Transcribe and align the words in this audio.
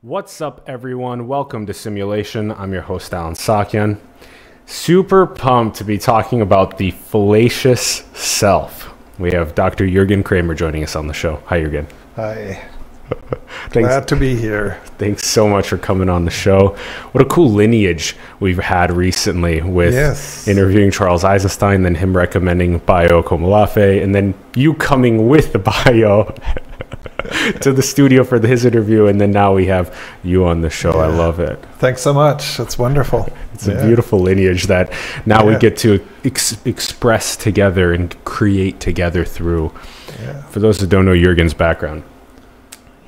What's 0.00 0.40
up, 0.40 0.62
everyone? 0.68 1.26
Welcome 1.26 1.66
to 1.66 1.74
Simulation. 1.74 2.52
I'm 2.52 2.72
your 2.72 2.82
host, 2.82 3.12
Alan 3.12 3.34
Saakyan. 3.34 3.98
Super 4.66 5.26
pumped 5.26 5.76
to 5.78 5.84
be 5.84 5.98
talking 5.98 6.40
about 6.40 6.78
the 6.78 6.92
fallacious 6.92 8.04
self. 8.14 8.94
We 9.18 9.32
have 9.32 9.54
Dr. 9.56 9.88
Jurgen 9.88 10.22
Kremer 10.22 10.54
joining 10.54 10.84
us 10.84 10.94
on 10.94 11.08
the 11.08 11.14
show. 11.14 11.42
Hi, 11.46 11.60
Jurgen. 11.62 11.86
Hi. 12.16 12.64
Thanks, 13.70 13.88
Glad 13.88 14.06
to 14.08 14.16
be 14.16 14.36
here. 14.36 14.78
thanks 14.98 15.26
so 15.26 15.48
much 15.48 15.66
for 15.68 15.78
coming 15.78 16.10
on 16.10 16.26
the 16.26 16.30
show. 16.30 16.76
What 17.12 17.22
a 17.22 17.24
cool 17.24 17.50
lineage 17.50 18.14
we've 18.38 18.58
had 18.58 18.92
recently 18.92 19.62
with 19.62 19.94
Yes. 19.94 20.46
interviewing 20.46 20.90
Charles 20.90 21.24
Eisenstein, 21.24 21.82
then 21.82 21.94
him 21.94 22.14
recommending 22.16 22.78
Bayo 22.80 23.22
Akomolafe, 23.22 24.02
and 24.02 24.14
then 24.14 24.34
you 24.54 24.74
coming 24.74 25.26
with 25.26 25.52
the 25.54 25.58
Bayo 25.58 26.34
to 27.60 27.72
the 27.72 27.82
studio 27.82 28.24
for 28.24 28.38
his 28.44 28.64
interview, 28.64 29.06
and 29.06 29.20
then 29.20 29.30
now 29.30 29.54
we 29.54 29.66
have 29.66 29.94
you 30.22 30.46
on 30.46 30.60
the 30.60 30.70
show. 30.70 30.92
I 30.92 31.06
love 31.06 31.40
it. 31.40 31.62
Thanks 31.78 32.02
so 32.02 32.12
much. 32.12 32.58
It's 32.60 32.78
wonderful. 32.78 33.28
It's 33.54 33.66
a 33.66 33.84
beautiful 33.84 34.20
lineage 34.20 34.64
that 34.68 34.92
now 35.26 35.46
we 35.46 35.56
get 35.56 35.76
to 35.78 36.04
ex- 36.24 36.64
express 36.64 37.36
together 37.36 37.92
and 37.92 38.16
create 38.24 38.80
together 38.80 39.24
through. 39.24 39.72
Yeah. 40.20 40.42
For 40.44 40.60
those 40.60 40.78
that 40.78 40.88
don't 40.88 41.04
know 41.04 41.14
Jurgen's 41.14 41.54
background, 41.54 42.02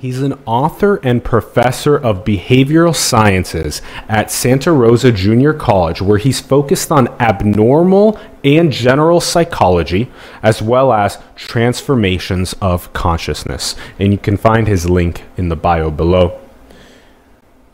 he's 0.01 0.23
an 0.23 0.33
author 0.47 0.97
and 1.03 1.23
professor 1.23 1.95
of 1.95 2.25
behavioral 2.25 2.97
sciences 2.97 3.83
at 4.09 4.31
Santa 4.31 4.73
Rosa 4.73 5.13
Junior 5.13 5.53
College, 5.53 6.01
where 6.01 6.17
he's 6.17 6.41
focused 6.41 6.91
on 6.91 7.09
abnormal 7.21 8.19
and 8.43 8.73
general 8.73 9.21
psychology, 9.21 10.11
as 10.43 10.63
well 10.63 10.93
as 10.95 11.19
transformations 11.37 12.55
of 12.63 12.91
consciousness. 12.95 13.77
And 13.99 14.11
you 14.13 14.19
can 14.19 14.39
find 14.39 14.67
his 14.67 14.89
link 14.89 15.25
in 15.37 15.51
the 15.51 15.57
bio 15.57 15.91
below. 15.91 16.41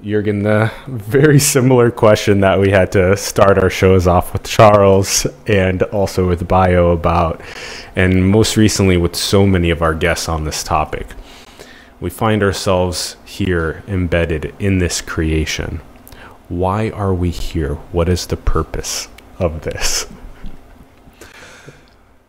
Jurgen, 0.02 0.42
the 0.42 0.72
very 0.88 1.38
similar 1.38 1.92
question 1.92 2.40
that 2.40 2.58
we 2.58 2.70
had 2.70 2.90
to 2.92 3.16
start 3.16 3.56
our 3.56 3.70
shows 3.70 4.08
off 4.08 4.32
with 4.32 4.42
Charles 4.42 5.26
and 5.46 5.82
also 5.84 6.28
with 6.28 6.48
Bayo 6.48 6.90
about, 6.90 7.40
and 7.94 8.28
most 8.28 8.56
recently 8.56 8.96
with 8.96 9.14
so 9.14 9.46
many 9.46 9.70
of 9.70 9.80
our 9.80 9.94
guests 9.94 10.28
on 10.28 10.42
this 10.42 10.64
topic. 10.64 11.06
We 11.98 12.10
find 12.10 12.42
ourselves 12.42 13.16
here 13.24 13.82
embedded 13.88 14.54
in 14.58 14.78
this 14.78 15.00
creation. 15.00 15.80
Why 16.48 16.90
are 16.90 17.14
we 17.14 17.30
here? 17.30 17.74
What 17.92 18.08
is 18.08 18.26
the 18.26 18.36
purpose 18.36 19.08
of 19.38 19.62
this? 19.62 20.06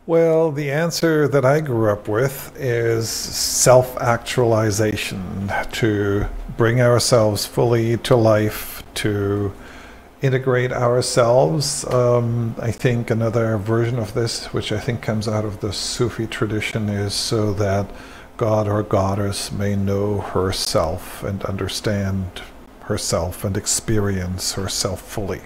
Well, 0.06 0.54
the 0.54 0.72
answer 0.72 1.28
that 1.28 1.44
I 1.44 1.60
grew 1.60 1.92
up 1.92 2.08
with 2.08 2.54
is 2.56 3.10
self 3.10 3.98
actualization 3.98 5.52
to 5.74 6.28
bring 6.56 6.80
ourselves 6.80 7.46
fully 7.46 7.98
to 7.98 8.16
life, 8.16 8.84
to 8.96 9.52
integrate 10.22 10.72
ourselves. 10.72 11.86
Um, 11.94 12.56
I 12.58 12.72
think 12.72 13.12
another 13.12 13.58
version 13.58 14.00
of 14.00 14.14
this, 14.14 14.46
which 14.54 14.72
I 14.72 14.80
think 14.80 15.02
comes 15.02 15.28
out 15.28 15.44
of 15.44 15.60
the 15.60 15.74
Sufi 15.74 16.26
tradition, 16.26 16.88
is 16.88 17.14
so 17.14 17.52
that 17.56 17.86
God 18.38 18.68
or 18.68 18.84
goddess 18.84 19.52
may 19.52 19.76
know 19.76 20.20
herself 20.20 21.24
and 21.24 21.44
understand 21.46 22.42
herself 22.82 23.44
and 23.44 23.58
experience 23.58 24.54
herself 24.54 25.02
fully. 25.02 25.42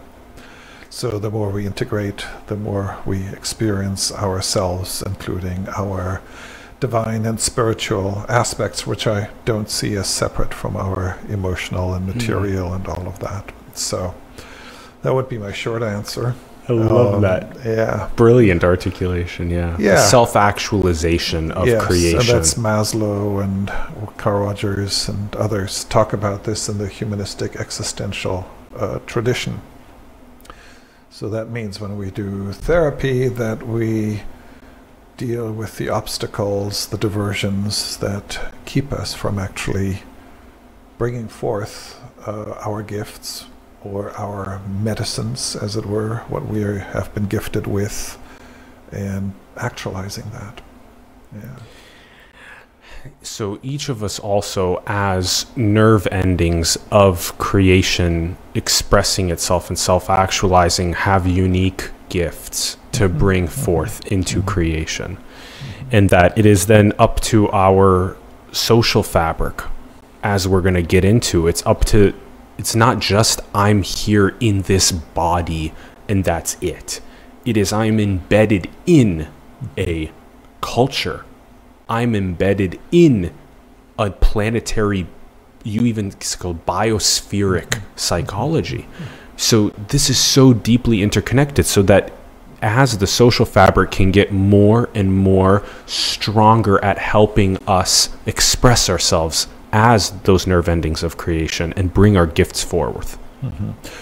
So 0.89 1.17
the 1.17 1.31
more 1.31 1.49
we 1.49 1.65
integrate, 1.65 2.25
the 2.47 2.57
more 2.57 2.97
we 3.05 3.29
experience 3.29 4.11
ourselves, 4.11 5.01
including 5.01 5.69
our 5.69 6.21
divine 6.81 7.25
and 7.25 7.39
spiritual 7.39 8.25
aspects, 8.27 8.85
which 8.85 9.07
I 9.07 9.29
don't 9.45 9.69
see 9.69 9.95
as 9.95 10.09
separate 10.09 10.53
from 10.53 10.75
our 10.75 11.17
emotional 11.29 11.93
and 11.93 12.09
hmm. 12.09 12.17
material 12.17 12.73
and 12.73 12.85
all 12.87 13.07
of 13.07 13.19
that. 13.19 13.53
So 13.73 14.13
that 15.01 15.13
would 15.13 15.29
be 15.29 15.37
my 15.37 15.53
short 15.53 15.81
answer. 15.81 16.35
I 16.69 16.73
love 16.73 17.15
Um, 17.15 17.21
that. 17.21 17.57
Yeah. 17.65 18.09
Brilliant 18.15 18.63
articulation, 18.63 19.49
yeah. 19.49 19.75
Yeah. 19.79 19.97
Self 19.97 20.35
actualization 20.35 21.51
of 21.51 21.67
yes, 21.67 21.83
creation. 21.83 22.19
And 22.19 22.27
that's 22.29 22.53
Maslow 22.53 23.43
and 23.43 23.71
Carl 24.17 24.45
Rogers 24.45 25.09
and 25.09 25.35
others 25.35 25.83
talk 25.85 26.13
about 26.13 26.43
this 26.43 26.69
in 26.69 26.77
the 26.77 26.87
humanistic 26.87 27.55
existential 27.55 28.49
uh, 28.77 28.99
tradition. 29.05 29.61
So 31.09 31.29
that 31.29 31.49
means 31.49 31.79
when 31.79 31.97
we 31.97 32.09
do 32.11 32.51
therapy 32.53 33.27
that 33.27 33.67
we 33.67 34.21
deal 35.17 35.51
with 35.51 35.77
the 35.77 35.89
obstacles, 35.89 36.87
the 36.87 36.97
diversions 36.97 37.97
that 37.97 38.53
keep 38.65 38.93
us 38.93 39.13
from 39.13 39.37
actually 39.37 40.03
bringing 40.97 41.27
forth 41.27 41.99
uh, 42.25 42.51
our 42.65 42.81
gifts 42.81 43.45
or 43.83 44.11
our 44.11 44.59
medicines, 44.67 45.55
as 45.55 45.75
it 45.75 45.85
were, 45.85 46.17
what 46.29 46.45
we 46.47 46.63
are, 46.63 46.79
have 46.79 47.13
been 47.13 47.25
gifted 47.25 47.67
with, 47.67 48.17
and 48.91 49.33
actualizing 49.57 50.29
that. 50.31 50.61
Yeah. 51.33 51.57
So 53.23 53.59
each 53.63 53.89
of 53.89 54.03
us 54.03 54.19
also, 54.19 54.83
as 54.85 55.45
nerve 55.55 56.07
endings 56.11 56.77
of 56.91 57.35
creation 57.39 58.37
expressing 58.53 59.31
itself 59.31 59.69
and 59.69 59.79
self 59.79 60.09
actualizing, 60.09 60.93
have 60.93 61.25
unique 61.25 61.89
gifts 62.09 62.77
to 62.91 63.09
Mhm, 63.09 63.17
bring 63.17 63.47
forth 63.47 64.05
into 64.11 64.41
mhm. 64.41 64.45
creation. 64.45 65.17
And 65.91 66.09
that 66.09 66.37
it 66.37 66.45
is 66.45 66.67
then 66.67 66.93
up 66.99 67.19
to 67.21 67.49
our 67.51 68.17
social 68.51 69.03
fabric, 69.03 69.61
as 70.23 70.47
we're 70.47 70.61
going 70.61 70.75
to 70.75 70.81
get 70.83 71.03
into. 71.03 71.47
It's 71.47 71.65
up 71.65 71.85
to, 71.85 72.13
it's 72.57 72.75
not 72.75 72.99
just 72.99 73.41
I'm 73.53 73.83
here 73.83 74.35
in 74.39 74.63
this 74.63 74.91
body 74.91 75.73
and 76.07 76.23
that's 76.23 76.57
it. 76.61 77.01
It 77.45 77.57
is 77.57 77.73
I'm 77.73 77.99
embedded 77.99 78.69
in 78.85 79.27
a 79.77 80.11
culture 80.61 81.25
I'm 81.91 82.15
embedded 82.15 82.79
in 82.93 83.33
a 83.99 84.09
planetary, 84.11 85.07
you 85.65 85.81
even 85.81 86.13
called 86.39 86.65
biospheric 86.65 87.81
psychology. 87.97 88.87
So 89.35 89.71
this 89.89 90.09
is 90.09 90.17
so 90.17 90.53
deeply 90.53 91.01
interconnected 91.01 91.65
so 91.65 91.81
that 91.83 92.13
as 92.61 92.99
the 92.99 93.07
social 93.07 93.45
fabric 93.45 93.91
can 93.91 94.11
get 94.11 94.31
more 94.31 94.89
and 94.95 95.13
more 95.13 95.65
stronger 95.85 96.81
at 96.81 96.97
helping 96.97 97.57
us 97.67 98.07
express 98.25 98.89
ourselves 98.89 99.47
as 99.71 100.11
those 100.21 100.45
nerve 100.47 100.67
endings 100.67 101.03
of 101.03 101.17
creation 101.17 101.73
and 101.77 101.93
bring 101.93 102.17
our 102.17 102.27
gifts 102.27 102.63
forward. 102.63 103.05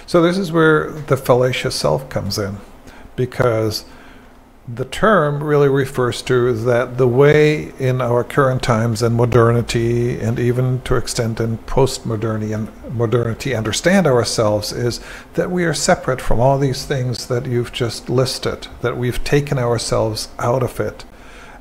So 0.06 0.22
this 0.22 0.38
is 0.38 0.52
where 0.52 0.91
the 0.91 1.16
fallacious 1.16 1.75
self 1.75 2.09
comes 2.09 2.38
in, 2.38 2.57
because 3.16 3.85
the 4.68 4.85
term 4.85 5.41
really 5.44 5.69
refers 5.69 6.22
to 6.24 6.53
that 6.53 6.97
the 6.97 7.08
way 7.08 7.72
in 7.79 8.02
our 8.02 8.24
current 8.24 8.62
times 8.62 9.02
and 9.02 9.16
modernity, 9.16 10.19
and 10.19 10.38
even 10.38 10.81
to 10.81 10.96
extent 10.96 11.40
in 11.40 11.58
post-modernity 11.59 12.52
and 12.53 12.69
modernity, 12.94 13.56
understand 13.56 14.06
ourselves 14.06 14.72
is 14.72 15.00
that 15.34 15.50
we 15.50 15.63
are 15.63 15.74
separate 15.74 16.22
from 16.22 16.40
all 16.40 16.59
these 16.59 16.85
things 16.85 17.28
that 17.28 17.46
you've 17.46 17.72
just 17.72 18.09
listed. 18.09 18.68
That 18.81 18.97
we've 18.97 19.24
taken 19.24 19.58
ourselves 19.58 20.28
out 20.38 20.62
of 20.62 20.79
it, 20.79 21.06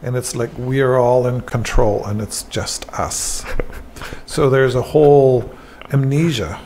and 0.03 0.17
it's 0.17 0.35
like 0.35 0.51
we 0.59 0.81
are 0.81 0.99
all 0.99 1.27
in 1.27 1.41
control, 1.43 2.05
and 2.05 2.21
it's 2.21 2.43
just 2.43 2.89
us. 2.91 3.45
so 4.27 4.51
there's 4.51 4.75
a 4.75 4.83
whole 4.83 5.51
amnesia 5.93 6.61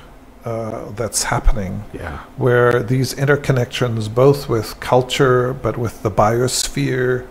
uh, 0.44 0.90
that's 0.92 1.22
happening 1.24 1.84
Yeah. 1.92 2.18
where 2.36 2.82
these 2.82 3.14
interconnections, 3.14 4.12
both 4.12 4.48
with 4.48 4.80
culture 4.80 5.52
but 5.52 5.76
with 5.76 6.02
the 6.02 6.10
biosphere, 6.10 7.26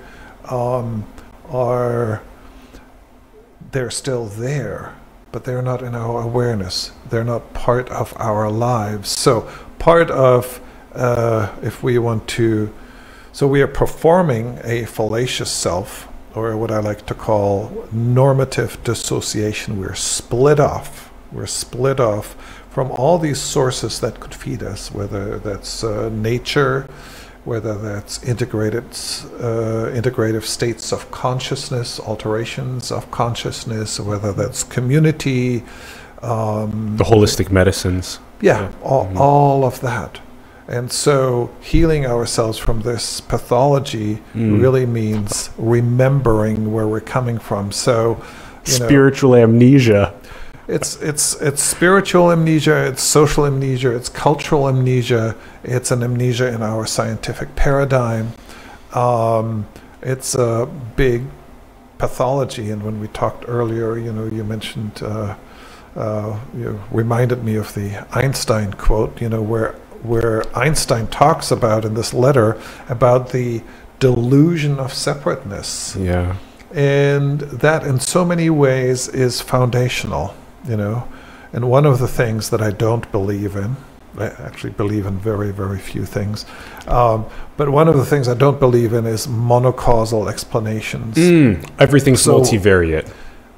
um, 0.49 1.05
are 1.49 2.21
they're 3.71 3.91
still 3.91 4.25
there, 4.25 4.93
but 5.31 5.43
they're 5.45 5.61
not 5.61 5.81
in 5.81 5.95
our 5.95 6.21
awareness. 6.21 6.91
They're 7.09 7.23
not 7.23 7.53
part 7.53 7.89
of 7.89 8.13
our 8.17 8.49
lives. 8.49 9.09
So 9.09 9.49
part 9.79 10.09
of, 10.11 10.59
uh, 10.93 11.49
if 11.61 11.83
we 11.83 11.97
want 11.97 12.27
to, 12.29 12.73
so 13.31 13.47
we 13.47 13.61
are 13.61 13.67
performing 13.67 14.59
a 14.63 14.85
fallacious 14.85 15.49
self, 15.51 16.07
or 16.35 16.55
what 16.57 16.71
I 16.71 16.79
like 16.79 17.05
to 17.07 17.13
call 17.13 17.71
normative 17.91 18.77
dissociation. 18.83 19.79
We're 19.79 19.95
split 19.95 20.59
off. 20.59 21.11
We're 21.31 21.45
split 21.47 21.99
off 21.99 22.35
from 22.69 22.91
all 22.91 23.17
these 23.17 23.39
sources 23.39 23.99
that 23.99 24.19
could 24.19 24.33
feed 24.33 24.63
us, 24.63 24.91
whether 24.91 25.39
that's 25.39 25.83
uh, 25.83 26.09
nature, 26.09 26.87
whether 27.43 27.73
that's 27.77 28.23
integrated, 28.23 28.85
uh, 29.39 29.91
integrative 29.93 30.43
states 30.43 30.91
of 30.93 31.09
consciousness, 31.11 31.99
alterations 31.99 32.91
of 32.91 33.09
consciousness, 33.11 33.99
whether 33.99 34.31
that's 34.31 34.63
community, 34.63 35.63
um, 36.21 36.95
The 36.97 37.03
holistic 37.03 37.51
medicines. 37.51 38.19
yeah, 38.41 38.61
Yeah. 38.61 38.69
all, 38.83 39.05
Mhm. 39.07 39.17
all 39.19 39.65
of 39.65 39.81
that. 39.81 40.19
And 40.71 40.89
so 40.89 41.49
healing 41.59 42.05
ourselves 42.05 42.57
from 42.57 42.81
this 42.81 43.19
pathology 43.19 44.19
Mm. 44.33 44.61
really 44.61 44.85
means 44.85 45.49
remembering 45.57 46.71
where 46.73 46.87
we're 46.87 47.01
coming 47.17 47.37
from. 47.39 47.71
So, 47.73 48.17
you 48.65 48.79
know, 48.79 48.85
Spiritual 48.87 49.35
amnesia. 49.35 50.13
it's 50.69 50.91
it's 51.01 51.25
it's 51.41 51.61
spiritual 51.61 52.31
amnesia, 52.31 52.77
it's 52.89 53.03
social 53.03 53.45
amnesia, 53.45 53.89
it's 53.97 54.07
cultural 54.07 54.69
amnesia, 54.69 55.35
it's 55.75 55.91
an 55.91 56.01
amnesia 56.03 56.47
in 56.55 56.61
our 56.63 56.85
scientific 56.85 57.49
paradigm. 57.57 58.31
Um, 58.93 59.65
it's 60.01 60.35
a 60.35 60.67
big 60.95 61.23
pathology, 61.97 62.71
and 62.71 62.81
when 62.83 62.99
we 63.01 63.07
talked 63.09 63.43
earlier, 63.47 63.97
you 63.97 64.11
know, 64.13 64.25
you 64.37 64.43
mentioned. 64.45 64.95
Uh, 65.03 65.35
uh, 65.93 66.39
you 66.57 66.79
reminded 66.89 67.43
me 67.43 67.55
of 67.57 67.73
the 67.73 67.89
Einstein 68.13 68.71
quote, 68.85 69.21
you 69.21 69.27
know, 69.27 69.41
where 69.41 69.75
where 70.03 70.43
Einstein 70.57 71.07
talks 71.07 71.51
about 71.51 71.85
in 71.85 71.93
this 71.93 72.13
letter 72.13 72.59
about 72.89 73.29
the 73.31 73.61
delusion 73.99 74.79
of 74.79 74.93
separateness. 74.93 75.95
Yeah. 75.99 76.35
And 76.73 77.41
that 77.41 77.83
in 77.83 77.99
so 77.99 78.25
many 78.25 78.49
ways 78.49 79.07
is 79.09 79.41
foundational, 79.41 80.33
you 80.67 80.77
know. 80.77 81.07
And 81.53 81.69
one 81.69 81.85
of 81.85 81.99
the 81.99 82.07
things 82.07 82.49
that 82.49 82.61
I 82.61 82.71
don't 82.71 83.11
believe 83.11 83.55
in, 83.57 83.75
I 84.17 84.27
actually 84.27 84.71
believe 84.71 85.05
in 85.05 85.17
very, 85.19 85.51
very 85.51 85.79
few 85.79 86.05
things, 86.05 86.45
um, 86.87 87.25
but 87.57 87.69
one 87.69 87.87
of 87.87 87.95
the 87.95 88.05
things 88.05 88.27
I 88.27 88.33
don't 88.33 88.59
believe 88.59 88.93
in 88.93 89.05
is 89.05 89.27
monocausal 89.27 90.29
explanations. 90.29 91.15
Mm, 91.17 91.65
everything's 91.79 92.21
So- 92.21 92.39
multivariate. 92.39 93.07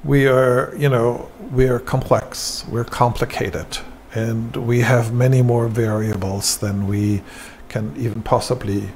we 0.04 0.26
are, 0.26 0.72
you 0.76 0.88
know, 0.88 1.28
we 1.52 1.68
are 1.68 1.78
complex, 1.78 2.64
we're 2.68 2.84
complicated, 2.84 3.78
and 4.14 4.56
we 4.56 4.80
have 4.80 5.12
many 5.12 5.42
more 5.42 5.68
variables 5.68 6.58
than 6.58 6.86
we 6.86 7.22
can 7.68 7.92
even 7.96 8.22
possibly 8.22 8.90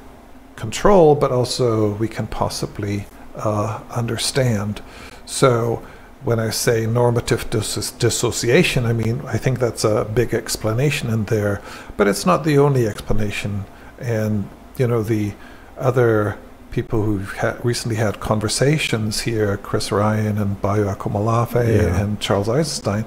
control, 0.55 1.15
but 1.15 1.31
also 1.31 1.93
we 1.95 2.07
can 2.07 2.27
possibly 2.27 3.05
uh, 3.35 3.81
understand. 3.91 4.81
So 5.25 5.81
when 6.23 6.39
I 6.39 6.49
say 6.49 6.85
normative 6.85 7.49
dis- 7.49 7.91
dissociation, 7.91 8.85
I 8.85 8.93
mean, 8.93 9.21
I 9.25 9.37
think 9.37 9.59
that's 9.59 9.83
a 9.83 10.05
big 10.05 10.33
explanation 10.33 11.09
in 11.09 11.25
there, 11.25 11.61
but 11.97 12.07
it's 12.07 12.25
not 12.25 12.43
the 12.43 12.57
only 12.57 12.87
explanation. 12.87 13.65
And, 13.99 14.47
you 14.77 14.87
know, 14.87 15.03
the 15.03 15.33
other 15.77 16.37
people 16.71 17.03
who've 17.03 17.33
had, 17.33 17.63
recently 17.65 17.95
had 17.97 18.19
conversations 18.19 19.21
here, 19.21 19.57
Chris 19.57 19.91
Ryan 19.91 20.37
and 20.37 20.61
Bayo 20.61 20.93
Akomolafe 20.93 21.55
Yeah. 21.55 22.01
and 22.01 22.19
Charles 22.19 22.47
Eisenstein, 22.47 23.05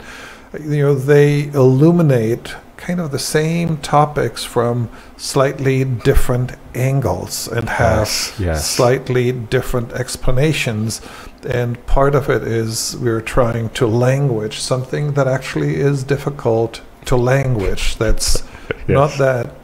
you 0.61 0.83
know, 0.83 0.95
they 0.95 1.45
illuminate 1.49 2.55
kind 2.77 3.01
of 3.01 3.11
the 3.13 3.19
same 3.19 3.77
topics 3.79 4.43
from 4.45 4.89
slightly 5.17 5.85
different 5.85 6.53
angles 6.75 7.47
and 7.47 7.69
have 7.69 7.99
Yes, 8.09 8.35
yes. 8.41 8.71
slightly 8.71 9.31
different 9.31 9.93
explanations. 9.93 11.01
And 11.49 11.85
part 11.87 12.15
of 12.17 12.29
it 12.29 12.43
is 12.43 12.97
we're 12.97 13.21
trying 13.21 13.69
to 13.71 13.87
language 13.87 14.59
something 14.59 15.13
that 15.13 15.29
actually 15.29 15.77
is 15.77 16.03
difficult 16.03 16.81
to 17.05 17.17
language. 17.17 17.97
That's 17.97 18.43
not 18.89 19.17
that, 19.19 19.55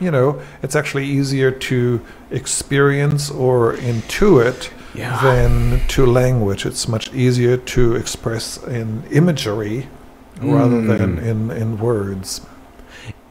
you 0.00 0.10
know, 0.10 0.40
it's 0.62 0.74
actually 0.74 1.04
easier 1.04 1.50
to 1.50 2.00
experience 2.30 3.30
or 3.30 3.74
intuit 3.76 4.70
Yeah. 4.94 5.20
than 5.22 5.80
to 5.88 6.06
language. 6.06 6.64
It's 6.64 6.88
much 6.88 7.12
easier 7.12 7.58
to 7.58 7.96
express 7.96 8.56
in 8.64 9.02
imagery 9.10 9.88
rather 10.40 10.80
than 10.82 11.16
Mm. 11.18 11.22
in, 11.26 11.50
in 11.50 11.78
words. 11.78 12.40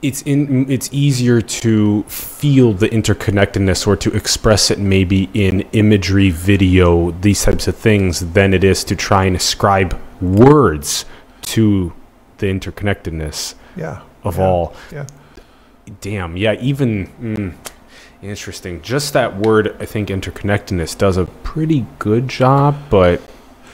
it's 0.01 0.21
in 0.23 0.69
it's 0.69 0.89
easier 0.91 1.41
to 1.41 2.03
feel 2.03 2.73
the 2.73 2.89
interconnectedness 2.89 3.87
or 3.87 3.95
to 3.95 4.11
express 4.11 4.69
it 4.69 4.77
maybe 4.77 5.29
in 5.33 5.61
imagery 5.71 6.29
video 6.29 7.11
these 7.21 7.43
types 7.43 7.67
of 7.67 7.75
things 7.75 8.33
than 8.33 8.53
it 8.53 8.63
is 8.63 8.83
to 8.83 8.95
try 8.95 9.25
and 9.25 9.35
ascribe 9.35 9.97
words 10.21 11.05
to 11.41 11.91
the 12.39 12.45
interconnectedness 12.47 13.55
Yeah. 13.75 14.01
of 14.23 14.37
yeah, 14.37 14.43
all 14.45 14.75
Yeah. 14.91 15.05
damn 16.01 16.37
yeah 16.37 16.53
even 16.59 17.07
mm, 17.21 17.53
interesting 18.21 18.81
just 18.81 19.13
that 19.13 19.37
word 19.37 19.75
i 19.79 19.85
think 19.85 20.09
interconnectedness 20.09 20.95
does 20.97 21.17
a 21.17 21.25
pretty 21.43 21.85
good 21.99 22.27
job 22.27 22.75
but 22.89 23.21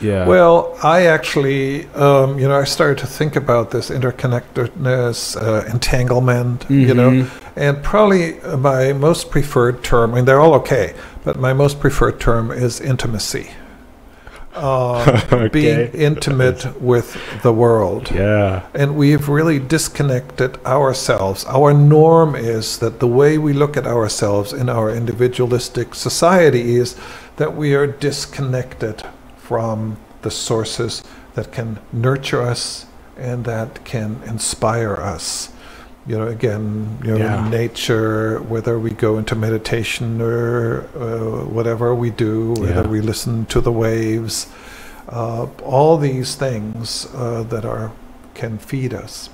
yeah 0.02 0.26
Well, 0.28 0.78
I 0.84 1.06
actually, 1.06 1.88
um, 1.90 2.40
you 2.40 2.48
know, 2.48 2.60
I 2.60 2.64
started 2.64 2.98
to 3.00 3.08
think 3.08 3.36
about 3.36 3.72
this 3.72 3.90
interconnectedness, 3.90 5.42
uh, 5.42 5.66
entanglement, 5.72 6.66
you 6.70 6.94
know, 6.94 7.28
and 7.56 7.84
probably 7.84 8.34
my 8.58 8.94
most 8.94 9.30
preferred 9.32 9.84
term, 9.84 10.12
I 10.12 10.16
mean, 10.16 10.26
they're 10.26 10.42
all 10.42 10.54
okay, 10.56 10.94
but 11.24 11.40
my 11.40 11.54
most 11.54 11.80
preferred 11.80 12.20
term 12.20 12.52
is 12.52 12.80
intimacy. 12.80 13.52
Um, 14.54 15.50
Being 15.54 15.94
intimate 15.94 16.82
with 16.82 17.18
the 17.42 17.54
world. 17.54 18.12
yeah 18.12 18.68
And 18.74 18.98
we've 18.98 19.30
really 19.30 19.60
disconnected 19.60 20.64
ourselves. 20.66 21.46
Our 21.46 21.74
norm 21.74 22.36
is 22.36 22.80
that 22.80 23.00
the 23.00 23.08
way 23.08 23.38
we 23.38 23.54
look 23.54 23.78
at 23.78 23.88
ourselves 23.88 24.52
in 24.52 24.68
our 24.68 24.92
individualistic 24.92 25.96
society 25.96 26.76
is 26.76 26.98
that 27.38 27.56
we 27.56 27.74
are 27.76 27.88
disconnected 27.88 29.04
from 29.52 29.98
the 30.22 30.32
sources 30.32 31.04
that 31.36 31.52
can 31.52 31.78
nurture 31.92 32.42
us 32.42 32.86
and 33.18 33.44
that 33.44 33.84
can 33.84 34.18
inspire 34.26 34.96
us. 34.96 35.50
You 36.08 36.18
know, 36.20 36.28
again, 36.28 36.98
you 37.04 37.12
know, 37.12 37.18
Yeah. 37.18 37.50
nature, 37.50 38.40
whether 38.54 38.80
we 38.80 38.92
go 38.92 39.18
into 39.18 39.36
meditation 39.36 40.22
or 40.22 40.86
uh, 40.96 41.46
whatever 41.58 41.94
we 41.94 42.12
do, 42.12 42.54
whether 42.64 42.84
Yeah. 42.84 42.96
we 42.96 43.02
listen 43.02 43.46
to 43.48 43.60
the 43.60 43.74
waves, 43.74 44.48
uh, 45.10 45.48
all 45.66 45.98
these 45.98 46.36
things 46.36 47.08
uh, 47.14 47.44
that 47.50 47.66
are 47.66 47.92
can 48.34 48.58
feed 48.58 48.94
us. 48.94 49.30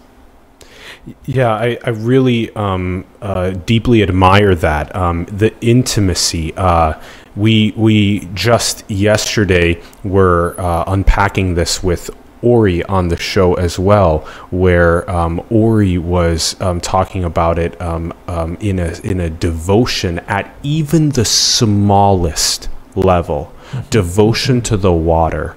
Yeah, 1.26 1.54
I, 1.54 1.78
I 1.86 1.90
really 1.92 2.54
um, 2.56 3.06
uh, 3.22 3.52
deeply 3.52 4.02
admire 4.04 4.56
that 4.56 4.96
um, 4.96 5.26
the 5.26 5.54
intimacy. 5.62 6.54
Uh, 6.58 6.94
we 7.38 7.72
we 7.76 8.28
just 8.34 8.90
yesterday 8.90 9.82
were 10.04 10.56
uh, 10.60 10.84
unpacking 10.88 11.54
this 11.54 11.84
with 11.84 12.10
Ori 12.42 12.84
on 12.84 13.08
the 13.08 13.18
show 13.18 13.56
as 13.56 13.80
well, 13.80 14.20
where 14.52 15.10
um, 15.10 15.44
Ori 15.50 15.98
was 15.98 16.60
um, 16.62 16.80
talking 16.82 17.24
about 17.24 17.58
it 17.60 17.80
um, 17.82 18.14
um, 18.28 18.58
in 18.60 18.80
a 18.80 19.00
in 19.04 19.20
a 19.20 19.30
devotion 19.30 20.20
at 20.20 20.54
even 20.64 21.10
the 21.10 21.26
smallest 21.26 22.70
level, 22.96 23.54
devotion 23.90 24.62
to 24.62 24.78
the 24.78 24.94
water 24.94 25.56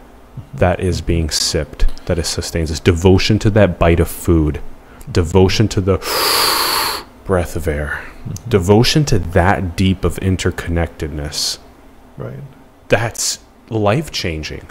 that 0.55 0.81
is 0.81 1.01
being 1.01 1.31
sipped, 1.31 1.87
that 2.07 2.19
it 2.19 2.27
sustains 2.27 2.71
us, 2.71 2.81
devotion 2.81 3.39
to 3.39 3.51
that 3.51 3.79
bite 3.79 4.01
of 4.01 4.09
food. 4.09 4.61
Devotion 5.11 5.67
to 5.69 5.81
the 5.81 5.99
breath 7.25 7.57
of 7.57 7.67
air, 7.67 8.05
devotion 8.49 9.05
to 9.07 9.19
that 9.19 9.77
deep 9.77 10.05
of 10.05 10.17
interconnectedness. 10.17 11.59
Right. 12.21 12.43
That's 12.89 13.39
life 13.71 14.11
changing. 14.11 14.67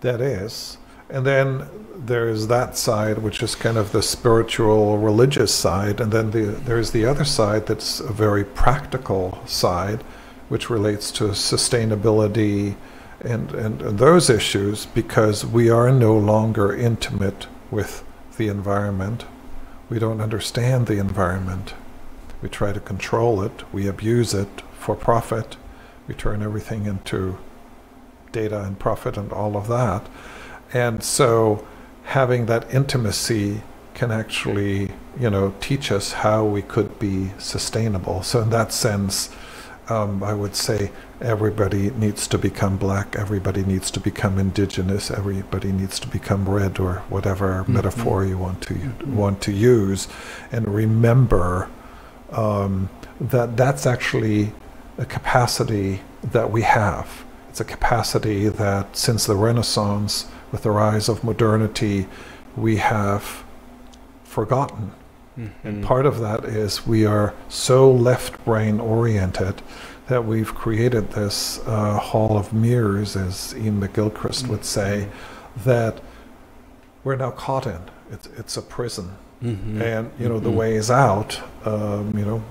That 0.00 0.20
is. 0.20 0.78
And 1.08 1.24
then 1.26 1.68
there's 1.94 2.46
that 2.48 2.76
side, 2.76 3.18
which 3.18 3.42
is 3.42 3.54
kind 3.54 3.76
of 3.76 3.92
the 3.92 4.02
spiritual, 4.02 4.98
religious 4.98 5.54
side. 5.54 6.00
And 6.00 6.12
then 6.12 6.30
the, 6.30 6.42
there's 6.42 6.90
the 6.90 7.04
other 7.04 7.24
side 7.24 7.66
that's 7.66 8.00
a 8.00 8.12
very 8.12 8.44
practical 8.44 9.38
side, 9.46 10.02
which 10.48 10.70
relates 10.70 11.10
to 11.12 11.24
sustainability 11.24 12.76
and, 13.20 13.52
and, 13.52 13.82
and 13.82 13.98
those 13.98 14.30
issues 14.30 14.86
because 14.86 15.44
we 15.44 15.68
are 15.68 15.92
no 15.92 16.16
longer 16.16 16.74
intimate 16.74 17.46
with 17.70 18.02
the 18.36 18.48
environment. 18.48 19.24
We 19.88 19.98
don't 19.98 20.20
understand 20.20 20.86
the 20.86 20.98
environment. 20.98 21.74
We 22.40 22.48
try 22.48 22.72
to 22.72 22.80
control 22.80 23.42
it, 23.42 23.72
we 23.72 23.86
abuse 23.86 24.32
it 24.32 24.62
for 24.72 24.96
profit, 24.96 25.56
we 26.10 26.16
turn 26.16 26.42
everything 26.42 26.86
into 26.86 27.38
data 28.32 28.64
and 28.64 28.76
profit 28.80 29.16
and 29.16 29.32
all 29.32 29.56
of 29.56 29.68
that. 29.68 30.08
And 30.72 31.04
so 31.04 31.64
having 32.02 32.46
that 32.46 32.74
intimacy 32.74 33.62
can 33.94 34.10
actually, 34.10 34.90
you 35.20 35.30
know, 35.30 35.54
teach 35.60 35.92
us 35.92 36.12
how 36.12 36.44
we 36.44 36.62
could 36.62 36.98
be 36.98 37.30
sustainable. 37.38 38.24
So 38.24 38.42
in 38.42 38.50
that 38.50 38.72
sense, 38.72 39.30
um, 39.88 40.24
I 40.24 40.34
would 40.34 40.56
say 40.56 40.90
everybody 41.20 41.90
needs 41.92 42.26
to 42.28 42.38
become 42.38 42.76
black, 42.76 43.14
everybody 43.14 43.62
needs 43.62 43.88
to 43.92 44.00
become 44.00 44.36
indigenous, 44.36 45.12
everybody 45.12 45.70
needs 45.70 46.00
to 46.00 46.08
become 46.08 46.48
red, 46.48 46.80
or 46.80 47.04
whatever 47.08 47.64
metaphor 47.68 48.24
you 48.24 48.36
want 48.36 48.62
to 48.62 48.74
want 49.06 49.40
to 49.42 49.52
use, 49.52 50.08
and 50.50 50.74
remember 50.74 51.68
um, 52.32 52.88
that 53.20 53.56
that's 53.56 53.86
actually 53.86 54.52
a 55.00 55.04
capacity 55.06 56.00
that 56.22 56.50
we 56.52 56.62
have. 56.62 57.24
It's 57.48 57.60
a 57.60 57.64
capacity 57.64 58.48
that 58.48 58.96
since 58.96 59.24
the 59.26 59.34
Renaissance, 59.34 60.26
with 60.52 60.62
the 60.62 60.70
rise 60.70 61.08
of 61.08 61.24
modernity, 61.24 62.06
we 62.56 62.76
have 62.76 63.42
forgotten. 64.24 64.92
And 65.64 65.82
part 65.82 66.04
of 66.04 66.20
that 66.20 66.44
is 66.44 66.86
we 66.86 67.06
are 67.06 67.32
so 67.48 67.90
left 67.90 68.44
brain 68.44 68.78
oriented 68.78 69.62
that 70.08 70.26
we've 70.26 70.54
created 70.54 71.12
this 71.12 71.60
uh, 71.66 71.98
hall 71.98 72.36
of 72.36 72.52
mirrors, 72.52 73.16
as 73.16 73.54
Iain 73.54 73.80
McGilchrist 73.80 74.48
would 74.48 74.66
say, 74.66 75.08
that 75.64 76.02
we're 77.04 77.16
now 77.16 77.30
caught 77.30 77.66
in. 77.66 77.80
It's 78.12 78.28
it's 78.36 78.56
a 78.58 78.62
prison, 78.62 79.12
Mhm. 79.42 79.80
and 79.80 80.10
you 80.18 80.28
know 80.28 80.40
the 80.40 80.50
way 80.50 80.74
is 80.74 80.90
out. 80.90 81.40
Um, 81.64 82.12
you 82.14 82.26
know, 82.26 82.42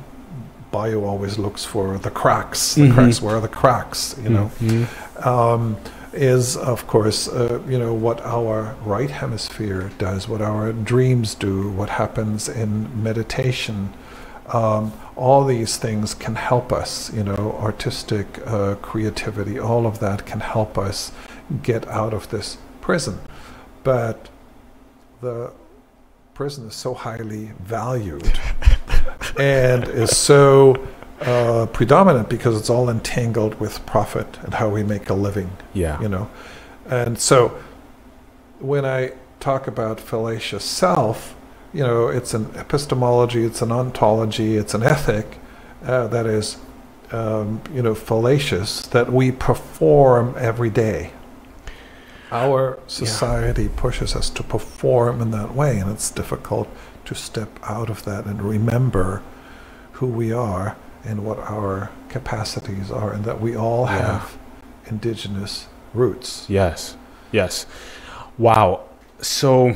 Bayo 0.72 1.04
always 1.06 1.38
looks 1.38 1.66
for 1.66 1.98
the 1.98 2.10
cracks. 2.12 2.76
The 2.76 2.84
Mhm. 2.88 2.94
cracks. 2.94 3.22
Where 3.22 3.36
are 3.38 3.42
the 3.42 3.48
cracks? 3.48 4.16
You 4.24 4.30
know, 4.30 4.52
Mhm. 4.62 5.26
um, 5.26 5.78
is 6.12 6.58
of 6.58 6.88
course 6.88 7.28
uh, 7.28 7.60
you 7.68 7.78
know 7.78 7.94
what 7.94 8.20
our 8.26 8.76
right 8.84 9.12
hemisphere 9.12 9.92
does, 10.00 10.28
what 10.28 10.42
our 10.42 10.72
dreams 10.74 11.36
do, 11.36 11.70
what 11.70 11.90
happens 11.90 12.50
in 12.50 12.90
meditation. 13.04 13.94
Um, 14.52 14.92
all 15.16 15.46
these 15.46 15.78
things 15.78 16.16
can 16.16 16.34
help 16.36 16.74
us. 16.74 17.12
You 17.14 17.24
know, 17.24 17.56
artistic 17.62 18.28
uh, 18.48 18.76
creativity, 18.82 19.60
all 19.60 19.86
of 19.86 20.00
that 20.00 20.26
can 20.26 20.40
help 20.40 20.78
us 20.78 21.12
get 21.62 21.88
out 21.88 22.14
of 22.14 22.30
this 22.30 22.58
prison. 22.82 23.20
But 23.84 24.30
the 25.22 25.52
prison 26.34 26.68
is 26.68 26.76
so 26.76 26.94
highly 26.96 27.52
valued 27.64 28.40
and 29.38 29.88
is 29.88 30.16
so 30.16 30.88
uh, 31.22 31.66
predominant 31.74 32.30
because 32.30 32.58
it's 32.58 32.70
all 32.70 32.90
entangled 32.90 33.60
with 33.60 33.86
profit 33.86 34.38
and 34.44 34.54
how 34.56 34.70
we 34.70 34.84
make 34.84 35.10
a 35.10 35.14
living, 35.14 35.52
Yeah. 35.74 36.02
you 36.02 36.08
know. 36.10 36.30
And 36.90 37.20
so 37.20 37.58
when 38.60 38.86
I 38.86 39.12
talk 39.40 39.68
about 39.68 40.00
fallacious 40.00 40.64
self, 40.64 41.36
you 41.74 41.84
know, 41.84 42.08
it's 42.08 42.34
an 42.34 42.50
epistemology, 42.56 43.44
it's 43.44 43.62
an 43.62 43.72
ontology, 43.72 44.56
it's 44.56 44.74
an 44.74 44.84
ethic 44.84 45.38
uh, 45.86 46.08
that 46.08 46.26
is, 46.26 46.58
um, 47.12 47.62
you 47.74 47.82
know, 47.82 47.94
fallacious 47.96 48.82
that 48.88 49.12
we 49.12 49.32
perform 49.32 50.34
every 50.38 50.70
day. 50.70 51.12
Our 52.32 52.78
society 52.88 53.70
pushes 53.70 54.16
us 54.16 54.30
to 54.32 54.44
perform 54.44 55.20
in 55.22 55.32
that 55.32 55.56
way, 55.56 55.80
and 55.80 55.90
it's 55.92 56.12
difficult 56.12 56.68
to 57.10 57.16
step 57.16 57.50
out 57.64 57.90
of 57.90 58.06
that 58.06 58.26
and 58.26 58.40
remember 58.40 59.24
who 59.94 60.06
we 60.06 60.32
are 60.32 60.78
and 61.04 61.26
what 61.26 61.40
our 61.40 61.90
capacities 62.08 62.92
are, 62.92 63.12
and 63.14 63.24
that 63.26 63.42
we 63.42 63.56
all 63.56 63.86
Yeah. 63.86 63.98
have 64.20 64.38
indigenous 64.86 65.66
roots. 65.94 66.46
Yes. 66.48 66.96
Yes. 67.32 67.66
Wow. 68.38 68.82
So 69.22 69.74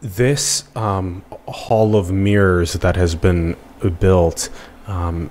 this 0.00 0.64
um, 0.76 1.22
hall 1.48 1.96
of 1.96 2.12
mirrors 2.12 2.74
that 2.74 2.94
has 2.96 3.16
been 3.16 3.56
built 3.98 4.50
um, 4.86 5.30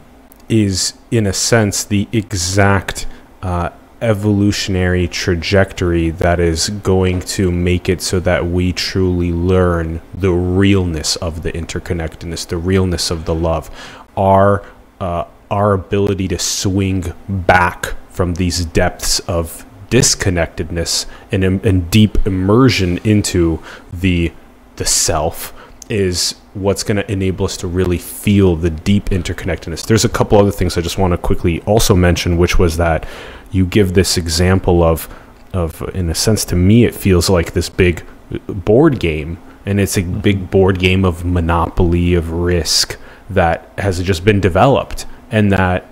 is, 0.49 0.93
in 1.11 1.25
a 1.25 1.33
sense, 1.33 1.83
the 1.85 2.07
exact 2.11 3.05
uh, 3.41 3.69
evolutionary 4.01 5.07
trajectory 5.07 6.09
that 6.09 6.39
is 6.39 6.69
going 6.69 7.19
to 7.21 7.51
make 7.51 7.89
it 7.89 8.01
so 8.01 8.19
that 8.19 8.45
we 8.45 8.71
truly 8.71 9.31
learn 9.31 10.01
the 10.13 10.31
realness 10.31 11.15
of 11.17 11.43
the 11.43 11.51
interconnectedness, 11.51 12.47
the 12.47 12.57
realness 12.57 13.11
of 13.11 13.25
the 13.25 13.35
love, 13.35 13.69
our 14.15 14.63
uh, 14.99 15.25
our 15.49 15.73
ability 15.73 16.27
to 16.27 16.37
swing 16.37 17.13
back 17.27 17.95
from 18.09 18.35
these 18.35 18.65
depths 18.65 19.19
of 19.21 19.65
disconnectedness 19.89 21.07
and, 21.31 21.43
and 21.43 21.89
deep 21.89 22.27
immersion 22.27 22.99
into 22.99 23.61
the 23.91 24.31
the 24.75 24.85
self 24.85 25.53
is 25.89 26.35
what's 26.53 26.83
going 26.83 26.97
to 26.97 27.11
enable 27.11 27.45
us 27.45 27.57
to 27.57 27.67
really 27.67 27.97
feel 27.97 28.55
the 28.55 28.69
deep 28.69 29.05
interconnectedness. 29.05 29.85
There's 29.85 30.05
a 30.05 30.09
couple 30.09 30.37
other 30.37 30.51
things 30.51 30.77
I 30.77 30.81
just 30.81 30.99
want 30.99 31.13
to 31.13 31.17
quickly 31.17 31.61
also 31.61 31.95
mention, 31.95 32.37
which 32.37 32.59
was 32.59 32.77
that 32.77 33.07
you 33.51 33.65
give 33.65 33.93
this 33.93 34.17
example 34.17 34.83
of 34.83 35.07
of 35.53 35.81
in 35.95 36.09
a 36.09 36.15
sense 36.15 36.45
to 36.45 36.55
me 36.55 36.85
it 36.85 36.93
feels 36.93 37.29
like 37.29 37.53
this 37.53 37.69
big 37.69 38.05
board 38.47 38.99
game 38.99 39.37
and 39.65 39.79
it's 39.79 39.97
a 39.97 40.01
mm-hmm. 40.01 40.19
big 40.19 40.51
board 40.51 40.79
game 40.79 41.03
of 41.03 41.25
monopoly 41.25 42.13
of 42.13 42.31
risk 42.31 42.97
that 43.29 43.71
has 43.77 44.01
just 44.03 44.23
been 44.23 44.39
developed 44.39 45.05
and 45.31 45.51
that 45.51 45.85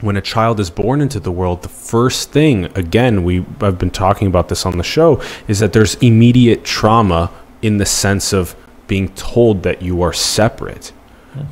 when 0.00 0.16
a 0.16 0.20
child 0.20 0.58
is 0.58 0.70
born 0.70 1.00
into 1.00 1.20
the 1.20 1.30
world 1.30 1.62
the 1.62 1.68
first 1.68 2.30
thing 2.30 2.64
again 2.76 3.22
we 3.22 3.44
I've 3.60 3.78
been 3.78 3.90
talking 3.90 4.26
about 4.26 4.48
this 4.48 4.66
on 4.66 4.76
the 4.76 4.84
show 4.84 5.22
is 5.46 5.60
that 5.60 5.72
there's 5.72 5.94
immediate 5.96 6.64
trauma 6.64 7.30
in 7.62 7.78
the 7.78 7.86
sense 7.86 8.32
of 8.32 8.56
being 8.86 9.08
told 9.14 9.62
that 9.62 9.82
you 9.82 10.02
are 10.02 10.12
separate 10.12 10.92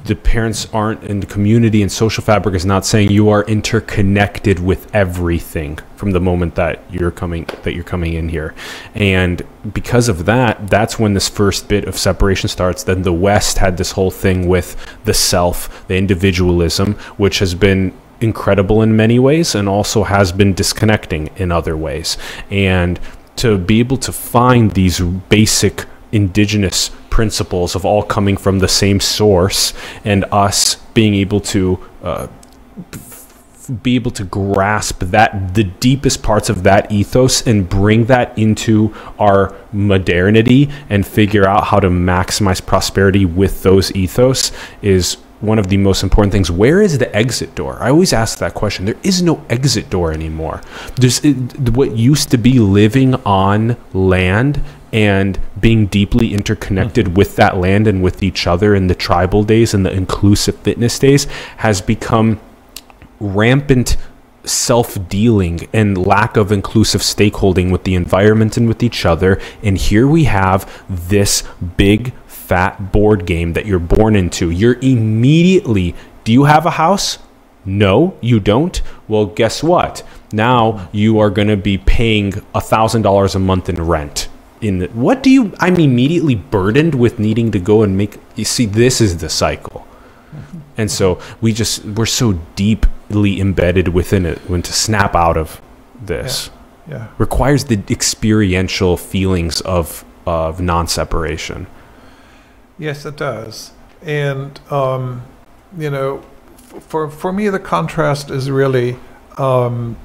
the 0.04 0.14
parents 0.14 0.66
aren't 0.72 1.02
and 1.02 1.22
the 1.22 1.26
community 1.26 1.82
and 1.82 1.90
social 1.90 2.22
fabric 2.22 2.54
is 2.54 2.64
not 2.64 2.86
saying 2.86 3.10
you 3.10 3.28
are 3.28 3.44
interconnected 3.44 4.58
with 4.58 4.92
everything 4.94 5.78
from 5.96 6.12
the 6.12 6.20
moment 6.20 6.54
that 6.54 6.82
you're 6.90 7.10
coming 7.10 7.46
that 7.62 7.74
you're 7.74 7.84
coming 7.84 8.14
in 8.14 8.28
here. 8.28 8.54
And 8.94 9.42
because 9.72 10.08
of 10.08 10.24
that 10.26 10.68
that's 10.68 10.98
when 10.98 11.14
this 11.14 11.28
first 11.28 11.68
bit 11.68 11.84
of 11.84 11.96
separation 11.96 12.48
starts. 12.48 12.84
Then 12.84 13.02
the 13.02 13.12
west 13.12 13.58
had 13.58 13.76
this 13.76 13.92
whole 13.92 14.10
thing 14.10 14.48
with 14.48 14.76
the 15.04 15.14
self 15.14 15.86
the 15.88 15.96
individualism 15.96 16.94
which 17.16 17.38
has 17.40 17.54
been 17.54 17.92
incredible 18.20 18.82
in 18.82 18.96
many 18.96 19.18
ways 19.18 19.54
and 19.54 19.68
also 19.68 20.04
has 20.04 20.32
been 20.32 20.54
disconnecting 20.54 21.28
in 21.36 21.50
other 21.50 21.76
ways. 21.76 22.16
And 22.50 23.00
to 23.36 23.58
be 23.58 23.80
able 23.80 23.96
to 23.96 24.12
find 24.12 24.70
these 24.72 25.00
basic 25.00 25.86
indigenous 26.12 26.90
principles 27.10 27.74
of 27.74 27.84
all 27.84 28.02
coming 28.02 28.36
from 28.36 28.58
the 28.60 28.68
same 28.68 29.00
source 29.00 29.74
and 30.04 30.24
us 30.32 30.76
being 30.94 31.14
able 31.14 31.40
to 31.40 31.78
uh, 32.02 32.26
be 33.82 33.94
able 33.94 34.10
to 34.10 34.24
grasp 34.24 35.00
that 35.00 35.54
the 35.54 35.64
deepest 35.64 36.22
parts 36.22 36.48
of 36.48 36.62
that 36.64 36.90
ethos 36.90 37.46
and 37.46 37.68
bring 37.68 38.06
that 38.06 38.36
into 38.36 38.94
our 39.18 39.54
modernity 39.72 40.68
and 40.90 41.06
figure 41.06 41.46
out 41.46 41.64
how 41.64 41.78
to 41.78 41.88
maximize 41.88 42.64
prosperity 42.64 43.24
with 43.24 43.62
those 43.62 43.94
ethos 43.94 44.50
is 44.82 45.16
one 45.40 45.58
of 45.58 45.68
the 45.68 45.76
most 45.76 46.02
important 46.02 46.32
things. 46.32 46.50
Where 46.50 46.80
is 46.80 46.98
the 46.98 47.14
exit 47.14 47.54
door? 47.54 47.76
I 47.80 47.90
always 47.90 48.12
ask 48.12 48.38
that 48.38 48.54
question. 48.54 48.84
There 48.84 48.98
is 49.02 49.22
no 49.22 49.44
exit 49.50 49.90
door 49.90 50.12
anymore. 50.12 50.62
There's 50.96 51.24
it, 51.24 51.70
what 51.70 51.96
used 51.96 52.30
to 52.30 52.38
be 52.38 52.58
living 52.60 53.14
on 53.26 53.76
land 53.92 54.62
and 54.92 55.38
being 55.58 55.86
deeply 55.86 56.34
interconnected 56.34 57.06
mm-hmm. 57.06 57.14
with 57.14 57.36
that 57.36 57.56
land 57.56 57.86
and 57.86 58.02
with 58.02 58.22
each 58.22 58.46
other 58.46 58.74
in 58.74 58.88
the 58.88 58.94
tribal 58.94 59.42
days 59.42 59.72
and 59.72 59.86
the 59.86 59.92
inclusive 59.92 60.56
fitness 60.58 60.98
days 60.98 61.24
has 61.58 61.80
become 61.80 62.40
rampant 63.18 63.96
self-dealing 64.44 65.68
and 65.72 65.96
lack 65.96 66.36
of 66.36 66.50
inclusive 66.52 67.00
stakeholding 67.00 67.70
with 67.70 67.84
the 67.84 67.94
environment 67.94 68.56
and 68.56 68.68
with 68.68 68.82
each 68.82 69.06
other. 69.06 69.40
And 69.62 69.78
here 69.78 70.06
we 70.06 70.24
have 70.24 70.84
this 70.88 71.44
big 71.76 72.12
fat 72.26 72.92
board 72.92 73.24
game 73.24 73.52
that 73.52 73.66
you're 73.66 73.78
born 73.78 74.16
into. 74.16 74.50
You're 74.50 74.78
immediately 74.80 75.94
do 76.24 76.32
you 76.32 76.44
have 76.44 76.66
a 76.66 76.72
house? 76.72 77.18
No 77.64 78.16
you 78.20 78.40
don't? 78.40 78.80
Well 79.08 79.26
guess 79.26 79.62
what? 79.62 80.02
Now 80.32 80.88
you 80.92 81.18
are 81.20 81.30
going 81.30 81.48
to 81.48 81.56
be 81.56 81.78
paying 81.78 82.34
a 82.54 82.60
thousand 82.60 83.02
dollars 83.02 83.34
a 83.34 83.38
month 83.38 83.68
in 83.68 83.80
rent 83.80 84.28
in 84.62 84.78
the, 84.78 84.86
what 84.88 85.22
do 85.22 85.28
you 85.30 85.52
i'm 85.58 85.76
immediately 85.76 86.34
burdened 86.34 86.94
with 86.94 87.18
needing 87.18 87.50
to 87.50 87.58
go 87.58 87.82
and 87.82 87.96
make 87.98 88.18
you 88.36 88.44
see 88.44 88.64
this 88.64 89.00
is 89.00 89.18
the 89.18 89.28
cycle 89.28 89.86
and 90.78 90.90
so 90.90 91.20
we 91.42 91.52
just 91.52 91.84
we're 91.84 92.06
so 92.06 92.32
deeply 92.56 93.40
embedded 93.40 93.88
within 93.88 94.24
it 94.24 94.38
when 94.48 94.62
to 94.62 94.72
snap 94.72 95.14
out 95.14 95.36
of 95.36 95.60
this 96.00 96.50
Yeah. 96.88 97.08
requires 97.18 97.64
the 97.66 97.78
experiential 97.90 98.96
feelings 98.96 99.60
of 99.62 100.04
of 100.26 100.60
non-separation 100.60 101.66
Yes, 102.78 103.04
it 103.04 103.16
does. 103.16 103.72
And, 104.02 104.58
um, 104.70 105.22
you 105.78 105.90
know, 105.90 106.22
for, 106.80 107.08
for 107.10 107.32
me, 107.32 107.48
the 107.48 107.60
contrast 107.60 108.30
is 108.30 108.50
really 108.50 108.96
um, 109.38 109.96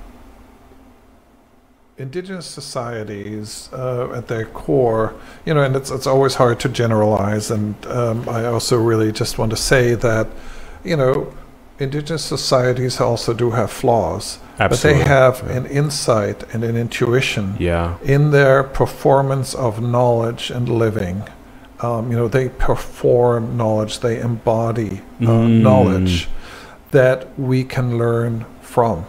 indigenous 1.97 2.45
societies 2.45 3.69
uh, 3.73 4.11
at 4.13 4.27
their 4.27 4.45
core, 4.45 5.15
you 5.45 5.53
know, 5.53 5.63
and 5.63 5.75
it's, 5.75 5.89
it's 5.89 6.05
always 6.07 6.35
hard 6.35 6.59
to 6.59 6.69
generalize. 6.69 7.49
And 7.49 7.73
um, 7.87 8.27
I 8.29 8.45
also 8.45 8.77
really 8.77 9.11
just 9.11 9.37
want 9.37 9.49
to 9.51 9.57
say 9.57 9.95
that, 9.95 10.27
you 10.83 10.95
know, 10.95 11.33
indigenous 11.79 12.23
societies 12.23 12.99
also 13.01 13.33
do 13.33 13.51
have 13.51 13.71
flaws, 13.71 14.39
Absolutely. 14.59 14.99
but 14.99 15.05
they 15.05 15.09
have 15.09 15.43
Yeah. 15.47 15.57
an 15.57 15.65
insight 15.67 16.43
and 16.53 16.63
an 16.63 16.75
intuition 16.75 17.55
yeah 17.59 17.97
in 18.03 18.31
their 18.31 18.63
performance 18.63 19.53
of 19.55 19.81
knowledge 19.81 20.49
and 20.51 20.67
living. 20.69 21.23
Um, 21.79 22.11
you 22.11 22.17
know, 22.17 22.27
they 22.27 22.49
perform 22.49 23.55
knowledge, 23.57 23.99
they 23.99 24.19
embody 24.19 25.01
uh, 25.21 25.25
Mm. 25.25 25.61
knowledge 25.61 26.27
that 26.91 27.27
we 27.39 27.63
can 27.63 27.97
learn 27.99 28.45
from. 28.61 29.05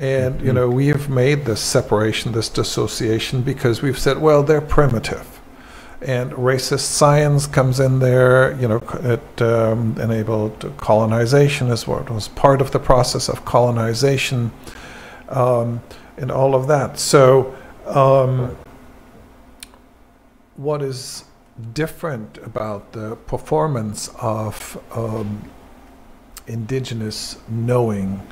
And, 0.00 0.40
you 0.40 0.54
know, 0.54 0.68
we 0.70 0.86
have 0.86 1.10
made 1.10 1.44
this 1.44 1.60
separation, 1.60 2.32
this 2.32 2.48
dissociation, 2.48 3.42
because 3.42 3.82
we've 3.82 3.98
said, 3.98 4.18
well, 4.18 4.42
they're 4.42 4.62
primitive. 4.62 5.40
And 6.00 6.32
racist 6.32 6.86
science 6.86 7.46
comes 7.46 7.78
in 7.78 7.98
there, 7.98 8.58
you 8.58 8.66
know, 8.66 8.82
it 9.02 9.42
um, 9.42 9.98
enabled 10.00 10.72
colonization 10.78 11.68
as 11.70 11.86
well. 11.86 12.00
It 12.00 12.08
was 12.08 12.28
part 12.28 12.62
of 12.62 12.70
the 12.70 12.78
process 12.78 13.28
of 13.28 13.44
colonization 13.44 14.50
um, 15.28 15.82
and 16.16 16.32
all 16.32 16.54
of 16.54 16.66
that. 16.68 16.98
So, 16.98 17.54
um, 17.84 18.56
what 20.56 20.80
is 20.80 21.24
different 21.74 22.38
about 22.38 22.92
the 22.92 23.16
performance 23.16 24.08
of 24.20 24.82
um, 24.92 25.50
indigenous 26.46 27.36
knowing, 27.48 28.26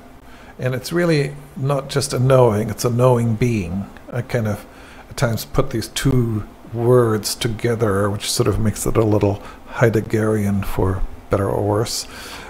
and 0.59 0.75
it's 0.75 0.93
really 0.93 1.35
not 1.57 1.89
just 1.89 2.13
a 2.13 2.19
knowing; 2.19 2.71
it's 2.71 2.85
a 2.85 2.91
knowing 2.91 3.35
being. 3.35 3.89
I 4.13 4.23
kind 4.23 4.49
of 4.49 4.65
at 5.11 5.17
times 5.17 5.45
put 5.45 5.71
these 5.71 5.89
two 5.89 6.45
words 6.73 7.35
together, 7.35 8.11
which 8.11 8.31
sort 8.31 8.49
of 8.49 8.59
makes 8.59 8.87
it 8.87 8.97
a 8.97 9.05
little 9.05 9.43
Heideggerian 9.69 10.65
for 10.65 11.03
better 11.31 11.49
or 11.49 11.67
worse. 11.67 12.07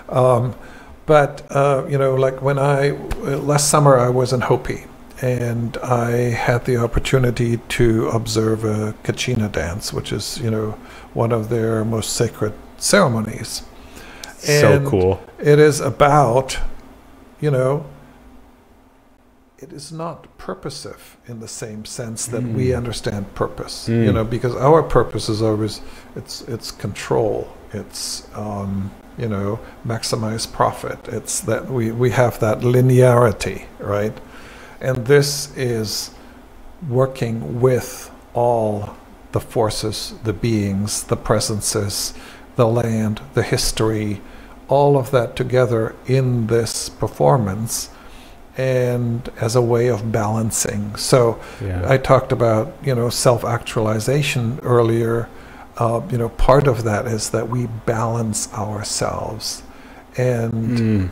Um, 0.09 0.55
but 1.07 1.47
uh, 1.51 1.87
you 1.89 1.99
know, 1.99 2.15
like 2.15 2.43
when 2.43 2.59
I 2.59 2.91
last 2.91 3.71
summer 3.71 3.99
I 3.99 4.09
was 4.09 4.33
in 4.33 4.43
Hopi, 4.43 4.85
and 5.21 5.77
I 5.79 6.11
had 6.31 6.65
the 6.65 6.77
opportunity 6.77 7.57
to 7.57 8.09
observe 8.09 8.65
a 8.65 8.95
Kachina 9.05 9.51
dance, 9.51 9.93
which 9.93 10.13
is 10.13 10.39
you 10.39 10.51
know 10.51 10.73
one 11.15 11.33
of 11.33 11.49
their 11.49 11.85
most 11.85 12.13
sacred 12.13 12.53
ceremonies. 12.77 13.63
so 14.39 14.89
cool. 14.89 15.23
It 15.39 15.59
is 15.59 15.81
about, 15.81 16.59
you 17.41 17.51
know, 17.51 17.87
it 19.59 19.73
is 19.73 19.91
not 19.91 20.27
purposive 20.39 21.17
in 21.27 21.41
the 21.41 21.49
same 21.49 21.85
sense 21.85 22.27
that 22.27 22.43
we 22.43 22.69
Mm. 22.69 22.77
understand 22.77 23.35
purpose. 23.35 23.89
Mm. 23.89 24.05
You 24.07 24.13
know, 24.13 24.25
because 24.25 24.55
our 24.55 24.83
purpose 24.83 25.29
is 25.29 25.43
always 25.43 25.81
it's 26.17 26.43
it's 26.43 26.71
control. 26.71 27.49
It's 27.73 28.27
um, 28.35 28.91
you 29.19 29.29
know 29.29 29.59
maximize 29.87 30.51
profit. 30.51 30.99
It's 31.09 31.41
that 31.41 31.71
we 31.71 31.91
we 31.91 32.11
have 32.11 32.39
that 32.41 32.61
linearity, 32.61 33.65
right? 33.81 34.17
And 34.81 35.07
this 35.07 35.51
is 35.57 36.11
working 36.89 37.61
with 37.61 38.11
all 38.35 38.97
the 39.33 39.41
forces, 39.41 40.15
the 40.25 40.33
beings, 40.33 41.03
the 41.03 41.17
presences, 41.17 42.15
the 42.57 42.67
land, 42.69 43.21
the 43.35 43.43
history, 43.43 44.21
all 44.69 44.97
of 44.97 45.11
that 45.11 45.35
together 45.35 45.95
in 46.07 46.47
this 46.47 46.89
performance 46.89 47.91
and 48.59 49.31
as 49.41 49.55
a 49.55 49.63
way 49.63 49.87
of 49.87 50.11
balancing. 50.11 50.95
So 50.97 51.39
Yeah. 51.65 51.85
I 51.89 51.97
talked 51.97 52.33
about, 52.33 52.73
you 52.83 52.95
know, 52.95 53.09
self-actualization 53.09 54.59
earlier. 54.65 55.29
Uh, 55.79 56.01
you 56.11 56.19
know, 56.19 56.29
part 56.31 56.67
of 56.67 56.83
that 56.83 57.07
is 57.07 57.31
that 57.31 57.49
we 57.49 57.69
balance 57.87 58.49
ourselves. 58.53 59.63
And 60.17 60.79
Mm. 60.79 61.09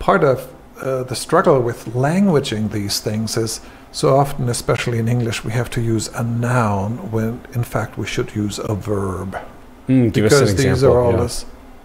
part 0.00 0.24
of 0.24 0.48
uh, 0.82 1.02
the 1.04 1.14
struggle 1.14 1.60
with 1.60 1.84
languaging 1.94 2.70
these 2.72 3.00
things 3.00 3.36
is 3.36 3.60
so 3.92 4.16
often, 4.16 4.48
especially 4.48 4.98
in 4.98 5.08
English, 5.08 5.44
we 5.44 5.52
have 5.52 5.68
to 5.70 5.80
use 5.80 6.08
a 6.14 6.22
noun 6.24 7.10
when 7.12 7.40
in 7.54 7.62
fact 7.62 7.98
we 7.98 8.06
should 8.06 8.34
use 8.34 8.58
a 8.58 8.74
verb 8.74 9.36
Mm, 9.88 10.10
give 10.12 10.24
us 10.24 10.32
an 10.32 10.38
because 10.40 10.54
these 10.56 10.64
example, 10.72 10.96
are 10.96 11.00
all 11.02 11.12
yeah. 11.12 11.28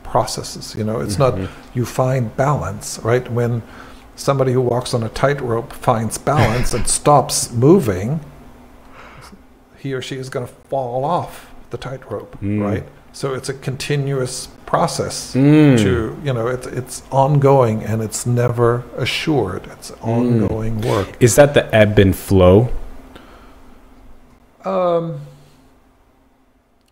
processes. 0.03 0.75
You 0.77 0.83
know, 0.85 0.99
it's 1.01 1.19
not 1.19 1.33
Mhm. 1.35 1.47
you 1.73 1.85
find 1.85 2.35
balance, 2.37 2.99
right? 3.03 3.29
When 3.31 3.61
somebody 4.15 4.53
who 4.53 4.61
walks 4.61 4.93
on 4.93 5.03
a 5.03 5.09
tightrope 5.09 5.73
finds 5.73 6.17
balance 6.17 6.73
and 6.73 6.87
stops 6.87 7.51
moving, 7.51 8.19
he 9.77 9.93
or 9.93 10.01
she 10.01 10.17
is 10.17 10.29
going 10.29 10.47
to 10.47 10.53
fall 10.69 11.03
off 11.05 11.51
the 11.69 11.77
tightrope, 11.77 12.37
Mm. 12.41 12.61
right? 12.61 12.83
So 13.13 13.33
it's 13.33 13.49
a 13.49 13.53
continuous 13.53 14.47
process 14.65 15.33
Mm. 15.35 15.77
to 15.77 16.17
you 16.23 16.33
know 16.33 16.47
it's 16.47 16.65
it's 16.67 17.03
ongoing 17.11 17.83
and 17.83 18.01
it's 18.01 18.25
never 18.25 18.83
assured 18.97 19.67
it's 19.71 19.91
Mm. 19.91 20.07
ongoing 20.07 20.81
work 20.81 21.09
Is 21.19 21.35
that 21.35 21.53
the 21.53 21.63
ebb 21.73 21.99
and 21.99 22.15
flow? 22.15 22.69
um 24.65 25.19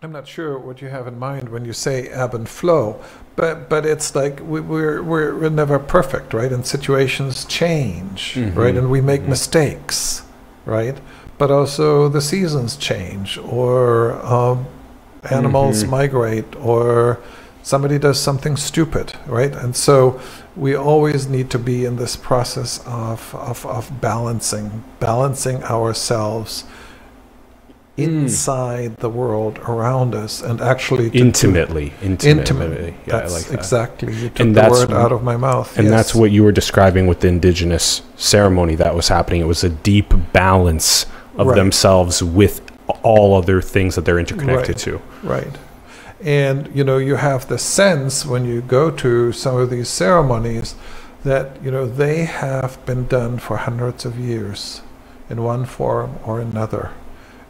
i'm 0.04 0.12
not 0.12 0.28
sure 0.28 0.58
what 0.60 0.82
you 0.82 0.90
have 0.90 1.08
in 1.08 1.18
mind 1.18 1.48
when 1.48 1.64
you 1.64 1.72
say 1.72 2.08
ebb 2.10 2.34
and 2.34 2.50
flow 2.50 3.02
but 3.38 3.70
but 3.70 3.86
it's 3.86 4.14
like 4.16 4.40
we, 4.42 4.60
we're, 4.60 5.02
we're 5.02 5.34
we're 5.40 5.50
never 5.50 5.80
perfect 5.80 6.34
right 6.34 6.52
and 6.52 6.66
situations 6.66 7.46
change 7.46 8.34
Mhm. 8.36 8.56
right 8.56 8.76
and 8.76 8.90
we 8.92 9.00
make 9.00 9.22
Mhm. 9.22 9.30
mistakes 9.30 10.24
right 10.66 10.98
but 11.38 11.50
also 11.50 12.10
the 12.10 12.22
seasons 12.22 12.76
change 12.76 13.38
or 13.38 14.14
um, 14.26 14.66
animals 15.32 15.84
Mhm. 15.84 15.90
migrate 15.90 16.56
or 16.58 17.18
somebody 17.64 17.98
does 17.98 18.20
something 18.20 18.58
stupid, 18.58 19.14
right? 19.26 19.56
And 19.56 19.74
so 19.74 20.20
we 20.56 20.76
always 20.76 21.28
need 21.30 21.50
to 21.52 21.58
be 21.60 21.86
in 21.86 21.96
this 21.96 22.16
process 22.18 22.82
of, 22.86 23.34
of, 23.34 23.66
of 23.66 24.02
balancing, 24.02 24.84
balancing 25.00 25.64
ourselves 25.64 26.66
Mm. 27.98 28.04
inside 28.24 28.98
the 28.98 29.10
world 29.10 29.60
around 29.68 30.16
us 30.16 30.42
and 30.42 30.60
actually 30.62 31.10
Intimately, 31.10 31.94
intimately. 32.02 32.96
Yeah, 33.06 33.20
that's 33.20 33.32
I 33.32 33.36
like 33.38 33.46
that. 33.46 33.54
exactly. 33.54 34.14
You 34.16 34.30
took 34.30 34.40
And 34.40 34.56
the 34.56 34.62
that's 34.62 34.80
word 34.88 34.92
out 34.94 35.12
of 35.12 35.22
my 35.24 35.38
mouth. 35.38 35.78
And 35.78 35.88
yes. 35.88 35.96
that's 35.96 36.16
what 36.16 36.32
you 36.32 36.44
were 36.44 36.52
describing 36.52 37.06
with 37.06 37.20
the 37.20 37.28
indigenous 37.28 38.02
ceremony 38.16 38.74
that 38.76 38.96
was 38.96 39.10
happening. 39.10 39.42
It 39.42 39.48
was 39.48 39.64
a 39.64 39.70
deep 39.70 40.12
balance 40.34 41.06
of 41.38 41.48
Right. 41.48 41.56
themselves 41.56 42.24
with 42.24 42.62
all 43.04 43.36
other 43.36 43.62
things 43.62 43.94
that 43.96 44.06
they're 44.06 44.18
interconnected 44.20 44.76
Right. 44.76 44.78
to. 44.86 45.02
Right. 45.22 45.56
And 46.24 46.70
you 46.74 46.84
know, 46.84 46.98
you 46.98 47.18
have 47.18 47.48
the 47.48 47.60
sense 47.60 48.26
when 48.26 48.44
you 48.46 48.62
go 48.62 48.90
to 48.90 49.32
some 49.34 49.58
of 49.58 49.70
these 49.70 49.88
ceremonies 49.90 50.74
that 51.24 51.58
you 51.64 51.70
know 51.70 51.86
they 51.86 52.26
have 52.26 52.84
been 52.88 53.06
done 53.08 53.38
for 53.38 53.58
hundreds 53.58 54.04
of 54.04 54.18
years 54.18 54.82
in 55.30 55.44
one 55.44 55.66
form 55.66 56.16
or 56.26 56.40
another. 56.40 56.90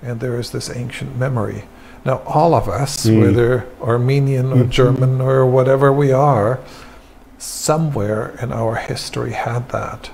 And 0.03 0.19
there 0.19 0.37
is 0.39 0.51
this 0.51 0.69
ancient 0.69 1.17
memory. 1.17 1.63
Now 2.05 2.21
all 2.25 2.53
of 2.53 2.67
us, 2.67 3.05
Mm. 3.05 3.21
whether 3.21 3.65
Armenian 3.81 4.51
or 4.51 4.65
Mhm. 4.65 4.69
German 4.69 5.21
or 5.21 5.45
whatever 5.45 5.91
we 5.91 6.11
are, 6.11 6.59
somewhere 7.37 8.33
in 8.41 8.51
our 8.51 8.75
history 8.75 9.31
had 9.31 9.69
that. 9.69 10.09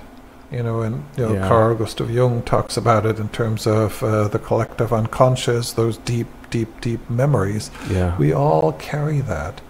You 0.52 0.62
know, 0.64 0.80
and 0.82 1.04
you 1.16 1.26
know, 1.26 1.34
Yeah. 1.34 1.48
Carl 1.48 1.74
Gustav 1.76 2.10
Jung 2.10 2.42
talks 2.42 2.76
about 2.76 3.06
it 3.06 3.18
in 3.18 3.28
terms 3.28 3.66
of 3.66 4.02
uh, 4.02 4.26
the 4.28 4.38
collective 4.38 4.92
unconscious, 4.92 5.72
those 5.72 5.96
deep, 5.98 6.26
deep, 6.50 6.80
deep 6.80 7.08
memories. 7.08 7.70
Yeah. 7.88 8.16
We 8.18 8.32
all 8.32 8.72
carry 8.72 9.20
that. 9.20 9.60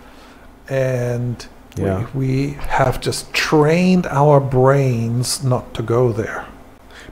And 0.69 1.45
Yeah. 1.77 2.05
we, 2.15 2.27
we 2.27 2.57
have 2.69 3.01
just 3.01 3.33
trained 3.35 4.07
our 4.11 4.41
brains 4.41 5.45
not 5.45 5.75
to 5.75 5.83
go 5.83 6.13
there. 6.13 6.45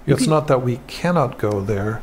It's 0.07 0.27
not 0.27 0.47
that 0.47 0.62
we 0.62 0.81
cannot 0.87 1.37
go 1.38 1.61
there, 1.61 2.01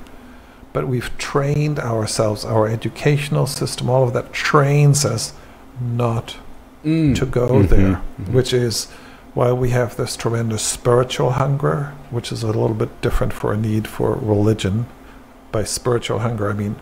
but 0.76 0.90
we've 0.90 1.18
trained 1.18 1.80
ourselves, 1.80 2.44
our 2.44 2.68
educational 2.68 3.48
system, 3.48 3.90
all 3.90 4.04
of 4.04 4.12
that 4.12 4.34
trains 4.34 5.06
us 5.06 5.32
not 5.80 6.36
Mm. 6.84 7.16
to 7.16 7.26
go 7.26 7.48
Mhm, 7.48 7.70
there, 7.70 8.02
mhm. 8.22 8.34
which 8.34 8.52
is 8.54 8.88
why 9.34 9.54
we 9.54 9.70
have 9.70 9.96
this 9.96 10.18
tremendous 10.18 10.62
spiritual 10.62 11.32
hunger, 11.32 11.94
which 12.12 12.30
is 12.30 12.44
a 12.44 12.48
little 12.48 12.74
bit 12.84 12.90
different 13.02 13.32
for 13.32 13.54
a 13.54 13.58
need 13.58 13.88
for 13.88 14.20
religion. 14.22 14.86
By 15.54 15.64
spiritual 15.64 16.20
hunger, 16.20 16.50
I 16.50 16.54
mean 16.54 16.76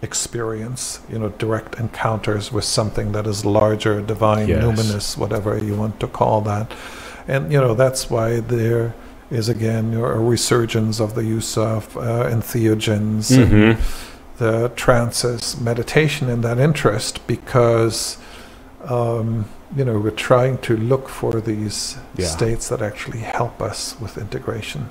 experience, 0.00 1.00
you 1.12 1.18
know, 1.18 1.28
direct 1.38 1.78
encounters 1.78 2.50
with 2.50 2.64
something 2.64 3.12
that 3.12 3.26
is 3.26 3.44
larger, 3.44 4.00
divine, 4.00 4.48
Yes. 4.48 4.64
numinous, 4.64 5.18
whatever 5.18 5.58
you 5.58 5.74
want 5.74 6.00
to 6.00 6.06
call 6.06 6.40
that. 6.52 6.72
And, 7.28 7.52
you 7.52 7.60
know, 7.60 7.74
that's 7.74 8.08
why 8.10 8.40
there 8.40 8.94
is 9.32 9.48
again 9.48 9.94
a 9.94 10.18
resurgence 10.20 11.00
of 11.00 11.14
the 11.14 11.24
use 11.24 11.56
of 11.56 11.96
uh, 11.96 12.00
entheogens 12.36 13.30
and 13.36 13.50
Mhm. 13.52 13.76
the 14.38 14.70
trances, 14.76 15.56
meditation 15.60 16.28
in 16.28 16.40
that 16.42 16.58
interest 16.58 17.26
because, 17.26 18.18
um, 18.88 19.46
you 19.76 19.84
know, 19.84 19.98
we're 19.98 20.10
trying 20.30 20.58
to 20.58 20.76
look 20.76 21.08
for 21.08 21.40
these 21.40 21.96
Yeah. 22.16 22.26
states 22.26 22.68
that 22.68 22.80
actually 22.82 23.20
help 23.20 23.62
us 23.62 23.96
with 24.02 24.18
integration. 24.18 24.82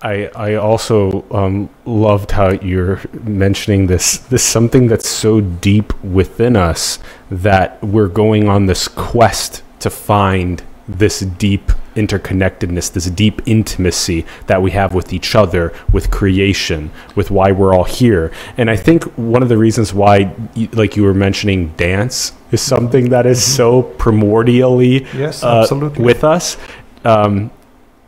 I 0.00 0.30
I 0.48 0.54
also 0.54 1.24
um, 1.32 1.68
loved 1.84 2.30
how 2.30 2.50
you're 2.70 3.00
mentioning 3.24 3.88
this 3.88 4.18
this 4.32 4.44
something 4.44 4.88
that's 4.90 5.08
so 5.08 5.40
deep 5.40 5.92
within 6.04 6.54
us 6.70 7.00
that 7.46 7.68
we're 7.82 8.12
going 8.24 8.48
on 8.48 8.66
this 8.66 8.86
quest 8.88 9.62
to 9.80 9.90
find 9.90 10.62
this 10.88 11.20
deep 11.20 11.70
interconnectedness, 11.94 12.92
this 12.92 13.10
deep 13.10 13.42
intimacy 13.46 14.24
that 14.46 14.62
we 14.62 14.70
have 14.70 14.94
with 14.94 15.12
each 15.12 15.34
other, 15.34 15.72
with 15.92 16.10
creation, 16.10 16.90
with 17.14 17.30
why 17.30 17.52
we're 17.52 17.74
all 17.74 17.84
here. 17.84 18.32
And 18.56 18.70
I 18.70 18.76
think 18.76 19.04
one 19.16 19.42
of 19.42 19.48
the 19.48 19.58
reasons 19.58 19.92
why, 19.92 20.34
like 20.72 20.96
you 20.96 21.02
were 21.02 21.14
mentioning, 21.14 21.68
dance 21.76 22.32
is 22.52 22.62
something 22.62 23.10
that 23.10 23.26
is 23.26 23.44
so 23.44 23.82
primordially 23.82 25.06
Yes, 25.12 25.42
uh, 25.42 25.60
absolutely. 25.60 26.04
with 26.04 26.24
us. 26.24 26.56
Um, 27.04 27.50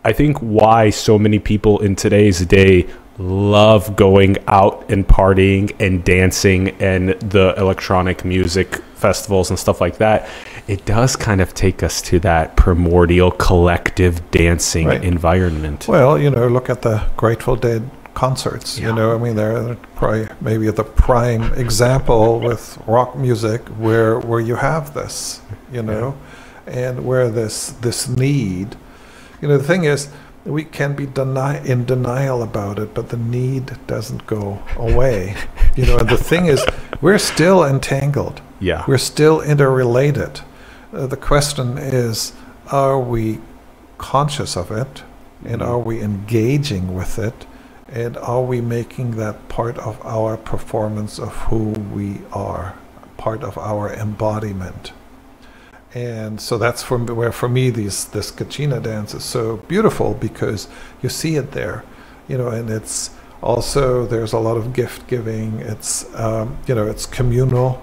I 0.05 0.12
think 0.12 0.38
why 0.38 0.90
so 0.90 1.19
many 1.19 1.38
people 1.38 1.81
in 1.81 1.95
today's 1.95 2.45
day 2.47 2.87
love 3.19 3.97
going 3.97 4.38
out 4.47 4.90
and 4.90 5.07
partying 5.07 5.71
and 5.79 6.03
dancing 6.03 6.71
and 6.81 7.11
the 7.21 7.55
electronic 7.59 8.25
music 8.25 8.77
festivals 8.95 9.51
and 9.51 9.59
stuff 9.59 9.81
like 9.81 9.99
that. 9.99 10.29
It 10.71 10.87
does 10.87 11.17
kind 11.17 11.41
of 11.41 11.53
take 11.53 11.83
us 11.83 12.01
to 12.03 12.21
that 12.21 12.55
primordial 12.55 13.33
collective 13.33 14.31
dancing 14.31 14.87
Right. 14.87 15.03
environment. 15.03 15.87
well, 15.89 16.17
you 16.17 16.31
know, 16.31 16.47
look 16.47 16.71
at 16.71 16.83
the 16.83 17.03
Grateful 17.17 17.57
Dead 17.57 17.83
concerts. 18.15 18.79
Yeah. 18.79 18.89
You 18.89 18.95
know, 18.95 19.15
I 19.15 19.19
mean, 19.19 19.35
they're 19.35 19.77
probably 19.97 20.29
maybe 20.41 20.71
the 20.71 20.85
prime 20.85 21.53
example 21.55 22.39
with 22.39 22.79
rock 22.87 23.17
music 23.17 23.61
where 23.85 24.21
where 24.21 24.39
you 24.39 24.57
have 24.57 24.95
this, 24.95 25.41
you 25.73 25.83
know, 25.83 26.15
and 26.69 27.05
where 27.05 27.29
this 27.31 27.75
this 27.81 28.09
need. 28.09 28.77
You 29.41 29.49
know, 29.49 29.59
the 29.59 29.65
thing 29.73 29.83
is, 29.85 30.09
we 30.45 30.63
can 30.65 30.95
be 30.95 31.07
deny 31.07 31.59
in 31.65 31.85
denial 31.85 32.43
about 32.45 32.79
it, 32.79 32.95
but 32.95 33.09
the 33.09 33.17
need 33.17 33.65
doesn't 33.89 34.25
go 34.27 34.61
away. 34.77 35.35
you 35.75 35.85
know, 35.87 35.97
and 35.99 36.09
the 36.09 36.23
thing 36.33 36.47
is, 36.47 36.65
we're 37.01 37.19
still 37.19 37.65
entangled. 37.65 38.41
Yeah. 38.61 38.85
We're 38.87 38.99
still 39.15 39.41
interrelated. 39.41 40.43
Uh, 40.92 41.07
the 41.07 41.16
question 41.16 41.79
is, 41.79 42.33
are 42.72 42.98
we 43.00 43.40
conscious 43.98 44.57
of 44.57 44.70
it? 44.72 45.03
And 45.44 45.62
Mhm. 45.62 45.68
are 45.68 45.79
we 45.79 46.03
engaging 46.03 46.94
with 46.94 47.18
it? 47.18 47.46
And 47.92 48.16
are 48.18 48.42
we 48.42 48.61
making 48.61 49.12
that 49.16 49.48
part 49.48 49.79
of 49.79 49.98
our 50.05 50.37
performance 50.37 51.18
of 51.18 51.35
who 51.48 51.74
we 51.94 52.22
are, 52.33 52.74
part 53.18 53.42
of 53.44 53.59
our 53.59 53.92
embodiment? 53.92 54.92
And 55.94 56.40
so 56.40 56.59
that's 56.59 56.83
from 56.83 57.07
where, 57.09 57.33
for 57.33 57.48
me, 57.48 57.70
these 57.70 58.07
this 58.07 58.31
Kachina 58.31 58.83
dance 58.83 59.14
is 59.14 59.24
so 59.24 59.59
beautiful 59.68 60.14
because 60.14 60.68
you 61.03 61.09
see 61.09 61.37
it 61.37 61.53
there, 61.53 61.85
you 62.29 62.38
know, 62.38 62.48
and 62.48 62.70
it's 62.70 63.11
also 63.42 64.07
there's 64.07 64.33
a 64.33 64.38
lot 64.38 64.57
of 64.57 64.72
gift 64.72 65.09
giving. 65.09 65.61
It's 65.61 66.07
um, 66.14 66.59
you 66.66 66.74
know, 66.76 66.87
it's 66.87 67.07
communal. 67.07 67.83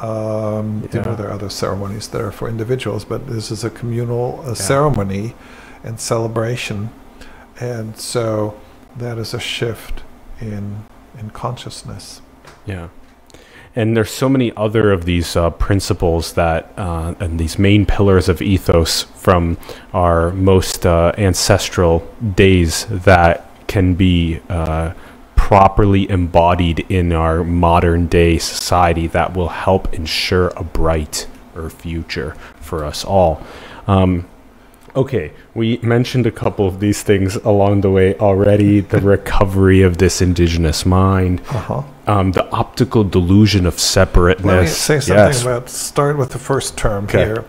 Um, 0.00 0.88
You 0.92 1.00
know, 1.02 1.14
there 1.14 1.28
are 1.28 1.32
other 1.32 1.50
ceremonies 1.50 2.08
that 2.08 2.20
are 2.20 2.32
for 2.32 2.48
individuals, 2.48 3.04
but 3.04 3.26
this 3.28 3.50
is 3.50 3.64
a 3.64 3.70
communal 3.70 4.40
uh, 4.42 4.48
Yeah. 4.48 4.54
ceremony 4.54 5.34
and 5.84 6.00
celebration, 6.00 6.90
and 7.60 7.96
so 7.96 8.54
that 8.98 9.18
is 9.18 9.34
a 9.34 9.40
shift 9.40 10.02
in 10.40 10.84
in 11.20 11.30
consciousness. 11.30 12.20
Yeah. 12.66 12.88
And 13.76 13.96
there's 13.96 14.10
so 14.10 14.28
many 14.28 14.52
other 14.56 14.92
of 14.92 15.04
these 15.04 15.36
uh, 15.36 15.50
principles 15.50 16.32
that, 16.34 16.72
uh, 16.76 17.14
and 17.18 17.38
these 17.40 17.58
main 17.58 17.86
pillars 17.86 18.28
of 18.28 18.40
ethos 18.40 19.02
from 19.02 19.56
our 19.92 20.30
most 20.30 20.86
uh, 20.86 21.12
ancestral 21.18 22.02
days 22.36 22.86
that 22.88 23.48
can 23.66 23.94
be 23.94 24.40
uh, 24.48 24.92
properly 25.36 26.08
embodied 26.10 26.80
in 26.88 27.12
our 27.12 27.44
modern 27.44 28.06
day 28.06 28.38
society 28.38 29.06
that 29.08 29.34
will 29.34 29.48
help 29.48 29.92
ensure 29.94 30.48
a 30.56 30.64
brighter 30.64 31.70
future 31.70 32.34
for 32.60 32.84
us 32.84 33.04
all. 33.04 33.42
Um, 33.86 34.26
okay, 34.96 35.32
we 35.54 35.78
mentioned 35.78 36.26
a 36.26 36.30
couple 36.30 36.66
of 36.66 36.80
these 36.80 37.02
things 37.02 37.36
along 37.36 37.82
the 37.82 37.90
way 37.90 38.16
already 38.18 38.80
the 38.80 39.00
recovery 39.16 39.82
of 39.82 39.98
this 39.98 40.22
indigenous 40.22 40.86
mind 40.86 41.40
Uh 41.50 41.58
huh. 41.60 41.82
um, 42.06 42.32
the 42.32 42.48
optical 42.50 43.04
delusion 43.04 43.66
of 43.66 43.78
separateness. 43.78 44.46
Let 44.46 44.60
me 44.62 44.66
say 44.68 45.00
something 45.00 45.26
Yes. 45.26 45.42
about 45.42 45.68
start 45.70 46.16
with 46.18 46.30
the 46.30 46.38
first 46.38 46.76
term 46.76 47.04
Okay. 47.04 47.24
here. 47.24 47.44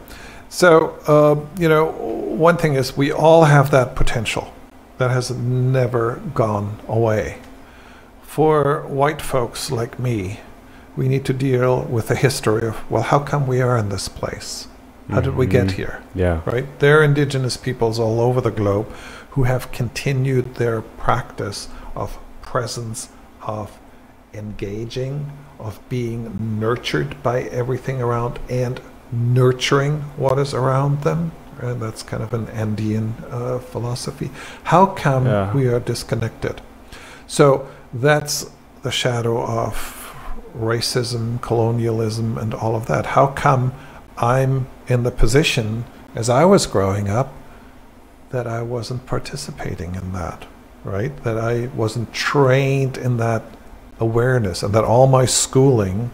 So, 0.49 0.95
uh, 1.07 1.35
you 1.61 1.67
know, 1.69 1.85
one 1.87 2.57
thing 2.57 2.75
is 2.75 2.95
we 2.97 3.11
all 3.11 3.45
have 3.45 3.71
that 3.71 3.95
potential 3.95 4.53
that 4.97 5.11
has 5.11 5.31
never 5.31 6.21
gone 6.33 6.79
away. 6.87 7.37
For 8.35 8.81
white 8.89 9.21
folks 9.21 9.71
like 9.71 9.97
me, 9.97 10.41
we 10.97 11.07
need 11.07 11.23
to 11.23 11.31
deal 11.31 11.83
with 11.83 12.09
the 12.09 12.15
history 12.17 12.67
of, 12.67 12.91
well, 12.91 13.03
how 13.03 13.19
come 13.19 13.47
we 13.47 13.61
are 13.61 13.77
in 13.77 13.87
this 13.87 14.09
place? 14.09 14.67
How 15.09 15.21
did 15.21 15.37
we 15.37 15.45
get 15.45 15.67
Mhm. 15.67 15.71
here? 15.71 15.99
Yeah. 16.13 16.41
right? 16.45 16.65
There 16.79 16.99
are 16.99 17.03
indigenous 17.03 17.55
peoples 17.55 17.97
all 17.97 18.19
over 18.19 18.41
the 18.41 18.51
globe 18.51 18.87
who 19.29 19.43
have 19.43 19.71
continued 19.71 20.55
their 20.55 20.81
practice 20.81 21.69
of 21.95 22.17
presence, 22.41 23.07
of 23.41 23.71
engaging, 24.33 25.31
of 25.57 25.79
being 25.87 26.57
nurtured 26.59 27.15
by 27.23 27.43
everything 27.43 28.01
around 28.01 28.39
and 28.49 28.81
nurturing 29.13 30.03
what 30.17 30.37
is 30.39 30.53
around 30.53 31.03
them. 31.03 31.31
And 31.61 31.81
that's 31.81 32.03
kind 32.03 32.21
of 32.21 32.33
an 32.33 32.49
Andean 32.49 33.13
uh, 33.31 33.59
philosophy. 33.59 34.29
How 34.63 34.87
come 34.87 35.25
Yeah. 35.25 35.53
we 35.53 35.69
are 35.69 35.79
disconnected? 35.79 36.59
So 37.27 37.67
that's 37.95 38.49
the 38.83 38.91
shadow 38.91 39.41
of 39.41 40.13
racism, 40.55 41.41
colonialism, 41.41 42.37
and 42.37 42.53
all 42.53 42.75
of 42.75 42.87
that. 42.87 43.07
How 43.07 43.27
come 43.27 43.73
I'm 44.17 44.67
in 44.87 45.03
the 45.03 45.11
position 45.11 45.85
as 46.13 46.29
I 46.29 46.45
was 46.45 46.65
growing 46.67 47.09
up 47.09 47.33
that 48.29 48.47
I 48.47 48.61
wasn't 48.61 49.05
participating 49.05 49.95
in 49.95 50.13
that, 50.13 50.45
right? 50.83 51.15
That 51.23 51.37
I 51.37 51.67
wasn't 51.67 52.13
trained 52.13 52.97
in 52.97 53.17
that 53.17 53.43
awareness 53.99 54.61
and 54.61 54.73
that 54.73 54.83
all 54.83 55.07
my 55.07 55.25
schooling 55.25 56.11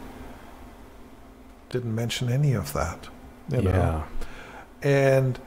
didn't 1.69 1.95
mention 1.95 2.29
any 2.29 2.53
of 2.53 2.73
that. 2.73 3.07
You 3.49 3.63
know? 3.63 3.71
Yeah. 3.71 4.87
and 4.87 5.39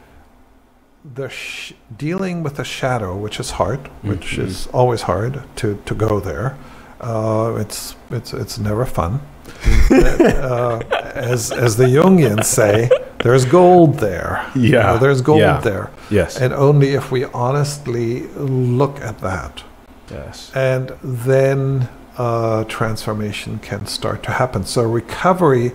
the 1.04 1.28
sh- 1.28 1.72
dealing 1.96 2.42
with 2.42 2.56
the 2.56 2.64
shadow, 2.64 3.14
which 3.16 3.38
is 3.38 3.52
hard, 3.52 3.88
which 4.02 4.36
Mhm. 4.38 4.44
is 4.46 4.68
always 4.72 5.02
hard 5.02 5.42
to, 5.56 5.78
to 5.84 5.94
go 5.94 6.18
there. 6.20 6.56
Uh, 7.00 7.56
it's 7.58 7.96
it's 8.10 8.32
it's 8.32 8.58
never 8.58 8.86
fun. 8.86 9.20
uh, 9.90 10.80
as 11.14 11.52
as 11.52 11.76
the 11.76 11.84
Jungians 11.84 12.44
say, 12.44 12.88
there's 13.22 13.44
gold 13.44 13.98
there. 13.98 14.44
You 14.54 14.70
Yeah. 14.72 14.82
know, 14.86 14.98
there's 14.98 15.20
gold 15.20 15.40
Yeah. 15.40 15.60
there, 15.60 15.90
Yes. 16.10 16.38
and 16.40 16.52
only 16.54 16.94
if 16.94 17.10
we 17.12 17.26
honestly 17.26 18.26
look 18.36 19.00
at 19.02 19.18
that, 19.20 19.62
yes. 20.10 20.50
and 20.54 20.92
then 21.02 21.88
uh, 22.16 22.62
transformation 22.64 23.58
can 23.58 23.86
start 23.86 24.22
to 24.22 24.30
happen. 24.30 24.64
So 24.64 24.82
recovery 24.84 25.72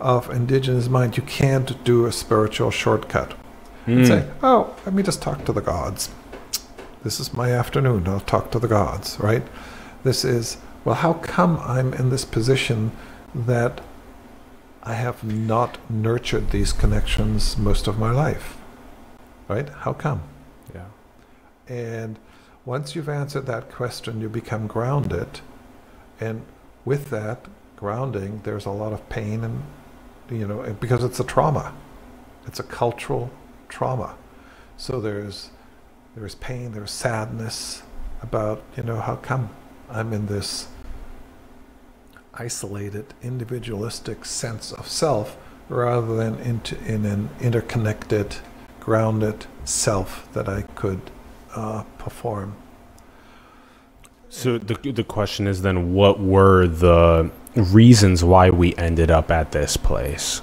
of 0.00 0.30
indigenous 0.30 0.88
mind, 0.88 1.16
you 1.16 1.24
can't 1.24 1.82
do 1.84 2.06
a 2.06 2.12
spiritual 2.12 2.70
shortcut 2.70 3.34
Mm. 3.86 4.06
say, 4.06 4.28
oh, 4.42 4.76
let 4.86 4.94
me 4.94 5.02
just 5.02 5.20
talk 5.20 5.44
to 5.44 5.52
the 5.52 5.60
gods. 5.60 6.10
This 7.02 7.18
is 7.18 7.34
my 7.34 7.50
afternoon. 7.50 8.06
I'll 8.06 8.20
talk 8.20 8.52
to 8.52 8.60
the 8.60 8.68
gods, 8.68 9.18
right? 9.18 9.42
This 10.04 10.24
is, 10.24 10.58
well, 10.84 10.94
how 10.94 11.14
come 11.14 11.58
I'm 11.58 11.92
in 11.94 12.10
this 12.10 12.24
position 12.24 12.92
that 13.34 13.80
I 14.84 14.94
have 14.94 15.24
not 15.24 15.78
nurtured 15.90 16.50
these 16.50 16.72
connections 16.72 17.58
most 17.58 17.88
of 17.88 17.98
my 17.98 18.12
life? 18.12 18.56
Right? 19.48 19.68
How 19.68 19.92
come? 19.92 20.22
Yeah. 20.72 20.86
And 21.66 22.18
once 22.64 22.94
you've 22.94 23.08
answered 23.08 23.46
that 23.46 23.70
question, 23.72 24.20
you 24.20 24.28
become 24.28 24.68
grounded. 24.68 25.40
And 26.20 26.42
with 26.84 27.10
that 27.10 27.46
grounding, 27.74 28.42
there's 28.44 28.66
a 28.66 28.70
lot 28.70 28.92
of 28.92 29.08
pain 29.08 29.42
and, 29.42 29.62
you 30.30 30.46
know, 30.46 30.76
because 30.78 31.02
it's 31.02 31.18
a 31.18 31.24
trauma. 31.24 31.74
It's 32.46 32.60
a 32.60 32.64
cultural 32.64 33.30
trauma. 33.72 34.14
So 34.76 35.00
there's 35.00 35.50
there's 36.14 36.34
pain, 36.34 36.72
there's 36.72 36.90
sadness 36.90 37.82
about, 38.20 38.62
you 38.76 38.82
know, 38.82 39.00
how 39.00 39.16
come 39.16 39.48
I'm 39.88 40.12
in 40.12 40.26
this 40.26 40.68
isolated, 42.34 43.06
individualistic 43.22 44.24
sense 44.26 44.72
of 44.72 44.86
self 44.86 45.38
rather 45.70 46.14
than 46.16 46.38
into, 46.40 46.76
in 46.84 47.06
an 47.06 47.30
interconnected, 47.40 48.36
grounded 48.78 49.46
self 49.64 50.30
that 50.34 50.48
I 50.48 50.62
could 50.74 51.00
uh, 51.54 51.84
perform. 51.96 52.56
So 54.28 54.58
the 54.58 54.92
the 54.92 55.04
question 55.04 55.46
is 55.46 55.62
then, 55.62 55.92
what 55.92 56.20
were 56.20 56.66
the 56.66 57.30
reasons 57.54 58.24
why 58.24 58.50
we 58.50 58.74
ended 58.76 59.10
up 59.10 59.30
at 59.30 59.52
this 59.52 59.76
place? 59.76 60.42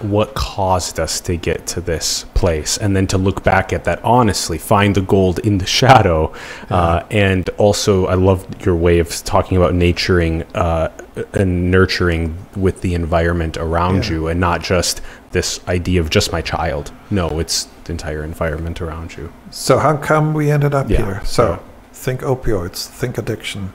What 0.00 0.34
caused 0.34 0.98
us 0.98 1.20
to 1.22 1.36
get 1.36 1.66
to 1.68 1.80
this 1.80 2.24
place, 2.34 2.76
and 2.78 2.96
then 2.96 3.06
to 3.08 3.18
look 3.18 3.44
back 3.44 3.72
at 3.72 3.84
that 3.84 4.02
honestly, 4.04 4.58
find 4.58 4.94
the 4.94 5.00
gold 5.00 5.38
in 5.40 5.58
the 5.58 5.66
shadow, 5.66 6.32
uh, 6.68 7.04
and 7.10 7.48
also 7.58 8.06
I 8.06 8.14
love 8.14 8.44
your 8.66 8.74
way 8.74 8.98
of 8.98 9.08
talking 9.24 9.56
about 9.56 9.74
nurturing 9.74 10.42
uh, 10.54 10.90
and 11.32 11.70
nurturing 11.70 12.36
with 12.56 12.80
the 12.80 12.94
environment 12.94 13.56
around 13.56 14.04
Yeah. 14.06 14.10
you, 14.10 14.26
and 14.28 14.40
not 14.40 14.62
just 14.62 15.00
this 15.30 15.60
idea 15.68 16.00
of 16.00 16.10
just 16.10 16.32
my 16.32 16.40
child. 16.42 16.90
No, 17.10 17.38
it's 17.38 17.68
the 17.84 17.92
entire 17.92 18.24
environment 18.24 18.80
around 18.80 19.16
you. 19.16 19.32
So 19.50 19.78
how 19.78 19.96
come 19.96 20.34
we 20.34 20.50
ended 20.50 20.74
up 20.74 20.90
Yeah, 20.90 21.04
here? 21.04 21.20
So 21.24 21.50
yeah. 21.50 21.58
think 21.92 22.20
opioids, 22.22 22.86
think 22.86 23.16
addiction, 23.16 23.72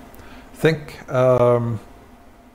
think. 0.54 1.10
Um, 1.12 1.80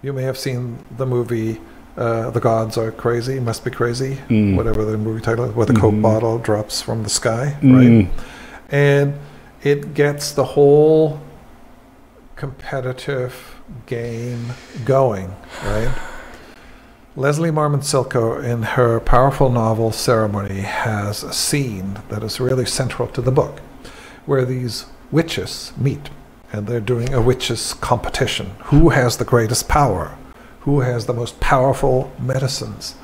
you 0.02 0.12
may 0.12 0.22
have 0.22 0.38
seen 0.38 0.78
the 0.96 1.06
movie 1.06 1.60
uh, 1.98 2.30
"The 2.30 2.40
Gods 2.40 2.78
Are 2.78 2.90
Crazy," 2.90 3.40
must 3.40 3.64
be 3.64 3.70
crazy, 3.70 4.18
Mm. 4.30 4.56
whatever 4.56 4.84
the 4.84 4.96
movie 4.96 5.20
title 5.20 5.44
is, 5.44 5.54
where 5.54 5.66
the 5.66 5.74
coke 5.74 5.94
Mhm. 5.94 6.02
bottle 6.02 6.38
drops 6.38 6.80
from 6.80 7.02
the 7.02 7.10
sky, 7.10 7.56
right? 7.62 7.88
Mm. 7.88 8.08
And 8.70 9.14
it 9.62 9.92
gets 9.94 10.30
the 10.32 10.44
whole 10.44 11.18
competitive 12.36 13.56
game 13.86 14.52
going, 14.84 15.34
right? 15.66 15.90
Leslie 17.16 17.50
Marmon 17.50 17.82
Silko, 17.82 18.42
in 18.42 18.62
her 18.62 19.00
powerful 19.00 19.50
novel 19.50 19.90
Ceremony, 19.90 20.60
has 20.60 21.24
a 21.24 21.32
scene 21.32 21.98
that 22.10 22.22
is 22.22 22.38
really 22.38 22.64
central 22.64 23.08
to 23.08 23.20
the 23.20 23.32
book 23.32 23.60
where 24.24 24.44
these 24.44 24.86
witches 25.10 25.72
meet. 25.76 26.10
and 26.50 26.66
they're 26.66 26.80
doing 26.80 27.12
a 27.12 27.20
witches 27.20 27.74
competition. 27.82 28.52
Who 28.70 28.88
has 28.88 29.18
the 29.18 29.24
greatest 29.26 29.68
power? 29.68 30.12
Who 30.68 30.80
has 30.80 31.06
the 31.06 31.14
most 31.14 31.40
powerful 31.40 32.12
medicines? 32.18 32.94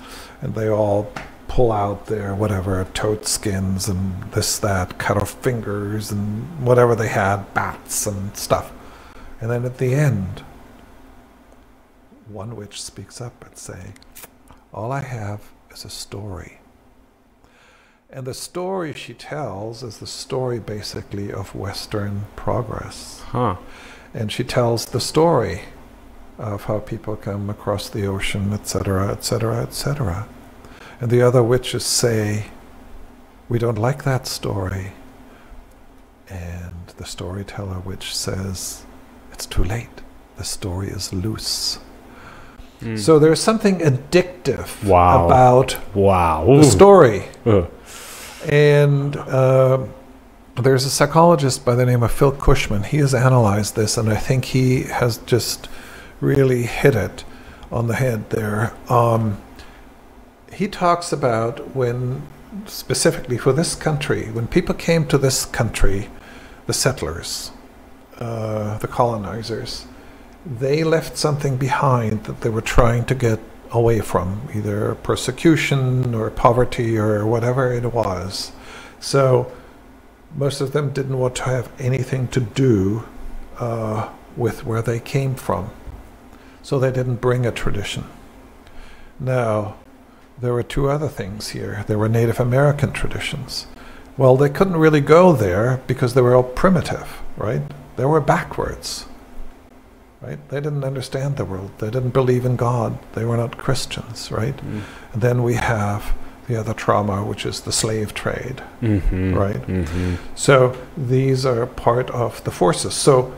And 0.42 0.54
they 0.54 0.68
all 0.68 1.10
pull 1.48 1.72
out 1.72 2.04
their 2.08 2.34
whatever 2.34 2.86
toad 2.92 3.24
skins 3.24 3.88
and 3.88 4.22
this 4.32 4.58
that, 4.58 4.98
cut 4.98 5.16
off 5.16 5.30
fingers 5.42 6.12
and 6.12 6.62
whatever 6.62 6.94
they 6.94 7.08
had, 7.08 7.54
bats 7.54 8.06
and 8.06 8.36
stuff. 8.36 8.70
And 9.40 9.50
then 9.50 9.64
at 9.64 9.78
the 9.78 9.94
end, 9.94 10.44
one 12.28 12.54
witch 12.54 12.82
speaks 12.82 13.18
up 13.18 13.42
and 13.42 13.56
say, 13.56 13.94
"All 14.74 14.92
I 14.92 15.00
have 15.00 15.40
is 15.70 15.86
a 15.86 15.88
story." 15.88 16.58
And 18.10 18.26
the 18.26 18.34
story 18.34 18.92
she 18.92 19.14
tells 19.14 19.82
is 19.82 20.00
the 20.00 20.06
story 20.06 20.58
basically 20.58 21.32
of 21.32 21.54
Western 21.54 22.26
progress. 22.36 23.22
Huh. 23.28 23.56
And 24.12 24.30
she 24.30 24.44
tells 24.44 24.84
the 24.84 25.00
story 25.00 25.62
of 26.38 26.64
how 26.64 26.80
people 26.80 27.16
come 27.16 27.48
across 27.48 27.88
the 27.88 28.06
ocean, 28.06 28.52
etc., 28.52 29.08
etc., 29.08 29.62
etc. 29.62 30.26
And 31.00 31.10
the 31.10 31.22
other 31.22 31.42
witches 31.42 31.84
say, 31.84 32.46
We 33.48 33.58
don't 33.58 33.78
like 33.78 34.04
that 34.04 34.26
story. 34.26 34.92
And 36.28 36.86
the 36.96 37.04
storyteller 37.04 37.80
witch 37.80 38.14
says, 38.14 38.84
It's 39.32 39.46
too 39.46 39.64
late. 39.64 40.02
The 40.36 40.44
story 40.44 40.88
is 40.88 41.12
loose. 41.12 41.78
Mm. 42.80 42.98
So 42.98 43.18
there's 43.18 43.40
something 43.40 43.78
addictive 43.78 44.84
Wow. 44.84 45.26
about 45.26 45.76
wow. 45.94 46.44
the 46.46 46.64
story. 46.64 47.24
And 48.48 49.16
uh, 49.16 49.84
there's 50.56 50.84
a 50.84 50.90
psychologist 50.90 51.64
by 51.64 51.74
the 51.74 51.86
name 51.86 52.02
of 52.02 52.12
Phil 52.12 52.32
Cushman. 52.32 52.82
He 52.82 52.98
has 52.98 53.14
analyzed 53.14 53.76
this, 53.76 53.96
and 53.96 54.08
I 54.10 54.16
think 54.16 54.44
he 54.46 54.82
has 54.84 55.18
just 55.18 55.68
really 56.24 56.62
hit 56.64 56.94
it 56.94 57.24
on 57.70 57.86
the 57.86 57.94
head 57.94 58.30
there. 58.30 58.72
Um, 58.88 59.38
he 60.52 60.68
talks 60.68 61.12
about 61.12 61.74
when, 61.76 62.22
specifically 62.66 63.38
for 63.38 63.52
this 63.52 63.74
country, 63.74 64.30
when 64.30 64.46
people 64.46 64.74
came 64.74 65.06
to 65.08 65.18
this 65.18 65.44
country, 65.44 66.08
the 66.66 66.72
settlers, 66.72 67.50
uh, 68.18 68.78
the 68.78 68.88
colonizers, 68.88 69.86
they 70.46 70.84
left 70.84 71.16
something 71.16 71.56
behind 71.56 72.24
that 72.24 72.40
they 72.42 72.50
were 72.50 72.60
trying 72.60 73.04
to 73.06 73.14
get 73.14 73.40
away 73.70 74.00
from, 74.00 74.48
either 74.54 74.94
persecution 74.96 76.14
or 76.14 76.30
poverty 76.30 76.96
or 76.96 77.26
whatever 77.26 77.72
it 77.72 77.92
was. 77.92 78.52
So 79.00 79.50
most 80.36 80.60
of 80.60 80.72
them 80.72 80.92
didn't 80.92 81.18
want 81.18 81.34
to 81.36 81.44
have 81.44 81.70
anything 81.78 82.28
to 82.28 82.40
do 82.40 83.04
uh, 83.58 84.10
with 84.36 84.64
where 84.64 84.82
they 84.82 85.00
came 85.00 85.34
from. 85.34 85.70
So 86.64 86.80
they 86.80 86.90
didn't 86.90 87.20
bring 87.20 87.46
a 87.46 87.52
tradition. 87.52 88.04
Now, 89.20 89.76
there 90.40 90.52
were 90.52 90.64
two 90.64 90.88
other 90.90 91.08
things 91.08 91.50
here. 91.50 91.84
There 91.86 91.98
were 91.98 92.08
Native 92.08 92.40
American 92.40 92.90
traditions. 92.90 93.68
Well, 94.16 94.36
they 94.36 94.48
couldn't 94.48 94.78
really 94.78 95.00
go 95.00 95.32
there 95.32 95.80
because 95.86 96.14
they 96.14 96.22
were 96.22 96.34
all 96.34 96.42
primitive, 96.42 97.20
right? 97.36 97.62
They 97.96 98.04
were 98.06 98.20
backwards 98.20 99.06
right? 100.26 100.48
They 100.48 100.60
didn't 100.60 100.84
understand 100.84 101.36
the 101.36 101.44
world. 101.44 101.70
They 101.78 101.90
didn't 101.90 102.10
believe 102.14 102.44
in 102.44 102.56
God. 102.56 102.98
They 103.12 103.24
were 103.24 103.36
not 103.36 103.58
Christians, 103.58 104.30
right? 104.32 104.56
Mm. 104.56 104.80
And 105.12 105.22
then 105.22 105.42
we 105.42 105.54
have 105.54 106.14
the 106.48 106.56
other 106.56 106.74
trauma, 106.74 107.24
which 107.24 107.46
is 107.46 107.60
the 107.60 107.72
slave 107.72 108.14
trade, 108.14 108.62
Mhm. 108.82 109.34
right? 109.36 109.66
Mhm. 109.66 110.16
So 110.34 110.74
these 110.96 111.44
are 111.46 111.66
part 111.66 112.10
of 112.10 112.42
the 112.44 112.50
forces. 112.50 112.94
So 112.94 113.32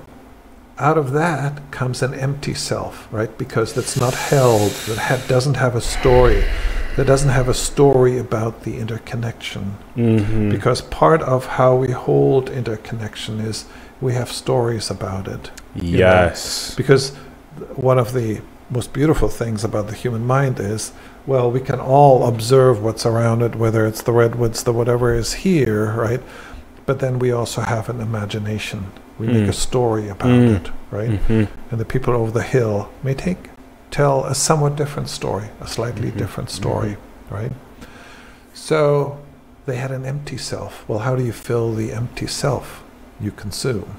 out 0.79 0.99
of 0.99 1.13
that 1.13 1.71
comes 1.71 2.03
an 2.03 2.15
empty 2.15 2.55
self, 2.55 3.09
right? 3.11 3.37
Because 3.39 3.73
that's 3.73 3.99
not 3.99 4.15
held, 4.15 4.71
that 4.89 4.99
ha- 4.99 5.23
doesn't 5.29 5.55
have 5.55 5.75
a 5.75 5.81
story, 5.81 6.45
that 6.97 7.07
doesn't 7.07 7.31
have 7.31 7.49
a 7.49 7.55
story 7.55 8.19
about 8.19 8.63
the 8.65 8.77
interconnection. 8.79 9.77
Mhm. 9.97 10.51
Because 10.51 10.83
part 10.83 11.23
of 11.23 11.47
how 11.47 11.75
we 11.75 11.93
hold 11.93 12.51
interconnection 12.51 13.41
is 13.41 13.65
we 14.01 14.13
have 14.15 14.31
stories 14.31 14.91
about 14.91 15.27
it. 15.29 15.51
know, 15.75 15.83
yes. 15.99 16.75
Because 16.77 17.13
one 17.75 17.99
of 17.99 18.13
the 18.13 18.41
most 18.71 18.93
beautiful 18.93 19.29
things 19.29 19.65
about 19.65 19.89
the 19.89 19.95
human 19.95 20.27
mind 20.27 20.59
is, 20.61 20.93
well, 21.27 21.51
we 21.51 21.61
can 21.61 21.81
all 21.81 22.27
observe 22.27 22.83
what's 22.83 23.07
around 23.07 23.43
it, 23.43 23.55
whether 23.57 23.87
it's 23.87 24.03
the 24.03 24.13
redwoods, 24.13 24.63
the 24.65 24.73
whatever 24.73 25.15
is 25.15 25.35
here, 25.35 25.93
right? 25.97 26.21
But 26.87 27.01
then 27.01 27.19
we 27.19 27.33
also 27.33 27.61
have 27.63 27.89
an 27.89 28.01
imagination. 28.01 28.87
We 29.19 29.27
make 29.27 29.45
Mm. 29.45 29.49
a 29.49 29.53
story 29.53 30.09
about 30.09 30.29
Mm. 30.29 30.57
it, 30.57 30.71
right? 30.91 31.11
Mhm. 31.29 31.49
And 31.71 31.81
the 31.81 31.85
people 31.85 32.15
over 32.15 32.31
the 32.31 32.43
hill 32.43 32.89
may 33.03 33.15
take 33.15 33.51
tell 33.91 34.25
a 34.25 34.35
somewhat 34.35 34.77
different 34.77 35.09
story, 35.09 35.47
a 35.61 35.67
slightly 35.67 36.11
Mhm. 36.11 36.17
different 36.19 36.51
story, 36.51 36.97
right? 37.31 37.53
So 38.55 39.19
they 39.67 39.77
had 39.77 39.91
an 39.91 40.05
empty 40.05 40.37
self. 40.37 40.85
Well, 40.89 41.01
how 41.01 41.17
do 41.17 41.25
you 41.25 41.33
fill 41.33 41.75
the 41.75 41.93
empty 41.93 42.27
self? 42.27 42.83
You 43.21 43.31
consume. 43.33 43.97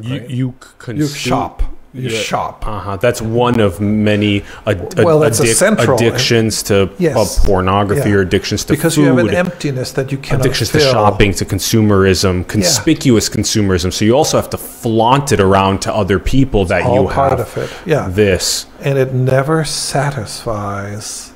You 0.00 0.10
Right. 0.20 0.30
you 0.30 0.54
consume, 0.78 1.00
You 1.02 1.08
shop. 1.08 1.62
You 1.92 2.08
Yeah. 2.08 2.20
shop. 2.20 2.64
Uh 2.68 2.78
huh. 2.78 2.96
That's 2.98 3.20
one 3.20 3.58
of 3.58 3.80
many 3.80 4.44
ad- 4.64 4.94
Well, 5.02 5.24
a 5.24 5.30
addic- 5.30 5.54
central- 5.54 5.96
addictions 5.96 6.62
to 6.64 6.88
Yes. 6.98 7.16
uh, 7.16 7.46
pornography 7.46 8.10
Yeah. 8.10 8.16
or 8.16 8.20
addictions 8.20 8.62
to 8.66 8.72
because 8.74 8.94
food. 8.94 9.02
you 9.02 9.08
have 9.08 9.18
an 9.18 9.34
emptiness 9.34 9.90
that 9.92 10.12
you 10.12 10.18
cannot 10.18 10.42
addictions 10.46 10.70
fill. 10.70 10.80
to 10.82 10.86
shopping, 10.92 11.32
to 11.34 11.44
consumerism, 11.44 12.46
conspicuous 12.46 13.28
consumerism. 13.28 13.92
So 13.92 14.04
you 14.04 14.14
also 14.16 14.36
have 14.36 14.48
to 14.50 14.56
flaunt 14.56 15.32
it 15.32 15.40
around 15.40 15.80
to 15.82 15.92
other 15.92 16.20
people 16.20 16.64
that 16.66 16.84
all 16.84 16.94
you 17.02 17.08
part 17.08 17.30
have 17.38 17.40
of 17.40 17.58
it. 17.58 17.70
Yeah, 17.84 18.08
this. 18.08 18.66
and 18.80 18.96
it 18.96 19.12
never 19.12 19.64
satisfies 19.64 21.32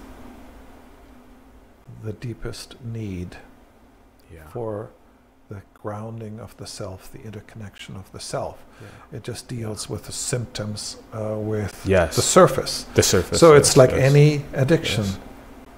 the 2.04 2.12
deepest 2.12 2.76
need 2.84 3.36
Yeah. 4.32 4.40
for 4.52 4.90
grounding 5.84 6.40
of 6.40 6.56
the 6.56 6.66
self, 6.66 7.12
the 7.12 7.22
interconnection 7.28 7.94
of 7.94 8.10
the 8.12 8.18
self. 8.18 8.56
It 9.12 9.22
just 9.22 9.48
deals 9.48 9.86
with 9.92 10.02
the 10.06 10.12
symptoms, 10.12 10.96
uh, 11.12 11.36
with 11.36 11.74
Yes. 11.84 12.16
the 12.16 12.22
surface. 12.22 12.86
The 12.94 13.02
surface. 13.02 13.38
so 13.38 13.54
it's 13.54 13.76
like 13.76 13.90
yes. 13.90 14.00
any 14.12 14.28
addiction. 14.54 15.04
Yes. 15.04 15.18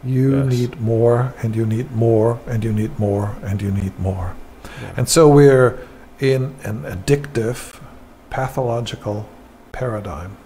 You 0.05 0.29
Yes. 0.37 0.47
need 0.57 0.81
more, 0.81 1.35
and 1.43 1.57
you 1.57 1.67
need 1.67 1.89
more, 2.07 2.39
and 2.47 2.63
you 2.63 2.73
need 2.73 2.93
more, 3.01 3.35
and 3.43 3.61
you 3.61 3.73
need 3.73 3.95
more. 3.99 4.29
Yeah. 4.65 4.99
And 4.99 5.09
so 5.09 5.23
we're 5.29 5.71
in 6.21 6.43
an 6.63 6.79
addictive, 6.95 7.59
pathological 8.31 9.19
paradigm. 9.73 10.37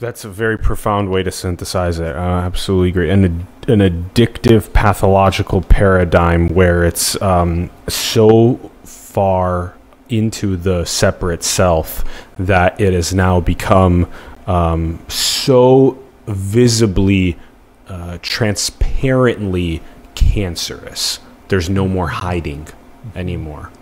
That's 0.00 0.24
a 0.24 0.28
very 0.28 0.56
profound 0.56 1.10
way 1.10 1.24
to 1.24 1.32
synthesize 1.32 1.98
it. 1.98 2.14
I 2.14 2.44
absolutely 2.44 2.90
agree. 2.90 3.10
And 3.10 3.24
an 3.66 3.80
addictive 3.80 4.72
pathological 4.72 5.60
paradigm 5.60 6.50
where 6.50 6.84
it's 6.84 7.20
um, 7.20 7.68
so 7.88 8.70
far 8.84 9.74
into 10.08 10.56
the 10.56 10.84
separate 10.84 11.42
self 11.42 12.04
that 12.38 12.80
it 12.80 12.92
has 12.92 13.12
now 13.12 13.40
become 13.40 14.08
um, 14.46 15.04
so 15.08 15.98
visibly, 16.28 17.36
uh, 17.88 18.18
transparently 18.22 19.82
cancerous. 20.14 21.18
There's 21.48 21.68
no 21.68 21.88
more 21.88 22.08
hiding 22.08 22.68
anymore. 23.16 23.72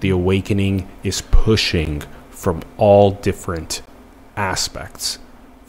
The 0.00 0.10
awakening 0.10 0.88
is 1.04 1.22
pushing 1.22 2.02
from 2.30 2.64
all 2.76 3.12
different 3.12 3.82
aspects 4.36 5.20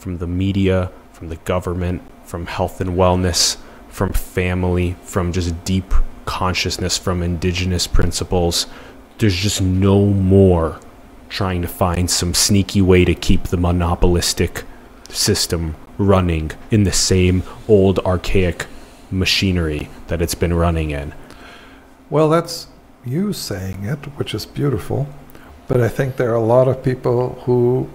from 0.02 0.18
the 0.18 0.26
media, 0.26 0.90
from 1.12 1.28
the 1.28 1.36
government, 1.36 2.02
from 2.24 2.46
health 2.46 2.80
and 2.80 2.90
wellness, 2.90 3.56
from 3.88 4.12
family, 4.12 4.96
from 5.04 5.32
just 5.32 5.64
deep 5.64 5.94
consciousness, 6.24 6.98
from 6.98 7.22
indigenous 7.22 7.86
principles. 7.86 8.66
There's 9.18 9.36
just 9.36 9.62
no 9.62 10.06
more 10.06 10.80
trying 11.28 11.62
to 11.62 11.68
find 11.68 12.10
some 12.10 12.34
sneaky 12.34 12.82
way 12.82 13.04
to 13.04 13.14
keep 13.14 13.44
the 13.44 13.56
monopolistic 13.56 14.64
system 15.08 15.76
running 15.98 16.50
in 16.72 16.82
the 16.82 16.92
same 16.92 17.44
old 17.68 18.00
archaic 18.00 18.66
machinery 19.08 19.88
that 20.08 20.20
it's 20.20 20.34
been 20.34 20.52
running 20.52 20.90
in. 20.90 21.14
Well, 22.10 22.28
that's 22.28 22.66
you 23.04 23.32
saying 23.32 23.84
it, 23.84 24.00
which 24.16 24.34
is 24.34 24.46
beautiful. 24.46 25.06
But 25.68 25.80
I 25.80 25.88
think 25.88 26.16
there 26.16 26.32
are 26.32 26.34
a 26.34 26.40
lot 26.40 26.66
of 26.66 26.82
people 26.82 27.40
who 27.44 27.88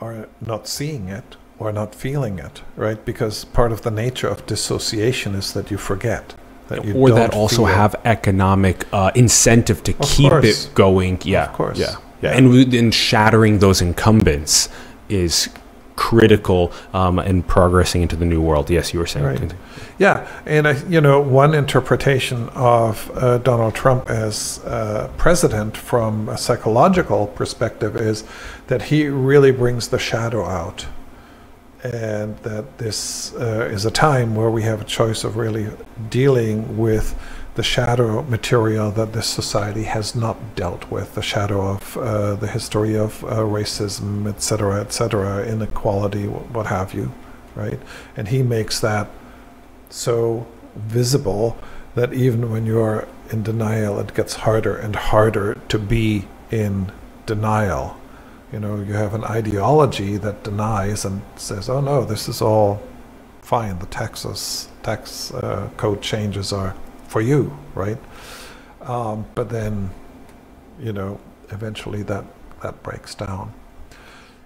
are 0.00 0.28
not 0.40 0.66
seeing 0.66 1.08
it 1.08 1.36
or 1.58 1.72
not 1.72 1.94
feeling 1.94 2.38
it, 2.38 2.62
right? 2.76 3.04
Because 3.04 3.44
part 3.44 3.70
of 3.72 3.82
the 3.82 3.90
nature 3.90 4.28
of 4.28 4.46
dissociation 4.46 5.34
is 5.34 5.52
that 5.52 5.70
you 5.70 5.76
forget. 5.78 6.34
That 6.68 6.84
you 6.84 6.94
or 6.94 7.10
that 7.10 7.34
also 7.34 7.64
have 7.64 7.94
economic 8.04 8.86
uh, 8.92 9.10
incentive 9.14 9.82
to 9.84 9.92
Of 9.92 10.08
keep 10.08 10.30
course. 10.30 10.66
it 10.66 10.74
going. 10.74 11.18
Yeah, 11.24 11.46
Of 11.46 11.52
course. 11.52 11.78
Yeah, 11.78 11.96
yeah. 12.22 12.36
And 12.36 12.54
in 12.74 12.90
shattering 12.92 13.58
those 13.58 13.82
incumbents 13.82 14.68
is 15.08 15.48
critical 16.00 16.72
um, 16.94 17.18
and 17.18 17.46
progressing 17.46 18.00
into 18.00 18.16
the 18.16 18.24
new 18.24 18.40
world. 18.40 18.70
Yes, 18.70 18.94
you 18.94 18.98
were 18.98 19.06
saying. 19.06 19.26
Right. 19.26 19.54
Yeah, 19.98 20.26
and 20.46 20.66
I, 20.66 20.72
you 20.88 20.98
know, 20.98 21.20
one 21.20 21.52
interpretation 21.54 22.48
of 22.54 23.10
uh, 23.14 23.36
Donald 23.36 23.74
Trump 23.74 24.08
as 24.08 24.60
uh, 24.64 25.10
president 25.18 25.76
from 25.76 26.30
a 26.30 26.38
psychological 26.38 27.26
perspective 27.26 27.96
is 27.96 28.24
that 28.68 28.80
he 28.80 29.08
really 29.08 29.52
brings 29.52 29.88
the 29.88 29.98
shadow 29.98 30.46
out, 30.46 30.86
and 31.82 32.34
that 32.38 32.78
this 32.78 33.34
uh, 33.34 33.68
is 33.70 33.84
a 33.84 33.90
time 33.90 34.34
where 34.34 34.50
we 34.50 34.62
have 34.62 34.80
a 34.80 34.86
choice 34.86 35.22
of 35.22 35.36
really 35.36 35.66
dealing 36.08 36.78
with 36.78 37.14
the 37.54 37.62
shadow 37.62 38.22
material 38.22 38.90
that 38.92 39.12
this 39.12 39.26
society 39.26 39.84
has 39.84 40.14
not 40.14 40.54
dealt 40.54 40.90
with, 40.90 41.14
the 41.14 41.22
shadow 41.22 41.60
of 41.74 41.96
uh, 41.96 42.34
the 42.36 42.46
history 42.46 42.96
of 42.96 43.24
uh, 43.24 43.38
racism, 43.38 44.28
etc., 44.28 44.80
etc., 44.80 45.44
inequality, 45.46 46.26
what 46.26 46.66
have 46.66 46.94
you, 46.94 47.12
right? 47.54 47.80
And 48.16 48.28
he 48.28 48.42
makes 48.42 48.80
that 48.80 49.08
so 49.88 50.46
visible 50.76 51.56
that 51.96 52.12
even 52.12 52.50
when 52.50 52.66
you're 52.66 53.08
in 53.30 53.42
denial, 53.42 53.98
it 53.98 54.14
gets 54.14 54.34
harder 54.34 54.76
and 54.76 54.94
harder 54.94 55.54
to 55.68 55.78
be 55.78 56.26
in 56.50 56.92
denial. 57.26 57.96
You 58.52 58.60
know, 58.60 58.76
you 58.80 58.94
have 58.94 59.14
an 59.14 59.24
ideology 59.24 60.16
that 60.18 60.44
denies 60.44 61.04
and 61.04 61.22
says, 61.36 61.68
"Oh 61.68 61.80
no, 61.80 62.04
this 62.04 62.28
is 62.28 62.40
all 62.40 62.80
fine. 63.42 63.78
The 63.78 63.86
Texas 63.86 64.68
tax 64.82 65.32
uh, 65.34 65.68
code 65.76 66.02
changes 66.02 66.52
are 66.52 66.74
for 67.10 67.20
you, 67.20 67.42
right?" 67.74 67.98
Um, 68.82 69.26
but 69.34 69.48
then, 69.50 69.90
you 70.86 70.92
know, 70.92 71.18
eventually 71.50 72.02
that 72.04 72.24
that 72.62 72.74
breaks 72.82 73.14
down. 73.14 73.52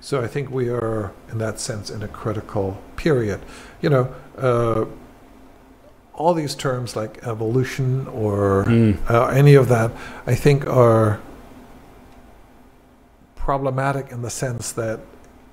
So 0.00 0.22
I 0.24 0.28
think 0.28 0.50
we 0.50 0.68
are, 0.68 1.12
in 1.32 1.38
that 1.38 1.60
sense, 1.60 1.90
in 1.94 2.02
a 2.02 2.08
critical 2.08 2.66
period. 2.96 3.40
You 3.82 3.90
know. 3.90 4.04
Uh, 4.38 4.84
all 6.16 6.32
these 6.34 6.54
terms 6.54 6.94
like 6.94 7.12
evolution 7.26 8.06
or 8.08 8.64
Mm. 8.68 8.94
uh, 9.10 9.26
any 9.40 9.56
of 9.56 9.66
that, 9.68 9.90
I 10.32 10.36
think 10.36 10.64
are 10.66 11.18
problematic 13.34 14.12
in 14.12 14.22
the 14.22 14.30
sense 14.30 14.72
that 14.72 15.00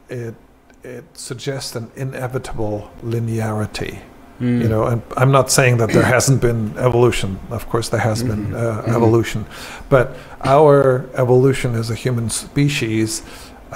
it 0.09 0.35
it 0.83 1.03
suggests 1.13 1.75
an 1.75 1.91
inevitable 1.95 2.89
linearity. 3.03 3.99
Mm. 4.41 4.61
You 4.63 4.69
know, 4.69 4.83
and 4.85 5.01
I'm 5.17 5.31
not 5.31 5.51
saying 5.51 5.77
that 5.77 5.89
there 5.91 6.03
hasn't 6.15 6.41
been 6.41 6.73
evolution. 6.77 7.39
Of 7.51 7.69
course, 7.69 7.89
there 7.89 7.99
has 8.01 8.23
been 8.23 8.47
Mhm. 8.47 8.55
uh, 8.55 8.81
Mhm. 8.81 8.95
evolution, 8.95 9.45
but 9.89 10.15
our 10.43 11.05
evolution 11.15 11.75
as 11.75 11.91
a 11.91 11.95
human 11.95 12.29
species, 12.29 13.21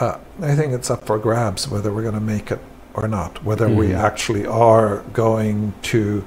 uh, 0.01 0.15
I 0.41 0.55
think 0.55 0.73
it's 0.73 0.89
up 0.89 1.05
for 1.05 1.19
grabs 1.19 1.69
whether 1.69 1.89
we're 1.93 2.01
going 2.09 2.15
to 2.25 2.29
make 2.35 2.47
it 2.51 2.59
or 2.95 3.07
not. 3.07 3.43
Whether 3.45 3.67
we 3.69 3.87
Mhm. 3.89 4.03
actually 4.09 4.45
are 4.47 5.03
going 5.13 5.73
to 5.93 6.23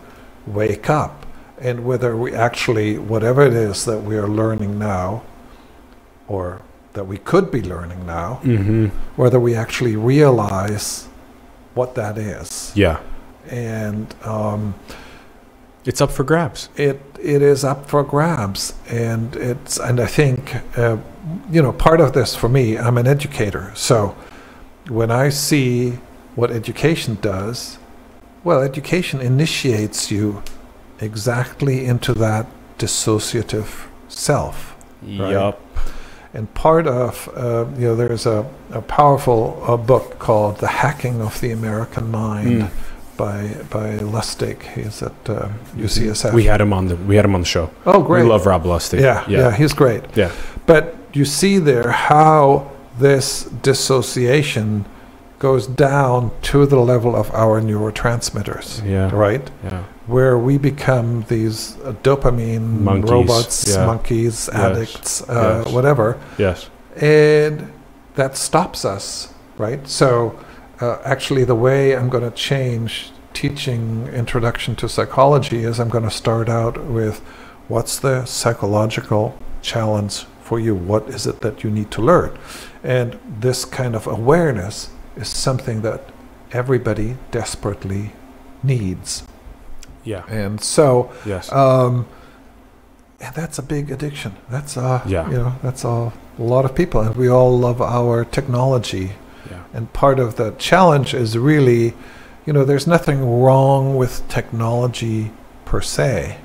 wake 0.46 0.88
up, 0.88 1.27
and 1.61 1.85
whether 1.85 2.16
we 2.16 2.33
actually, 2.33 2.96
whatever 2.96 3.42
it 3.42 3.55
is 3.55 3.85
that 3.87 4.05
we 4.05 4.16
are 4.16 4.29
learning 4.29 4.79
now, 4.79 5.22
or 6.29 6.61
that 6.92 7.07
we 7.09 7.18
could 7.18 7.51
be 7.51 7.62
learning 7.62 8.07
now, 8.07 8.38
hmm 8.44 8.87
whether 9.16 9.40
we 9.40 9.55
actually 9.57 9.96
realize 9.96 11.09
what 11.74 11.94
that 11.96 12.16
is. 12.18 12.70
Yeah, 12.74 12.98
And 13.49 14.15
um, 14.25 14.75
it's 15.85 16.01
up 16.01 16.11
for 16.11 16.25
grabs. 16.25 16.69
it 16.77 17.01
it 17.21 17.43
is 17.43 17.65
up 17.65 17.89
for 17.89 18.05
grabs, 18.05 18.75
and 18.89 19.35
it's 19.37 19.79
and 19.79 20.01
I 20.01 20.07
think 20.07 20.57
uh, 20.79 20.99
you 21.51 21.63
know 21.63 21.73
part 21.73 22.01
of 22.01 22.13
this 22.13 22.37
for 22.37 22.49
me. 22.49 22.77
I'm 22.79 22.99
an 22.99 23.07
educator, 23.07 23.73
so 23.75 24.15
when 24.89 25.11
I 25.11 25.31
see 25.31 25.99
what 26.35 26.51
education 26.51 27.19
does, 27.21 27.79
well, 28.45 28.63
education 28.63 29.21
initiates 29.21 30.11
you 30.11 30.43
exactly 31.01 31.85
into 31.85 32.15
that 32.15 32.47
dissociative 32.79 33.89
self. 34.09 34.77
Right. 35.03 35.33
Yup. 35.33 35.61
And 36.35 36.53
part 36.55 36.87
of, 36.87 37.29
uh, 37.35 37.67
you 37.77 37.89
know, 37.89 37.97
there's 37.97 38.27
a, 38.27 38.49
a 38.71 38.83
powerful 38.83 39.63
uh, 39.67 39.77
book 39.77 40.19
called 40.19 40.59
The 40.59 40.69
Hacking 40.69 41.21
of 41.23 41.41
the 41.41 41.51
American 41.51 42.11
Mind 42.11 42.63
Mm. 42.63 42.71
By 43.18 43.48
by 43.68 43.98
Lustig. 43.98 44.62
He's 44.74 45.02
at 45.02 45.12
uh, 45.28 45.50
UCSF. 45.76 46.33
We 46.33 46.44
had 46.44 46.61
him 46.62 46.72
on 46.72 46.88
the 46.88 46.96
we 46.96 47.16
had 47.16 47.26
him 47.26 47.35
on 47.35 47.42
the 47.42 47.46
show. 47.46 47.70
oh, 47.85 48.02
great. 48.02 48.22
We 48.22 48.31
love 48.31 48.46
Rob 48.46 48.64
Lustig. 48.64 49.00
yeah, 49.00 49.24
yeah, 49.28 49.38
yeah, 49.38 49.57
he's 49.57 49.74
great. 49.74 50.02
Yeah. 50.16 50.33
But 50.64 50.96
you 51.12 51.26
see 51.26 51.59
there 51.59 51.90
how 51.90 52.70
this 52.98 53.44
dissociation 53.62 54.87
goes 55.38 55.66
down 55.66 56.31
to 56.42 56.66
the 56.66 56.81
level 56.81 57.14
of 57.14 57.31
our 57.33 57.61
neurotransmitters, 57.61 58.85
yeah, 58.85 59.14
right? 59.14 59.50
yeah. 59.62 59.85
Where 60.07 60.37
we 60.38 60.59
become 60.59 61.22
these 61.28 61.76
uh, 61.85 61.92
dopamine 62.02 62.81
Monkeys, 62.81 63.11
robots, 63.11 63.68
yeah. 63.68 63.87
monkeys, 63.87 64.48
addicts, 64.48 65.22
uh, 65.28 65.62
yes. 65.64 65.74
whatever. 65.74 66.18
Yes. 66.38 66.70
and 66.96 67.70
that 68.16 68.37
stops 68.37 68.85
us 68.85 69.33
right 69.59 69.87
so 69.87 70.37
uh, 70.81 70.99
actually 71.05 71.45
the 71.45 71.55
way 71.55 71.97
i'm 71.97 72.09
going 72.09 72.25
to 72.25 72.37
change 72.37 73.11
teaching 73.33 74.07
introduction 74.09 74.75
to 74.77 74.88
psychology 74.88 75.64
is 75.64 75.79
i'm 75.79 75.88
going 75.88 76.05
to 76.05 76.11
start 76.11 76.49
out 76.49 76.83
with 76.85 77.21
what's 77.69 77.99
the 77.99 78.25
psychological 78.25 79.38
challenge 79.62 80.25
for 80.43 80.59
you 80.59 80.75
what 80.75 81.09
is 81.09 81.27
it 81.27 81.41
that 81.41 81.62
you 81.62 81.71
need 81.71 81.91
to 81.91 82.01
learn 82.03 82.37
and 82.83 83.19
this 83.41 83.64
kind 83.64 83.95
of 83.95 84.07
awareness 84.07 84.91
is 85.17 85.29
something 85.29 85.83
that 85.83 86.01
everybody 86.53 87.17
desperately 87.31 88.12
needs 88.62 89.25
Yeah. 90.05 90.25
and 90.29 90.61
so 90.61 91.11
Yes. 91.27 91.53
um, 91.53 92.07
and 93.21 93.35
that's 93.35 93.59
a 93.59 93.62
big 93.62 93.91
addiction. 93.91 94.37
That's 94.49 94.77
uh, 94.77 95.03
Yeah. 95.05 95.29
you 95.29 95.37
know, 95.38 95.53
that's 95.61 95.83
a 95.83 96.12
lot 96.38 96.64
of 96.64 96.73
people, 96.77 97.01
and 97.01 97.17
we 97.17 97.29
all 97.29 97.59
love 97.59 97.83
our 97.83 98.25
technology. 98.25 99.14
And 99.72 99.92
part 99.92 100.18
of 100.18 100.37
the 100.37 100.52
challenge 100.52 101.14
is 101.14 101.37
really, 101.37 101.94
you 102.46 102.52
know, 102.52 102.64
there's 102.64 102.87
nothing 102.87 103.40
wrong 103.42 103.96
with 103.96 104.26
technology 104.28 105.31
per 105.64 105.81
se. 105.81 106.38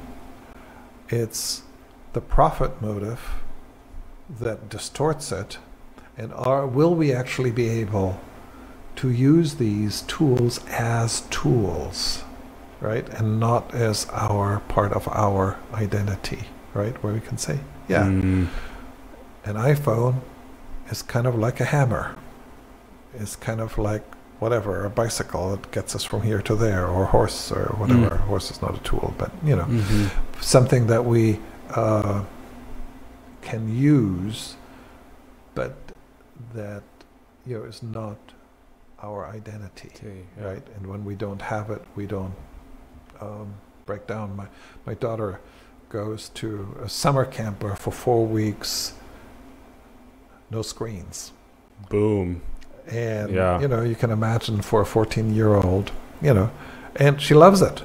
It's 1.10 1.64
the 2.14 2.22
profit 2.22 2.82
motive 2.82 3.22
that 4.40 4.70
distorts 4.70 5.32
it, 5.32 5.58
and 6.18 6.34
are 6.34 6.66
will 6.68 6.96
we 6.96 7.14
actually 7.14 7.52
be 7.52 7.70
able 7.70 8.20
to 8.98 9.10
use 9.10 9.56
these 9.56 10.02
tools 10.04 10.60
as 10.70 11.22
tools? 11.30 12.24
right? 12.84 13.08
And 13.18 13.40
not 13.40 13.74
as 13.74 14.06
our 14.12 14.60
part 14.68 14.92
of 14.92 15.08
our 15.08 15.58
identity, 15.74 16.44
right? 16.74 17.02
Where 17.02 17.14
we 17.14 17.22
can 17.22 17.38
say, 17.38 17.60
yeah, 17.88 18.04
Mm. 18.04 18.50
an 19.46 19.56
iPhone 19.56 20.16
is 20.90 21.02
kind 21.02 21.26
of 21.26 21.34
like 21.34 21.62
a 21.62 21.66
hammer. 21.66 22.16
It's 23.20 23.36
kind 23.36 23.62
of 23.62 23.78
like 23.78 24.04
whatever, 24.40 24.86
a 24.86 24.90
bicycle. 24.90 25.52
that 25.52 25.72
gets 25.72 25.96
us 25.96 26.04
from 26.04 26.22
here 26.22 26.42
to 26.42 26.56
there, 26.56 26.88
or 26.88 27.06
horse, 27.06 27.52
or 27.52 27.74
whatever. 27.78 28.18
Horse 28.18 28.52
is 28.52 28.62
not 28.62 28.76
a 28.76 28.80
tool, 28.80 29.14
but 29.18 29.32
you 29.44 29.56
know, 29.56 29.66
Mhm. 29.66 30.10
something 30.42 30.88
that 30.88 31.06
we 31.06 31.40
uh, 31.76 32.24
can 33.42 33.68
use, 33.76 34.56
but 35.56 35.74
that 36.54 36.84
you 37.46 37.58
know 37.58 37.64
is 37.66 37.82
not 37.84 38.18
our 39.02 39.26
identity 39.28 39.90
Okay, 39.96 40.24
yeah. 40.38 40.46
right? 40.48 40.68
And 40.76 40.88
when 40.88 41.04
we 41.06 41.16
don't 41.16 41.42
have 41.42 41.70
it, 41.70 41.82
we 41.96 42.06
don't 42.06 42.34
um, 43.22 43.54
break 43.86 44.08
down. 44.08 44.36
My 44.36 44.48
my 44.86 44.94
daughter 44.96 45.40
goes 45.90 46.30
to 46.30 46.76
a 46.84 46.90
summer 46.90 47.26
camp 47.26 47.64
where 47.64 47.76
for 47.76 47.92
four 47.92 48.26
weeks, 48.26 48.94
no 50.50 50.62
screens, 50.62 51.32
Boom. 51.90 52.42
And 52.92 53.30
Yeah. 53.34 53.60
you 53.62 53.68
know 53.68 53.82
you 53.82 53.96
can 53.96 54.12
imagine 54.12 54.62
for 54.62 54.82
a 54.82 54.86
14 54.86 55.34
year 55.36 55.54
old, 55.56 55.92
you 56.22 56.34
know, 56.34 56.50
and 56.96 57.20
she 57.22 57.34
loves 57.34 57.62
it, 57.62 57.84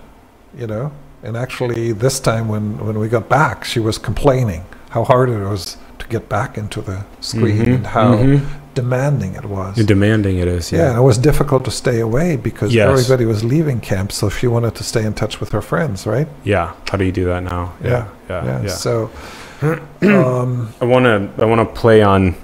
you 0.59 0.67
know. 0.67 0.91
And 1.23 1.37
actually, 1.37 1.93
this 1.93 2.21
time 2.21 2.49
when 2.49 2.79
when 2.87 2.99
we 2.99 3.09
got 3.09 3.29
back, 3.29 3.65
she 3.65 3.81
was 3.81 3.99
complaining 3.99 4.63
how 4.91 5.05
hard 5.05 5.29
it 5.29 5.39
was 5.39 5.77
to 5.99 6.07
get 6.09 6.29
back 6.29 6.57
into 6.57 6.81
the 6.81 6.99
screen 7.21 7.65
Mhm, 7.67 7.75
and 7.75 7.87
how 7.89 8.15
mhm. 8.15 8.41
demanding 8.75 9.35
it 9.35 9.45
was. 9.45 9.77
You're 9.77 9.87
demanding 9.87 10.39
it 10.39 10.47
is. 10.49 10.71
Yeah, 10.73 10.79
Yeah. 10.93 10.99
it 10.99 11.03
was 11.03 11.19
difficult 11.19 11.65
to 11.65 11.71
stay 11.71 11.99
away 12.01 12.37
because 12.37 12.73
Yes. 12.73 12.89
everybody 12.89 13.25
was 13.27 13.43
leaving 13.43 13.81
camp, 13.81 14.13
so 14.13 14.29
she 14.31 14.47
wanted 14.47 14.75
to 14.77 14.85
stay 14.85 15.05
in 15.05 15.13
touch 15.15 15.41
with 15.41 15.51
her 15.53 15.61
friends, 15.61 16.07
right? 16.07 16.29
Yeah. 16.45 16.69
How 16.91 16.97
do 16.99 17.05
you 17.05 17.13
do 17.13 17.25
that 17.27 17.43
now? 17.43 17.73
Yeah. 17.83 18.05
Yeah. 18.31 18.61
Yeah. 18.63 18.69
So, 18.69 19.11
um, 20.03 20.69
I 20.81 20.85
want 20.85 21.05
to 21.05 21.29
I 21.43 21.45
want 21.47 21.61
to 21.61 21.81
play 21.81 22.03
on 22.03 22.35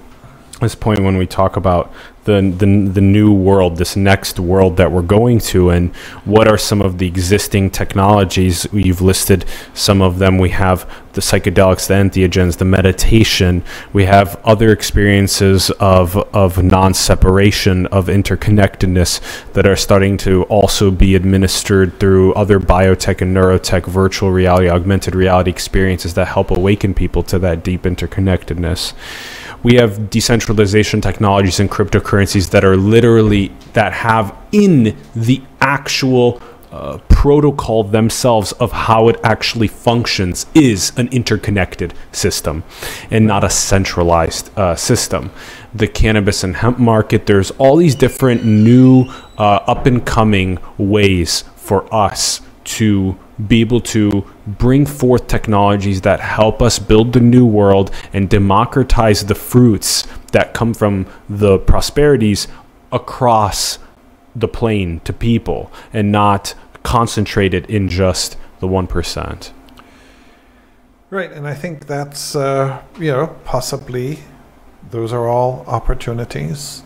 this 0.65 0.75
point 0.75 1.01
when 1.01 1.17
we 1.17 1.27
talk 1.27 1.57
about 1.57 1.93
the, 2.25 2.41
the 2.41 2.91
the 2.91 3.01
new 3.01 3.33
world, 3.33 3.77
this 3.77 3.97
next 3.97 4.41
world 4.41 4.77
that 4.79 4.91
we're 4.91 5.03
going 5.03 5.39
to, 5.39 5.71
and 5.71 5.95
what 6.25 6.49
are 6.49 6.59
some 6.59 6.81
of 6.81 6.99
the 6.99 7.07
existing 7.07 7.71
technologies? 7.71 8.67
You've 8.73 9.03
listed 9.03 9.45
some 9.75 10.01
of 10.01 10.19
them. 10.19 10.39
We 10.39 10.51
have 10.51 10.91
the 11.13 11.21
psychedelics, 11.21 11.87
the 11.87 11.95
entheogens, 11.95 12.57
the 12.57 12.65
meditation. 12.65 13.63
We 13.93 14.07
have 14.07 14.41
other 14.45 14.73
experiences 14.73 15.71
of 15.73 16.17
of 16.35 16.63
non-separation, 16.63 17.87
of 17.89 18.07
interconnectedness 18.07 19.53
that 19.53 19.67
are 19.67 19.77
starting 19.77 20.17
to 20.19 20.45
also 20.45 20.91
be 20.91 21.15
administered 21.15 22.01
through 22.01 22.33
other 22.35 22.59
biotech 22.59 23.21
and 23.21 23.37
neurotech, 23.37 23.85
virtual 23.87 24.31
reality, 24.31 24.71
augmented 24.71 25.15
reality 25.15 25.51
experiences 25.51 26.15
that 26.15 26.29
help 26.29 26.51
awaken 26.51 26.95
people 26.95 27.23
to 27.25 27.39
that 27.39 27.63
deep 27.63 27.83
interconnectedness 27.83 28.95
we 29.65 29.75
have 29.77 30.11
decentralization 30.11 31.01
technologies 31.01 31.59
and 31.59 31.71
cryptocurrencies 31.71 32.51
that 32.51 32.65
are 32.65 32.77
literally 32.77 33.51
that 33.73 33.93
have 33.93 34.37
in 34.53 34.97
the 35.17 35.43
actual 35.61 36.41
uh, 36.71 36.99
protocol 37.09 37.85
themselves 37.85 38.53
of 38.53 38.73
how 38.73 39.09
it 39.09 39.19
actually 39.23 39.69
functions 39.69 40.45
is 40.55 40.93
an 40.97 41.09
interconnected 41.09 41.95
system 42.13 42.63
and 43.11 43.27
not 43.27 43.43
a 43.43 43.49
centralized 43.49 44.51
uh, 44.59 44.75
system. 44.77 45.31
The 45.73 45.87
cannabis 45.87 46.45
and 46.45 46.57
hemp 46.57 46.79
market, 46.79 47.27
there's 47.27 47.51
all 47.53 47.77
these 47.77 47.95
different 47.95 48.45
new 48.45 49.07
uh, 49.39 49.61
up 49.67 49.87
and 49.87 50.05
coming 50.05 50.59
ways 50.77 51.45
for 51.57 51.93
us 51.95 52.41
to 52.65 53.17
be 53.49 53.61
able 53.61 53.81
to 53.81 54.25
bring 54.47 54.87
forth 54.87 55.27
technologies 55.27 56.03
that 56.03 56.21
help 56.21 56.63
us 56.63 56.79
build 56.79 57.13
the 57.13 57.21
new 57.21 57.45
world 57.45 57.91
and 58.13 58.31
democratize 58.31 59.27
the 59.27 59.35
fruits 59.35 60.07
that 60.33 60.55
come 60.55 60.73
from 60.75 61.07
the 61.29 61.59
prosperities 61.59 62.47
across 62.93 63.79
the 64.37 64.49
plane 64.49 65.01
to 65.01 65.13
people 65.13 65.71
and 65.93 66.13
not 66.13 66.55
concentrated 66.83 67.67
in 67.67 67.89
just 67.89 68.37
the 68.61 68.69
1%. 68.69 69.51
Right, 71.11 71.31
and 71.31 71.47
I 71.47 71.55
think 71.55 71.87
that's, 71.87 72.35
uh, 72.35 72.83
you 72.99 73.11
know, 73.13 73.37
possibly 73.45 74.19
those 74.91 75.13
are 75.13 75.29
all 75.29 75.65
opportunities. 75.67 76.83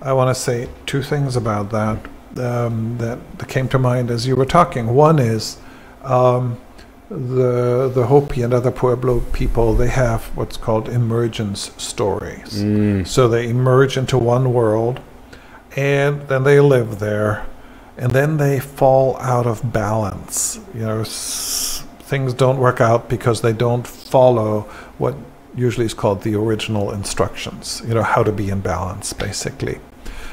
I 0.00 0.12
want 0.12 0.34
to 0.34 0.40
say 0.40 0.68
two 0.86 1.02
things 1.02 1.36
about 1.36 1.70
that 1.70 1.98
um, 2.38 2.98
that 2.98 3.18
came 3.48 3.68
to 3.68 3.78
mind 3.78 4.10
as 4.10 4.26
you 4.26 4.36
were 4.36 4.46
talking. 4.46 4.94
One 4.94 5.18
is 5.18 5.58
um, 6.04 6.58
the 7.10 7.90
the 7.94 8.06
Hopi 8.06 8.42
and 8.42 8.54
other 8.54 8.70
Pueblo 8.70 9.20
people 9.32 9.74
they 9.74 9.88
have 9.88 10.24
what's 10.36 10.56
called 10.56 10.88
emergence 10.88 11.70
stories. 11.76 12.62
Mm. 12.62 13.06
So 13.06 13.28
they 13.28 13.48
emerge 13.48 13.96
into 13.96 14.16
one 14.18 14.52
world, 14.52 15.00
and 15.76 16.22
then 16.28 16.44
they 16.44 16.60
live 16.60 16.98
there, 16.98 17.46
and 17.98 18.12
then 18.12 18.38
they 18.38 18.60
fall 18.60 19.16
out 19.18 19.46
of 19.46 19.72
balance. 19.72 20.58
You 20.74 20.80
know, 20.80 21.00
s- 21.00 21.84
things 22.00 22.32
don't 22.34 22.58
work 22.58 22.80
out 22.80 23.08
because 23.08 23.42
they 23.42 23.52
don't 23.52 23.86
follow 23.86 24.62
what 24.98 25.14
usually 25.54 25.84
is 25.84 25.94
called 25.94 26.22
the 26.22 26.34
original 26.34 26.90
instructions. 26.92 27.82
You 27.86 27.94
know, 27.94 28.02
how 28.02 28.22
to 28.22 28.32
be 28.32 28.48
in 28.48 28.60
balance, 28.60 29.12
basically. 29.12 29.80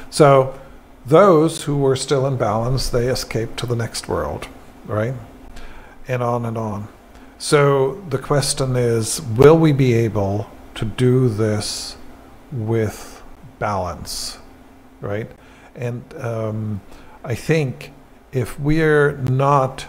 So 0.10 0.58
those 1.06 1.64
who 1.64 1.78
were 1.78 1.96
still 1.96 2.26
in 2.26 2.38
balance, 2.38 2.90
they 2.90 3.08
escaped 3.08 3.58
to 3.58 3.66
the 3.66 3.76
next 3.76 4.08
world, 4.08 4.48
right? 4.86 5.14
And 6.10 6.24
on 6.24 6.46
and 6.46 6.58
on. 6.58 6.88
So 7.38 8.02
the 8.10 8.18
question 8.18 8.76
is 8.76 9.22
will 9.22 9.58
we 9.58 9.72
be 9.72 9.94
able 9.94 10.50
to 10.76 10.86
do 10.86 11.30
this 11.30 11.96
with 12.52 13.22
balance, 13.60 14.40
right? 15.02 15.30
And 15.76 16.04
um, 16.20 16.82
I 17.24 17.36
think 17.36 17.92
if 18.32 18.60
we're 18.60 19.18
not 19.18 19.86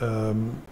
um, 0.00 0.62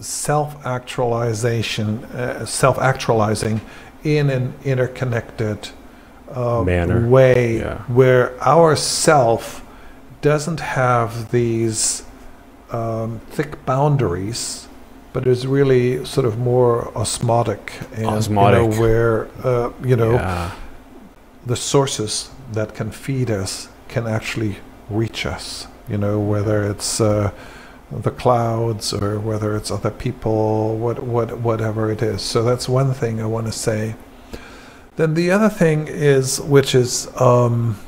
self-actualization, 0.00 2.04
uh, 2.04 2.46
self-actualizing 2.46 3.60
in 4.02 4.30
an 4.30 4.54
interconnected 4.64 5.68
uh, 6.34 6.62
Manner. 6.62 7.06
way, 7.08 7.58
Yeah. 7.58 7.78
where 7.82 8.32
our 8.42 8.74
self 8.76 9.64
doesn't 10.22 10.60
have 10.60 11.30
these 11.30 12.04
um, 12.72 13.20
thick 13.30 13.64
boundaries, 13.66 14.68
but 15.12 15.26
it's 15.26 15.44
really 15.44 16.04
sort 16.04 16.26
of 16.26 16.38
more 16.38 16.88
osmotic, 16.96 17.72
and 17.94 18.06
Osmotic. 18.06 18.62
You 18.62 18.68
know, 18.68 18.80
where 18.80 19.28
uh, 19.44 19.72
you 19.84 19.96
know 19.96 20.12
Yeah. 20.14 20.50
the 21.46 21.56
sources 21.56 22.30
that 22.52 22.74
can 22.74 22.90
feed 22.90 23.30
us 23.30 23.68
can 23.88 24.06
actually 24.06 24.56
reach 24.90 25.26
us. 25.26 25.66
You 25.88 25.98
know, 25.98 26.18
whether 26.20 26.62
it's 26.70 27.00
uh, 27.00 27.30
the 27.90 28.10
clouds 28.10 28.92
or 28.94 29.18
whether 29.18 29.54
it's 29.56 29.70
other 29.70 29.90
people, 29.90 30.76
what, 30.78 31.02
what, 31.02 31.38
whatever 31.40 31.90
it 31.90 32.00
is. 32.02 32.22
So 32.22 32.42
that's 32.42 32.68
one 32.68 32.94
thing 32.94 33.20
I 33.20 33.26
want 33.26 33.46
to 33.46 33.52
say. 33.52 33.96
Then 34.96 35.14
the 35.14 35.30
other 35.30 35.48
thing 35.50 35.88
is, 35.88 36.40
which 36.40 36.74
is, 36.74 37.08
um, 37.20 37.78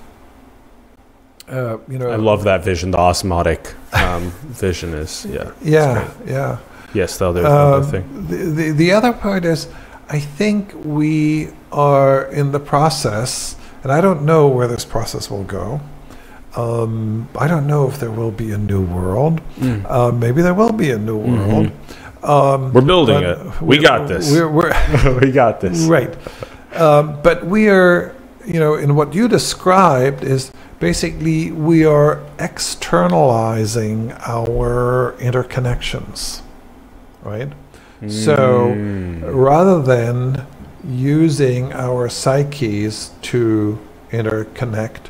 uh, 1.48 1.78
you 1.88 1.98
know, 1.98 2.10
I 2.10 2.16
love 2.16 2.44
that 2.44 2.64
vision. 2.64 2.90
The 2.92 2.98
osmotic 2.98 3.74
um, 3.92 4.30
vision 4.48 4.94
is, 4.94 5.26
yeah. 5.26 5.50
Yeah, 5.62 6.10
yeah. 6.26 6.58
Yes, 6.94 7.18
the 7.18 7.26
other, 7.28 7.44
other 7.46 7.76
Um, 7.84 7.90
thing. 7.90 8.26
The, 8.28 8.36
the, 8.36 8.70
the 8.70 8.92
other 8.92 9.12
part 9.12 9.44
is, 9.44 9.68
I 10.08 10.20
think 10.20 10.72
we 10.84 11.48
are 11.72 12.26
in 12.26 12.52
the 12.52 12.60
process, 12.60 13.56
and 13.82 13.90
I 13.92 14.00
don't 14.00 14.22
know 14.24 14.46
where 14.48 14.68
this 14.68 14.84
process 14.84 15.30
will 15.30 15.44
go. 15.44 15.80
Um, 16.56 17.28
I 17.36 17.48
don't 17.48 17.66
know 17.66 17.88
if 17.88 17.98
there 17.98 18.12
will 18.12 18.30
be 18.30 18.52
a 18.52 18.58
new 18.58 18.82
world. 18.82 19.40
Mm. 19.58 19.84
Uh, 19.90 20.12
maybe 20.12 20.40
there 20.40 20.54
will 20.54 20.72
be 20.72 20.90
a 20.92 20.98
new 20.98 21.18
Mhm. 21.18 21.48
world. 21.48 21.70
Um, 22.22 22.72
We're 22.72 22.80
building 22.80 23.22
it. 23.22 23.38
We 23.60 23.66
we're- 23.78 23.82
got 23.82 24.06
this. 24.08 24.30
We're, 24.30 24.48
we're 24.48 25.18
we 25.20 25.32
got 25.32 25.60
this. 25.60 25.80
right. 25.86 26.14
Um, 26.76 27.18
but 27.22 27.44
we 27.44 27.68
are, 27.68 28.14
you 28.46 28.60
know, 28.60 28.74
in 28.74 28.94
what 28.94 29.14
you 29.14 29.26
described 29.28 30.22
is 30.22 30.52
basically 30.88 31.50
we 31.50 31.82
are 31.82 32.20
externalizing 32.38 34.12
our 34.26 35.14
interconnections, 35.18 36.42
right? 37.22 37.50
So 38.06 38.36
Mm. 38.76 39.22
rather 39.50 39.78
than 39.92 40.44
using 41.14 41.72
our 41.72 42.10
psyches 42.10 42.94
to 43.30 43.78
interconnect, 44.12 45.02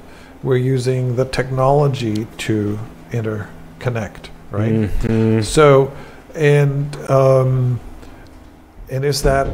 we're 0.44 0.64
using 0.76 1.16
the 1.16 1.24
technology 1.38 2.18
to 2.46 2.56
interconnect, 3.10 4.22
right? 4.52 4.78
Mhm. 4.82 5.42
So, 5.42 5.90
and 6.36 6.96
um, 7.08 7.80
and 8.92 9.04
is 9.04 9.22
that 9.22 9.46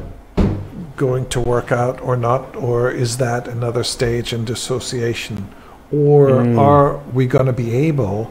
going 0.97 1.25
to 1.35 1.41
work 1.41 1.73
out 1.73 1.97
or 2.03 2.17
not, 2.29 2.43
or 2.69 2.91
is 3.05 3.17
that 3.17 3.49
another 3.49 3.85
stage 3.97 4.29
in 4.37 4.45
dissociation, 4.45 5.37
or 5.93 6.29
Mm. 6.31 6.59
are 6.59 6.99
we 7.13 7.27
going 7.27 7.47
to 7.47 7.53
be 7.53 7.75
able 7.89 8.31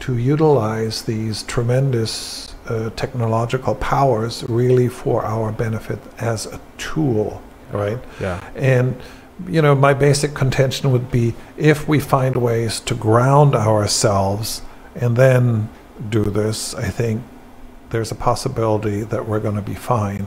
to 0.00 0.16
utilize 0.16 1.02
these 1.02 1.42
tremendous 1.42 2.54
uh, 2.68 2.90
technological 2.96 3.74
powers 3.76 4.44
really 4.48 4.88
for 4.88 5.24
our 5.24 5.50
benefit 5.52 5.98
as 6.18 6.46
a 6.46 6.60
tool, 6.76 7.40
right? 7.72 7.98
Yeah. 8.20 8.40
And 8.54 8.94
you 9.46 9.62
know, 9.62 9.74
my 9.74 9.94
basic 9.94 10.34
contention 10.34 10.90
would 10.90 11.10
be 11.12 11.32
if 11.56 11.86
we 11.86 12.00
find 12.00 12.34
ways 12.36 12.80
to 12.80 12.94
ground 12.94 13.54
ourselves 13.54 14.62
and 14.96 15.16
then 15.16 15.68
do 16.10 16.24
this, 16.24 16.74
I 16.74 16.88
think 16.88 17.22
there's 17.90 18.10
a 18.10 18.16
possibility 18.16 19.02
that 19.02 19.28
we're 19.28 19.38
going 19.40 19.54
to 19.54 19.62
be 19.62 19.76
fine. 19.76 20.26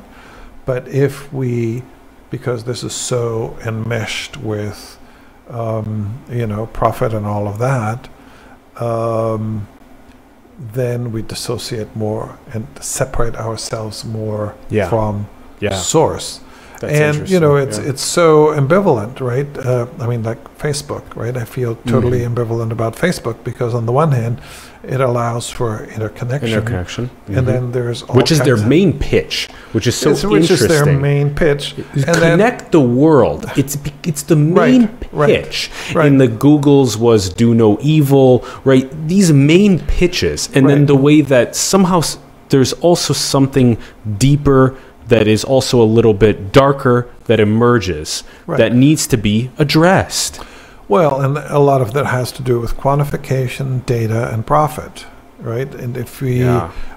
But 0.66 0.88
if 0.88 1.32
we, 1.34 1.84
because 2.30 2.64
this 2.64 2.84
is 2.84 2.94
so 2.94 3.58
enmeshed 3.66 4.38
with, 4.38 4.98
um, 5.52 6.20
you 6.30 6.48
know, 6.48 6.66
profit 6.68 7.14
and 7.14 7.26
all 7.26 7.48
of 7.48 7.60
that, 7.60 8.08
um, 8.82 9.68
then 10.74 11.12
we 11.12 11.22
dissociate 11.22 11.96
more 11.96 12.38
and 12.54 12.68
separate 12.80 13.36
ourselves 13.36 14.06
more 14.06 14.54
Yeah. 14.70 14.90
from 14.90 15.28
Yeah. 15.60 15.76
source 15.76 16.40
That's 16.80 16.94
and 17.00 17.30
you 17.30 17.40
know 17.40 17.56
it's 17.56 17.78
interesting, 17.78 17.90
it's 17.94 18.02
so 18.02 18.48
ambivalent 18.62 19.20
right 19.20 19.48
uh, 19.66 19.86
i 20.00 20.08
mean 20.08 20.24
like 20.24 20.42
facebook 20.58 21.04
right 21.16 21.36
i 21.38 21.46
feel 21.46 21.76
totally 21.88 22.20
Mhm. 22.22 22.34
ambivalent 22.34 22.72
about 22.72 22.96
facebook 22.96 23.38
because 23.44 23.74
on 23.76 23.86
the 23.86 23.92
one 23.92 24.12
hand 24.12 24.40
it 24.84 25.00
allows 25.00 25.50
for 25.50 25.86
interconnection 25.96 26.50
interconnection. 26.50 27.10
and 27.28 27.38
Mhm. 27.38 27.46
then 27.46 27.72
there's 27.72 28.02
which 28.10 28.32
is 28.32 28.40
their 28.42 28.58
main 28.58 28.94
pitch, 28.94 29.48
which 29.74 29.86
is 29.88 29.96
so 29.96 30.10
it's- 30.12 30.24
which 30.26 30.50
is 30.50 30.68
their 30.68 30.86
main 30.86 31.30
pitch 31.30 31.76
and 31.94 32.04
then- 32.04 32.32
connect 32.40 32.72
the 32.72 32.80
world. 32.82 33.46
It's 33.56 33.78
it's 34.04 34.24
the 34.24 34.36
main 34.36 34.90
right, 35.12 35.30
pitch. 35.30 35.70
right. 35.94 36.08
In 36.08 36.18
the 36.18 36.28
Googles 36.28 36.98
was 36.98 37.30
do 37.30 37.54
no 37.54 37.78
evil, 37.82 38.44
right? 38.66 38.90
These 39.08 39.32
main 39.32 39.80
pitches, 39.80 40.50
and 40.56 40.68
then 40.70 40.86
the 40.88 40.96
way 40.96 41.22
that 41.22 41.56
somehow 41.56 42.02
there's 42.50 42.74
also 42.82 43.14
something 43.14 43.78
deeper 44.18 44.74
that 45.08 45.28
is 45.28 45.44
also 45.44 45.82
a 45.82 45.90
little 45.98 46.14
bit 46.14 46.52
darker 46.52 47.08
that 47.28 47.40
emerges 47.40 48.24
that 48.48 48.74
needs 48.74 49.06
to 49.08 49.18
be 49.18 49.50
addressed. 49.60 50.40
Well, 50.92 51.22
and 51.22 51.38
a 51.38 51.60
lot 51.60 51.82
of 51.82 51.94
that 51.94 52.06
has 52.08 52.32
to 52.34 52.42
do 52.44 52.60
with 52.60 52.76
quantification, 52.76 53.86
data, 53.86 54.22
and 54.34 54.46
profit, 54.46 55.06
right? 55.40 55.74
And 55.84 55.96
if 55.96 56.20
we, 56.22 56.44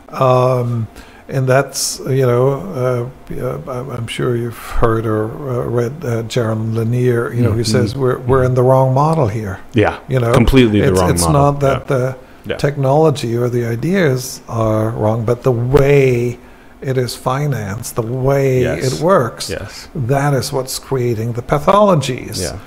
um, 0.08 0.88
and 1.28 1.46
that's 1.46 2.00
you 2.20 2.26
know, 2.26 3.10
uh, 3.30 3.34
uh, 3.40 3.92
I'm- 3.94 4.08
sure 4.08 4.34
you've 4.36 4.58
heard 4.82 5.06
or 5.06 5.24
uh, 5.26 5.64
read 5.78 5.92
uh, 6.04 6.22
Jaron 6.24 6.74
Lanier, 6.74 7.32
you 7.32 7.42
know, 7.44 7.52
who 7.52 7.62
Mhm. 7.62 7.66
says 7.76 7.94
we're 7.96 8.18
we're 8.18 8.42
in 8.44 8.54
the 8.54 8.62
wrong 8.70 8.92
model 8.94 9.28
here. 9.28 9.56
Yeah. 9.74 9.94
You 10.08 10.18
know, 10.20 10.32
Completely 10.34 10.80
the 10.80 10.88
it's, 10.88 11.00
wrong 11.00 11.10
it's 11.10 11.22
model. 11.26 11.40
not 11.42 11.60
that 11.60 11.86
the 11.86 12.16
Yeah. 12.46 12.56
technology 12.56 13.32
or 13.36 13.48
the 13.48 13.64
ideas 13.64 14.40
are 14.48 14.90
wrong, 14.90 15.24
but 15.24 15.44
the 15.44 15.52
way 15.76 16.38
it 16.82 16.96
is 16.98 17.14
financed, 17.14 17.94
the 17.94 18.02
way 18.02 18.62
Yes. 18.62 18.92
it 18.92 19.00
works, 19.00 19.48
Yes. 19.48 19.88
that 19.94 20.34
is 20.34 20.52
what's 20.52 20.78
creating 20.78 21.32
the 21.38 21.42
pathologies. 21.42 22.38
Yeah. 22.42 22.58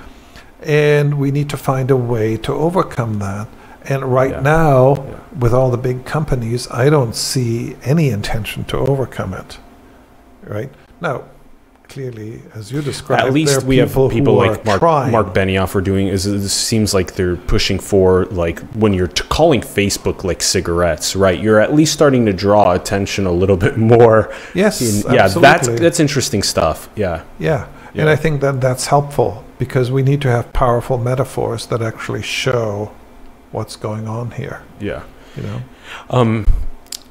And 0.64 1.16
we 1.20 1.32
need 1.32 1.50
to 1.50 1.58
find 1.58 1.92
a 1.92 1.98
way 1.98 2.38
to 2.38 2.54
overcome 2.54 3.20
that. 3.20 3.48
And 3.86 4.04
right 4.14 4.32
Yeah. 4.32 4.42
now, 4.42 4.96
Yeah. 4.98 5.04
with 5.40 5.54
all 5.54 5.70
the 5.72 5.78
big 5.78 6.04
companies, 6.06 6.68
I 6.72 6.90
don't 6.90 7.16
see 7.16 7.76
any 7.86 8.10
intention 8.10 8.64
to 8.66 8.78
overcome 8.78 9.34
it. 9.34 9.60
Right? 10.46 10.70
Now, 11.00 11.24
clearly, 11.88 12.42
as 12.54 12.70
you 12.72 12.82
described, 12.82 13.24
At 13.24 13.34
least 13.34 13.64
we 13.64 13.78
have 13.78 13.90
people 13.90 14.10
people 14.10 14.34
who 14.36 14.42
are 14.42 14.52
like 14.52 14.66
Mark, 14.66 14.80
trying. 14.80 15.12
Mark 15.12 15.34
Benioff 15.34 15.74
are 15.76 15.80
doing 15.82 16.08
is 16.10 16.26
it 16.26 16.50
seems 16.50 16.94
like 16.94 17.14
they're 17.16 17.38
pushing 17.38 17.80
for 17.80 18.26
like 18.26 18.60
when 18.74 18.94
you're 18.94 19.08
t- 19.08 19.24
calling 19.30 19.62
Facebook 19.62 20.24
like 20.26 20.42
cigarettes, 20.42 21.16
right? 21.16 21.40
You're 21.40 21.60
at 21.62 21.74
least 21.74 21.94
starting 21.94 22.26
to 22.26 22.34
draw 22.34 22.74
attention 22.74 23.26
a 23.26 23.32
little 23.32 23.56
bit 23.66 23.78
more. 23.78 24.30
Yes, 24.54 24.82
in- 24.82 25.14
yeah, 25.14 25.28
that's 25.30 25.68
that's 25.70 26.00
interesting 26.02 26.44
stuff. 26.44 26.90
Yeah, 26.96 27.22
Yeah. 27.40 27.66
And 28.02 28.10
I 28.10 28.16
think 28.16 28.42
that 28.42 28.62
that's 28.62 28.88
helpful 28.88 29.44
because 29.58 29.92
we 29.92 30.04
need 30.04 30.22
to 30.22 30.30
have 30.30 30.54
powerful 30.54 30.98
metaphors 30.98 31.68
that 31.68 31.82
actually 31.82 32.22
show 32.22 32.92
what's 33.52 33.76
going 33.76 34.08
on 34.08 34.32
here, 34.32 34.62
yeah. 34.80 35.04
you 35.36 35.44
know? 35.44 35.62
Um, 36.10 36.46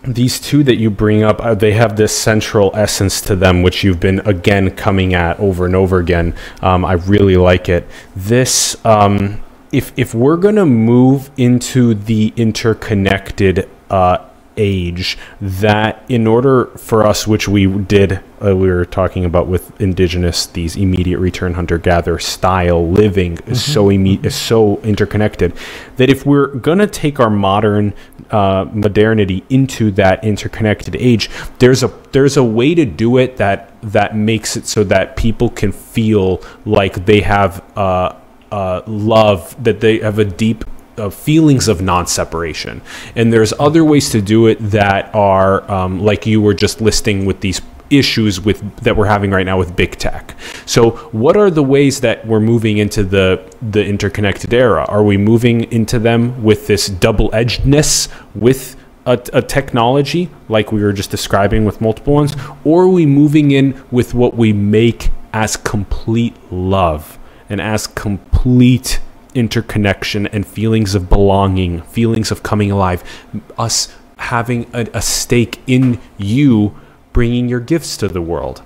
these 0.04 0.38
two 0.38 0.62
that 0.62 0.76
you 0.76 0.90
bring 0.90 1.22
up, 1.22 1.40
uh, 1.40 1.54
they 1.54 1.72
have 1.72 1.96
this 1.96 2.16
central 2.16 2.70
essence 2.74 3.20
to 3.22 3.34
them, 3.34 3.62
which 3.62 3.82
you've 3.82 4.00
been 4.00 4.20
again 4.20 4.70
coming 4.70 5.14
at 5.14 5.38
over 5.40 5.66
and 5.66 5.74
over 5.74 5.98
again. 5.98 6.34
Um, 6.62 6.84
I 6.84 6.92
really 6.94 7.36
like 7.36 7.68
it. 7.68 7.88
This, 8.14 8.76
um, 8.84 9.42
if 9.72 9.92
if 9.96 10.14
we're 10.14 10.36
gonna 10.36 10.66
move 10.66 11.30
into 11.36 11.94
the 11.94 12.32
interconnected 12.36 13.68
uh, 13.90 14.18
age, 14.56 15.18
that 15.40 16.04
in 16.08 16.26
order 16.26 16.66
for 16.76 17.06
us, 17.06 17.26
which 17.26 17.48
we 17.48 17.66
did, 17.66 18.20
uh, 18.44 18.54
we 18.54 18.68
were 18.68 18.84
talking 18.84 19.24
about 19.24 19.46
with 19.46 19.78
indigenous, 19.80 20.46
these 20.46 20.76
immediate 20.76 21.18
return 21.18 21.54
hunter 21.54 21.78
gatherer 21.78 22.18
style 22.18 22.88
living 22.88 23.38
is 23.46 23.64
so 23.64 23.86
imme- 23.86 24.24
is 24.24 24.34
so 24.34 24.78
interconnected 24.78 25.52
that 25.96 26.10
if 26.10 26.26
we're 26.26 26.48
gonna 26.48 26.86
take 26.86 27.18
our 27.18 27.30
modern 27.30 27.94
uh, 28.30 28.66
modernity 28.72 29.44
into 29.48 29.90
that 29.92 30.22
interconnected 30.24 30.96
age, 30.96 31.30
there's 31.58 31.82
a 31.82 31.88
there's 32.12 32.36
a 32.36 32.44
way 32.44 32.74
to 32.74 32.84
do 32.84 33.16
it 33.18 33.36
that 33.36 33.72
that 33.82 34.16
makes 34.16 34.56
it 34.56 34.66
so 34.66 34.84
that 34.84 35.16
people 35.16 35.48
can 35.48 35.72
feel 35.72 36.42
like 36.64 37.06
they 37.06 37.20
have 37.20 37.62
uh, 37.76 38.14
uh, 38.50 38.82
love, 38.86 39.62
that 39.62 39.80
they 39.80 39.98
have 39.98 40.18
a 40.18 40.24
deep 40.24 40.64
uh, 40.98 41.10
feelings 41.10 41.68
of 41.68 41.82
non-separation, 41.82 42.82
and 43.14 43.32
there's 43.32 43.52
other 43.58 43.84
ways 43.84 44.10
to 44.10 44.20
do 44.20 44.46
it 44.46 44.58
that 44.58 45.14
are 45.14 45.70
um, 45.70 46.00
like 46.00 46.26
you 46.26 46.40
were 46.40 46.54
just 46.54 46.80
listing 46.80 47.26
with 47.26 47.40
these 47.40 47.60
issues 47.90 48.40
with 48.40 48.76
that 48.78 48.96
we're 48.96 49.06
having 49.06 49.30
right 49.30 49.46
now 49.46 49.58
with 49.58 49.76
big 49.76 49.92
tech. 49.92 50.36
So 50.64 50.90
what 51.12 51.36
are 51.36 51.50
the 51.50 51.62
ways 51.62 52.00
that 52.00 52.26
we're 52.26 52.40
moving 52.40 52.78
into 52.78 53.04
the 53.04 53.42
the 53.62 53.84
interconnected 53.84 54.52
era? 54.52 54.84
Are 54.88 55.02
we 55.02 55.16
moving 55.16 55.70
into 55.72 55.98
them 55.98 56.42
with 56.42 56.66
this 56.66 56.86
double-edgedness 56.86 58.08
with 58.34 58.76
a, 59.06 59.20
a 59.32 59.42
technology 59.42 60.28
like 60.48 60.72
we 60.72 60.82
were 60.82 60.92
just 60.92 61.10
describing 61.10 61.64
with 61.64 61.80
multiple 61.80 62.12
ones 62.12 62.34
or 62.64 62.84
are 62.84 62.88
we 62.88 63.06
moving 63.06 63.52
in 63.52 63.80
with 63.90 64.14
what 64.14 64.36
we 64.36 64.52
make 64.52 65.10
as 65.32 65.56
complete 65.56 66.34
love 66.50 67.18
and 67.48 67.60
as 67.60 67.86
complete 67.86 69.00
interconnection 69.36 70.26
and 70.28 70.46
feelings 70.46 70.94
of 70.94 71.08
belonging, 71.08 71.82
feelings 71.82 72.30
of 72.30 72.42
coming 72.42 72.70
alive, 72.70 73.04
us 73.58 73.94
having 74.16 74.68
a, 74.72 74.88
a 74.94 75.02
stake 75.02 75.60
in 75.66 76.00
you 76.16 76.74
bringing 77.12 77.48
your 77.48 77.60
gifts 77.60 77.96
to 77.98 78.08
the 78.08 78.22
world. 78.22 78.62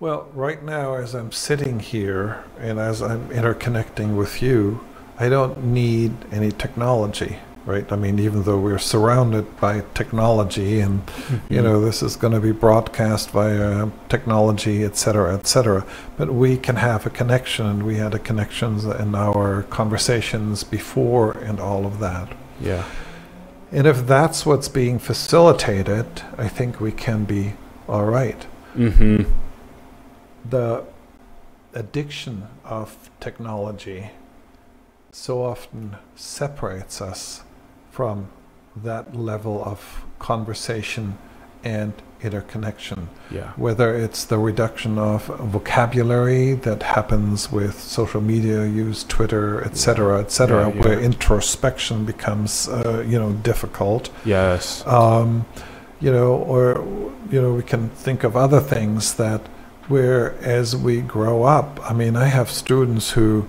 Well, 0.00 0.28
right 0.32 0.62
now, 0.62 0.94
as 0.94 1.14
I'm 1.14 1.32
sitting 1.32 1.80
here 1.80 2.44
and 2.58 2.78
as 2.78 3.02
I'm 3.02 3.28
interconnecting 3.30 4.16
with 4.16 4.42
you, 4.42 4.80
I 5.18 5.28
don't 5.28 5.64
need 5.64 6.12
any 6.30 6.52
technology, 6.52 7.38
right? 7.68 7.92
I 7.92 7.96
mean, 7.96 8.18
even 8.18 8.44
though 8.44 8.58
we're 8.58 8.78
surrounded 8.78 9.60
by 9.60 9.82
technology 9.92 10.80
and, 10.80 11.02
you 11.50 11.60
know, 11.60 11.82
this 11.84 12.02
is 12.02 12.16
going 12.16 12.32
to 12.32 12.40
be 12.40 12.50
broadcast 12.50 13.30
via 13.30 13.90
technology, 14.08 14.84
et 14.84 14.96
cetera, 14.96 15.34
et 15.34 15.46
cetera, 15.46 15.84
but 16.16 16.32
we 16.32 16.56
can 16.56 16.76
have 16.76 17.04
a 17.04 17.10
connection 17.10 17.66
and 17.66 17.82
we 17.82 17.96
had 17.96 18.14
a 18.14 18.18
connections 18.18 18.86
in 18.86 19.14
our 19.14 19.64
conversations 19.64 20.64
before 20.64 21.32
and 21.32 21.60
all 21.60 21.84
of 21.84 21.98
that. 21.98 22.34
Yeah. 22.58 22.84
And 23.70 23.86
if 23.86 24.06
that's 24.06 24.46
what's 24.46 24.68
being 24.68 24.98
facilitated, 24.98 26.06
I 26.38 26.48
think 26.48 26.80
we 26.80 26.90
can 26.90 27.24
be 27.24 27.52
all 27.86 28.06
right. 28.06 28.46
Mm-hmm. 28.76 29.24
the 30.48 30.84
addiction 31.74 32.46
of 32.64 33.10
technology 33.18 34.10
so 35.10 35.42
often 35.42 35.96
separates 36.14 37.00
us 37.00 37.42
from 37.98 38.28
that 38.76 39.04
level 39.16 39.60
of 39.64 40.04
conversation 40.20 41.18
and 41.64 41.92
interconnection. 42.22 43.08
Yeah. 43.28 43.50
Whether 43.56 43.88
it's 44.04 44.24
the 44.24 44.38
reduction 44.38 44.98
of 44.98 45.24
vocabulary 45.56 46.52
that 46.66 46.80
happens 46.84 47.50
with 47.50 47.74
social 47.80 48.20
media 48.20 48.60
use, 48.66 49.02
Twitter, 49.02 49.64
etc., 49.64 50.20
etc., 50.20 50.46
Yeah, 50.68 50.74
yeah. 50.74 50.80
where 50.84 51.00
introspection 51.00 52.04
becomes, 52.04 52.68
uh, 52.68 53.04
you 53.10 53.18
know, 53.18 53.32
difficult 53.32 54.10
Yes. 54.24 54.86
um, 54.86 55.44
you 56.00 56.12
know, 56.12 56.30
or 56.54 56.62
you 57.32 57.40
know, 57.42 57.52
we 57.60 57.64
can 57.74 57.88
think 58.04 58.22
of 58.22 58.32
other 58.36 58.60
things 58.74 59.14
that 59.14 59.40
where 59.88 60.24
as 60.58 60.76
we 60.76 61.00
grow 61.16 61.36
up, 61.58 61.80
I 61.90 61.92
mean, 62.00 62.14
I 62.14 62.26
have 62.38 62.48
students 62.48 63.06
who 63.16 63.48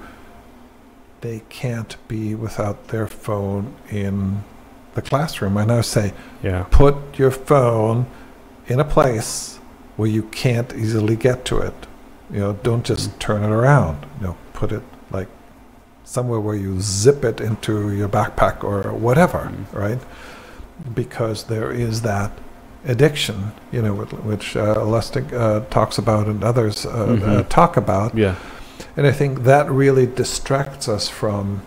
they 1.21 1.41
can't 1.49 1.95
be 2.07 2.33
without 2.35 2.87
their 2.89 3.07
phone 3.07 3.73
in 3.89 4.43
the 4.95 5.01
classroom. 5.01 5.57
And 5.57 5.71
I 5.71 5.81
say, 5.81 6.13
Yeah. 6.43 6.65
put 6.71 6.95
your 7.17 7.31
phone 7.31 8.05
in 8.67 8.79
a 8.79 8.85
place 8.85 9.59
where 9.97 10.09
you 10.09 10.23
can't 10.23 10.73
easily 10.73 11.15
get 11.15 11.45
to 11.45 11.57
it. 11.59 11.73
You 12.31 12.39
know, 12.39 12.53
don't 12.63 12.85
just 12.85 13.19
turn 13.19 13.43
it 13.43 13.49
around. 13.49 14.05
You 14.19 14.27
know, 14.27 14.37
put 14.53 14.71
it 14.71 14.83
like 15.11 15.27
somewhere 16.03 16.39
where 16.39 16.55
you 16.55 16.79
zip 16.79 17.23
it 17.25 17.41
into 17.41 17.91
your 17.91 18.07
backpack 18.09 18.63
or 18.63 18.93
whatever, 18.93 19.51
Mm. 19.51 19.65
right? 19.77 19.99
Because 20.95 21.43
there 21.45 21.71
is 21.71 22.01
that 22.01 22.31
addiction, 22.85 23.51
you 23.71 23.81
know, 23.81 23.93
which, 23.93 24.11
which 24.11 24.55
uh, 24.55 24.75
Lustig 24.75 25.33
uh, 25.33 25.61
talks 25.69 25.97
about 25.97 26.27
and 26.27 26.43
others 26.43 26.85
uh, 26.85 26.89
uh, 26.89 27.05
Mhm. 27.07 27.49
talk 27.49 27.75
about. 27.75 28.15
Yeah. 28.15 28.35
And 28.97 29.05
I 29.07 29.11
think 29.11 29.43
that 29.43 29.69
really 29.69 30.05
distracts 30.05 30.87
us 30.87 31.09
from 31.09 31.61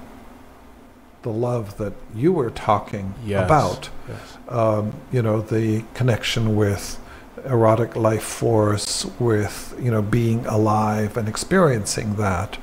the 1.22 1.30
love 1.30 1.76
that 1.78 1.92
you 2.14 2.32
were 2.32 2.50
talking 2.50 3.14
Yes. 3.24 3.44
about 3.44 3.90
Yes. 4.08 4.18
um, 4.48 4.92
you 5.12 5.22
know, 5.22 5.40
the 5.40 5.84
connection 5.94 6.56
with 6.56 6.98
erotic 7.46 7.94
life 7.96 8.22
force, 8.24 9.06
with, 9.18 9.74
you 9.80 9.90
know, 9.90 10.02
being 10.02 10.44
alive 10.46 11.16
and 11.16 11.28
experiencing 11.28 12.16
that. 12.16 12.58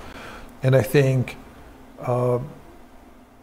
And 0.62 0.76
I 0.76 0.82
think, 0.82 1.38
uh, 2.02 2.40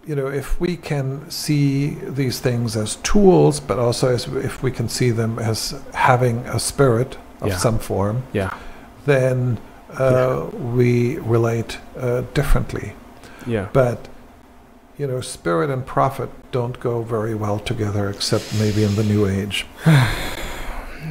you 0.06 0.14
know, 0.14 0.28
if 0.28 0.60
we 0.60 0.76
can 0.76 1.28
see 1.30 1.96
these 2.06 2.38
things 2.38 2.76
as 2.76 2.96
tools, 2.96 3.58
but 3.58 3.78
also 3.78 4.14
as 4.14 4.26
if 4.28 4.62
we 4.62 4.70
can 4.70 4.88
see 4.88 5.10
them 5.10 5.38
as 5.38 5.74
having 5.94 6.38
a 6.46 6.58
spirit 6.60 7.16
of 7.40 7.48
Yeah. 7.48 7.56
some 7.56 7.78
form, 7.78 8.22
Yeah. 8.32 8.50
then 9.06 9.58
uh, 9.98 10.46
we 10.54 11.18
relate 11.18 11.78
uh, 11.96 12.22
differently. 12.34 12.92
Yeah. 13.46 13.68
But 13.72 14.08
you 14.98 15.06
know, 15.06 15.20
spirit 15.20 15.68
and 15.68 15.84
profit 15.84 16.30
don't 16.52 16.78
go 16.80 17.02
very 17.02 17.34
well 17.34 17.58
together, 17.58 18.08
except 18.08 18.58
maybe 18.58 18.82
in 18.82 18.94
the 18.94 19.04
new 19.04 19.26
age. 19.26 19.66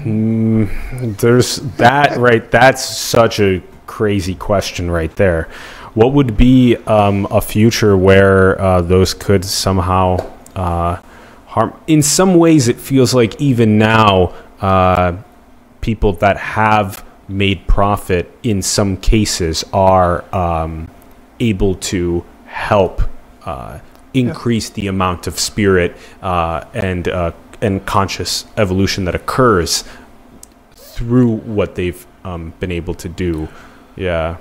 Mm, 0.04 1.18
there's 1.18 1.58
that 1.78 2.18
right. 2.18 2.50
That's 2.50 2.84
such 2.84 3.40
a 3.40 3.62
crazy 3.86 4.36
question 4.36 4.90
right 4.90 5.16
there. 5.16 5.50
What 5.94 6.14
would 6.14 6.36
be 6.36 6.76
um, 6.88 7.28
a 7.32 7.42
future 7.42 7.96
where 7.96 8.60
uh, 8.60 8.82
those 8.82 9.14
could 9.14 9.46
somehow 9.46 10.18
uh, 10.56 11.02
harm? 11.46 11.80
In 11.88 12.02
some 12.02 12.36
ways, 12.36 12.68
it 12.68 12.78
feels 12.78 13.14
like 13.14 13.40
even 13.40 13.78
now, 13.78 14.34
uh, 14.62 15.18
people 15.82 16.14
that 16.14 16.38
have 16.38 17.06
made 17.28 17.68
profit 17.68 18.32
in 18.44 18.62
some 18.62 18.98
cases 18.98 19.64
are 19.74 20.24
um, 20.36 20.90
able 21.40 21.76
to 21.76 22.24
help 22.46 23.02
uh, 23.46 23.80
increase 24.14 24.70
the 24.70 24.88
amount 24.88 25.28
of 25.28 25.40
spirit 25.40 25.96
uh, 26.22 26.64
and 26.74 27.08
uh, 27.08 27.32
and 27.62 27.86
conscious 27.86 28.46
evolution 28.58 29.06
that 29.06 29.16
occurs 29.16 29.84
through 30.74 31.38
what 31.38 31.76
they've 31.76 32.06
um, 32.24 32.54
been 32.60 32.72
able 32.72 32.94
to 32.94 33.10
do. 33.10 33.48
Yeah. 33.96 34.38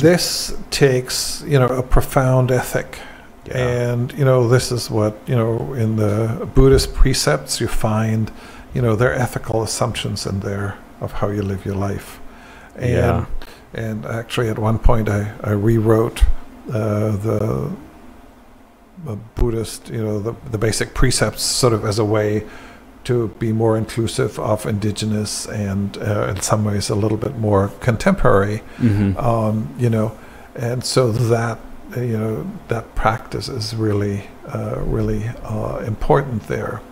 This 0.00 0.56
takes, 0.70 1.42
you 1.46 1.58
know, 1.58 1.68
a 1.68 1.82
profound 1.82 2.50
ethic. 2.50 2.98
yeah. 3.46 3.92
And, 3.92 4.12
you 4.12 4.24
know, 4.24 4.48
this 4.48 4.72
is 4.72 4.90
what, 4.90 5.16
you 5.26 5.36
know, 5.36 5.72
in 5.74 5.96
the 5.96 6.48
Buddhist 6.54 6.94
precepts 6.94 7.60
you 7.60 7.68
find, 7.68 8.32
you 8.74 8.82
know, 8.82 8.96
their 8.96 9.12
ethical 9.12 9.62
assumptions 9.62 10.26
in 10.26 10.40
there 10.40 10.78
of 11.00 11.12
how 11.12 11.28
you 11.28 11.42
live 11.42 11.64
your 11.64 11.74
life. 11.76 12.20
And, 12.76 12.90
Yeah. 12.90 13.24
and 13.74 14.06
actually, 14.06 14.48
at 14.48 14.58
one 14.58 14.78
point, 14.78 15.08
I, 15.08 15.32
I 15.42 15.50
rewrote 15.50 16.24
uh, 16.72 17.16
the, 17.16 17.70
the 19.04 19.16
Buddhist, 19.34 19.90
you 19.90 20.02
know, 20.02 20.18
the, 20.20 20.34
the 20.50 20.58
basic 20.58 20.94
precepts 20.94 21.42
sort 21.42 21.72
of 21.72 21.84
as 21.84 21.98
a 21.98 22.04
way 22.04 22.44
to 23.04 23.28
be 23.38 23.52
more 23.52 23.76
inclusive 23.78 24.38
of 24.38 24.66
indigenous 24.66 25.46
and, 25.46 25.96
uh, 25.98 26.26
in 26.28 26.40
some 26.42 26.64
ways, 26.64 26.90
a 26.90 26.94
little 26.94 27.16
bit 27.16 27.38
more 27.38 27.68
contemporary 27.80 28.62
Mhm. 28.78 29.16
um, 29.22 29.68
you 29.78 29.88
know, 29.88 30.12
and 30.54 30.84
so 30.84 31.12
that 31.12 31.58
you 31.96 32.18
know 32.18 32.46
that 32.68 32.84
practice 32.94 33.48
is 33.48 33.74
really 33.74 34.24
uh, 34.54 34.76
really 34.84 35.30
uh, 35.44 35.78
important 35.86 36.46
there. 36.48 36.82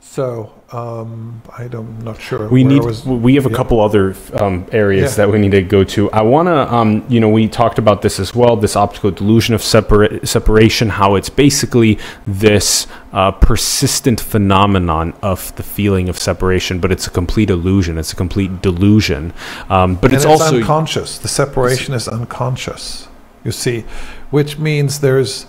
So 0.00 0.52
um, 0.74 1.40
I 1.56 1.68
don't, 1.68 1.86
I'm 1.86 2.04
not 2.04 2.20
sure. 2.20 2.48
we 2.48 2.64
need 2.64 2.82
was- 2.82 3.04
we 3.04 3.36
have 3.36 3.46
a 3.46 3.50
yeah. 3.50 3.56
couple 3.56 3.80
other 3.80 4.16
um, 4.34 4.66
areas 4.72 5.12
Yeah. 5.12 5.16
that 5.26 5.32
we 5.32 5.38
need 5.38 5.52
to 5.52 5.62
go 5.62 5.84
to 5.84 6.10
i 6.10 6.22
want 6.22 6.48
to 6.48 6.74
um, 6.74 7.04
you 7.08 7.20
know 7.20 7.28
we 7.28 7.48
talked 7.48 7.78
about 7.78 8.02
this 8.02 8.18
as 8.18 8.34
well 8.34 8.56
this 8.56 8.76
optical 8.76 9.10
delusion 9.10 9.54
of 9.54 9.60
separa- 9.60 10.26
separation 10.26 10.88
how 10.88 11.14
it's 11.14 11.28
basically 11.28 11.98
this 12.26 12.86
uh, 13.12 13.30
persistent 13.30 14.20
phenomenon 14.20 15.14
of 15.22 15.54
the 15.56 15.62
feeling 15.62 16.08
of 16.08 16.18
separation 16.18 16.80
but 16.80 16.90
it's 16.90 17.06
a 17.06 17.10
complete 17.10 17.50
illusion 17.50 17.96
it's 17.96 18.12
a 18.12 18.16
complete 18.16 18.60
delusion 18.60 19.32
um, 19.70 19.94
but 19.96 20.12
it's, 20.12 20.24
it's, 20.24 20.42
also 20.42 20.56
unconscious. 20.56 21.18
The 21.18 21.28
separation 21.28 21.94
is 21.94 22.08
unconscious. 22.08 23.08
You 23.44 23.52
see, 23.52 23.84
which 24.30 24.58
means 24.58 25.00
there's. 25.00 25.46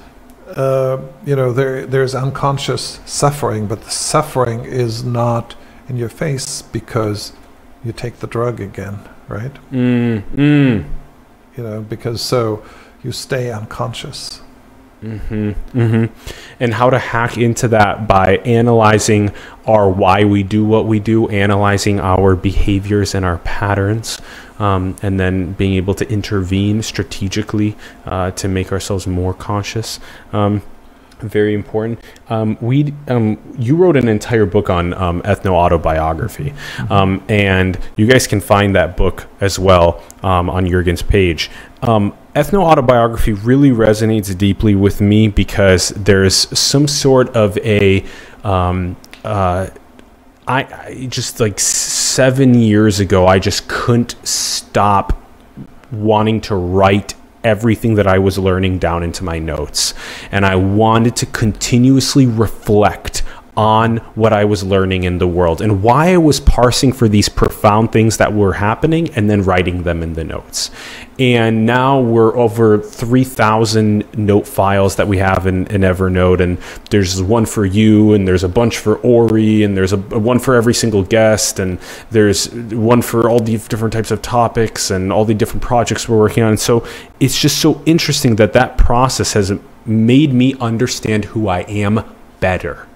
Uh, 0.48 1.02
you 1.26 1.36
know, 1.36 1.52
there 1.52 1.86
there's 1.86 2.14
unconscious 2.14 3.00
suffering, 3.06 3.66
but 3.68 3.84
the 3.84 3.90
suffering 3.90 4.64
is 4.64 5.04
not 5.04 5.56
in 5.90 5.98
your 5.98 6.10
face 6.10 6.62
because 6.62 7.34
you 7.84 7.92
take 7.92 8.18
the 8.18 8.28
drug 8.28 8.60
again, 8.60 9.00
right? 9.28 9.54
mm, 9.72 10.22
mm, 10.36 10.86
you 11.58 11.64
know, 11.64 11.82
because 11.82 12.22
so 12.22 12.64
you 13.04 13.12
stay 13.12 13.52
unconscious. 13.52 14.42
Hmm 15.06 15.52
mm-hmm. 15.52 16.06
And 16.60 16.74
how 16.74 16.90
to 16.90 17.00
hack 17.00 17.38
into 17.38 17.68
that 17.70 18.08
by 18.08 18.38
analyzing 18.38 19.32
our 19.66 19.90
why 19.90 20.24
we 20.24 20.44
do 20.44 20.66
what 20.66 20.86
we 20.86 21.00
do, 21.00 21.28
analyzing 21.30 22.00
our 22.00 22.36
behaviors 22.36 23.14
and 23.14 23.26
our 23.26 23.40
patterns, 23.40 24.20
um, 24.60 24.96
and 25.02 25.20
then 25.20 25.54
being 25.54 25.74
able 25.74 25.94
to 25.96 26.10
intervene 26.10 26.82
strategically 26.82 27.76
uh, 28.06 28.32
to 28.32 28.48
make 28.48 28.72
ourselves 28.72 29.06
more 29.06 29.34
conscious. 29.34 30.00
Um, 30.32 30.62
very 31.20 31.54
important. 31.54 32.00
Um, 32.30 32.58
we, 32.62 32.94
um, 33.08 33.38
you 33.58 33.76
wrote 33.76 33.98
an 33.98 34.08
entire 34.08 34.46
book 34.46 34.70
on 34.70 34.94
um, 34.94 35.22
ethno 35.24 35.52
autobiography, 35.52 36.54
um, 36.90 37.24
and 37.30 37.80
you 37.96 38.06
guys 38.06 38.28
can 38.28 38.42
find 38.42 38.76
that 38.76 38.98
book 38.98 39.28
as 39.40 39.58
well 39.58 40.04
um, 40.24 40.50
on 40.50 40.68
Jurgen's 40.68 41.02
page. 41.02 41.50
Ethno 42.36 42.64
autobiography 42.64 43.32
really 43.32 43.70
resonates 43.70 44.38
deeply 44.38 44.76
with 44.76 45.00
me 45.00 45.30
because 45.30 45.90
there's 45.90 46.36
some 46.58 46.86
sort 46.86 47.30
of 47.30 47.58
a 47.60 48.04
um, 48.44 48.98
uh, 49.24 49.70
I, 50.48 50.64
I 50.64 51.08
just 51.10 51.40
like 51.40 51.60
seven 51.60 52.54
years 52.54 53.00
ago, 53.00 53.26
I 53.26 53.40
just 53.40 53.68
couldn't 53.68 54.16
stop 54.28 55.18
wanting 55.92 56.42
to 56.42 56.56
write 56.56 57.16
everything 57.44 57.96
that 57.96 58.08
I 58.08 58.20
was 58.20 58.38
learning 58.38 58.80
down 58.80 59.04
into 59.04 59.24
my 59.24 59.40
notes. 59.40 59.94
And 60.32 60.46
I 60.46 60.56
wanted 60.56 61.16
to 61.18 61.26
continuously 61.28 62.26
reflect 62.28 63.24
on 63.58 63.98
what 64.16 64.34
I 64.34 64.46
was 64.46 64.64
learning 64.64 65.04
in 65.04 65.18
the 65.18 65.28
world 65.28 65.62
and 65.62 65.82
why 65.82 66.14
I 66.14 66.18
was 66.18 66.40
parsing 66.40 66.92
for 66.92 67.08
these 67.08 67.30
profound 67.30 67.92
things 67.92 68.18
that 68.18 68.34
were 68.34 68.54
happening 68.54 69.10
and 69.16 69.30
then 69.30 69.44
writing 69.44 69.84
them 69.84 70.04
in 70.04 70.14
the 70.14 70.24
notes. 70.24 70.72
And 71.18 71.66
now 71.66 72.02
we're 72.02 72.36
over 72.36 72.78
3,000 72.78 74.18
note 74.18 74.46
files 74.46 74.98
that 74.98 75.08
we 75.08 75.18
have 75.20 75.48
in, 75.48 75.66
in 75.68 75.82
Evernote. 75.82 76.42
And 76.42 76.58
there's 76.90 77.22
one 77.22 77.46
for 77.46 77.66
you, 77.66 78.14
and 78.14 78.28
there's 78.28 78.44
a 78.44 78.50
bunch 78.50 78.78
for 78.78 78.98
Ori, 78.98 79.64
and 79.64 79.78
there's 79.78 79.94
a, 79.94 79.98
a 79.98 80.20
one 80.20 80.40
for 80.40 80.56
every 80.56 80.74
single 80.74 81.04
guest, 81.04 81.60
and 81.60 81.80
there's 82.12 82.52
one 82.54 83.02
for 83.02 83.30
all 83.30 83.40
the 83.40 83.58
different 83.58 83.94
types 83.94 84.12
of 84.12 84.22
topics 84.22 84.92
and 84.92 85.14
all 85.14 85.24
the 85.24 85.34
different 85.34 85.64
projects 85.64 86.10
we're 86.10 86.18
working 86.18 86.44
on. 86.44 86.50
And 86.50 86.60
so 86.60 86.86
it's 87.22 87.40
just 87.40 87.60
so 87.60 87.82
interesting 87.86 88.36
that 88.36 88.52
that 88.54 88.78
process 88.78 89.34
has 89.34 89.54
made 89.86 90.34
me 90.34 90.56
understand 90.60 91.26
who 91.26 91.48
I 91.48 91.62
am 91.62 92.04
better. 92.42 92.88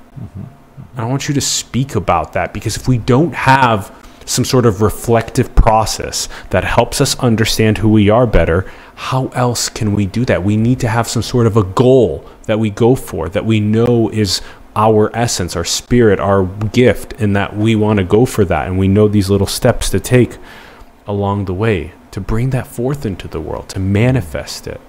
I 0.97 1.05
want 1.05 1.27
you 1.27 1.33
to 1.33 1.41
speak 1.41 1.95
about 1.95 2.33
that 2.33 2.53
because 2.53 2.75
if 2.75 2.87
we 2.87 2.97
don't 2.97 3.33
have 3.33 3.95
some 4.25 4.45
sort 4.45 4.65
of 4.65 4.81
reflective 4.81 5.55
process 5.55 6.29
that 6.51 6.63
helps 6.63 7.01
us 7.01 7.17
understand 7.19 7.79
who 7.79 7.89
we 7.89 8.09
are 8.09 8.27
better, 8.27 8.69
how 8.95 9.27
else 9.29 9.69
can 9.69 9.93
we 9.93 10.05
do 10.05 10.23
that? 10.25 10.43
We 10.43 10.55
need 10.55 10.79
to 10.81 10.87
have 10.87 11.07
some 11.07 11.23
sort 11.23 11.47
of 11.47 11.57
a 11.57 11.63
goal 11.63 12.23
that 12.43 12.59
we 12.59 12.69
go 12.69 12.95
for, 12.95 13.27
that 13.29 13.45
we 13.45 13.59
know 13.59 14.09
is 14.09 14.41
our 14.75 15.09
essence, 15.15 15.55
our 15.55 15.65
spirit, 15.65 16.19
our 16.19 16.45
gift, 16.45 17.13
and 17.13 17.35
that 17.35 17.55
we 17.55 17.75
want 17.75 17.97
to 17.97 18.03
go 18.03 18.25
for 18.25 18.45
that. 18.45 18.67
And 18.67 18.77
we 18.77 18.87
know 18.87 19.07
these 19.07 19.29
little 19.29 19.47
steps 19.47 19.89
to 19.89 19.99
take 19.99 20.37
along 21.07 21.45
the 21.45 21.53
way 21.53 21.93
to 22.11 22.21
bring 22.21 22.51
that 22.51 22.67
forth 22.67 23.05
into 23.05 23.27
the 23.27 23.41
world, 23.41 23.69
to 23.69 23.79
manifest 23.79 24.67
it. 24.67 24.79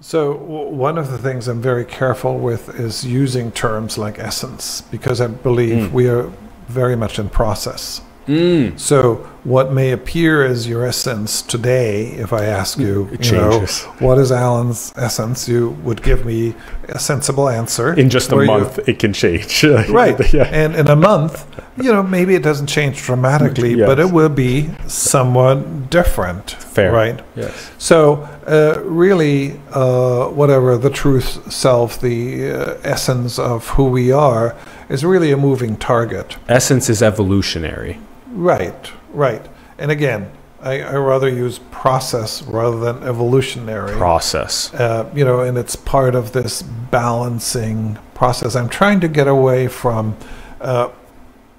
So 0.00 0.34
w- 0.34 0.68
one 0.70 0.96
of 0.98 1.10
the 1.10 1.18
things 1.18 1.46
I'm 1.48 1.60
very 1.60 1.84
careful 1.84 2.38
with 2.38 2.80
is 2.80 3.04
using 3.04 3.52
terms 3.52 3.98
like 3.98 4.18
essence 4.18 4.80
because 4.90 5.20
I 5.20 5.26
believe 5.26 5.88
Mm. 5.88 5.92
we 5.92 6.08
are 6.08 6.30
very 6.68 6.96
much 6.96 7.18
in 7.18 7.28
process. 7.28 8.00
Mm. 8.26 8.78
So 8.78 9.26
what 9.44 9.72
may 9.72 9.90
appear 9.90 10.44
as 10.44 10.68
your 10.68 10.84
essence 10.84 11.40
today, 11.42 12.08
if 12.12 12.32
I 12.32 12.44
ask 12.44 12.78
you, 12.78 13.08
It 13.12 13.24
you 13.26 13.38
know, 13.38 13.50
changes. 13.50 13.82
what 13.98 14.18
is 14.18 14.30
Alan's 14.30 14.92
essence, 14.96 15.48
you 15.48 15.70
would 15.82 16.02
give 16.02 16.24
me 16.26 16.54
a 16.88 16.98
sensible 16.98 17.48
answer. 17.48 17.94
In 17.94 18.10
just 18.10 18.30
a 18.32 18.36
where 18.36 18.44
you- 18.44 18.50
month, 18.50 18.78
it 18.86 18.98
can 18.98 19.12
change. 19.12 19.64
right. 19.88 20.32
yeah. 20.34 20.44
And 20.44 20.76
in 20.76 20.88
a 20.88 20.96
month, 20.96 21.46
you 21.80 21.90
know, 21.92 22.02
maybe 22.02 22.34
it 22.34 22.42
doesn't 22.42 22.66
change 22.66 23.02
dramatically, 23.02 23.74
but 23.76 23.98
it 23.98 24.12
will 24.12 24.28
be 24.28 24.70
somewhat 24.86 25.88
different. 25.90 26.50
Fair. 26.50 26.92
Right. 26.92 27.20
Yes. 27.34 27.70
So, 27.78 28.28
uh, 28.46 28.80
really, 28.84 29.58
uh, 29.72 30.26
whatever 30.26 30.76
the 30.76 30.90
truth 30.90 31.50
self, 31.50 32.00
the 32.00 32.50
uh, 32.52 32.78
essence 32.84 33.38
of 33.38 33.68
who 33.70 33.84
we 33.86 34.12
are, 34.12 34.54
is 34.90 35.04
really 35.04 35.32
a 35.32 35.36
moving 35.36 35.76
target. 35.76 36.36
Essence 36.48 36.90
is 36.90 37.02
evolutionary. 37.02 37.98
Right, 38.30 38.92
right. 39.12 39.44
And 39.78 39.90
again, 39.90 40.30
I, 40.62 40.82
I 40.82 40.94
rather 40.96 41.28
use 41.28 41.58
process 41.70 42.42
rather 42.42 42.78
than 42.78 43.02
evolutionary. 43.02 43.92
process. 43.96 44.72
uh, 44.74 45.10
you 45.14 45.24
know, 45.24 45.40
and 45.40 45.56
it's 45.56 45.74
part 45.76 46.14
of 46.14 46.32
this 46.32 46.62
balancing 46.62 47.98
process. 48.14 48.54
I'm 48.56 48.68
trying 48.68 49.00
to 49.00 49.08
get 49.08 49.26
away 49.26 49.68
from 49.68 50.16
uh, 50.60 50.90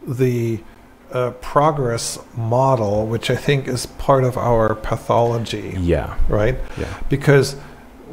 the 0.06 0.60
uh, 1.12 1.32
progress 1.42 2.20
model, 2.38 3.06
which 3.08 3.30
I 3.30 3.36
think 3.36 3.68
is 3.68 3.86
part 3.86 4.24
of 4.24 4.38
our 4.38 4.76
pathology, 4.76 5.76
Yeah. 5.80 6.16
right? 6.30 6.58
Yeah. 6.78 6.86
Because 7.10 7.54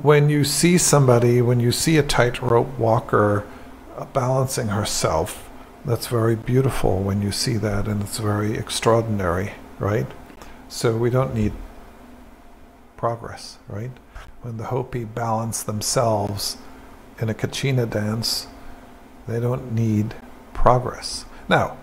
when 0.02 0.28
you 0.30 0.42
see 0.44 0.78
somebody, 0.78 1.42
when 1.42 1.61
you 1.61 1.70
see 1.70 1.98
a 1.98 2.02
tightrope 2.02 2.78
walker 2.78 3.44
balancing 4.12 4.68
herself, 4.68 5.47
that's 5.89 6.07
very 6.07 6.36
beautiful 6.36 7.01
when 7.01 7.22
you 7.22 7.32
see 7.32 7.57
that, 7.57 7.89
and 7.89 8.03
it's 8.03 8.18
very 8.18 8.57
extraordinary, 8.59 9.53
right? 9.78 10.07
So 10.68 10.97
we 10.97 11.09
don't 11.11 11.34
need 11.34 11.53
progress, 12.97 13.57
right? 13.68 13.91
When 14.43 14.59
the 14.59 14.64
Hopi 14.64 15.05
balance 15.05 15.62
themselves 15.62 16.59
in 17.18 17.28
a 17.30 17.34
Kachina 17.34 17.89
dance, 17.89 18.47
they 19.26 19.41
don't 19.41 19.72
need 19.72 20.14
progress. 20.53 21.24
Now, 21.49 21.76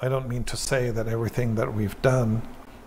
I 0.00 0.08
don't 0.08 0.28
mean 0.28 0.42
to 0.44 0.56
say 0.56 0.90
that 0.90 1.06
everything 1.06 1.54
that 1.54 1.72
we've 1.72 2.00
done 2.02 2.42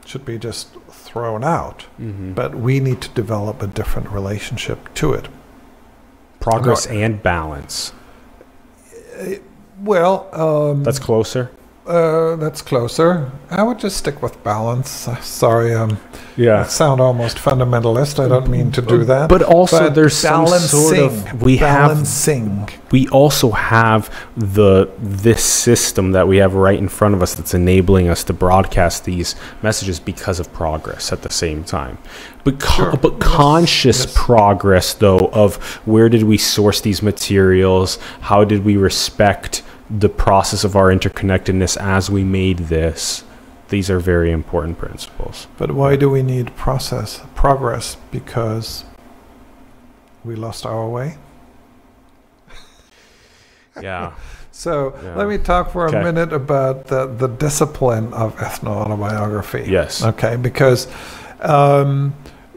should 0.06 0.26
be 0.26 0.38
just 0.38 0.74
thrown 0.90 1.44
out, 1.44 1.86
Mm-hmm. 2.00 2.34
but 2.34 2.56
we 2.56 2.80
need 2.82 3.02
to 3.02 3.10
develop 3.10 3.62
a 3.62 3.68
different 3.68 4.10
relationship 4.10 4.94
to 4.96 5.14
it. 5.14 5.30
progress 6.42 6.86
and 6.88 7.24
balance. 7.24 7.94
Well, 9.82 10.30
um, 10.32 10.84
That's 10.84 11.00
closer. 11.00 11.50
Uh, 11.88 12.36
that's 12.38 12.62
closer. 12.62 13.32
I 13.50 13.62
would 13.64 13.78
just 13.80 13.98
stick 13.98 14.22
with 14.24 14.44
balance. 14.44 15.08
Uh, 15.08 15.20
Sorry, 15.22 15.74
um, 15.74 15.98
I 16.14 16.18
Yeah. 16.42 16.64
sound 16.66 17.00
almost 17.00 17.38
fundamentalist. 17.38 18.24
I 18.24 18.28
don't 18.28 18.50
mean 18.50 18.72
to 18.72 18.82
do 18.82 19.04
that. 19.06 19.30
But 19.30 19.44
also, 19.44 19.80
But 19.80 19.96
there's 19.96 20.16
some 20.18 20.48
sort 20.48 20.98
of 20.98 21.42
we 21.42 21.58
have 21.58 21.90
balancing. 21.92 22.70
we 22.92 23.08
also 23.10 23.52
have 23.52 24.10
the 24.36 24.90
this 25.00 25.44
system 25.44 26.12
that 26.14 26.28
we 26.28 26.38
have 26.38 26.56
right 26.56 26.78
in 26.80 26.88
front 26.90 27.14
of 27.16 27.22
us 27.22 27.36
that's 27.36 27.54
enabling 27.54 28.10
us 28.10 28.24
to 28.26 28.34
broadcast 28.34 29.06
these 29.06 29.36
messages 29.62 30.00
because 30.00 30.40
of 30.40 30.52
progress 30.54 31.12
at 31.14 31.22
the 31.22 31.30
same 31.32 31.64
time 31.64 31.98
but 32.44 32.60
co- 32.60 32.74
Sure. 32.76 32.94
but 33.02 33.14
Yes. 33.20 33.22
conscious 33.36 34.06
Yes. 34.06 34.14
progress 34.16 34.94
though 34.94 35.30
of 35.34 35.56
where 35.86 36.10
did 36.10 36.24
we 36.24 36.38
source 36.38 36.82
these 36.82 37.02
materials 37.02 37.98
how 38.22 38.44
did 38.44 38.66
we 38.66 38.76
respect 38.78 39.62
the 39.90 40.10
process 40.10 40.64
of 40.64 40.76
our 40.76 40.90
interconnectedness 40.90 41.78
as 41.78 42.10
we 42.10 42.24
made 42.24 42.58
this 42.70 43.24
these 43.70 43.90
are 43.90 44.00
very 44.00 44.32
important 44.32 44.78
principles 44.78 45.48
But 45.58 45.72
why 45.72 45.96
do 45.96 46.10
we 46.10 46.22
need 46.22 46.56
process 46.56 47.22
progress? 47.36 47.98
Because 48.12 48.86
we 50.24 50.36
lost 50.36 50.66
our 50.66 50.88
way. 50.88 51.18
yeah 53.82 54.14
So 54.52 54.96
Yeah. 55.04 55.16
let 55.16 55.28
me 55.28 55.38
talk 55.38 55.72
for 55.72 55.88
Okay. 55.88 56.00
a 56.00 56.04
minute 56.04 56.32
about 56.32 56.88
the, 56.88 57.08
the 57.08 57.28
discipline 57.28 58.14
of 58.14 58.36
ethno-autobiography. 58.38 59.66
yes 59.68 60.04
Okay, 60.04 60.36
because 60.38 60.88
um, 61.42 62.14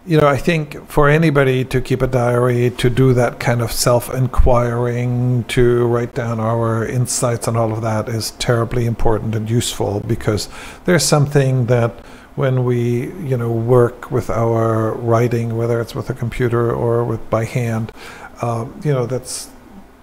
you 0.08 0.18
know 0.18 0.26
I 0.26 0.38
think 0.38 0.88
for 0.88 1.08
anybody 1.08 1.64
to 1.66 1.80
keep 1.82 2.00
a 2.00 2.06
diary, 2.06 2.70
to 2.70 2.88
do 2.88 3.12
that 3.12 3.38
kind 3.38 3.60
of 3.60 3.70
self-inquiring, 3.70 5.44
to 5.44 5.86
write 5.86 6.14
down 6.14 6.40
our 6.40 6.86
insights 6.86 7.46
and 7.46 7.56
all 7.58 7.72
of 7.72 7.82
that 7.82 8.08
is 8.08 8.30
terribly 8.32 8.86
important 8.86 9.34
and 9.34 9.50
useful 9.50 10.00
because 10.00 10.48
there's 10.86 11.04
something 11.04 11.66
that 11.66 11.90
when 12.36 12.64
we 12.64 13.12
you 13.30 13.36
know 13.36 13.52
work 13.52 14.10
with 14.10 14.30
our 14.30 14.94
writing, 14.94 15.58
whether 15.58 15.78
it's 15.78 15.94
with 15.94 16.08
a 16.08 16.14
computer 16.14 16.72
or 16.72 17.04
with 17.04 17.28
by 17.28 17.44
hand, 17.44 17.92
um, 18.40 18.80
you 18.82 18.92
know 18.92 19.04
that's 19.04 19.50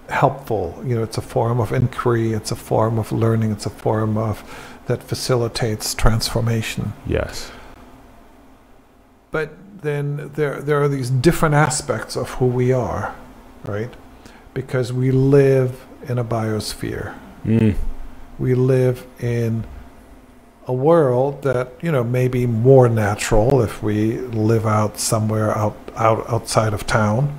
helpful. 0.08 0.80
You 0.86 0.94
know, 0.94 1.02
it's 1.02 1.18
a 1.18 1.22
form 1.22 1.58
of 1.58 1.72
inquiry, 1.72 2.32
it's 2.32 2.52
a 2.52 2.56
form 2.56 2.96
of 2.96 3.10
learning, 3.10 3.50
it's 3.50 3.66
a 3.66 3.70
form 3.70 4.16
of 4.16 4.44
that 4.86 5.02
facilitates 5.02 5.94
transformation. 5.94 6.92
yes 7.08 7.50
then 9.86 10.30
there 10.34 10.60
there 10.60 10.82
are 10.82 10.88
these 10.88 11.10
different 11.10 11.54
aspects 11.54 12.16
of 12.16 12.30
who 12.30 12.46
we 12.46 12.72
are, 12.72 13.14
right? 13.64 13.92
Because 14.54 14.92
we 14.92 15.10
live 15.10 15.86
in 16.08 16.18
a 16.18 16.24
biosphere. 16.24 17.14
mm. 17.44 17.76
We 18.38 18.54
live 18.54 19.06
in 19.18 19.64
a 20.66 20.72
world 20.72 21.42
that 21.42 21.72
you 21.80 21.92
know 21.92 22.02
may 22.02 22.28
be 22.28 22.46
more 22.46 22.88
natural 22.88 23.62
if 23.62 23.82
we 23.82 24.18
live 24.18 24.66
out 24.66 24.98
somewhere 24.98 25.56
out 25.56 25.76
out 25.96 26.28
outside 26.28 26.72
of 26.74 26.86
town 26.86 27.36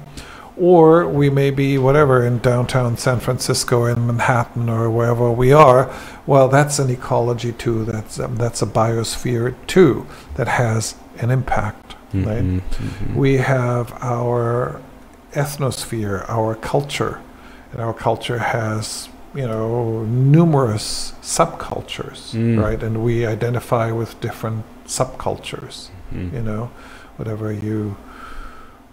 or 0.56 1.08
we 1.08 1.30
may 1.30 1.52
be 1.52 1.78
whatever 1.78 2.26
in 2.26 2.40
downtown 2.40 2.98
San 2.98 3.20
Francisco 3.20 3.86
in 3.86 4.08
Manhattan 4.08 4.70
or 4.70 4.90
wherever 4.90 5.30
we 5.30 5.52
are 5.52 5.94
well 6.26 6.48
that's 6.48 6.80
an 6.80 6.90
ecology 6.90 7.52
too 7.52 7.84
that's 7.84 8.20
um, 8.20 8.38
that's 8.38 8.62
a 8.62 8.66
biosphere 8.66 9.56
too 9.68 10.08
that 10.36 10.48
has 10.48 10.96
an 11.20 11.30
impact 11.30 11.87
right 12.14 12.44
Mhm, 12.44 12.62
mhm. 12.62 13.16
we 13.16 13.38
have 13.38 13.94
our 14.02 14.80
ethnosphere, 15.34 16.26
our 16.30 16.56
culture, 16.56 17.20
and 17.72 17.82
our 17.82 17.94
culture 17.94 18.40
has 18.40 19.10
you 19.36 19.46
know 19.48 20.04
numerous 20.06 21.14
subcultures, 21.22 22.34
Mm. 22.34 22.64
right? 22.64 22.82
And 22.82 23.04
we 23.04 23.26
identify 23.26 23.92
with 23.92 24.20
different 24.22 24.64
subcultures. 24.88 25.90
Mhm. 26.14 26.34
You 26.34 26.42
know, 26.42 26.70
whatever 27.18 27.52
you 27.52 27.98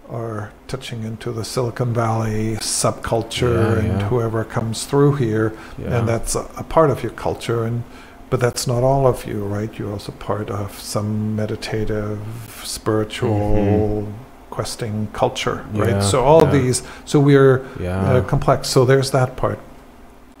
are 0.09 0.51
touching 0.67 1.03
into 1.03 1.31
the 1.31 1.43
Silicon 1.43 1.93
Valley 1.93 2.57
subculture, 2.57 3.75
Yeah, 3.75 3.79
and 3.79 4.01
yeah. 4.01 4.07
whoever 4.09 4.43
comes 4.43 4.83
through 4.85 5.13
here, 5.15 5.53
Yeah. 5.79 5.95
and 5.99 6.07
that's 6.07 6.35
a, 6.35 6.45
a 6.57 6.63
part 6.63 6.89
of 6.91 7.01
your 7.01 7.13
culture 7.13 7.63
and 7.63 7.83
but 8.29 8.39
that's 8.39 8.65
not 8.67 8.83
all 8.83 9.05
of 9.07 9.25
you 9.25 9.43
right 9.45 9.77
you're 9.77 9.91
also 9.91 10.11
part 10.13 10.49
of 10.49 10.79
some 10.79 11.35
meditative 11.35 12.19
spiritual 12.63 14.11
questing 14.49 15.07
culture 15.13 15.65
right 15.73 15.89
Mm-hmm. 15.95 16.01
So 16.01 16.23
all 16.23 16.43
yeah. 16.43 16.51
these 16.51 16.83
so 17.05 17.19
we're 17.19 17.65
yeah 17.79 17.99
uh, 18.13 18.23
complex 18.23 18.67
so 18.69 18.85
there's 18.85 19.11
that 19.11 19.35
part 19.35 19.59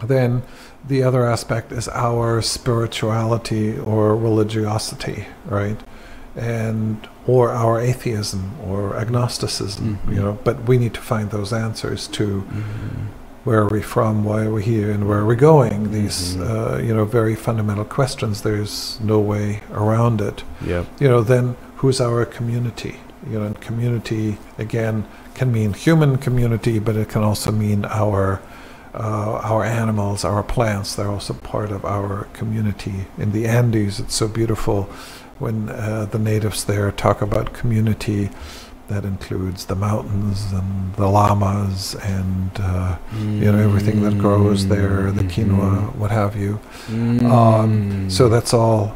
then 0.03 0.41
the 0.87 1.03
other 1.03 1.25
aspect 1.25 1.71
is 1.71 1.87
our 1.89 2.41
spirituality 2.41 3.77
or 3.77 4.15
religiosity 4.15 5.25
right 5.45 5.79
and 6.35 7.07
or 7.27 7.51
our 7.51 7.79
atheism 7.79 8.51
or 8.69 8.95
agnosticism 8.95 9.99
Mhm. 10.05 10.15
you 10.15 10.21
know 10.21 10.37
but 10.43 10.55
we 10.69 10.77
need 10.77 10.93
to 10.93 11.01
find 11.01 11.31
those 11.31 11.51
answers 11.53 12.07
to 12.07 12.25
Mhm. 12.41 13.07
Where 13.45 13.59
are 13.61 13.69
we 13.69 13.81
from, 13.81 14.23
why 14.25 14.43
are 14.43 14.51
we 14.51 14.63
here, 14.63 14.89
and 14.91 15.07
where 15.07 15.19
are 15.19 15.25
we 15.25 15.35
going? 15.35 15.91
These, 15.91 16.35
Mhm. 16.35 16.41
uh, 16.49 16.77
you 16.81 16.93
know, 16.95 17.05
very 17.05 17.35
fundamental 17.35 17.85
questions. 17.85 18.41
There's 18.41 18.97
no 19.01 19.19
way 19.19 19.61
around 19.73 20.19
it. 20.19 20.43
Yep. 20.65 20.85
You 20.99 21.07
know, 21.07 21.21
then 21.21 21.55
who's 21.77 22.01
our 22.01 22.25
community? 22.25 22.95
You 23.29 23.39
know, 23.39 23.45
and 23.45 23.61
community 23.61 24.37
again 24.57 25.05
can 25.35 25.51
mean 25.51 25.73
human 25.73 26.17
community, 26.17 26.79
but 26.79 26.95
it 26.95 27.07
can 27.09 27.23
also 27.23 27.51
mean 27.51 27.85
our 27.85 28.41
uh, 28.97 29.41
our 29.51 29.63
animals, 29.65 30.23
our 30.23 30.41
plants. 30.41 30.95
They're 30.95 31.11
also 31.11 31.33
part 31.33 31.69
of 31.69 31.83
our 31.83 32.27
community. 32.33 33.07
In 33.17 33.33
the 33.33 33.45
Andes, 33.45 33.99
it's 33.99 34.15
so 34.15 34.27
beautiful 34.29 34.87
when 35.37 35.67
uh, 35.69 36.07
the 36.09 36.17
natives 36.17 36.63
there 36.63 36.91
talk 36.91 37.21
about 37.21 37.51
community. 37.51 38.29
That 38.87 39.03
includes 39.03 39.65
the 39.65 39.75
mountains 39.75 40.51
and 40.53 40.93
the 40.95 41.07
llamas 41.07 41.95
and 41.95 42.51
uh, 42.59 42.97
you 43.17 43.51
know 43.51 43.57
everything 43.57 44.03
that 44.03 44.17
grows 44.19 44.67
there, 44.67 45.11
the 45.11 45.23
quinoa, 45.23 45.95
what 45.95 46.11
have 46.11 46.35
you. 46.35 46.59
Um, 47.31 48.09
so 48.09 48.29
that's 48.29 48.53
all 48.53 48.95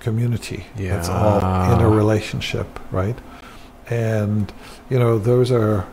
community. 0.00 0.66
That's 0.96 1.08
all 1.08 1.38
in 1.72 1.80
a 1.80 1.88
relationship, 1.88 2.68
right? 2.90 3.16
And 3.88 4.52
you 4.90 4.98
know 4.98 5.18
those 5.18 5.50
are 5.50 5.86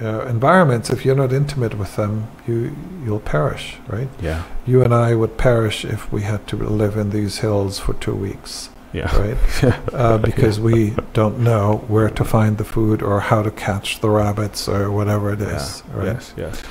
uh, 0.00 0.24
environments. 0.26 0.88
If 0.90 1.04
you're 1.04 1.14
not 1.24 1.32
intimate 1.32 1.74
with 1.76 1.96
them, 1.96 2.28
you 2.46 2.74
you'll 3.04 3.20
perish, 3.20 3.76
right? 3.88 4.08
yeah 4.20 4.42
You 4.66 4.82
and 4.82 4.94
I 4.94 5.14
would 5.14 5.36
perish 5.36 5.84
if 5.84 6.10
we 6.12 6.22
had 6.22 6.46
to 6.48 6.56
live 6.56 6.96
in 6.96 7.10
these 7.10 7.38
hills 7.38 7.78
for 7.78 7.92
two 7.94 8.14
weeks, 8.14 8.70
yeah 8.92 9.16
right? 9.16 9.64
uh, 9.94 10.18
because 10.18 10.60
we 10.60 10.94
don't 11.12 11.38
know 11.38 11.84
where 11.88 12.10
to 12.10 12.24
find 12.24 12.58
the 12.58 12.64
food 12.64 13.02
or 13.02 13.20
how 13.20 13.42
to 13.42 13.50
catch 13.50 14.00
the 14.00 14.10
rabbits 14.10 14.68
or 14.68 14.90
whatever 14.90 15.32
it 15.32 15.40
is, 15.40 15.82
yeah. 15.88 15.96
right? 15.96 16.06
yes 16.06 16.34
yes 16.36 16.62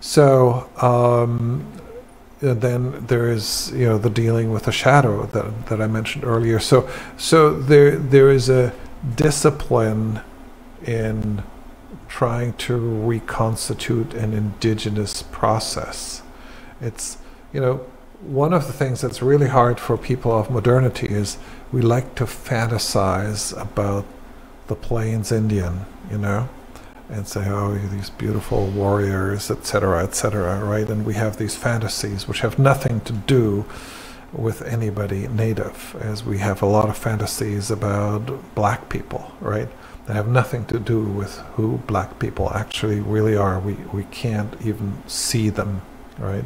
So 0.00 0.68
um, 0.80 1.66
then 2.40 3.04
there 3.06 3.28
is 3.30 3.72
you 3.74 3.84
know 3.86 3.98
the 3.98 4.10
dealing 4.10 4.52
with 4.52 4.64
the 4.64 4.72
shadow 4.72 5.26
that 5.26 5.66
that 5.66 5.80
I 5.80 5.86
mentioned 5.86 6.24
earlier. 6.24 6.60
So 6.60 6.88
so 7.16 7.52
there 7.58 7.96
there 7.96 8.30
is 8.30 8.48
a 8.48 8.72
discipline 9.16 10.20
in 10.86 11.42
trying 12.08 12.54
to 12.54 12.76
reconstitute 12.76 14.14
an 14.14 14.32
indigenous 14.32 15.22
process. 15.22 16.22
It's 16.80 17.18
you 17.52 17.60
know 17.60 17.86
one 18.20 18.52
of 18.52 18.66
the 18.66 18.72
things 18.72 19.00
that's 19.00 19.22
really 19.22 19.46
hard 19.46 19.78
for 19.78 19.96
people 19.96 20.36
of 20.36 20.50
modernity 20.50 21.06
is 21.06 21.38
we 21.70 21.80
like 21.80 22.14
to 22.16 22.24
fantasize 22.24 23.58
about 23.60 24.04
the 24.66 24.74
Plains 24.74 25.30
Indian, 25.30 25.86
you 26.10 26.18
know, 26.18 26.48
and 27.08 27.28
say, 27.28 27.48
oh, 27.48 27.74
these 27.74 28.10
beautiful 28.10 28.66
warriors, 28.66 29.50
etc., 29.50 30.02
etc., 30.02 30.62
right? 30.64 30.88
And 30.88 31.06
we 31.06 31.14
have 31.14 31.36
these 31.36 31.56
fantasies 31.56 32.26
which 32.26 32.40
have 32.40 32.58
nothing 32.58 33.00
to 33.02 33.12
do 33.12 33.64
with 34.32 34.62
anybody 34.62 35.26
native, 35.28 35.96
as 36.00 36.24
we 36.24 36.38
have 36.38 36.60
a 36.60 36.66
lot 36.66 36.88
of 36.88 36.98
fantasies 36.98 37.70
about 37.70 38.54
black 38.54 38.88
people, 38.88 39.32
right? 39.40 39.68
That 40.06 40.14
have 40.14 40.28
nothing 40.28 40.66
to 40.66 40.78
do 40.78 41.02
with 41.02 41.38
who 41.54 41.78
black 41.86 42.18
people 42.18 42.50
actually 42.52 43.00
really 43.00 43.36
are. 43.36 43.58
We, 43.60 43.74
we 43.92 44.04
can't 44.04 44.54
even 44.60 45.02
see 45.06 45.48
them, 45.50 45.82
right? 46.18 46.44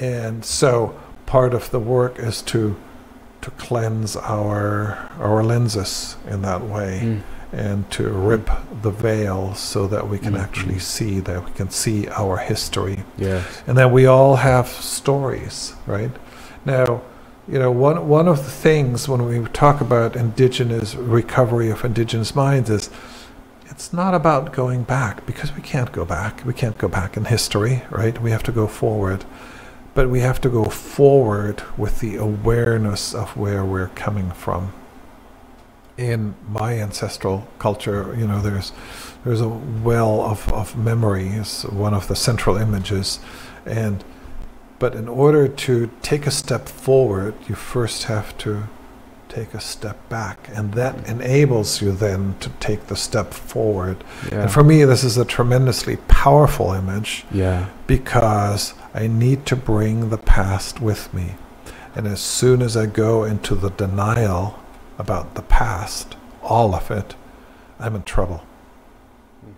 And 0.00 0.44
so 0.44 0.94
part 1.26 1.54
of 1.54 1.70
the 1.70 1.78
work 1.80 2.18
is 2.18 2.42
to 2.42 2.76
to 3.42 3.50
cleanse 3.52 4.16
our 4.16 4.98
our 5.18 5.42
lenses 5.42 6.16
in 6.28 6.42
that 6.42 6.62
way 6.62 7.00
Mm. 7.02 7.22
and 7.52 7.90
to 7.90 8.08
rip 8.10 8.50
the 8.82 8.90
veil 8.90 9.54
so 9.54 9.86
that 9.86 10.08
we 10.10 10.18
can 10.18 10.34
Mhm. 10.34 10.42
actually 10.42 10.78
see 10.78 11.20
that 11.20 11.46
we 11.46 11.50
can 11.52 11.70
see 11.70 12.06
our 12.08 12.36
history 12.36 13.04
yes 13.16 13.42
and 13.66 13.78
that 13.78 13.90
we 13.90 14.04
all 14.04 14.36
have 14.36 14.68
stories 14.68 15.72
right 15.86 16.10
now 16.66 17.00
you 17.48 17.58
know 17.58 17.70
one 17.70 18.06
one 18.08 18.28
of 18.28 18.44
the 18.44 18.50
things 18.50 19.08
when 19.08 19.24
we 19.24 19.40
talk 19.54 19.80
about 19.80 20.16
indigenous 20.16 20.94
recovery 20.94 21.70
of 21.70 21.82
indigenous 21.82 22.34
minds 22.36 22.68
is 22.68 22.90
it's 23.70 23.90
not 23.92 24.12
about 24.14 24.52
going 24.52 24.82
back 24.82 25.24
because 25.24 25.54
we 25.56 25.62
can't 25.62 25.92
go 25.92 26.04
back. 26.04 26.42
We 26.44 26.52
can't 26.52 26.76
go 26.76 26.88
back 26.88 27.16
in 27.16 27.24
history, 27.24 27.82
right? 27.90 28.20
We 28.20 28.30
have 28.32 28.42
to 28.42 28.52
go 28.52 28.66
forward. 28.66 29.24
But 29.94 30.08
we 30.08 30.20
have 30.20 30.40
to 30.42 30.48
go 30.48 30.64
forward 30.64 31.62
with 31.76 32.00
the 32.00 32.16
awareness 32.16 33.14
of 33.14 33.36
where 33.36 33.64
we're 33.64 33.88
coming 33.88 34.30
from. 34.30 34.72
In 35.96 36.34
my 36.48 36.78
ancestral 36.78 37.46
culture, 37.58 38.14
you 38.16 38.26
know, 38.26 38.40
there's 38.40 38.72
there's 39.24 39.40
a 39.40 39.48
well 39.48 40.22
of, 40.22 40.50
of 40.52 40.76
memory 40.76 41.28
is 41.28 41.64
one 41.64 41.92
of 41.92 42.08
the 42.08 42.16
central 42.16 42.56
images. 42.56 43.20
And 43.66 44.02
but 44.78 44.94
in 44.94 45.08
order 45.08 45.46
to 45.46 45.90
take 46.00 46.26
a 46.26 46.30
step 46.30 46.68
forward, 46.68 47.34
you 47.46 47.54
first 47.54 48.04
have 48.04 48.36
to 48.38 48.68
take 49.28 49.54
a 49.54 49.60
step 49.60 50.08
back. 50.08 50.48
And 50.54 50.72
that 50.74 51.06
enables 51.06 51.82
you 51.82 51.92
then 51.92 52.34
to 52.40 52.48
take 52.60 52.86
the 52.86 52.96
step 52.96 53.32
forward. 53.32 54.02
Yeah. 54.30 54.42
And 54.42 54.52
for 54.52 54.64
me, 54.64 54.84
this 54.84 55.04
is 55.04 55.18
a 55.18 55.24
tremendously 55.24 55.96
powerful 56.08 56.72
image 56.72 57.24
yeah. 57.30 57.68
because 57.86 58.74
I 58.94 59.06
need 59.06 59.46
to 59.46 59.56
bring 59.56 60.10
the 60.10 60.18
past 60.18 60.80
with 60.80 61.12
me. 61.14 61.34
And 61.94 62.06
as 62.06 62.20
soon 62.20 62.62
as 62.62 62.76
I 62.76 62.86
go 62.86 63.24
into 63.24 63.54
the 63.54 63.70
denial 63.70 64.58
about 64.98 65.34
the 65.34 65.42
past, 65.42 66.16
all 66.42 66.74
of 66.74 66.90
it, 66.90 67.14
I'm 67.78 67.96
in 67.96 68.02
trouble, 68.02 68.42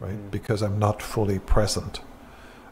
right? 0.00 0.12
Mhm. 0.12 0.30
Because 0.30 0.62
I'm 0.62 0.78
not 0.78 1.02
fully 1.02 1.38
present. 1.38 2.00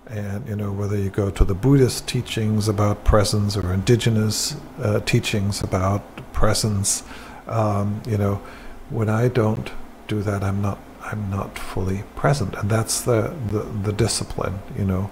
And, 0.07 0.49
you 0.49 0.57
know, 0.57 0.73
whether 0.73 0.97
you 0.97 1.11
go 1.11 1.31
to 1.31 1.45
the 1.45 1.55
Buddhist 1.55 2.09
teachings 2.09 2.69
about 2.69 3.05
presence 3.05 3.57
or 3.57 3.73
indigenous 3.73 4.57
uh, 4.83 5.01
teachings 5.01 5.63
about 5.63 6.03
presence, 6.33 7.05
um, 7.47 8.03
you 8.07 8.19
know, 8.19 8.41
when 8.89 9.09
I 9.09 9.29
don't 9.29 9.71
do 10.09 10.23
that, 10.23 10.43
I'm 10.43 10.61
not, 10.61 10.79
I'm 11.03 11.31
not 11.31 11.57
fully 11.59 12.03
present. 12.17 12.55
And 12.57 12.69
that's 12.69 13.03
the, 13.03 13.35
the, 13.51 13.61
the 13.61 13.93
discipline, 13.93 14.59
you 14.77 14.85
know. 14.85 15.11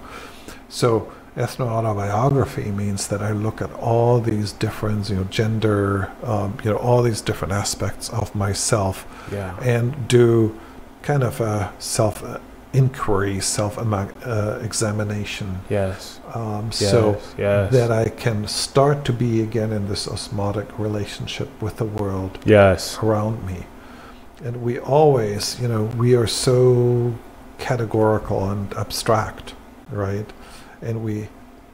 So 0.67 1.11
ethno-autobiography 1.39 2.69
means 2.71 3.07
that 3.07 3.21
I 3.21 3.31
look 3.31 3.61
at 3.61 3.71
all 3.75 4.19
these 4.19 4.51
different, 4.51 5.09
you 5.09 5.15
know, 5.17 5.23
gender, 5.25 6.11
um, 6.23 6.57
you 6.63 6.69
know, 6.71 6.77
all 6.77 7.01
these 7.01 7.21
different 7.21 7.53
aspects 7.53 8.09
of 8.09 8.35
myself 8.35 9.05
Yeah. 9.31 9.55
and 9.61 10.07
do 10.07 10.57
kind 11.01 11.23
of 11.23 11.39
a 11.41 11.71
self 11.79 12.23
uh, 12.23 12.39
inquiry, 12.73 13.39
self 13.39 13.77
uh, 13.79 14.59
examination, 14.61 15.61
Yes. 15.69 16.19
um, 16.35 16.65
Yes. 16.67 16.91
so 16.91 17.17
yes. 17.37 17.71
that 17.71 17.91
I 17.91 18.09
can 18.09 18.47
start 18.47 19.05
to 19.05 19.13
be 19.13 19.41
again 19.41 19.71
in 19.71 19.87
this 19.87 20.07
osmotic 20.07 20.67
relationship 20.77 21.49
with 21.61 21.77
the 21.77 21.85
world 21.85 22.37
yes. 22.45 22.99
around 23.01 23.45
me. 23.45 23.65
And 24.43 24.61
we 24.61 24.77
always, 24.79 25.59
you 25.61 25.67
know, 25.67 25.83
we 25.97 26.15
are 26.15 26.27
so 26.27 27.13
categorical 27.57 28.49
and 28.49 28.73
abstract, 28.75 29.53
right? 29.91 30.25
And 30.81 31.03
we 31.03 31.27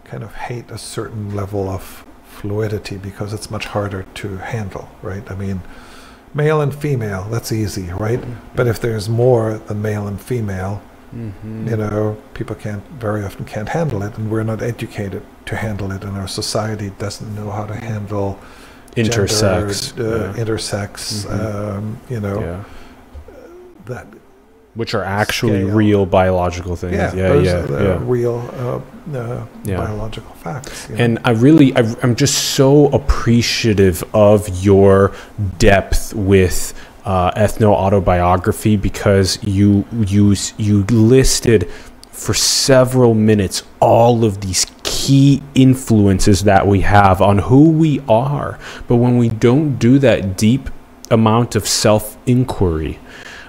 kind 0.03 0.24
of 0.24 0.34
hate 0.36 0.70
a 0.72 0.78
certain 0.78 1.36
level 1.36 1.70
of 1.70 2.06
fluidity 2.26 2.97
because 2.97 3.34
it's 3.34 3.49
much 3.49 3.66
harder 3.66 4.03
to 4.16 4.38
handle, 4.38 4.89
right? 5.01 5.30
I 5.32 5.36
mean, 5.36 5.62
male 6.34 6.62
and 6.62 6.74
female, 6.74 7.24
that's 7.32 7.51
easy, 7.51 7.88
right? 7.93 8.22
But 8.56 8.68
if 8.68 8.80
there's 8.82 9.08
more 9.10 9.58
than 9.58 9.82
male 9.82 10.08
and 10.08 10.20
female, 10.20 10.82
Mhm. 11.16 11.70
you 11.70 11.78
know, 11.78 12.18
people 12.34 12.56
can't 12.56 12.84
very 12.99 13.24
often 13.24 13.45
can't 13.45 13.70
handle 13.70 14.03
it, 14.03 14.18
and 14.18 14.30
we're 14.30 14.43
not 14.43 14.62
educated 14.62 15.22
to 15.45 15.56
handle 15.56 15.91
it, 15.93 16.03
and 16.03 16.18
our 16.18 16.28
society 16.28 16.91
doesn't 16.99 17.34
know 17.36 17.51
how 17.51 17.66
to 17.66 17.76
handle 17.76 18.38
intersex. 18.97 19.95
gender, 19.95 20.16
uh, 20.16 20.34
yeah. 20.36 20.43
intersex, 20.43 21.26
Mhm. 21.26 21.78
um, 21.78 21.97
you 22.10 22.20
know, 22.20 22.39
yeah. 22.41 22.64
that 23.86 24.08
Which 24.76 24.94
are 24.94 25.04
actually 25.04 25.62
Scale. 25.64 25.76
real 25.76 26.06
biological 26.06 26.76
things. 26.76 26.94
yeah, 26.94 27.14
Yeah. 27.16 27.34
Yeah. 27.36 27.66
yeah. 27.70 28.00
real 28.02 28.38
uh, 28.60 29.18
uh, 29.18 29.46
Yeah. 29.64 29.78
biological 29.78 30.34
facts. 30.36 30.88
you 30.90 30.96
know. 30.98 31.04
And 31.04 31.20
I 31.24 31.32
really, 31.32 31.76
I, 31.76 31.82
I'm 32.04 32.16
just 32.16 32.56
so 32.56 32.88
appreciative 32.88 34.04
of 34.14 34.48
your 34.64 35.12
depth 35.58 36.14
with 36.14 36.74
uh, 37.06 37.32
ethno 37.32 37.72
autobiography 37.72 38.76
because 38.76 39.38
you 39.44 39.86
you 40.08 40.36
you 40.58 40.84
listed 40.90 41.70
for 42.12 42.34
several 42.34 43.14
minutes 43.14 43.62
all 43.80 44.24
of 44.26 44.42
these 44.42 44.66
key 44.84 45.42
influences 45.54 46.44
that 46.46 46.66
we 46.66 46.82
have 46.82 47.22
on 47.22 47.38
who 47.40 47.70
we 47.70 48.02
are. 48.10 48.58
But 48.88 48.96
when 48.96 49.18
we 49.18 49.30
don't 49.30 49.78
do 49.78 50.00
that 50.00 50.36
deep 50.38 50.70
amount 51.12 51.56
of 51.56 51.68
self 51.68 52.18
inquiry, 52.26 52.98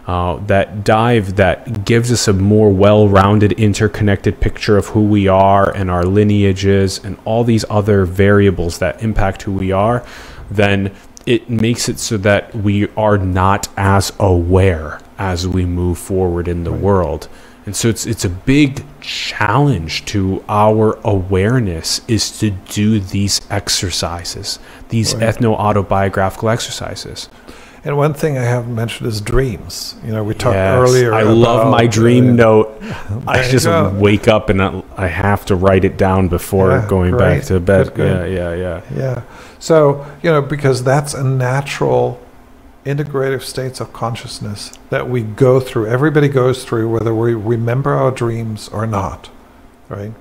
uh, 0.07 0.37
that 0.47 0.85
dive 0.85 1.35
that 1.37 1.85
gives 1.85 2.13
us 2.13 2.29
a 2.29 2.33
more 2.33 2.71
well 2.71 3.09
rounded, 3.09 3.53
interconnected 3.53 4.41
picture 4.41 4.77
of 4.77 4.87
who 4.89 5.03
we 5.03 5.27
are 5.27 5.75
and 5.75 5.91
our 5.91 6.05
lineages 6.05 6.99
and 7.05 7.19
all 7.25 7.43
these 7.43 7.65
other 7.69 8.05
variables 8.05 8.79
that 8.79 9.03
impact 9.03 9.43
who 9.43 9.53
we 9.53 9.73
are, 9.73 10.05
then 10.51 10.95
it 11.27 11.51
makes 11.51 11.89
it 11.89 11.99
so 11.99 12.17
that 12.19 12.55
we 12.55 12.89
are 12.97 13.19
not 13.19 13.69
as 13.77 14.13
aware 14.21 15.01
as 15.19 15.49
we 15.49 15.65
move 15.65 15.99
forward 15.99 16.47
in 16.47 16.63
the 16.63 16.71
Right. 16.71 16.81
world. 16.81 17.29
And 17.65 17.75
so 17.75 17.89
it's 17.89 18.07
it's 18.07 18.25
a 18.25 18.29
big 18.29 18.85
challenge 19.01 20.05
to 20.07 20.45
our 20.49 20.99
awareness 21.03 22.01
is 22.07 22.31
to 22.39 22.51
do 22.51 23.01
these 23.01 23.41
exercises, 23.51 24.61
these 24.91 25.15
Right. 25.17 25.25
ethno 25.35 25.57
autobiographical 25.59 26.49
exercises. 26.49 27.29
And 27.87 27.97
one 27.97 28.15
thing 28.15 28.37
I 28.37 28.43
haven't 28.43 28.75
mentioned 28.75 29.07
is 29.07 29.21
dreams. 29.21 29.95
You 30.05 30.11
know, 30.11 30.25
we 30.25 30.35
talked 30.35 30.57
Yes, 30.57 30.77
earlier. 30.77 31.15
I 31.15 31.23
love 31.23 31.71
my 31.71 31.87
dream 31.87 32.31
uh, 32.31 32.33
note. 32.33 32.83
I 33.29 33.49
just 33.49 33.67
go. 33.67 33.91
wake 33.91 34.27
up 34.27 34.51
and 34.51 34.61
I, 34.61 35.07
have 35.07 35.47
to 35.47 35.55
write 35.55 35.85
it 35.85 35.97
down 35.97 36.27
before 36.27 36.71
Yeah, 36.71 36.89
going 36.89 37.17
back 37.17 37.45
to 37.45 37.61
bed. 37.61 37.93
Yeah, 37.97 38.25
yeah, 38.25 38.55
yeah. 38.55 38.83
Yeah. 38.93 39.23
So, 39.61 40.05
you 40.21 40.33
know, 40.33 40.43
because 40.43 40.83
that's 40.83 41.15
a 41.15 41.23
natural 41.23 42.21
integrative 42.85 43.43
states 43.43 43.81
of 43.81 43.93
consciousness 43.93 44.77
that 44.91 45.09
we 45.09 45.23
go 45.23 45.61
through. 45.61 45.87
Everybody 45.87 46.27
goes 46.27 46.65
through, 46.65 46.91
whether 46.91 47.15
we 47.15 47.35
remember 47.35 47.93
our 47.93 48.11
dreams 48.11 48.69
or 48.69 48.89
not, 48.89 49.31
right? 49.89 50.13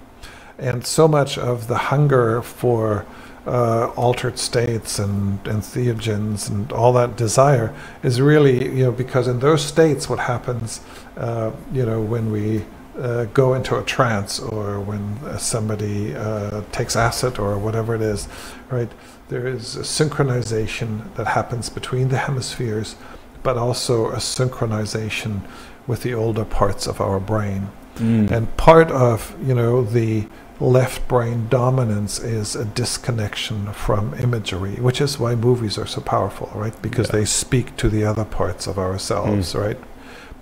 And 0.59 0.85
so 0.85 1.07
much 1.07 1.35
of 1.35 1.67
the 1.67 1.77
hunger 1.77 2.43
for 2.43 3.07
uh, 3.45 3.87
altered 3.95 4.37
states 4.39 4.99
and, 4.99 5.43
entheogens 5.43 6.49
and 6.49 6.71
all 6.71 6.93
that 6.93 7.15
desire 7.15 7.73
is 8.03 8.19
really, 8.19 8.65
you 8.75 8.85
know, 8.85 8.91
because 8.91 9.27
in 9.27 9.39
those 9.39 9.63
states, 9.63 10.09
what 10.09 10.19
happens, 10.19 10.81
uh, 11.17 11.51
you 11.71 11.85
know, 11.85 12.01
when 12.01 12.31
we 12.31 12.65
uh, 12.97 13.25
go 13.25 13.53
into 13.53 13.77
a 13.77 13.83
trance 13.83 14.39
or 14.39 14.79
when 14.79 15.01
uh, 15.25 15.37
somebody 15.37 16.15
uh, 16.15 16.61
takes 16.71 16.95
acid 16.95 17.37
or 17.37 17.57
whatever 17.57 17.93
it 17.93 18.01
is, 18.01 18.27
right? 18.69 18.91
There 19.27 19.47
is 19.47 19.75
a 19.75 19.81
synchronization 19.81 21.13
that 21.15 21.27
happens 21.27 21.69
between 21.69 22.09
the 22.09 22.17
hemispheres, 22.17 22.95
but 23.43 23.57
also 23.57 24.09
a 24.09 24.17
synchronization 24.17 25.41
with 25.87 26.03
the 26.03 26.13
older 26.13 26.45
parts 26.45 26.87
of 26.87 27.01
our 27.01 27.19
brain. 27.19 27.69
Mm. 27.95 28.31
And 28.31 28.57
part 28.57 28.91
of, 28.91 29.35
you 29.45 29.53
know, 29.53 29.83
the 29.83 30.27
left 30.59 31.07
brain 31.07 31.47
dominance 31.49 32.17
is 32.19 32.55
a 32.55 32.63
disconnection 32.65 33.71
from 33.73 34.13
imagery, 34.15 34.75
which 34.75 35.01
is 35.01 35.19
why 35.19 35.35
movies 35.35 35.77
are 35.77 35.85
so 35.85 36.01
powerful, 36.01 36.49
right? 36.55 36.79
Because 36.81 37.07
Yeah. 37.07 37.13
they 37.19 37.25
speak 37.25 37.75
to 37.77 37.89
the 37.89 38.05
other 38.05 38.23
parts 38.25 38.65
of 38.67 38.77
ourselves, 38.79 39.53
right? 39.55 39.77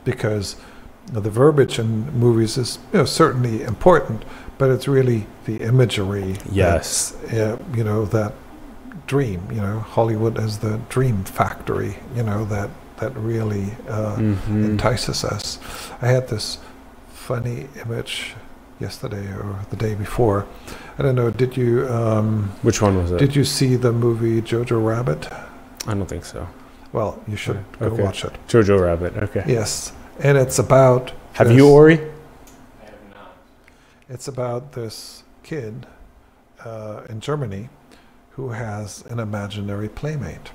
Because 0.05 0.55
the 1.11 1.29
verbiage 1.29 1.79
in 1.79 2.11
movies 2.17 2.57
is, 2.57 2.79
you 2.91 2.99
know, 2.99 3.05
certainly 3.05 3.63
important, 3.63 4.23
but 4.57 4.69
it's 4.69 4.87
really 4.87 5.25
the 5.45 5.57
imagery. 5.57 6.37
Yes. 6.51 7.13
uh, 7.33 7.57
you 7.73 7.83
know, 7.83 8.05
that 8.05 8.33
dream, 9.07 9.41
you 9.51 9.59
know, 9.61 9.79
Hollywood 9.79 10.37
as 10.37 10.59
the 10.59 10.79
dream 10.89 11.23
factory, 11.25 11.97
you 12.15 12.23
know, 12.23 12.45
that, 12.45 12.69
that 12.99 13.15
really 13.17 13.73
uh, 13.89 14.15
Mhm. 14.15 14.63
entices 14.63 15.25
us. 15.25 15.59
I 16.01 16.07
had 16.07 16.29
this 16.29 16.59
funny 17.13 17.67
image 17.83 18.35
yesterday 18.79 19.25
or 19.33 19.59
the 19.69 19.75
day 19.75 19.95
before. 19.95 20.45
I 20.97 21.03
don't 21.03 21.15
know. 21.15 21.29
Did 21.31 21.55
you 21.57 21.87
um, 21.89 22.51
Which 22.61 22.81
one 22.81 22.97
was 22.97 23.11
it? 23.11 23.17
did 23.19 23.35
you 23.35 23.43
see 23.45 23.75
the 23.75 23.91
movie 23.91 24.41
Jojo 24.41 24.83
Rabbit? 24.85 25.29
I 25.87 25.93
don't 25.93 26.07
think 26.07 26.25
so. 26.25 26.47
Well, 26.91 27.21
you 27.27 27.35
should 27.35 27.55
Yeah, 27.57 27.87
go 27.89 27.93
okay. 27.95 28.03
watch 28.03 28.23
it. 28.25 28.33
Jojo 28.47 28.79
Rabbit. 28.79 29.17
Okay. 29.17 29.43
Yes, 29.47 29.93
and 30.19 30.37
it's 30.37 30.59
about. 30.59 31.11
Have 31.33 31.47
this- 31.47 31.57
you, 31.57 31.67
Ori? 31.69 31.95
I 31.99 32.85
have 32.85 32.93
not. 33.09 33.37
It's 34.09 34.27
about 34.27 34.73
this 34.73 35.23
kid 35.43 35.87
uh, 36.63 37.01
in 37.09 37.19
Germany 37.19 37.69
who 38.31 38.49
has 38.49 39.03
an 39.09 39.19
imaginary 39.19 39.89
playmate. 39.89 40.51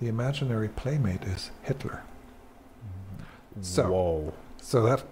The 0.00 0.08
imaginary 0.08 0.68
playmate 0.68 1.22
is 1.24 1.50
Hitler. 1.62 2.02
So- 3.60 3.90
Whoa. 3.90 4.32
So 4.62 4.82
that 4.82 5.02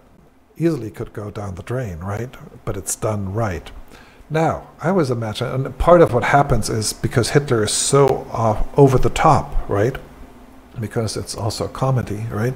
easily 0.59 0.91
could 0.91 1.13
go 1.13 1.31
down 1.31 1.55
the 1.55 1.63
drain, 1.63 1.99
right? 2.01 2.35
But 2.65 2.77
it's 2.77 2.97
done 2.97 3.33
right. 3.33 3.71
Now, 4.31 4.69
I 4.83 4.91
was 4.93 5.11
imagining, 5.11 5.67
and 5.67 5.79
part 5.79 6.03
of 6.03 6.13
what 6.13 6.25
happens 6.25 6.69
is 6.69 6.93
because 6.93 7.31
Hitler 7.31 7.65
is 7.65 7.73
so 7.73 8.27
uh, 8.33 8.63
over 8.77 8.99
the 8.99 9.09
top, 9.11 9.69
right? 9.69 9.97
Because 10.79 11.17
it's 11.17 11.35
also 11.35 11.65
a 11.65 11.69
comedy, 11.69 12.27
right? 12.31 12.55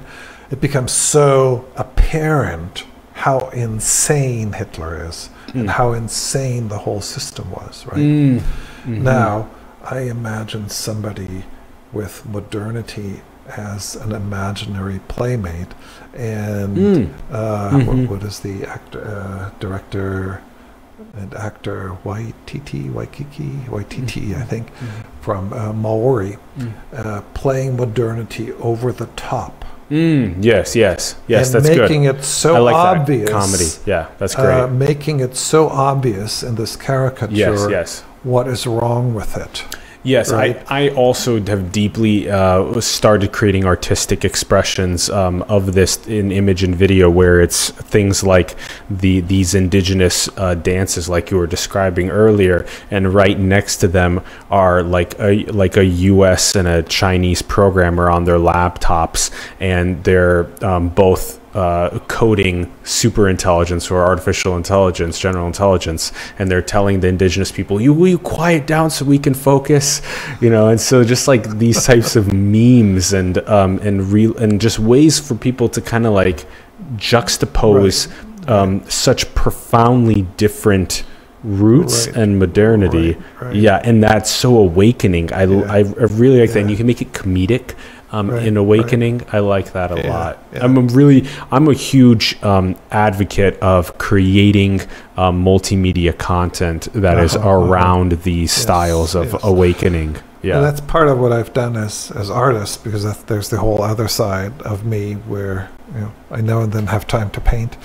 it 0.51 0.61
becomes 0.61 0.91
so 0.91 1.65
apparent 1.77 2.85
how 3.13 3.49
insane 3.49 4.53
Hitler 4.53 5.07
is 5.07 5.29
and 5.55 5.69
how 5.69 5.93
insane 5.93 6.67
the 6.67 6.77
whole 6.79 7.01
system 7.01 7.49
was, 7.51 7.85
right? 7.87 7.97
Mm. 7.97 8.39
Mhm. 8.85 9.01
Now, 9.01 9.49
I 9.83 10.01
imagine 10.01 10.69
somebody 10.69 11.43
with 11.91 12.23
modernity 12.25 13.21
as 13.47 13.95
an 13.95 14.11
imaginary 14.13 14.99
playmate, 15.07 15.73
and 16.13 16.77
Mm. 16.77 17.09
uh, 17.31 17.69
Mhm. 17.71 17.85
what, 17.87 18.09
what 18.11 18.23
is 18.23 18.39
the 18.39 18.63
actor, 18.65 19.01
uh, 19.01 19.49
director 19.59 20.41
and 21.17 21.33
actor 21.35 21.91
Waititi, 22.05 22.91
Waikiki, 22.91 23.51
Waititi, 23.69 24.35
I 24.39 24.43
think, 24.43 24.67
from 25.21 25.51
uh, 25.53 25.73
Maori, 25.73 26.37
Mm. 26.57 26.71
uh, 26.95 27.21
playing 27.33 27.75
modernity 27.77 28.51
over 28.61 28.91
the 28.91 29.07
top. 29.15 29.65
Mm. 29.91 30.35
Yes, 30.41 30.75
yes, 30.75 31.15
yes. 31.27 31.53
and 31.53 31.63
that's 31.65 31.77
making 31.77 32.03
good. 32.03 32.15
it 32.15 32.23
so 32.23 32.55
I 32.55 32.59
like 32.59 32.75
obvious. 32.75 33.29
that 33.29 33.33
comedy. 33.39 33.69
Yeah, 33.85 34.05
that's 34.17 34.33
great. 34.35 34.61
Uh, 34.61 34.67
making 34.67 35.19
it 35.19 35.35
so 35.35 35.67
obvious 35.69 36.41
in 36.41 36.55
this 36.55 36.75
caricature 36.75 37.35
yes, 37.35 37.67
yes. 37.69 38.03
what 38.23 38.47
is 38.47 38.65
wrong 38.65 39.13
with 39.13 39.35
it. 39.37 39.63
Yes, 40.03 40.33
Right. 40.33 40.61
I, 40.69 40.87
I 40.87 40.89
also 40.89 41.41
have 41.41 41.71
deeply 41.71 42.29
uh, 42.29 42.81
started 42.81 43.31
creating 43.31 43.65
artistic 43.65 44.25
expressions 44.25 45.09
um, 45.09 45.43
of 45.43 45.73
this 45.73 46.05
in 46.07 46.31
image 46.31 46.61
and 46.61 46.75
video, 46.75 47.09
where 47.09 47.39
it's 47.39 47.69
things 47.69 48.21
like 48.21 48.55
the 48.89 49.21
these 49.21 49.55
indigenous 49.55 50.29
uh, 50.37 50.55
dances, 50.55 51.07
like 51.07 51.31
you 51.31 51.37
were 51.37 51.47
describing 51.47 52.09
earlier, 52.09 52.65
and 52.91 53.13
right 53.13 53.39
next 53.39 53.77
to 53.77 53.87
them 53.87 54.21
are 54.51 54.83
like 54.83 55.17
a 55.19 55.45
like 55.45 55.77
a 55.77 55.85
U.S. 55.85 56.55
and 56.55 56.67
a 56.67 56.83
Chinese 56.83 57.41
programmer 57.41 58.09
on 58.09 58.25
their 58.25 58.39
laptops, 58.39 59.31
and 59.61 60.03
they're 60.03 60.49
um, 60.65 60.89
both 60.89 61.39
uh, 61.53 61.99
coding 62.07 62.73
super 62.83 63.29
intelligence 63.29 63.91
or 63.91 64.03
artificial 64.03 64.57
intelligence, 64.57 65.19
general 65.19 65.45
intelligence, 65.47 66.11
and 66.39 66.49
they're 66.49 66.61
telling 66.63 66.99
the 67.01 67.07
indigenous 67.07 67.51
people, 67.51 67.79
"You 67.81 67.93
will 67.93 68.07
you 68.07 68.17
quiet 68.19 68.65
down 68.67 68.89
so 68.89 69.05
we 69.05 69.19
can 69.19 69.33
focus," 69.33 70.01
you 70.41 70.49
know. 70.49 70.67
And 70.69 70.79
so 70.81 71.03
just 71.03 71.27
like 71.27 71.57
these 71.59 71.83
types 71.91 72.15
of 72.15 72.33
memes 72.33 73.13
and 73.13 73.37
um, 73.47 73.79
and 73.79 74.11
real 74.11 74.35
and 74.37 74.59
just 74.59 74.79
ways 74.79 75.19
for 75.19 75.35
people 75.35 75.69
to 75.69 75.81
kind 75.81 76.05
of 76.05 76.13
like 76.13 76.45
juxtapose 76.97 78.07
um, 78.49 78.83
such 78.89 79.33
profoundly 79.35 80.23
different 80.37 81.03
roots 81.43 82.07
Right. 82.07 82.15
and 82.17 82.39
modernity. 82.39 83.13
Right, 83.13 83.41
right. 83.41 83.55
Yeah, 83.55 83.81
and 83.83 84.01
that's 84.03 84.31
so 84.31 84.57
awakening. 84.57 85.33
I, 85.33 85.43
Yeah. 85.43 85.71
I, 85.71 85.77
I 85.79 86.05
really 86.21 86.39
like 86.39 86.51
that. 86.53 86.59
And 86.61 86.71
you 86.71 86.77
can 86.77 86.87
make 86.87 87.01
it 87.01 87.11
comedic. 87.13 87.75
Um, 88.13 88.29
Right, 88.29 88.45
in 88.45 88.57
awakening, 88.57 89.23
I 89.33 89.39
like 89.39 89.73
that 89.73 89.91
a 89.91 89.95
Yeah, 89.99 90.09
lot. 90.13 90.37
yeah. 90.53 90.63
I'm 90.63 90.77
a 90.77 90.81
really, 90.81 91.25
I'm 91.51 91.67
a 91.67 91.73
huge 91.73 92.37
um, 92.43 92.75
advocate 92.91 93.57
of 93.59 93.97
creating 93.97 94.81
um, 95.17 95.43
multimedia 95.43 96.15
content 96.15 96.87
that 96.93 97.17
is 97.17 97.35
Uh-huh, 97.35 97.49
uh-huh. 97.49 97.71
around 97.73 98.11
these 98.21 98.51
Yes, 98.53 98.61
styles 98.61 99.15
of 99.15 99.31
yes. 99.33 99.43
awakening. 99.43 100.17
Yeah, 100.43 100.57
And 100.57 100.65
that's 100.65 100.81
part 100.81 101.07
of 101.07 101.17
what 101.19 101.31
I've 101.31 101.53
done 101.53 101.75
as 101.77 102.11
as 102.21 102.29
artist 102.29 102.83
because 102.83 103.03
there's 103.29 103.49
the 103.49 103.57
whole 103.57 103.81
other 103.81 104.07
side 104.09 104.53
of 104.63 104.83
me 104.85 105.13
where 105.31 105.69
you 105.95 106.01
know 106.01 106.11
I 106.37 106.41
now 106.41 106.59
and 106.61 106.71
then 106.73 106.87
have 106.87 107.05
time 107.07 107.29
to 107.31 107.41
paint, 107.41 107.77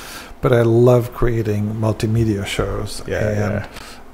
but 0.42 0.52
I 0.52 0.62
love 0.62 1.14
creating 1.14 1.62
multimedia 1.80 2.44
shows 2.44 2.90
Yeah, 3.06 3.28
and 3.44 3.54
yeah. 3.54 3.66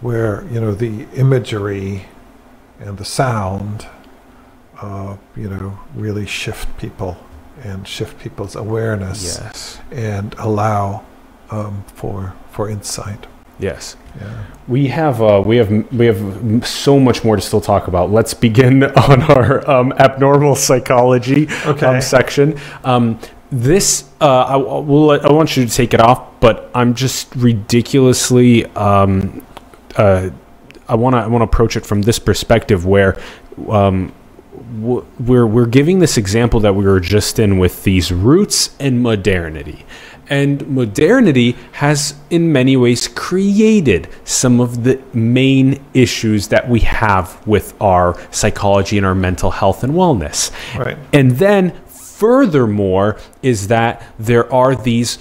where 0.02 0.44
you 0.52 0.60
know 0.60 0.74
the 0.74 1.06
imagery 1.16 2.04
and 2.86 2.98
the 2.98 3.04
sound, 3.04 3.86
uh, 4.84 5.16
you 5.36 5.48
know, 5.48 5.78
really 5.94 6.26
shift 6.26 6.68
people 6.78 7.16
and 7.62 7.86
shift 7.88 8.18
people's 8.18 8.56
awareness 8.56 9.22
yes, 9.24 9.78
and 9.90 10.34
allow 10.38 11.04
um, 11.50 11.84
for 11.94 12.34
for 12.50 12.68
insight. 12.70 13.26
yes. 13.58 13.96
Yeah. 14.20 14.44
We 14.68 14.88
have 14.88 15.20
uh, 15.22 15.42
we 15.44 15.56
have 15.56 15.70
we 15.92 16.06
have 16.06 16.20
so 16.66 16.98
much 17.00 17.24
more 17.24 17.36
to 17.36 17.42
still 17.42 17.60
talk 17.60 17.88
about. 17.88 18.10
Let's 18.12 18.34
begin 18.34 18.84
on 19.08 19.22
our 19.22 19.68
um, 19.70 19.92
abnormal 19.98 20.54
psychology 20.56 21.48
Okay. 21.66 21.86
um, 21.86 22.00
section. 22.00 22.58
Um, 22.84 23.18
this 23.50 24.04
uh, 24.20 24.44
I, 24.44 24.54
I 24.54 24.56
will 24.90 25.10
I 25.10 25.32
want 25.32 25.56
you 25.56 25.66
to 25.66 25.72
take 25.72 25.94
it 25.94 26.00
off, 26.00 26.20
but 26.40 26.70
I'm 26.74 26.94
just 26.94 27.34
ridiculously. 27.36 28.66
Um, 28.76 29.44
uh, 29.96 30.30
I 30.88 30.94
want 30.96 31.14
to 31.14 31.20
I 31.20 31.26
want 31.28 31.40
to 31.42 31.48
approach 31.52 31.76
it 31.76 31.86
from 31.86 32.02
this 32.02 32.18
perspective 32.18 32.84
where. 32.86 33.16
Um, 33.68 34.12
we're 34.80 35.46
we're 35.46 35.66
giving 35.66 35.98
this 35.98 36.16
example 36.16 36.60
that 36.60 36.74
we 36.74 36.84
were 36.84 37.00
just 37.00 37.38
in 37.38 37.58
with 37.58 37.84
these 37.84 38.12
roots 38.12 38.74
and 38.78 39.02
modernity. 39.02 39.84
And 40.28 40.66
modernity 40.68 41.56
has, 41.72 42.14
in 42.30 42.50
many 42.50 42.76
ways, 42.76 43.08
created 43.08 44.08
some 44.24 44.60
of 44.60 44.84
the 44.84 45.00
main 45.12 45.84
issues 45.92 46.48
that 46.48 46.68
we 46.68 46.80
have 46.80 47.46
with 47.46 47.74
our 47.80 48.18
psychology 48.30 48.96
and 48.96 49.04
our 49.04 49.14
mental 49.14 49.50
health 49.50 49.84
and 49.84 49.92
wellness. 49.92 50.50
Right. 50.78 50.96
And 51.12 51.32
then, 51.32 51.72
furthermore, 51.88 53.18
is 53.42 53.68
that 53.68 54.02
there 54.18 54.50
are 54.52 54.74
these 54.74 55.18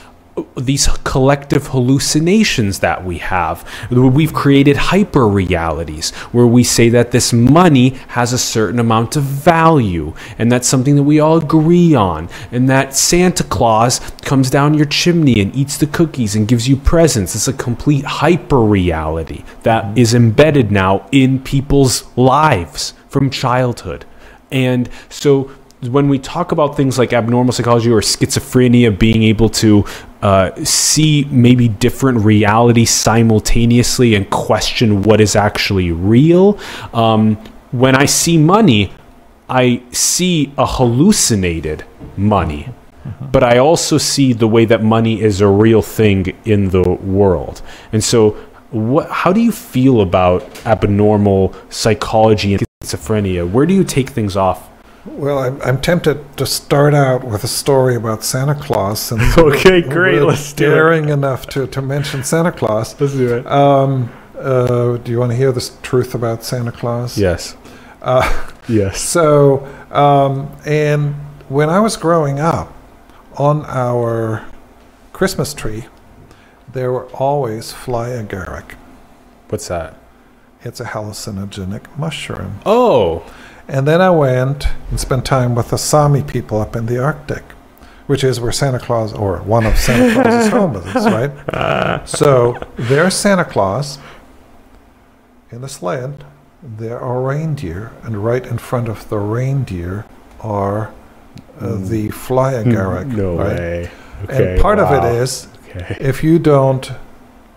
these 0.58 0.88
collective 1.04 1.68
hallucinations 1.68 2.80
that 2.80 3.06
we 3.06 3.20
have. 3.20 3.70
We've 3.92 4.34
created 4.34 4.78
hyper 4.78 5.28
realities 5.28 6.12
where 6.32 6.48
we 6.48 6.64
say 6.64 6.90
that 6.90 7.12
this 7.12 7.32
money 7.32 7.90
has 8.10 8.34
a 8.34 8.38
certain 8.40 8.80
amount 8.80 9.16
of 9.16 9.24
value 9.24 10.14
and 10.40 10.52
that's 10.52 10.68
something 10.68 10.96
that 10.96 11.04
we 11.04 11.20
all 11.20 11.38
agree 11.38 11.94
on, 11.94 12.30
and 12.52 12.70
that 12.70 12.96
Santa 12.96 13.44
Claus 13.44 14.00
comes 14.22 14.50
down 14.50 14.74
your 14.74 14.88
chimney 14.88 15.40
and 15.40 15.56
eats 15.56 15.78
the 15.78 15.88
cookies 15.88 16.36
and 16.36 16.48
gives 16.48 16.68
you 16.68 16.78
presents. 16.78 17.36
It's 17.36 17.48
a 17.48 17.54
complete 17.54 18.06
hyper 18.06 18.62
reality 18.62 19.44
that 19.62 19.96
is 19.98 20.14
embedded 20.14 20.72
now 20.72 21.08
in 21.12 21.44
people's 21.44 22.06
lives 22.18 22.94
from 23.08 23.30
childhood. 23.30 24.06
And 24.52 24.90
so 25.10 25.52
when 25.82 26.08
we 26.08 26.18
talk 26.18 26.54
about 26.54 26.78
things 26.78 26.98
like 26.98 27.12
abnormal 27.12 27.52
psychology 27.52 27.92
or 27.92 28.00
schizophrenia, 28.00 28.98
being 28.98 29.24
able 29.24 29.50
to 29.50 29.84
uh, 30.24 30.56
see 30.64 31.28
maybe 31.30 31.68
different 31.68 32.24
realities 32.24 32.90
simultaneously 32.90 34.16
and 34.16 34.30
question 34.30 35.04
what 35.04 35.20
is 35.20 35.36
actually 35.36 35.92
real, 35.92 36.58
um, 36.94 37.36
when 37.72 37.94
I 37.94 38.06
see 38.06 38.38
money, 38.38 38.94
I 39.50 39.84
see 39.92 40.54
a 40.58 40.66
hallucinated 40.66 41.84
money. 42.16 42.70
But 43.34 43.44
I 43.44 43.58
also 43.58 43.98
see 43.98 44.32
the 44.32 44.48
way 44.48 44.64
that 44.64 44.82
money 44.82 45.22
is 45.22 45.42
a 45.42 45.48
real 45.48 45.82
thing 45.82 46.34
in 46.46 46.70
the 46.70 46.90
world. 46.90 47.62
And 47.92 48.02
so, 48.02 48.30
what, 48.72 49.10
how 49.10 49.34
do 49.34 49.42
you 49.42 49.52
feel 49.52 50.00
about 50.00 50.66
abnormal 50.66 51.54
psychology 51.70 52.54
and 52.54 52.64
schizophrenia? 52.82 53.50
Where 53.50 53.66
do 53.66 53.74
you 53.74 53.84
take 53.84 54.10
things 54.12 54.38
off? 54.38 54.70
Well, 55.06 55.38
I'm, 55.40 55.62
I'm 55.62 55.82
tempted 55.82 56.38
to 56.38 56.46
start 56.46 56.94
out 56.94 57.26
with 57.26 57.44
a 57.44 57.48
story 57.48 57.96
about 57.96 58.24
Santa 58.24 58.56
Claus. 58.56 59.02
Since 59.02 59.38
Okay, 59.38 59.82
great, 59.82 60.20
we're 60.20 60.26
let's 60.28 60.54
do 60.54 60.66
it. 60.72 60.76
daring 60.76 61.10
enough 61.10 61.46
to, 61.48 61.68
to 61.68 61.82
mention 61.82 62.24
Santa 62.24 62.52
Claus. 62.54 63.00
Let's 63.00 63.14
do 63.14 63.36
it. 63.36 63.46
Um, 63.48 64.10
uh, 64.38 64.98
do 64.98 65.12
you 65.12 65.20
want 65.20 65.32
to 65.32 65.36
hear 65.36 65.52
the 65.52 65.72
truth 65.82 66.16
about 66.16 66.44
Santa 66.44 66.72
Claus? 66.72 67.18
Yes. 67.18 67.56
Uh, 68.02 68.50
Yes. 68.70 69.02
so, 69.02 69.66
um, 69.92 70.50
and 70.66 71.16
when 71.50 71.70
I 71.70 71.82
was 71.82 71.98
growing 71.98 72.40
up, 72.40 72.74
on 73.36 73.66
our 73.66 74.46
Christmas 75.12 75.54
tree, 75.54 75.86
there 76.72 76.92
were 76.94 77.08
always 77.08 77.74
fly 77.74 78.10
agaric. 78.10 78.76
What's 79.50 79.68
that? 79.68 79.98
It's 80.62 80.80
a 80.80 80.86
hallucinogenic 80.86 81.98
mushroom. 81.98 82.60
Oh. 82.66 83.26
And 83.68 83.88
then 83.88 84.02
I 84.02 84.10
went 84.10 84.68
and 84.90 85.00
spent 85.00 85.26
time 85.26 85.56
with 85.56 85.70
the 85.70 85.78
Sami 85.78 86.22
people 86.22 86.60
up 86.60 86.76
in 86.76 86.86
the 86.86 87.02
Arctic, 87.02 87.44
which 88.08 88.24
is 88.24 88.40
where 88.40 88.52
Santa 88.52 88.80
Claus, 88.80 89.14
or 89.14 89.38
one 89.38 89.66
of 89.66 89.78
Santa 89.78 90.14
Claus's 90.22 90.52
home 90.52 90.76
is, 90.76 91.06
right? 91.06 92.06
So 92.08 92.58
there's 92.76 93.16
Santa 93.16 93.46
Claus 93.46 94.00
in 95.52 95.64
a 95.64 95.70
sled. 95.70 96.26
There 96.62 97.00
are 97.00 97.22
reindeer, 97.22 97.92
and 98.04 98.24
right 98.24 98.46
in 98.46 98.58
front 98.58 98.88
of 98.90 99.10
the 99.10 99.18
reindeer 99.18 100.06
are 100.40 100.94
uh, 101.60 101.76
the 101.76 102.10
fly 102.10 102.54
agaric. 102.54 103.04
Hmm. 103.12 103.18
No 103.18 103.38
right? 103.38 103.58
way. 103.60 103.92
Okay. 104.24 104.54
And 104.54 104.62
part 104.62 104.80
of 104.80 104.92
it 104.92 105.04
is 105.16 105.48
Okay. 105.76 105.98
if 106.00 106.24
you 106.24 106.38
don't 106.40 106.92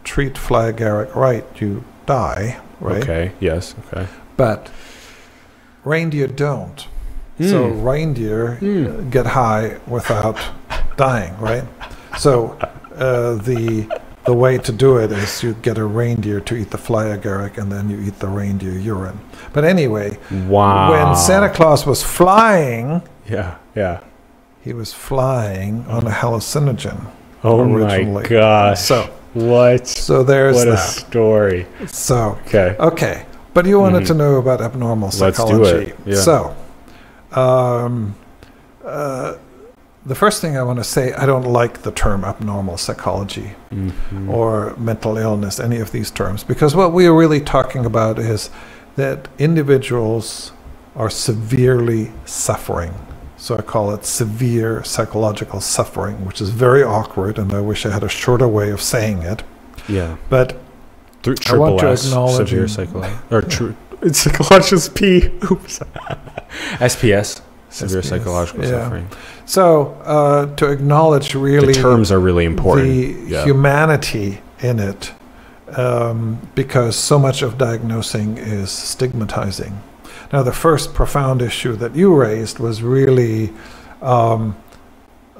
treat 0.04 0.38
fly 0.38 0.72
agaric 0.72 1.14
right, 1.14 1.44
you 1.60 1.84
die, 2.06 2.58
right? 2.80 3.02
Okay. 3.02 3.32
Yes. 3.40 3.74
Okay. 3.92 4.08
But 4.36 4.70
reindeer 5.86 6.26
don't. 6.26 6.78
So 7.40 7.58
Hmm. 7.68 7.82
reindeer 7.90 8.42
Hmm. 8.60 9.10
get 9.10 9.26
high 9.26 9.66
without 9.86 10.36
dying, 10.96 11.34
right? 11.40 11.64
So 12.18 12.56
uh, 12.98 13.34
the 13.48 13.86
the 14.24 14.32
way 14.34 14.58
to 14.58 14.72
do 14.72 14.96
it 14.98 15.12
is 15.12 15.42
you 15.44 15.54
get 15.62 15.78
a 15.78 15.84
reindeer 15.84 16.40
to 16.40 16.54
eat 16.56 16.70
the 16.70 16.78
fly 16.78 17.04
agaric, 17.16 17.58
and 17.58 17.70
then 17.70 17.88
you 17.90 17.98
eat 18.06 18.18
the 18.18 18.26
reindeer 18.26 18.72
urine. 18.72 19.20
But 19.52 19.64
anyway, 19.64 20.18
Wow. 20.48 20.90
when 20.90 21.14
Santa 21.14 21.48
Claus 21.48 21.86
was 21.86 22.02
flying, 22.02 23.02
Yeah. 23.30 23.50
Yeah. 23.76 23.98
he 24.64 24.72
was 24.72 24.92
flying 24.92 25.84
on 25.88 26.06
a 26.08 26.10
hallucinogen. 26.10 26.98
Oh 27.44 27.60
originally. 27.60 28.22
my 28.22 28.22
gosh. 28.22 28.80
So, 28.80 28.98
what? 29.34 29.86
so 29.86 30.24
there's 30.24 30.56
What 30.56 30.68
a 30.68 30.70
that. 30.72 30.78
story. 31.06 31.66
So, 31.86 32.36
Okay. 32.46 32.74
okay, 32.80 33.16
but 33.56 33.64
you 33.64 33.80
wanted 33.80 34.02
Mhm. 34.02 34.08
to 34.08 34.14
know 34.22 34.34
about 34.36 34.60
abnormal 34.60 35.10
psychology. 35.10 35.94
yeah. 36.04 36.16
So, 36.28 36.36
um, 37.32 38.14
uh, 38.86 39.32
the 40.04 40.14
first 40.14 40.36
thing 40.42 40.52
I 40.58 40.62
want 40.62 40.78
to 40.78 40.84
say, 40.84 41.04
I 41.22 41.24
don't 41.24 41.48
like 41.60 41.74
the 41.86 41.90
term 41.90 42.20
abnormal 42.32 42.76
psychology. 42.76 43.48
Mhm. 43.74 44.28
or 44.38 44.74
mental 44.90 45.16
illness, 45.26 45.54
any 45.68 45.78
of 45.84 45.90
these 45.96 46.10
terms, 46.20 46.44
because 46.52 46.72
what 46.80 46.90
we 46.92 47.06
are 47.08 47.16
really 47.22 47.40
talking 47.40 47.84
about 47.92 48.18
is 48.18 48.50
that 48.96 49.18
individuals 49.38 50.52
are 50.94 51.10
severely 51.10 52.12
suffering. 52.24 52.92
So 53.38 53.56
I 53.56 53.62
call 53.62 53.86
it 53.94 54.04
severe 54.06 54.82
psychological 54.84 55.60
suffering, 55.60 56.16
which 56.28 56.40
is 56.44 56.50
very 56.66 56.82
awkward, 56.84 57.38
and 57.38 57.52
I 57.52 57.60
wish 57.60 57.80
I 57.86 57.90
had 57.90 58.04
a 58.04 58.08
shorter 58.22 58.48
way 58.58 58.68
of 58.76 58.80
saying 58.82 59.18
it. 59.32 59.42
yeah. 59.88 60.12
But 60.30 60.48
Through 61.34 61.56
I 61.56 61.58
want 61.58 61.80
to 61.80 61.88
S, 61.88 62.06
acknowledge 62.06 62.48
severe 62.48 62.68
psychological 62.68 63.36
or 63.36 63.42
true. 63.42 63.76
It's 64.02 64.20
psychologist 64.20 64.94
P. 64.94 65.26
Oops. 65.50 65.80
SPS. 66.78 67.40
Severe 67.68 68.00
SPS, 68.00 68.04
psychological 68.04 68.62
yeah. 68.62 68.70
suffering. 68.70 69.08
so 69.44 70.00
uh, 70.04 70.54
to 70.54 70.70
acknowledge 70.70 71.34
really 71.34 71.72
the 71.72 71.80
terms 71.80 72.12
are 72.12 72.20
really 72.20 72.44
important. 72.44 72.86
the 72.86 73.32
Yeah. 73.32 73.44
humanity 73.44 74.40
in 74.60 74.78
it, 74.78 75.12
um, 75.76 76.38
because 76.54 76.94
so 76.94 77.18
much 77.18 77.42
of 77.42 77.58
diagnosing 77.58 78.38
is 78.38 78.70
stigmatizing. 78.70 79.82
Now, 80.32 80.42
the 80.42 80.52
first 80.52 80.94
profound 80.94 81.42
issue 81.42 81.74
that 81.76 81.96
you 81.96 82.14
raised 82.14 82.58
was 82.58 82.82
really 82.82 83.52
um, 84.00 84.56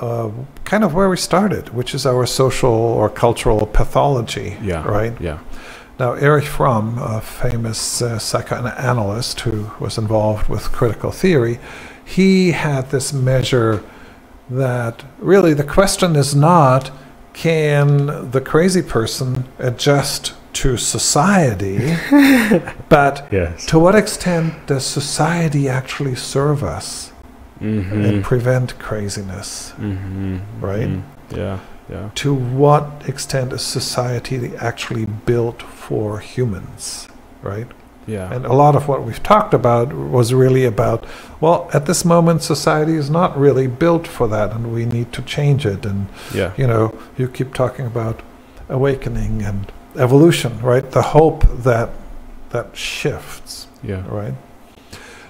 uh, 0.01 0.31
kind 0.65 0.85
of 0.85 0.95
where 0.95 1.09
we 1.09 1.17
started, 1.17 1.71
which 1.71 1.95
is 1.95 2.05
our 2.07 2.27
social 2.27 2.71
or 2.71 3.09
cultural 3.09 3.67
pathology, 3.67 4.57
yeah. 4.63 4.85
right? 4.85 5.19
Yeah. 5.21 5.39
Now, 5.99 6.13
Erich 6.13 6.45
Fromm, 6.45 6.99
a 6.99 7.21
famous 7.23 8.03
uh, 8.03 8.19
psychoanalyst 8.19 9.41
who 9.41 9.71
was 9.81 9.97
involved 9.97 10.49
with 10.49 10.71
critical 10.73 11.11
theory, 11.11 11.59
he 12.05 12.53
had 12.53 12.91
this 12.91 13.13
measure 13.13 13.83
that 14.51 15.05
really 15.19 15.55
the 15.55 15.65
question 15.65 16.15
is 16.15 16.35
not 16.35 16.91
can 17.33 18.31
the 18.31 18.41
crazy 18.41 18.83
person 18.83 19.45
adjust 19.59 20.35
to 20.55 20.77
society, 20.77 21.97
but 22.89 23.27
Yes. 23.31 23.67
to 23.67 23.79
what 23.79 23.95
extent 23.95 24.67
does 24.67 24.87
society 24.87 25.69
actually 25.69 26.15
serve 26.15 26.63
us 26.63 27.13
Mm-hmm. 27.61 28.05
and 28.05 28.23
prevent 28.23 28.79
craziness, 28.79 29.73
mm-hmm. 29.79 30.37
right? 30.61 30.91
Yeah. 31.35 31.59
Yeah. 31.89 32.11
To 32.17 32.35
what 32.35 33.09
extent 33.09 33.53
is 33.53 33.63
society 33.63 34.57
actually 34.57 35.05
built 35.05 35.63
for 35.63 36.19
humans, 36.19 37.09
right? 37.43 37.69
Yeah. 38.07 38.33
And 38.33 38.45
a 38.47 38.53
lot 38.53 38.77
of 38.77 38.87
what 38.89 39.05
we've 39.05 39.23
talked 39.23 39.53
about 39.55 39.93
was 39.93 40.33
really 40.33 40.65
about, 40.65 41.05
well, 41.41 41.69
at 41.73 41.87
this 41.87 42.05
moment, 42.05 42.43
society 42.43 42.95
is 42.95 43.11
not 43.11 43.37
really 43.37 43.67
built 43.67 44.07
for 44.07 44.29
that, 44.29 44.53
and 44.53 44.73
we 44.73 44.85
need 44.85 45.13
to 45.13 45.23
change 45.23 45.67
it. 45.67 45.85
And, 45.85 46.07
yeah. 46.35 46.53
you 46.57 46.67
know, 46.67 46.97
you 47.19 47.29
keep 47.29 47.53
talking 47.55 47.87
about 47.87 48.23
awakening 48.69 49.43
and 49.43 49.73
evolution, 49.97 50.61
right? 50.61 50.89
The 50.89 51.03
hope 51.03 51.45
that 51.65 51.91
that 52.51 52.77
shifts, 52.77 53.67
Yeah. 53.83 54.05
right? 54.09 54.35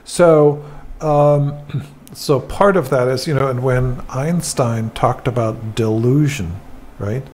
So, 0.05 0.65
um, 1.01 1.55
so 2.17 2.41
part 2.41 2.77
of 2.77 2.89
that 2.91 3.09
is, 3.09 3.27
you 3.27 3.35
know, 3.35 3.49
and 3.49 3.63
when 3.63 4.03
Einstein 4.09 4.91
talked 4.91 5.29
about 5.29 5.75
delusion, 5.75 6.61
right? 6.99 7.27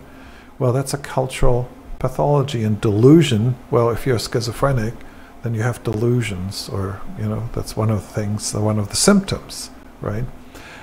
Well, 0.59 0.73
that's 0.73 0.93
a 0.93 0.99
cultural 0.99 1.69
pathology, 2.03 2.65
and 2.65 2.81
delusion. 2.81 3.55
Well, 3.71 3.89
if 3.91 4.07
you're 4.07 4.19
schizophrenic, 4.19 4.95
then 5.43 5.55
you 5.55 5.63
have 5.63 5.83
delusions, 5.85 6.69
or 6.69 7.01
you 7.19 7.29
know, 7.29 7.49
that's 7.55 7.77
one 7.77 7.91
of 7.91 8.01
the 8.07 8.13
things, 8.13 8.53
one 8.53 8.79
of 8.81 8.89
the 8.89 8.97
symptoms, 8.97 9.71
right? 10.01 10.25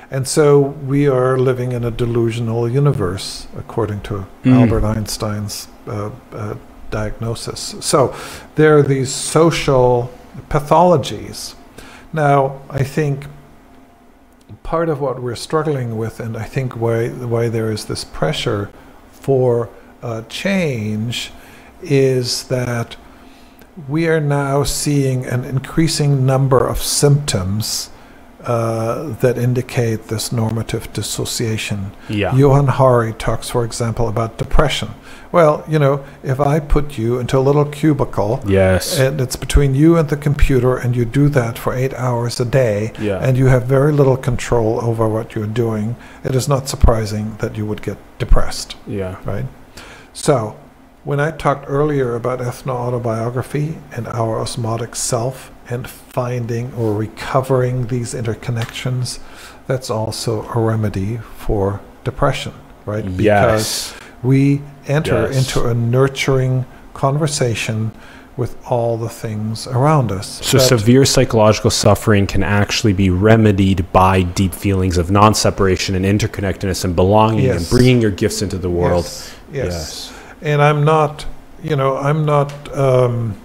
And 0.09 0.27
so 0.27 0.59
we 0.59 1.07
are 1.07 1.37
living 1.37 1.71
in 1.73 1.83
a 1.83 1.91
delusional 1.91 2.67
universe, 2.67 3.47
according 3.55 4.01
to 4.01 4.25
Mm. 4.43 4.53
Albert 4.59 4.83
Einstein's 4.85 5.67
uh, 5.87 6.09
uh, 6.31 6.55
diagnosis. 6.89 7.75
So 7.81 8.15
there 8.55 8.77
are 8.77 8.81
these 8.95 9.11
social 9.13 10.09
pathologies. 10.49 11.55
Now, 12.13 12.61
I 12.69 12.83
think 12.83 13.25
part 14.63 14.89
of 14.89 14.99
what 14.99 15.21
we're 15.21 15.35
struggling 15.35 15.97
with, 15.97 16.19
and 16.19 16.37
I 16.37 16.43
think 16.43 16.75
why 16.75 17.09
why 17.09 17.49
there 17.49 17.71
is 17.71 17.85
this 17.85 18.03
pressure 18.03 18.69
for 19.11 19.69
uh, 20.01 20.23
change, 20.29 21.31
is 21.81 22.43
that 22.45 22.95
we 23.87 24.07
are 24.07 24.19
now 24.19 24.63
seeing 24.63 25.25
an 25.25 25.45
increasing 25.45 26.25
number 26.25 26.67
of 26.67 26.81
symptoms 26.81 27.89
uh, 28.43 29.13
that 29.15 29.37
indicate 29.37 30.07
this 30.07 30.31
normative 30.31 30.91
dissociation. 30.93 31.91
Yeah. 32.07 32.33
Johann 32.35 32.67
Hari 32.67 33.13
talks, 33.13 33.49
for 33.49 33.65
example, 33.65 34.07
about 34.07 34.37
depression. 34.37 34.89
Well, 35.31 35.63
you 35.67 35.77
know, 35.77 36.03
if 36.23 36.39
I 36.39 36.59
put 36.59 36.97
you 36.97 37.19
into 37.19 37.37
a 37.37 37.41
little 37.41 37.65
cubicle 37.65 38.41
yes. 38.47 38.97
and 38.97 39.21
it's 39.21 39.35
between 39.35 39.75
you 39.75 39.97
and 39.97 40.09
the 40.09 40.17
computer, 40.17 40.77
and 40.77 40.95
you 40.95 41.05
do 41.05 41.29
that 41.29 41.59
for 41.59 41.73
eight 41.73 41.93
hours 41.93 42.39
a 42.39 42.45
day, 42.45 42.93
yeah. 42.99 43.19
and 43.19 43.37
you 43.37 43.47
have 43.47 43.65
very 43.65 43.91
little 43.91 44.17
control 44.17 44.79
over 44.81 45.07
what 45.07 45.35
you're 45.35 45.45
doing, 45.45 45.95
it 46.23 46.33
is 46.33 46.47
not 46.47 46.67
surprising 46.67 47.35
that 47.37 47.55
you 47.55 47.65
would 47.65 47.81
get 47.81 47.97
depressed, 48.17 48.75
yeah. 48.87 49.17
right? 49.25 49.45
So, 50.13 50.57
when 51.03 51.19
I 51.19 51.31
talked 51.31 51.65
earlier 51.67 52.15
about 52.15 52.39
ethno 52.39 52.73
autobiography 52.73 53.77
and 53.95 54.07
our 54.07 54.39
osmotic 54.39 54.95
self 54.95 55.51
and 55.69 55.87
finding 55.87 56.73
or 56.73 56.93
recovering 56.93 57.87
these 57.87 58.13
interconnections, 58.13 59.19
that's 59.67 59.89
also 59.89 60.43
a 60.55 60.59
remedy 60.59 61.17
for 61.37 61.79
depression, 62.03 62.53
right? 62.85 63.05
Yes. 63.05 63.91
Because 63.93 64.07
we 64.23 64.61
enter 64.87 65.29
Yes. 65.31 65.37
into 65.37 65.67
a 65.67 65.73
nurturing 65.73 66.65
conversation 66.93 67.91
with 68.35 68.55
all 68.69 68.97
the 68.97 69.09
things 69.09 69.67
around 69.67 70.11
us. 70.13 70.39
So 70.41 70.57
severe 70.57 71.03
psychological 71.03 71.69
suffering 71.69 72.25
can 72.25 72.41
actually 72.41 72.93
be 72.93 73.09
remedied 73.09 73.91
by 73.91 74.21
deep 74.23 74.53
feelings 74.53 74.97
of 74.97 75.11
non-separation 75.11 75.93
and 75.93 76.05
interconnectedness 76.05 76.85
and 76.85 76.95
belonging 76.95 77.49
and 77.49 77.69
bringing 77.69 78.01
your 78.01 78.11
gifts 78.11 78.41
into 78.41 78.57
the 78.57 78.69
world. 78.69 79.03
Yes, 79.03 79.33
yes. 79.51 80.13
And 80.41 80.61
I'm 80.61 80.85
not, 80.85 81.25
you 81.61 81.75
know, 81.75 81.97
I'm 81.97 82.25
not 82.25 82.53
um, 82.77 83.35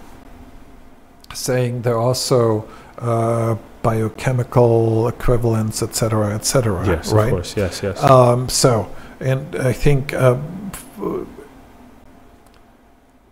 saying 1.34 1.82
there 1.82 1.94
are 1.94 2.00
also 2.00 2.68
uh, 2.98 3.56
biochemical 3.82 5.08
equivalents, 5.08 5.82
et 5.82 5.94
cetera, 5.94 6.34
et 6.34 6.44
cetera. 6.44 6.86
Yes, 6.86 7.12
right? 7.12 7.26
of 7.26 7.30
course. 7.30 7.56
Yes, 7.56 7.82
yes. 7.82 8.02
Um, 8.02 8.48
so, 8.48 8.90
and 9.20 9.54
I 9.56 9.72
think 9.72 10.14
uh, 10.14 10.38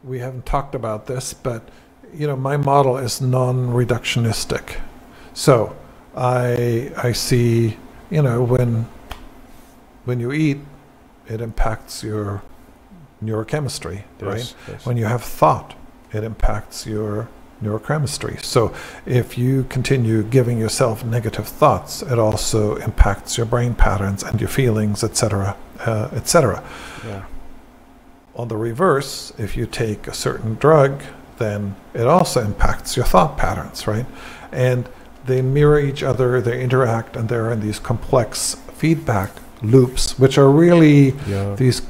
we 0.05 0.19
haven't 0.19 0.47
talked 0.47 0.75
about 0.75 1.07
this, 1.07 1.33
but 1.33 1.69
you 2.13 2.27
know, 2.27 2.37
my 2.37 2.57
model 2.57 2.99
is 2.99 3.21
non-reductionistic. 3.21 4.81
So, 5.33 5.75
I 6.15 6.93
I 6.97 7.13
see, 7.13 7.79
you 8.11 8.21
know, 8.21 8.43
when 8.43 8.87
when 10.05 10.21
you 10.21 10.33
eat, 10.33 10.59
it 11.29 11.41
impacts 11.41 12.03
your 12.03 12.43
neurochemistry, 13.25 14.03
right? 14.21 14.39
yes, 14.39 14.55
yes. 14.69 14.85
When 14.85 14.97
you 14.97 15.07
have 15.07 15.23
thought, 15.23 15.75
it 16.13 16.25
impacts 16.25 16.87
your 16.87 17.29
neurochemistry. 17.63 18.43
So 18.45 18.75
if 19.07 19.39
you 19.39 19.65
continue 19.65 20.23
giving 20.23 20.59
yourself 20.59 21.05
negative 21.05 21.47
thoughts, 21.49 22.03
it 22.03 22.19
also 22.19 22.77
impacts 22.77 23.37
your 23.37 23.47
brain 23.47 23.75
patterns 23.75 24.23
and 24.23 24.41
your 24.41 24.49
feelings, 24.49 25.03
etc., 25.05 25.57
uh, 25.81 26.09
etc. 26.13 26.63
yeah. 27.07 27.25
On 28.35 28.49
the 28.49 28.57
reverse, 28.57 29.33
if 29.39 29.57
you 29.57 29.67
take 29.67 30.07
a 30.07 30.15
certain 30.15 30.55
drug, 30.55 31.03
then 31.39 31.75
it 31.93 32.07
also 32.07 32.41
impacts 32.43 32.97
your 32.97 33.05
thought 33.05 33.37
patterns, 33.37 33.87
right? 33.87 34.07
And 34.51 34.89
they 35.27 35.43
mirror 35.43 35.79
each 35.79 36.03
other, 36.03 36.41
they 36.41 36.63
interact, 36.63 37.15
and 37.17 37.29
they're 37.29 37.53
in 37.53 37.61
these 37.61 37.79
complex 37.79 38.57
feedback 38.75 39.31
loops, 39.63 40.19
which 40.19 40.39
are 40.39 40.51
really 40.51 41.15
Yeah. 41.27 41.55
these 41.57 41.83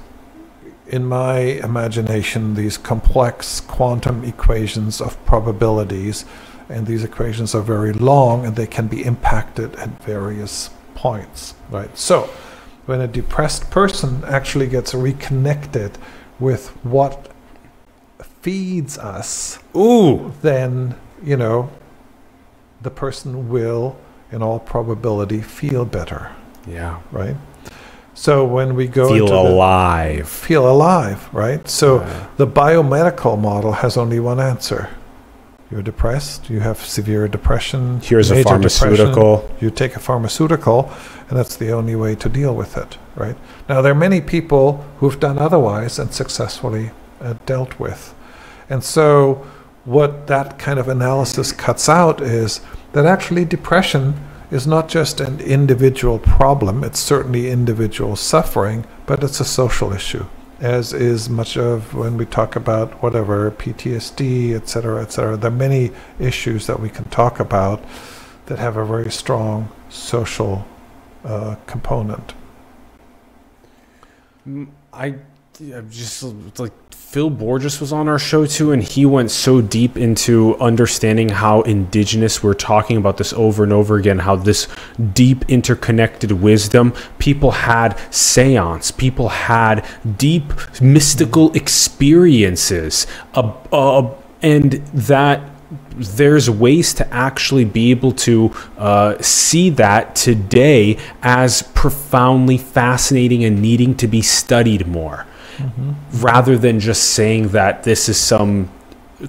in 0.93 1.05
my 1.07 1.39
imagination 1.39 2.55
these 2.55 2.77
complex 2.77 3.61
quantum 3.61 4.23
equations 4.25 5.01
of 5.01 5.23
probabilities 5.25 6.25
and 6.69 6.87
these 6.87 7.03
equations 7.03 7.55
are 7.55 7.63
very 7.63 7.93
long 7.95 8.45
and 8.47 8.55
they 8.57 8.67
can 8.67 8.87
be 8.87 9.03
impacted 9.05 9.75
at 9.77 9.89
various 10.05 10.71
points 10.95 11.55
right 11.71 11.97
so 11.97 12.29
when 12.87 13.01
a 13.01 13.09
depressed 13.09 13.71
person 13.71 14.23
actually 14.27 14.67
gets 14.67 14.93
reconnected 14.95 15.97
with 16.39 16.69
what 16.85 17.29
feeds 18.43 18.99
us 18.99 19.59
Ooh. 19.75 20.33
then 20.43 20.95
you 21.25 21.37
know 21.37 21.71
the 22.83 22.91
person 22.91 23.49
will 23.49 23.97
in 24.31 24.43
all 24.43 24.59
probability 24.59 25.41
feel 25.41 25.85
better 25.85 26.31
Yeah. 26.67 27.01
right? 27.13 27.37
So 28.23 28.45
when 28.45 28.77
we 28.77 28.87
go 28.87 29.09
Feel 29.09 29.25
into 29.25 29.33
the, 29.33 29.41
alive. 29.41 30.29
feel 30.29 30.71
alive, 30.71 31.29
right? 31.33 31.69
So 31.69 32.03
Yeah. 32.03 32.27
the 32.37 32.47
biomedical 32.47 33.37
model 33.37 33.73
has 33.73 33.97
only 33.97 34.21
one 34.21 34.39
answer. 34.39 34.91
You're 35.69 35.83
depressed, 35.83 36.49
you 36.49 36.61
have 36.61 36.79
severe 36.79 37.27
depression. 37.27 38.01
Here's 38.01 38.31
a 38.31 38.45
pharmaceutical. 38.45 39.39
depression, 39.39 39.57
You 39.59 39.71
take 39.71 39.97
a 39.97 39.99
pharmaceutical, 39.99 40.89
and 41.29 41.37
that's 41.37 41.57
the 41.57 41.73
only 41.73 41.97
way 41.97 42.15
to 42.15 42.29
deal 42.29 42.55
with 42.55 42.77
it, 42.77 42.97
right? 43.17 43.35
Now, 43.69 43.83
there 43.83 43.91
are 43.91 44.03
many 44.09 44.21
people 44.21 44.85
who've 44.99 45.19
done 45.19 45.37
otherwise 45.37 45.99
and 45.99 46.15
successfully 46.15 46.93
uh, 47.21 47.35
dealt 47.45 47.81
with. 47.81 48.15
And 48.71 48.85
so, 48.85 49.45
what 49.85 50.29
that 50.29 50.61
kind 50.61 50.79
of 50.79 50.87
analysis 50.87 51.51
cuts 51.51 51.89
out 51.89 52.21
is 52.21 52.61
that 52.93 53.05
actually 53.05 53.45
depression 53.45 54.15
is 54.53 54.67
not 54.67 54.87
just 54.87 55.19
an 55.19 55.41
individual 55.41 56.19
problem, 56.19 56.85
it's 56.85 57.01
certainly 57.01 57.51
individual 57.51 58.15
suffering, 58.17 58.85
but 59.07 59.25
it's 59.25 59.41
a 59.41 59.47
social 59.47 59.95
issue, 59.95 60.27
as 60.61 60.93
is 60.93 61.31
much 61.31 61.57
of 61.57 61.95
when 61.95 62.19
we 62.19 62.27
talk 62.27 62.55
about 62.55 63.03
whatever 63.03 63.51
PTSD, 63.51 64.55
et 64.55 64.69
cetera, 64.69 65.01
et 65.01 65.11
cetera. 65.11 65.39
There 65.39 65.51
are 65.51 65.55
many 65.55 65.91
issues 66.21 66.67
that 66.67 66.79
we 66.79 66.91
can 66.91 67.07
talk 67.07 67.41
about 67.41 67.83
that 68.45 68.59
have 68.59 68.77
a 68.77 68.85
very 68.85 69.11
strong 69.11 69.71
social 69.89 70.67
uh, 71.25 71.57
component. 71.67 72.35
Mm, 74.47 74.69
I, 74.93 75.15
I 75.71 75.81
just 75.83 76.25
like 76.59 76.73
Phil 76.91 77.31
Borges 77.31 77.81
was 77.81 77.93
on 77.93 78.09
our 78.09 78.19
show 78.19 78.47
too, 78.47 78.73
and 78.73 78.83
he 78.83 79.07
went 79.07 79.31
so 79.31 79.61
deep 79.61 79.97
into 79.97 80.57
understanding 80.57 81.29
how 81.29 81.61
indigenous. 81.63 82.43
We're 82.43 82.55
talking 82.55 82.97
about 82.97 83.17
this 83.17 83.33
over 83.35 83.63
and 83.63 83.73
over 83.73 83.97
again. 83.97 84.19
How 84.19 84.35
this 84.35 84.67
deep 85.13 85.45
interconnected 85.49 86.33
wisdom. 86.33 86.93
People 87.19 87.53
had 87.53 87.97
seance. 88.13 88.91
People 88.91 89.29
had 89.29 89.87
deep 90.17 90.53
mystical 90.81 91.53
experiences. 91.53 93.07
Uh, 93.35 93.53
uh, 93.71 94.15
and 94.43 94.73
that 94.87 95.49
there's 95.97 96.51
ways 96.51 96.93
to 96.95 97.15
actually 97.15 97.65
be 97.65 97.93
able 97.93 98.13
to 98.13 98.53
uh, 98.79 99.17
see 99.21 99.71
that 99.71 100.17
today 100.17 100.99
as 101.23 101.63
profoundly 101.75 102.59
fascinating 102.59 103.45
and 103.45 103.63
needing 103.63 103.95
to 103.95 104.09
be 104.09 104.23
studied 104.23 104.89
more 104.89 105.25
rather 106.15 106.57
than 106.59 106.81
just 106.81 107.11
saying 107.11 107.49
that 107.49 107.83
this 107.83 108.09
is 108.09 108.17
some 108.17 108.71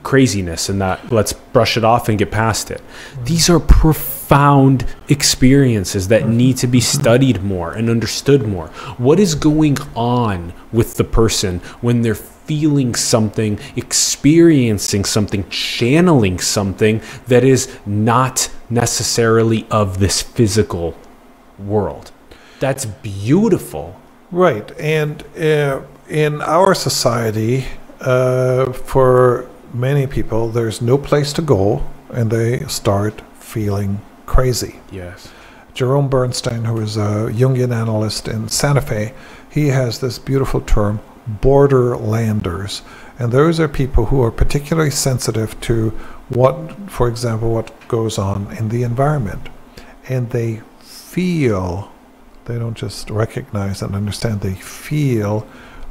craziness 0.02 0.70
and 0.70 0.82
that 0.82 1.12
let's 1.12 1.34
brush 1.34 1.78
it 1.78 1.84
off 1.84 2.10
and 2.10 2.18
get 2.18 2.32
past 2.32 2.72
it. 2.72 2.82
These 3.24 3.50
are 3.50 3.60
profound 3.60 4.86
experiences 5.10 6.08
that 6.08 6.28
need 6.28 6.58
to 6.58 6.68
be 6.68 6.80
studied 6.80 7.44
more 7.44 7.74
and 7.74 7.90
understood 7.90 8.48
more. 8.48 8.68
What 8.98 9.20
is 9.20 9.36
going 9.36 9.78
on 9.96 10.54
with 10.72 10.96
the 10.96 11.04
person 11.04 11.60
when 11.82 12.02
they're 12.02 12.16
feeling 12.16 12.96
something, 12.96 13.60
experiencing 13.76 15.06
something, 15.06 15.48
channeling 15.50 16.40
something 16.40 17.02
that 17.28 17.44
is 17.44 17.78
not 17.86 18.50
necessarily 18.70 19.68
of 19.70 20.00
this 20.00 20.22
physical 20.22 20.98
world? 21.60 22.12
That's 22.60 22.86
beautiful. 22.86 24.00
Right, 24.32 24.72
and 24.80 25.22
uh, 25.38 25.82
in 26.10 26.42
our 26.42 26.74
society, 26.76 27.66
uh, 28.02 28.72
for 28.74 29.50
many 29.74 30.08
people, 30.08 30.50
there's 30.50 30.82
no 30.82 30.98
place 30.98 31.34
to 31.34 31.42
go, 31.42 31.84
and 32.12 32.30
they 32.30 32.60
start 32.68 33.22
feeling 33.40 34.02
crazy. 34.26 34.80
Yes. 34.92 35.32
Jerome 35.74 36.10
Bernstein, 36.10 36.66
who 36.66 36.80
is 36.82 36.98
a 36.98 37.32
Jungian 37.32 37.74
analyst 37.74 38.28
in 38.28 38.48
Santa 38.48 38.82
Fe, 38.82 39.14
he 39.50 39.68
has 39.68 40.00
this 40.00 40.20
beautiful 40.20 40.62
term, 40.62 41.00
borderlanders. 41.42 42.82
And 43.18 43.32
those 43.32 43.60
are 43.60 43.68
people 43.68 44.06
who 44.06 44.22
are 44.22 44.32
particularly 44.32 44.92
sensitive 44.92 45.60
to 45.62 45.90
what, 46.30 46.56
for 46.90 47.08
example, 47.08 47.52
what 47.52 47.72
goes 47.88 48.18
on 48.18 48.56
in 48.58 48.70
the 48.70 48.84
environment. 48.84 49.50
And 50.10 50.30
they 50.30 50.62
feel, 50.82 51.92
they 52.46 52.60
don't 52.60 52.78
just 52.78 53.10
recognize 53.10 53.82
and 53.82 53.96
understand, 53.96 54.42
they 54.42 54.56
feel 54.56 55.48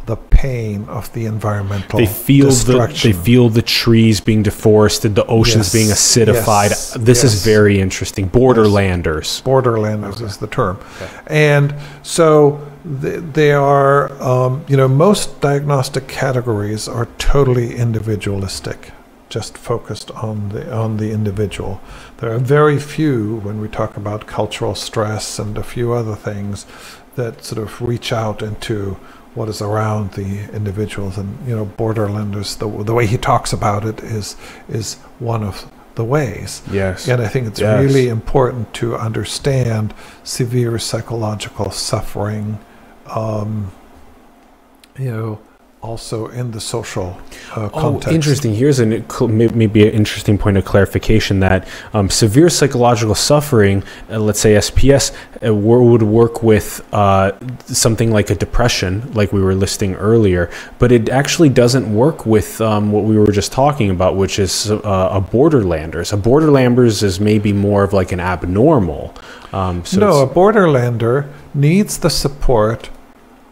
the 0.07 0.17
pain 0.17 0.85
of 0.89 1.13
the 1.13 1.27
environmental 1.27 1.99
They 1.99 2.07
feel 2.07 2.51
the 2.51 2.87
they 3.03 3.13
feel 3.13 3.49
the 3.49 3.63
trees 3.63 4.21
being 4.21 4.43
deforested, 4.43 5.15
the 5.15 5.27
oceans 5.27 5.67
Yes, 5.67 5.73
being 5.73 5.89
acidified. 5.89 6.71
yes, 6.71 6.95
this 6.99 7.23
yes. 7.23 7.33
is 7.35 7.45
very 7.45 7.81
interesting. 7.81 8.29
Borderlanders. 8.29 9.43
Borderlanders 9.43 10.21
is 10.21 10.39
the 10.39 10.47
term. 10.49 10.79
And 11.27 11.75
so 12.03 12.61
they 12.85 13.53
are, 13.53 14.11
um, 14.21 14.65
you 14.69 14.77
know, 14.77 14.89
most 14.89 15.41
diagnostic 15.41 16.09
categories 16.09 16.89
are 16.89 17.07
totally 17.19 17.77
individualistic, 17.77 18.91
just 19.29 19.57
focused 19.57 20.11
on 20.13 20.49
the 20.49 20.75
on 20.75 20.97
the 20.97 21.13
individual. 21.13 21.81
There 22.19 22.33
are 22.33 22.39
very 22.39 22.79
few 22.81 23.37
when 23.45 23.61
we 23.61 23.69
talk 23.69 23.97
about 23.97 24.27
cultural 24.27 24.75
stress 24.75 25.39
and 25.39 25.57
a 25.57 25.63
few 25.63 25.93
other 25.93 26.17
things 26.17 26.67
that 27.15 27.45
sort 27.45 27.63
of 27.63 27.81
reach 27.81 28.13
out 28.13 28.43
into 28.43 28.97
what 29.35 29.49
is 29.49 29.63
around 29.63 30.13
the 30.13 30.45
individuals 30.55 31.17
and 31.19 31.49
you 31.49 31.55
know 31.57 31.65
borderlanders 31.65 32.57
the, 32.59 32.85
the 32.85 32.93
way 32.95 33.07
he 33.07 33.17
talks 33.17 33.53
about 33.53 33.85
it 33.85 34.01
is 34.01 34.37
is 34.69 34.95
one 35.19 35.43
of 35.43 35.71
the 35.95 36.05
ways 36.05 36.63
Yes. 36.71 37.07
and 37.09 37.21
I 37.23 37.29
think 37.29 37.47
it's 37.47 37.61
Yes. 37.61 37.83
really 37.83 38.09
important 38.09 38.73
to 38.75 38.97
understand 38.97 39.93
severe 40.25 40.79
psychological 40.79 41.71
suffering, 41.71 42.59
um, 43.07 43.71
you 44.99 45.11
know, 45.11 45.39
also 45.83 46.29
in 46.29 46.53
the 46.53 46.61
social 46.61 47.19
uh, 47.57 47.65
Oh, 47.65 47.81
context. 47.81 48.15
interesting. 48.15 48.55
Here's 48.55 48.79
an, 48.79 49.05
maybe 49.29 49.83
an 49.87 49.93
interesting 49.93 50.39
point 50.39 50.57
of 50.57 50.65
clarification 50.65 51.41
that 51.41 51.67
um, 51.93 52.09
severe 52.09 52.49
psychological 52.49 53.17
suffering, 53.17 53.83
uh, 54.09 54.21
let's 54.21 54.39
say 54.39 54.55
SPS, 54.55 55.13
uh, 55.45 55.53
would 55.53 56.03
work 56.03 56.43
with 56.43 56.87
uh, 56.95 57.33
something 57.67 58.13
like 58.13 58.31
a 58.31 58.35
depression, 58.37 59.13
like 59.13 59.33
we 59.33 59.43
were 59.43 59.55
listing 59.55 59.95
earlier, 59.97 60.49
but 60.79 60.93
it 60.93 61.09
actually 61.09 61.49
doesn't 61.49 61.93
work 61.93 62.25
with 62.25 62.61
um, 62.61 62.93
what 62.93 63.03
we 63.05 63.19
were 63.19 63.33
just 63.33 63.51
talking 63.51 63.91
about, 63.91 64.17
which 64.17 64.39
is 64.39 64.71
uh, 64.71 64.79
a 65.13 65.21
borderlanders. 65.21 66.13
A 66.13 66.17
borderlanders 66.17 67.03
is 67.03 67.19
maybe 67.19 67.53
more 67.53 67.83
of 67.83 67.93
like 67.93 68.13
an 68.13 68.21
abnormal. 68.21 69.15
Um, 69.53 69.85
so 69.85 69.99
no, 70.01 70.23
a 70.23 70.29
borderlander 70.29 71.29
needs 71.55 71.99
the 71.99 72.09
support 72.09 72.89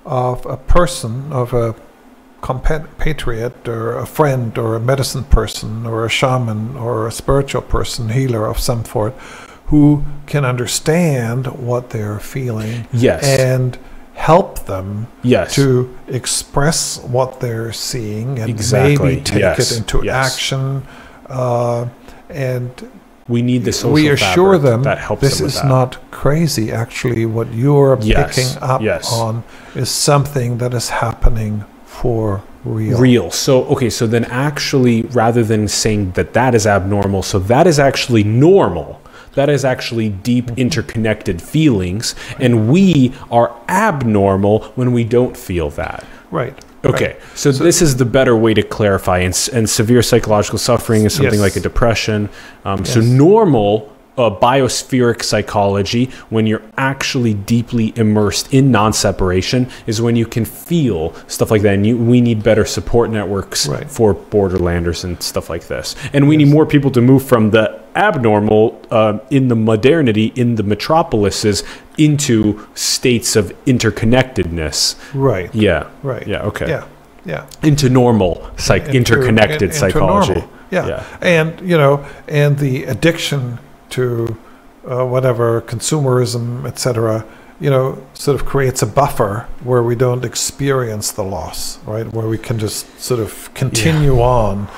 of 0.06 0.46
a 0.46 0.56
person, 0.56 1.30
of 1.32 1.52
a 1.52 1.74
compatriot 2.40 3.68
or 3.68 3.96
a 3.96 4.06
friend 4.06 4.56
or 4.58 4.76
a 4.76 4.80
medicine 4.80 5.24
person 5.24 5.86
or 5.86 6.04
a 6.04 6.08
shaman 6.08 6.76
or 6.76 7.06
a 7.06 7.12
spiritual 7.12 7.62
person, 7.62 8.08
healer 8.10 8.46
of 8.46 8.58
some 8.58 8.84
sort, 8.84 9.14
who 9.66 10.02
can 10.26 10.44
understand 10.44 11.46
what 11.46 11.90
they're 11.90 12.18
feeling 12.18 12.86
yes. 12.92 13.22
and 13.24 13.78
help 14.14 14.66
them 14.66 15.06
yes. 15.22 15.54
to 15.54 15.94
express 16.08 16.98
what 17.04 17.40
they're 17.40 17.72
seeing 17.72 18.38
and 18.38 18.50
Exactly, 18.50 19.14
maybe 19.16 19.20
take 19.22 19.40
yes, 19.40 19.72
it 19.72 19.78
into 19.78 20.02
yes. 20.04 20.34
action. 20.34 20.82
Uh, 21.26 21.88
and 22.28 22.90
we 23.28 23.42
need 23.42 23.64
the 23.64 23.72
social 23.72 23.92
we 23.92 24.08
assure 24.08 24.58
them 24.58 24.82
that 24.82 24.98
helps 24.98 25.22
this 25.22 25.38
them 25.38 25.46
is 25.46 25.54
that. 25.54 25.68
not 25.68 26.10
crazy. 26.10 26.72
Actually, 26.72 27.24
what 27.26 27.52
you're 27.54 27.96
Yes, 28.02 28.36
picking 28.36 28.62
up 28.62 28.82
yes. 28.82 29.12
on 29.12 29.44
is 29.74 29.88
something 29.88 30.58
that 30.58 30.74
is 30.74 30.88
happening 30.88 31.64
for 32.00 32.42
real. 32.64 32.98
real. 32.98 33.30
So 33.30 33.64
okay, 33.66 33.90
so 33.90 34.06
then 34.06 34.24
actually, 34.26 35.02
rather 35.02 35.42
than 35.44 35.68
saying 35.68 36.12
that 36.12 36.32
that 36.32 36.54
is 36.54 36.66
abnormal, 36.66 37.22
so 37.22 37.38
that 37.38 37.66
is 37.66 37.78
actually 37.78 38.24
normal. 38.24 39.00
That 39.34 39.48
is 39.48 39.64
actually 39.64 40.08
deep 40.08 40.46
Mm-hmm. 40.46 40.58
interconnected 40.60 41.40
feelings, 41.40 42.14
and 42.38 42.68
we 42.70 43.12
are 43.30 43.54
abnormal 43.68 44.64
when 44.74 44.92
we 44.92 45.04
don't 45.04 45.36
feel 45.36 45.70
that. 45.70 46.04
Right. 46.30 46.54
Okay, 46.82 47.16
so, 47.34 47.52
this 47.52 47.82
is 47.82 47.96
the 47.96 48.06
better 48.06 48.34
way 48.34 48.54
to 48.54 48.62
clarify. 48.62 49.18
And, 49.18 49.34
and 49.52 49.68
severe 49.68 50.00
psychological 50.02 50.58
suffering 50.58 51.04
is 51.04 51.12
something 51.14 51.34
Yes. 51.34 51.40
like 51.48 51.56
a 51.56 51.60
depression. 51.60 52.30
Um, 52.64 52.84
So 52.86 53.00
normal 53.02 53.92
uh, 54.20 54.30
biospheric 54.40 55.22
psychology, 55.22 56.04
when 56.28 56.46
you're 56.46 56.62
actually 56.76 57.34
deeply 57.34 57.86
immersed 57.96 58.52
in 58.52 58.70
non-separation, 58.70 59.68
is 59.86 60.00
when 60.02 60.16
you 60.16 60.26
can 60.26 60.44
feel 60.44 61.14
stuff 61.26 61.50
like 61.50 61.62
that. 61.62 61.74
And 61.74 61.86
you, 61.86 61.96
we 61.96 62.20
need 62.20 62.42
better 62.42 62.64
support 62.64 63.10
networks 63.10 63.66
Right. 63.66 63.90
for 63.90 64.14
borderlanders 64.14 65.04
and 65.04 65.20
stuff 65.22 65.48
like 65.50 65.64
this. 65.68 65.96
And 66.12 66.28
we 66.28 66.36
need 66.36 66.48
more 66.48 66.66
people 66.66 66.90
to 66.92 67.00
move 67.00 67.22
from 67.24 67.50
the 67.50 67.80
abnormal 67.96 68.80
uh, 68.90 69.18
in 69.30 69.48
the 69.48 69.56
modernity 69.56 70.26
in 70.36 70.54
the 70.54 70.62
metropolises 70.62 71.64
into 71.98 72.38
states 72.74 73.36
of 73.36 73.52
interconnectedness. 73.66 74.96
Right. 75.14 75.52
Yeah. 75.54 75.88
Right. 76.02 76.26
Yeah. 76.26 76.42
Okay. 76.50 76.68
Yeah. 76.68 76.86
Yeah. 77.26 77.46
Into 77.62 77.88
normal, 77.88 78.50
psych, 78.56 78.94
interconnected 78.94 79.74
psychology. 79.74 80.34
normal. 80.34 80.50
Yeah. 80.70 80.86
Yeah. 80.86 81.04
And, 81.20 81.60
you 81.68 81.76
know, 81.76 82.06
and 82.28 82.58
the 82.58 82.84
addiction 82.84 83.58
to 83.90 84.36
uh, 84.88 85.04
whatever, 85.04 85.60
consumerism, 85.62 86.66
etc., 86.66 87.24
you 87.60 87.68
know, 87.68 88.02
sort 88.14 88.40
of 88.40 88.46
creates 88.46 88.80
a 88.80 88.86
buffer 88.86 89.46
where 89.62 89.82
we 89.82 89.94
don't 89.94 90.24
experience 90.24 91.12
the 91.12 91.22
loss, 91.22 91.78
right? 91.84 92.10
Where 92.10 92.26
we 92.26 92.38
can 92.38 92.58
just 92.58 92.98
sort 92.98 93.20
of 93.20 93.52
continue 93.52 94.20
on 94.20 94.68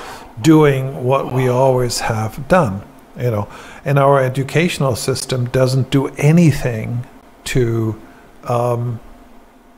doing 0.41 1.05
what 1.05 1.33
we 1.33 1.47
always 1.47 2.01
have 2.01 2.49
done, 2.49 2.83
you 3.17 3.31
know. 3.31 3.49
And 3.85 4.01
our 4.01 4.21
educational 4.21 4.97
system 4.97 5.49
doesn't 5.51 5.91
do 5.91 6.09
anything 6.17 7.07
to 7.45 8.01
um, 8.45 8.99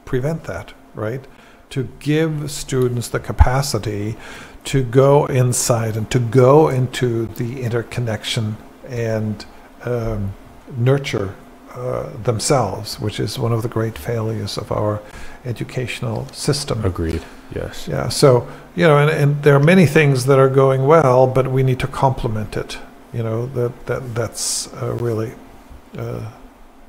prevent 0.07 0.45
that, 0.45 0.73
right? 0.95 1.27
To 1.71 1.89
give 1.99 2.51
students 2.51 3.09
the 3.09 3.21
capacity 3.21 4.17
to 4.65 4.83
go 4.83 5.27
inside 5.27 5.97
and 5.97 6.11
to 6.11 6.19
go 6.19 6.69
into 6.69 7.27
the 7.27 7.61
interconnection 7.61 8.57
and 8.89 9.45
um, 9.85 10.33
nurture 10.77 11.35
uh, 11.75 12.09
themselves, 12.23 13.01
which 13.01 13.19
is 13.19 13.39
one 13.39 13.53
of 13.53 13.63
the 13.63 13.69
great 13.69 13.99
failures 13.99 14.57
of 14.57 14.71
our 14.71 15.01
educational 15.45 16.27
system. 16.29 16.85
Agreed. 16.85 17.23
Yes. 17.55 17.89
Yeah. 17.89 18.09
So 18.09 18.49
you 18.77 18.87
know, 18.87 18.99
and, 18.99 19.11
and 19.11 19.43
there 19.43 19.55
are 19.55 19.63
many 19.63 19.87
things 19.87 20.27
that 20.27 20.39
are 20.39 20.49
going 20.49 20.87
well, 20.87 21.27
but 21.27 21.51
we 21.51 21.63
need 21.63 21.79
to 21.81 21.87
complement 21.87 22.57
it. 22.57 22.79
You 23.13 23.23
know, 23.23 23.47
that 23.47 23.87
that 23.87 24.15
that's 24.15 24.73
uh, 24.75 24.95
really 24.95 25.33
uh, 25.97 26.31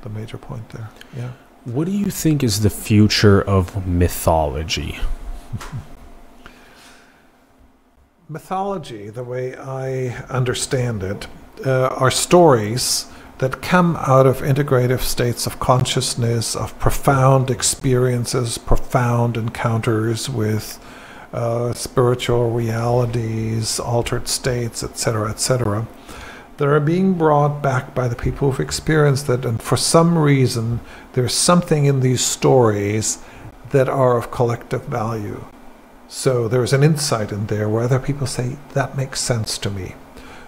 the 0.02 0.08
major 0.08 0.38
point 0.38 0.68
there. 0.70 0.88
Yeah. 1.16 1.30
What 1.64 1.86
do 1.86 1.90
you 1.90 2.10
think 2.10 2.44
is 2.44 2.60
the 2.60 2.70
future 2.70 3.42
of 3.42 3.86
mythology? 3.86 4.98
Mythology, 8.28 9.08
the 9.08 9.22
way 9.22 9.54
I 9.56 10.08
understand 10.28 11.04
it, 11.04 11.28
uh, 11.64 11.88
are 11.88 12.10
stories 12.10 13.06
that 13.38 13.60
come 13.60 13.96
out 13.96 14.26
of 14.26 14.38
integrative 14.38 15.00
states 15.00 15.46
of 15.46 15.60
consciousness, 15.60 16.56
of 16.56 16.78
profound 16.78 17.50
experiences, 17.50 18.56
profound 18.56 19.36
encounters 19.36 20.28
with 20.28 20.82
uh, 21.32 21.72
spiritual 21.74 22.50
realities, 22.50 23.78
altered 23.78 24.26
states, 24.26 24.82
etc., 24.82 25.30
etc., 25.30 25.86
that 26.56 26.66
are 26.66 26.80
being 26.80 27.12
brought 27.12 27.62
back 27.62 27.94
by 27.94 28.08
the 28.08 28.16
people 28.16 28.50
who've 28.50 28.64
experienced 28.64 29.28
it. 29.28 29.44
And 29.44 29.60
for 29.60 29.76
some 29.76 30.16
reason, 30.16 30.80
there's 31.12 31.34
something 31.34 31.84
in 31.84 32.00
these 32.00 32.22
stories 32.22 33.22
that 33.70 33.88
are 33.88 34.16
of 34.16 34.30
collective 34.30 34.84
value. 34.84 35.44
So 36.08 36.48
there's 36.48 36.72
an 36.72 36.82
insight 36.82 37.32
in 37.32 37.46
there 37.46 37.68
where 37.68 37.82
other 37.82 37.98
people 37.98 38.26
say, 38.26 38.56
that 38.72 38.96
makes 38.96 39.20
sense 39.20 39.58
to 39.58 39.68
me. 39.68 39.94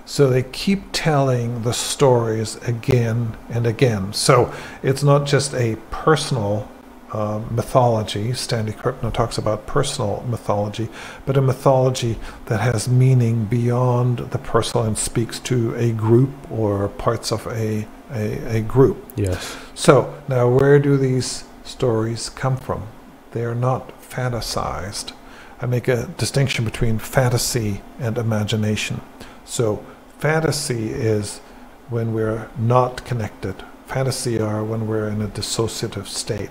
So 0.09 0.26
they 0.26 0.43
keep 0.43 0.85
telling 0.93 1.64
the 1.64 1.74
stories 1.74 2.56
again 2.66 3.36
and 3.51 3.66
again. 3.66 4.14
So 4.14 4.51
it's 4.82 5.02
not 5.02 5.26
just 5.26 5.52
a 5.52 5.76
personal 5.90 6.66
uh, 7.12 7.43
mythology. 7.51 8.32
Stanley 8.32 8.72
Krippner 8.72 9.12
talks 9.12 9.36
about 9.36 9.66
personal 9.66 10.24
mythology, 10.26 10.89
but 11.26 11.36
a 11.36 11.43
mythology 11.43 12.18
that 12.47 12.60
has 12.60 12.89
meaning 12.89 13.44
beyond 13.44 14.20
the 14.30 14.39
personal 14.39 14.86
and 14.86 14.97
speaks 14.97 15.39
to 15.40 15.74
a 15.74 15.93
group 15.93 16.30
or 16.51 16.89
parts 16.89 17.30
of 17.30 17.47
a, 17.48 17.86
a, 18.10 18.56
a 18.56 18.60
group. 18.62 19.05
Yes. 19.14 19.59
So 19.74 20.18
now, 20.26 20.48
where 20.48 20.78
do 20.78 20.97
these 20.97 21.44
stories 21.64 22.30
come 22.30 22.56
from? 22.56 22.89
They 23.32 23.44
are 23.44 23.55
not 23.55 23.93
fantasized. 24.01 25.12
I 25.60 25.66
make 25.66 25.86
a 25.86 26.06
distinction 26.16 26.64
between 26.64 26.98
fantasy 26.98 27.82
and 27.98 28.16
imagination. 28.16 29.02
So, 29.44 29.85
fantasy 30.19 30.90
is 30.90 31.40
when 31.90 32.12
we're 32.12 32.49
not 32.59 33.05
connected. 33.05 33.55
Fantasy 33.86 34.39
are 34.40 34.62
when 34.65 34.86
we're 34.86 35.09
in 35.09 35.23
a 35.23 35.28
dissociative 35.28 36.07
state. 36.07 36.51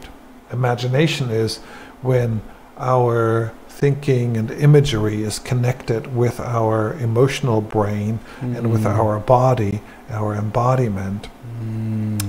Imagination 0.51 1.29
is 1.29 1.57
when 2.01 2.41
our 2.79 3.53
thinking 3.69 4.37
and 4.37 4.49
imagery 4.51 5.21
is 5.23 5.37
connected 5.39 6.15
with 6.15 6.39
our 6.39 6.93
emotional 6.95 7.61
brain 7.61 8.19
and 8.41 8.71
with 8.71 8.83
Mm. 8.85 8.97
our 8.97 9.19
body, 9.19 9.81
our 10.09 10.33
embodiment. 10.35 11.27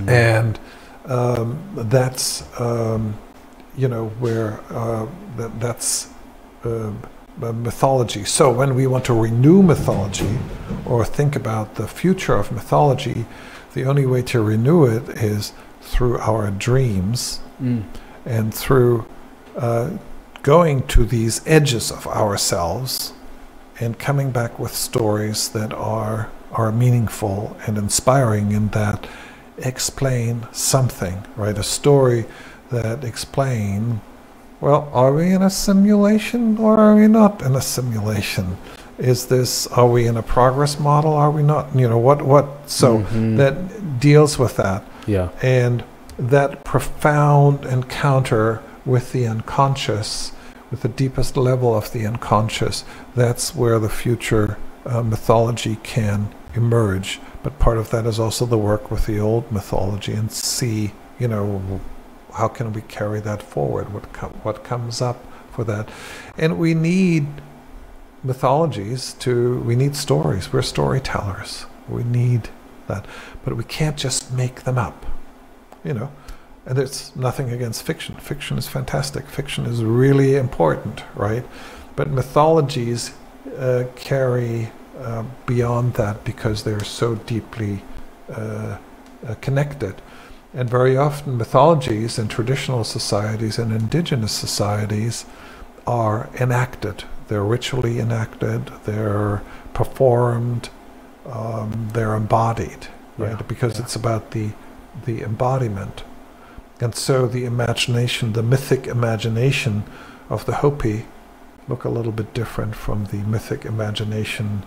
And 0.06 0.58
um, 1.06 1.58
that's, 1.74 2.44
um, 2.60 3.14
you 3.76 3.88
know, 3.88 4.08
where 4.20 4.60
uh, 4.70 5.06
that, 5.38 5.58
that's 5.60 6.08
uh, 6.64 6.90
mythology. 7.52 8.24
So 8.24 8.50
when 8.50 8.74
we 8.74 8.86
want 8.86 9.04
to 9.06 9.14
renew 9.14 9.62
mythology 9.62 10.38
or 10.88 11.04
think 11.04 11.36
about 11.36 11.74
the 11.76 11.86
future 11.86 12.34
of 12.36 12.50
mythology, 12.52 13.26
the 13.74 13.84
only 13.84 14.06
way 14.06 14.22
to 14.22 14.40
renew 14.40 14.84
it 14.86 15.08
is 15.10 15.52
through 15.82 16.18
our 16.18 16.50
dreams 16.50 17.40
Mm. 17.62 17.82
and 18.24 18.54
through 18.54 19.04
uh, 19.56 19.90
going 20.44 20.86
to 20.86 21.04
these 21.04 21.40
edges 21.44 21.90
of 21.90 22.06
ourselves 22.06 23.12
and 23.80 23.98
coming 23.98 24.30
back 24.30 24.60
with 24.60 24.72
stories 24.72 25.48
that 25.48 25.72
are 25.72 26.30
are 26.52 26.70
meaningful 26.70 27.56
and 27.66 27.76
inspiring 27.76 28.54
and 28.54 28.70
that 28.72 29.08
explain 29.58 30.46
something 30.52 31.24
right 31.36 31.58
a 31.58 31.64
story 31.64 32.24
that 32.70 33.02
explain 33.04 34.00
well 34.60 34.88
are 34.92 35.12
we 35.12 35.32
in 35.32 35.42
a 35.42 35.50
simulation 35.50 36.56
or 36.58 36.78
are 36.78 36.94
we 36.94 37.08
not 37.08 37.42
in 37.42 37.56
a 37.56 37.60
simulation 37.60 38.56
is 38.98 39.26
this 39.26 39.66
are 39.68 39.86
we 39.86 40.06
in 40.06 40.16
a 40.16 40.22
progress 40.22 40.78
model 40.78 41.12
are 41.12 41.30
we 41.30 41.42
not 41.42 41.66
you 41.74 41.88
know 41.88 41.98
what 41.98 42.20
what 42.22 42.46
so 42.66 42.98
Mhm. 42.98 43.36
that 43.36 44.00
deals 44.00 44.38
with 44.38 44.56
that 44.56 44.82
Yeah. 45.06 45.28
and 45.42 45.84
that 46.18 46.64
profound 46.64 47.64
encounter 47.64 48.60
with 48.84 49.12
the 49.12 49.26
unconscious, 49.26 50.32
with 50.70 50.80
the 50.82 50.88
deepest 50.88 51.36
level 51.36 51.76
of 51.76 51.92
the 51.92 52.04
unconscious, 52.06 52.82
that's 53.14 53.54
where 53.54 53.78
the 53.78 53.88
future 53.88 54.56
uh, 54.86 55.02
mythology 55.02 55.76
can 55.82 56.28
emerge. 56.54 57.20
But 57.42 57.58
part 57.58 57.78
of 57.78 57.90
that 57.90 58.04
is 58.06 58.18
also 58.18 58.46
the 58.46 58.58
work 58.58 58.90
with 58.90 59.06
the 59.06 59.20
old 59.20 59.52
mythology 59.52 60.12
and 60.14 60.32
see, 60.32 60.92
you 61.20 61.28
know, 61.28 61.60
how 62.34 62.48
can 62.48 62.72
we 62.72 62.80
carry 62.82 63.20
that 63.20 63.42
forward? 63.42 63.92
What 63.94 64.12
com- 64.12 64.34
what 64.42 64.64
comes 64.64 65.00
up 65.02 65.18
for 65.52 65.62
that? 65.64 65.88
And 66.36 66.58
we 66.58 66.74
need 66.74 67.26
mythologies 68.22 69.14
to. 69.20 69.60
We 69.60 69.76
need 69.76 69.96
stories. 69.96 70.52
We're 70.52 70.62
storytellers. 70.62 71.66
We 71.88 72.04
need 72.04 72.50
that, 72.86 73.06
but 73.44 73.56
we 73.56 73.64
can't 73.64 73.96
just 73.96 74.32
make 74.32 74.62
them 74.64 74.78
up 74.78 75.06
you 75.84 75.94
know 75.94 76.10
and 76.66 76.76
there's 76.76 77.14
nothing 77.16 77.50
against 77.50 77.82
fiction 77.82 78.14
fiction 78.16 78.58
is 78.58 78.66
fantastic 78.68 79.26
fiction 79.26 79.66
is 79.66 79.82
really 79.82 80.36
important 80.36 81.02
right 81.14 81.44
but 81.96 82.10
mythologies 82.10 83.12
uh, 83.56 83.84
carry 83.96 84.70
uh, 85.00 85.24
beyond 85.46 85.94
that 85.94 86.24
because 86.24 86.64
they're 86.64 86.84
so 86.84 87.14
deeply 87.14 87.82
uh, 88.30 88.78
uh, 89.26 89.34
connected 89.40 89.94
and 90.54 90.68
very 90.68 90.96
often 90.96 91.36
mythologies 91.36 92.18
in 92.18 92.28
traditional 92.28 92.84
societies 92.84 93.58
and 93.58 93.72
indigenous 93.72 94.32
societies 94.32 95.24
are 95.86 96.28
enacted 96.40 97.04
they're 97.28 97.44
ritually 97.44 97.98
enacted 98.00 98.66
they're 98.84 99.42
performed 99.74 100.70
um, 101.26 101.88
they're 101.92 102.14
embodied 102.14 102.88
right 103.16 103.32
Yeah, 103.32 103.42
because 103.46 103.76
yeah. 103.76 103.84
it's 103.84 103.96
about 103.96 104.32
the 104.32 104.50
the 105.04 105.22
embodiment. 105.22 106.02
And 106.80 106.94
so 106.94 107.26
the 107.26 107.44
imagination, 107.44 108.32
the 108.32 108.42
mythic 108.42 108.86
imagination 108.86 109.84
of 110.28 110.46
the 110.46 110.56
Hopi 110.56 111.06
look 111.68 111.84
a 111.84 111.88
little 111.88 112.12
bit 112.12 112.32
different 112.34 112.74
from 112.74 113.06
the 113.06 113.18
mythic 113.18 113.64
imagination 113.64 114.64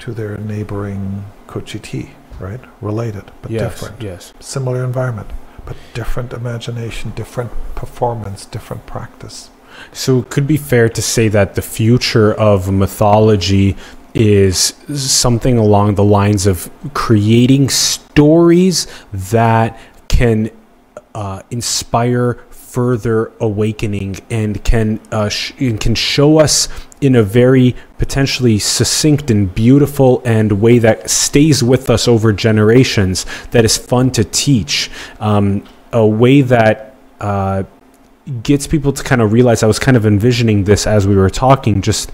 to 0.00 0.12
their 0.12 0.36
neighboring 0.36 1.24
Cochiti, 1.46 2.10
right? 2.38 2.60
Related, 2.80 3.30
but 3.42 3.50
yes. 3.50 3.62
different. 3.62 4.02
Yes. 4.02 4.32
Similar 4.40 4.84
environment, 4.84 5.28
but 5.64 5.76
different 5.94 6.32
imagination, 6.32 7.12
different 7.12 7.50
performance, 7.74 8.44
different 8.44 8.86
practice. 8.86 9.50
So 9.92 10.20
it 10.20 10.30
could 10.30 10.46
be 10.46 10.56
fair 10.56 10.88
to 10.88 11.02
say 11.02 11.28
that 11.28 11.54
the 11.54 11.62
future 11.62 12.34
of 12.34 12.70
mythology 12.70 13.76
is 14.14 14.74
something 14.94 15.58
along 15.58 15.96
the 15.96 16.04
lines 16.04 16.46
of 16.46 16.70
creating 16.94 17.68
stories 17.68 18.86
that 19.12 19.78
can 20.08 20.50
uh, 21.14 21.42
inspire 21.50 22.34
further 22.50 23.32
awakening 23.38 24.16
and 24.30 24.62
can 24.64 25.00
uh, 25.12 25.28
sh- 25.28 25.52
and 25.60 25.80
can 25.80 25.94
show 25.94 26.38
us 26.38 26.68
in 27.00 27.14
a 27.14 27.22
very 27.22 27.76
potentially 27.98 28.58
succinct 28.58 29.30
and 29.30 29.54
beautiful 29.54 30.20
and 30.24 30.60
way 30.60 30.78
that 30.78 31.08
stays 31.08 31.62
with 31.62 31.88
us 31.88 32.08
over 32.08 32.32
generations 32.32 33.26
that 33.52 33.64
is 33.64 33.76
fun 33.76 34.10
to 34.10 34.24
teach. 34.24 34.90
Um, 35.20 35.64
a 35.92 36.04
way 36.04 36.40
that 36.42 36.96
uh, 37.20 37.62
gets 38.42 38.66
people 38.66 38.92
to 38.92 39.02
kind 39.02 39.20
of 39.20 39.32
realize 39.32 39.62
I 39.62 39.66
was 39.66 39.78
kind 39.78 39.96
of 39.96 40.06
envisioning 40.06 40.64
this 40.64 40.86
as 40.86 41.06
we 41.06 41.14
were 41.14 41.30
talking 41.30 41.82
just 41.82 42.10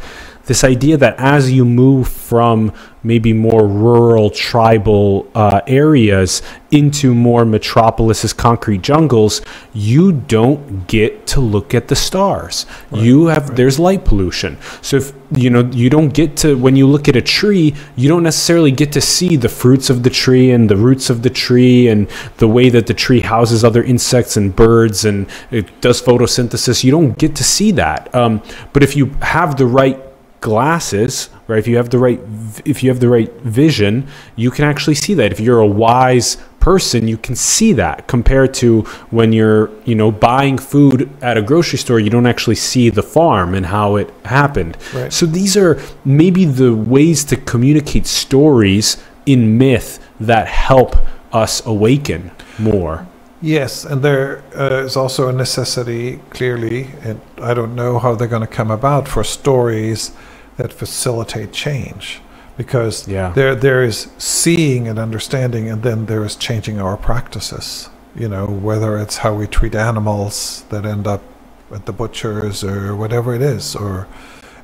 this 0.50 0.64
idea 0.64 0.96
that 0.96 1.14
as 1.16 1.52
you 1.52 1.64
move 1.64 2.08
from 2.08 2.72
maybe 3.04 3.32
more 3.32 3.68
rural 3.68 4.30
tribal 4.30 5.30
uh, 5.32 5.60
areas 5.68 6.42
into 6.72 7.14
more 7.14 7.44
metropolises 7.44 8.32
concrete 8.32 8.82
jungles 8.82 9.42
you 9.72 10.10
don't 10.10 10.88
get 10.88 11.24
to 11.28 11.40
look 11.40 11.72
at 11.72 11.86
the 11.86 11.94
stars. 11.94 12.66
You 12.92 13.26
have 13.26 13.54
there's 13.54 13.78
light 13.78 14.04
pollution. 14.04 14.58
So 14.82 14.96
if 14.96 15.12
you 15.30 15.50
know 15.50 15.70
you 15.70 15.88
don't 15.88 16.12
get 16.12 16.36
to 16.38 16.58
when 16.58 16.74
you 16.74 16.88
look 16.88 17.08
at 17.08 17.14
a 17.14 17.22
tree 17.22 17.72
you 17.94 18.08
don't 18.08 18.24
necessarily 18.24 18.72
get 18.72 18.90
to 18.94 19.00
see 19.00 19.36
the 19.36 19.48
fruits 19.48 19.88
of 19.88 20.02
the 20.02 20.10
tree 20.10 20.50
and 20.50 20.68
the 20.68 20.76
roots 20.76 21.10
of 21.10 21.22
the 21.22 21.30
tree 21.30 21.86
and 21.86 22.08
the 22.38 22.48
way 22.48 22.70
that 22.70 22.88
the 22.88 22.94
tree 22.94 23.20
houses 23.20 23.62
other 23.62 23.84
insects 23.84 24.36
and 24.36 24.56
birds 24.56 25.04
and 25.04 25.28
it 25.52 25.80
does 25.80 26.02
photosynthesis. 26.02 26.82
You 26.82 26.90
don't 26.90 27.16
get 27.16 27.36
to 27.36 27.44
see 27.44 27.70
that. 27.72 28.12
Um, 28.12 28.42
but 28.72 28.82
if 28.82 28.96
you 28.96 29.06
have 29.22 29.56
the 29.56 29.66
right 29.66 30.09
glasses 30.40 31.28
right 31.48 31.58
if 31.58 31.68
you 31.68 31.76
have 31.76 31.90
the 31.90 31.98
right 31.98 32.18
if 32.64 32.82
you 32.82 32.88
have 32.88 33.00
the 33.00 33.08
right 33.08 33.30
vision 33.42 34.06
you 34.36 34.50
can 34.50 34.64
actually 34.64 34.94
see 34.94 35.14
that. 35.14 35.32
If 35.32 35.40
you're 35.40 35.60
a 35.60 35.66
wise 35.66 36.36
person 36.60 37.08
you 37.08 37.16
can 37.16 37.36
see 37.36 37.72
that. 37.74 38.06
Compared 38.06 38.54
to 38.54 38.82
when 39.10 39.32
you're 39.32 39.70
you 39.84 39.94
know 39.94 40.10
buying 40.10 40.58
food 40.58 41.10
at 41.22 41.36
a 41.36 41.42
grocery 41.42 41.78
store 41.78 42.00
you 42.00 42.10
don't 42.10 42.26
actually 42.26 42.56
see 42.56 42.88
the 42.90 43.02
farm 43.02 43.54
and 43.54 43.66
how 43.66 43.96
it 43.96 44.10
happened. 44.24 44.76
Right. 44.94 45.12
so 45.12 45.26
these 45.26 45.56
are 45.56 45.80
maybe 46.04 46.44
the 46.44 46.74
ways 46.74 47.24
to 47.24 47.36
communicate 47.36 48.06
stories 48.06 49.02
in 49.26 49.58
myth 49.58 49.98
that 50.18 50.46
help 50.48 50.96
us 51.32 51.64
awaken 51.66 52.30
more 52.58 53.06
Yes, 53.42 53.84
and 53.84 54.02
there 54.02 54.42
uh, 54.54 54.84
is 54.84 54.96
also 54.96 55.28
a 55.28 55.32
necessity, 55.32 56.20
clearly, 56.30 56.88
and 57.02 57.20
I 57.40 57.54
don't 57.54 57.74
know 57.74 57.98
how 57.98 58.14
they're 58.14 58.28
going 58.28 58.46
to 58.46 58.54
come 58.56 58.70
about 58.70 59.08
for 59.08 59.24
stories 59.24 60.12
that 60.56 60.72
facilitate 60.72 61.52
change, 61.52 62.20
because 62.58 63.08
Yeah. 63.08 63.32
there 63.34 63.54
there 63.54 63.82
is 63.82 64.08
seeing 64.18 64.86
and 64.88 64.98
understanding, 64.98 65.70
and 65.70 65.82
then 65.82 66.06
there 66.06 66.22
is 66.24 66.36
changing 66.36 66.80
our 66.80 66.96
practices. 66.98 67.88
You 68.14 68.28
know, 68.28 68.46
whether 68.46 68.98
it's 68.98 69.18
how 69.18 69.32
we 69.34 69.46
treat 69.46 69.74
animals 69.74 70.64
that 70.68 70.84
end 70.84 71.06
up 71.06 71.22
at 71.72 71.86
the 71.86 71.92
butchers 71.92 72.62
or 72.62 72.94
whatever 72.94 73.34
it 73.34 73.40
is, 73.40 73.74
or 73.74 74.06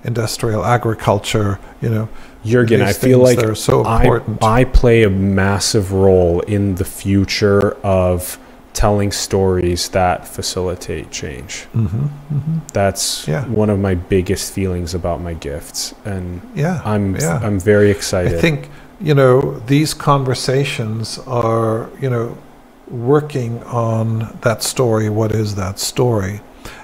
industrial 0.05 0.65
agriculture. 0.65 1.59
You 1.81 1.89
know, 1.89 2.09
Jurgen, 2.45 2.83
I 2.83 2.93
feel 2.93 3.21
like 3.21 3.57
so 3.57 3.85
I, 3.85 4.03
important. 4.03 4.43
I 4.43 4.65
play 4.65 5.03
a 5.05 5.11
massive 5.11 5.93
role 5.93 6.41
in 6.41 6.75
the 6.75 6.85
future 6.85 7.77
of 7.83 8.39
telling 8.77 9.11
stories 9.11 9.89
that 9.89 10.29
facilitate 10.29 11.11
change. 11.11 11.65
hmm 11.73 11.87
hmm 12.29 12.59
That's 12.75 13.27
Yeah. 13.27 13.45
one 13.63 13.71
of 13.73 13.79
my 13.79 13.95
biggest 13.95 14.53
feelings 14.53 14.95
about 14.95 15.21
my 15.23 15.35
gifts, 15.35 15.95
and 16.05 16.41
Yeah, 16.55 16.81
I'm 16.85 17.17
yeah. 17.17 17.41
I'm 17.47 17.59
very 17.59 17.91
excited. 17.91 18.39
I 18.39 18.41
think 18.41 18.69
you 19.01 19.15
know 19.15 19.61
these 19.67 19.95
conversations 19.95 21.19
are 21.27 21.89
you 22.03 22.11
know 22.11 22.37
working 22.91 23.63
on 23.65 24.39
that 24.43 24.63
story. 24.63 25.09
What 25.09 25.33
is 25.33 25.55
that 25.55 25.79
story? 25.79 26.41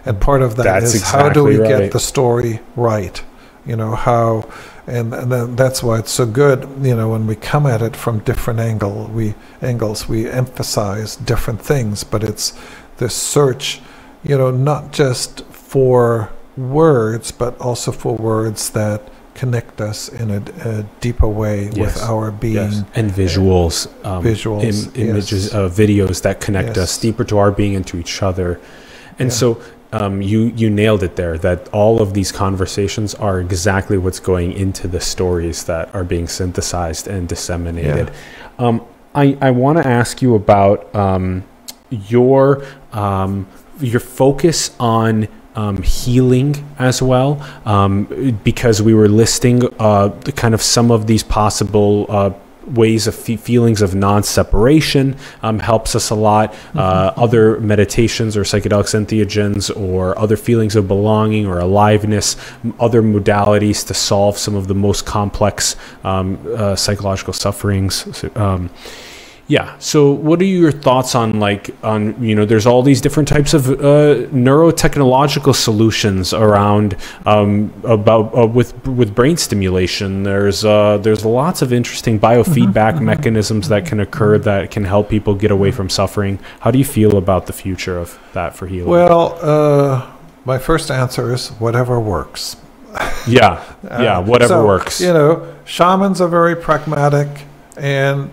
And 0.06 0.18
part 0.20 0.42
of 0.42 0.56
that 0.56 0.82
is 0.82 0.92
That's 0.92 1.10
how 1.10 1.28
do 1.28 1.44
we 1.44 1.56
exactly 1.56 1.84
get 1.84 1.92
the 1.92 2.00
story 2.00 2.60
right? 2.76 3.22
You 3.66 3.76
know 3.76 3.94
how, 3.94 4.48
and 4.86 5.14
and 5.14 5.56
that's 5.56 5.82
why 5.82 5.98
it's 6.00 6.10
so 6.10 6.26
good. 6.26 6.68
You 6.82 6.96
know 6.96 7.10
when 7.10 7.26
we 7.26 7.36
come 7.36 7.66
at 7.66 7.80
it 7.82 7.94
from 7.96 8.18
different 8.20 8.58
angle, 8.60 9.08
we 9.14 9.34
angles, 9.60 10.08
we 10.08 10.28
emphasize 10.28 11.16
different 11.16 11.60
things, 11.62 12.02
but 12.04 12.24
it's 12.24 12.52
this 12.98 13.14
search. 13.14 13.80
You 14.24 14.36
know, 14.38 14.50
not 14.50 14.92
just 14.92 15.44
for 15.46 16.30
words, 16.56 17.30
but 17.32 17.60
also 17.60 17.92
for 17.92 18.14
words 18.16 18.70
that 18.70 19.00
connect 19.34 19.80
us 19.80 20.08
in 20.10 20.30
a, 20.30 20.42
a 20.68 20.82
deeper 21.00 21.26
way 21.26 21.70
with 21.70 22.00
our 22.02 22.30
being. 22.30 22.54
yes. 22.72 22.84
and 22.94 23.10
visuals, 23.10 23.86
um, 24.04 24.22
Visuals, 24.22 24.94
im- 24.96 25.08
images, 25.08 25.44
yes. 25.46 25.54
uh, 25.54 25.68
videos 25.68 26.20
that 26.22 26.40
connect 26.40 26.76
us 26.76 26.98
deeper 26.98 27.24
to 27.24 27.38
our 27.38 27.50
being 27.50 27.74
and 27.74 27.86
to 27.86 27.96
each 27.96 28.22
other. 28.22 28.60
And 29.18 29.30
Yeah. 29.30 29.34
so 29.34 29.62
um, 29.92 30.22
you 30.22 30.52
you 30.56 30.70
nailed 30.70 31.02
it 31.02 31.16
there. 31.16 31.38
That 31.38 31.68
all 31.72 32.00
of 32.00 32.14
these 32.14 32.32
conversations 32.32 33.14
are 33.14 33.40
exactly 33.40 33.98
what's 33.98 34.20
going 34.20 34.52
into 34.52 34.88
the 34.88 35.00
stories 35.00 35.64
that 35.64 35.94
are 35.94 36.04
being 36.04 36.26
synthesized 36.26 37.06
and 37.06 37.28
disseminated. 37.28 38.10
Um, 38.58 38.84
I 39.14 39.36
I 39.40 39.50
want 39.50 39.78
to 39.78 39.86
ask 39.86 40.22
you 40.22 40.34
about 40.34 40.94
um, 40.94 41.44
your 41.90 42.64
um, 42.92 43.46
your 43.80 44.00
focus 44.00 44.74
on 44.80 45.28
um, 45.54 45.82
healing 45.82 46.66
as 46.78 47.02
well, 47.02 47.46
um, 47.66 48.40
because 48.42 48.80
we 48.80 48.94
were 48.94 49.08
listing 49.08 49.62
uh, 49.78 50.08
the 50.08 50.32
kind 50.32 50.54
of 50.54 50.62
some 50.62 50.90
of 50.90 51.06
these 51.06 51.22
possible. 51.22 52.06
Uh, 52.08 52.32
ways 52.66 53.06
of 53.06 53.14
fe- 53.14 53.36
feelings 53.36 53.82
of 53.82 53.94
non-separation 53.94 55.16
um, 55.42 55.58
helps 55.58 55.94
us 55.94 56.10
a 56.10 56.14
lot. 56.14 56.54
Uh, 56.74 57.12
other 57.16 57.60
meditations 57.60 58.36
or 58.36 58.42
psychedelic 58.42 58.82
entheogens 58.94 59.74
or 59.76 60.18
other 60.18 60.36
feelings 60.36 60.76
of 60.76 60.88
belonging 60.88 61.46
or 61.46 61.58
aliveness 61.58 62.36
other 62.78 63.02
modalities 63.02 63.86
to 63.86 63.94
solve 63.94 64.38
some 64.38 64.54
of 64.54 64.68
the 64.68 64.74
most 64.74 65.06
complex 65.06 65.76
um, 66.04 66.38
uh, 66.56 66.76
psychological 66.76 67.32
sufferings 67.32 68.24
um, 68.36 68.70
yeah. 69.52 69.76
So, 69.78 70.10
what 70.10 70.40
are 70.40 70.46
your 70.46 70.72
thoughts 70.72 71.14
on 71.14 71.38
like 71.38 71.76
on 71.84 72.00
you 72.24 72.34
know? 72.34 72.46
There's 72.46 72.64
all 72.64 72.82
these 72.82 73.02
different 73.02 73.28
types 73.28 73.52
of 73.52 73.68
uh, 73.68 73.74
neurotechnological 74.32 75.54
solutions 75.54 76.32
around 76.32 76.96
um, 77.26 77.70
about 77.84 78.34
uh, 78.34 78.46
with 78.46 78.72
with 78.88 79.14
brain 79.14 79.36
stimulation. 79.36 80.22
There's 80.22 80.64
uh, 80.64 80.96
there's 81.02 81.26
lots 81.26 81.60
of 81.60 81.70
interesting 81.70 82.18
biofeedback 82.18 83.02
mechanisms 83.02 83.68
that 83.68 83.84
can 83.84 84.00
occur 84.00 84.38
that 84.38 84.70
can 84.70 84.84
help 84.84 85.10
people 85.10 85.34
get 85.34 85.50
away 85.50 85.70
from 85.70 85.90
suffering. 85.90 86.38
How 86.60 86.70
do 86.70 86.78
you 86.78 86.86
feel 86.86 87.18
about 87.18 87.44
the 87.44 87.52
future 87.52 87.98
of 87.98 88.18
that 88.32 88.56
for 88.56 88.66
healing? 88.66 88.88
Well, 88.88 89.38
uh, 89.42 90.10
my 90.46 90.56
first 90.56 90.90
answer 90.90 91.34
is 91.34 91.50
whatever 91.60 92.00
works. 92.00 92.56
yeah, 93.28 93.62
yeah, 93.84 94.16
Uh, 94.16 94.22
whatever 94.22 94.54
so, 94.54 94.66
works. 94.66 94.98
You 94.98 95.12
know, 95.12 95.56
shamans 95.66 96.22
are 96.22 96.28
very 96.28 96.56
pragmatic, 96.56 97.28
and 97.76 98.30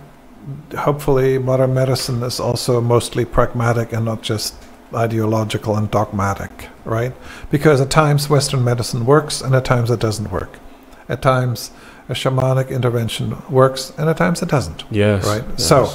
hopefully, 0.77 1.37
modern 1.37 1.73
medicine 1.73 2.23
is 2.23 2.39
also 2.39 2.81
mostly 2.81 3.25
pragmatic 3.25 3.93
and 3.93 4.05
not 4.05 4.21
just 4.21 4.55
ideological 4.93 5.75
and 5.75 5.89
dogmatic, 5.91 6.69
right? 6.85 7.13
Because 7.51 7.79
at 7.81 7.89
times 7.89 8.29
Western 8.29 8.63
medicine 8.63 9.05
works, 9.05 9.41
and 9.41 9.55
at 9.55 9.65
times 9.65 9.91
it 9.91 9.99
doesn't 9.99 10.31
work. 10.31 10.59
At 11.07 11.21
times, 11.21 11.71
a 12.07 12.13
shamanic 12.13 12.69
intervention 12.69 13.41
works, 13.49 13.91
and 13.97 14.09
at 14.09 14.17
times 14.17 14.41
it 14.41 14.49
doesn't. 14.49 14.83
yes, 14.89 15.25
right? 15.25 15.43
yes. 15.49 15.67
So, 15.67 15.89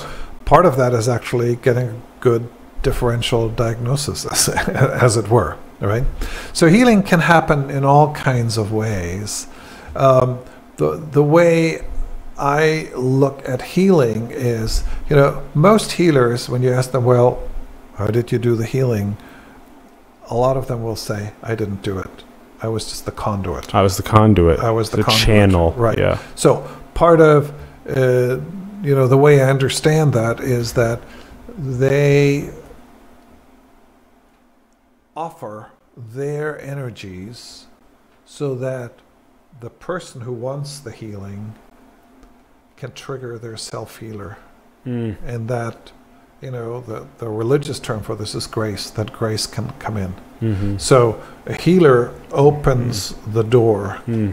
part 0.44 0.66
of 0.66 0.76
that 0.76 0.92
is 0.92 1.08
actually 1.08 1.56
getting 1.56 1.88
a 1.88 2.02
good 2.20 2.48
differential 2.82 3.48
diagnosis, 3.48 4.24
as, 4.32 4.48
as 4.48 5.16
it 5.16 5.28
were, 5.28 5.56
right? 5.80 6.04
So 6.52 6.68
healing 6.68 7.02
can 7.02 7.20
happen 7.20 7.70
in 7.70 7.84
all 7.84 8.12
kinds 8.14 8.56
of 8.56 8.72
ways. 8.72 9.48
Um, 9.96 10.38
the 10.76 10.96
the 10.96 11.22
way 11.22 11.84
I 12.36 12.90
look 12.94 13.48
at 13.48 13.62
healing 13.62 14.30
is, 14.30 14.82
you 15.08 15.16
know, 15.16 15.46
most 15.54 15.92
healers, 15.92 16.48
when 16.48 16.62
you 16.62 16.72
ask 16.72 16.90
them, 16.90 17.04
well, 17.04 17.42
how 17.94 18.08
did 18.08 18.32
you 18.32 18.38
do 18.38 18.56
the 18.56 18.66
healing? 18.66 19.16
A 20.26 20.34
lot 20.34 20.56
of 20.56 20.66
them 20.66 20.82
will 20.82 20.96
say, 20.96 21.32
I 21.42 21.54
didn't 21.54 21.82
do 21.82 21.98
it. 21.98 22.24
I 22.60 22.68
was 22.68 22.86
just 22.86 23.04
the 23.04 23.12
conduit. 23.12 23.74
I 23.74 23.82
was 23.82 23.98
the 23.98 24.02
conduit. 24.02 24.58
I 24.60 24.70
was 24.70 24.90
the, 24.90 24.98
the 24.98 25.04
conduit. 25.04 25.26
channel. 25.26 25.72
right? 25.72 25.98
Yeah. 25.98 26.18
So 26.34 26.66
part 26.94 27.20
of 27.20 27.52
uh, 27.88 28.40
you 28.82 28.94
know 28.94 29.06
the 29.06 29.18
way 29.18 29.42
I 29.42 29.50
understand 29.50 30.14
that 30.14 30.40
is 30.40 30.72
that 30.72 31.02
they 31.58 32.50
offer 35.14 35.70
their 35.94 36.60
energies 36.60 37.66
so 38.24 38.54
that 38.54 38.92
the 39.60 39.70
person 39.70 40.22
who 40.22 40.32
wants 40.32 40.78
the 40.78 40.90
healing 40.90 41.54
can 42.76 42.92
trigger 42.92 43.38
their 43.38 43.56
self 43.56 43.98
healer, 43.98 44.36
Mm. 44.86 45.16
and 45.26 45.48
that 45.48 45.92
you 46.42 46.50
know 46.50 46.80
the 46.80 47.06
the 47.18 47.28
religious 47.28 47.78
term 47.80 48.02
for 48.02 48.14
this 48.16 48.34
is 48.34 48.46
grace. 48.46 48.90
That 48.90 49.12
grace 49.12 49.46
can 49.46 49.72
come 49.78 49.96
in. 49.96 50.14
hmm 50.40 50.76
So 50.78 51.20
a 51.46 51.54
healer 51.54 52.12
opens 52.32 53.14
the 53.32 53.42
door 53.42 53.98
Mm. 54.06 54.32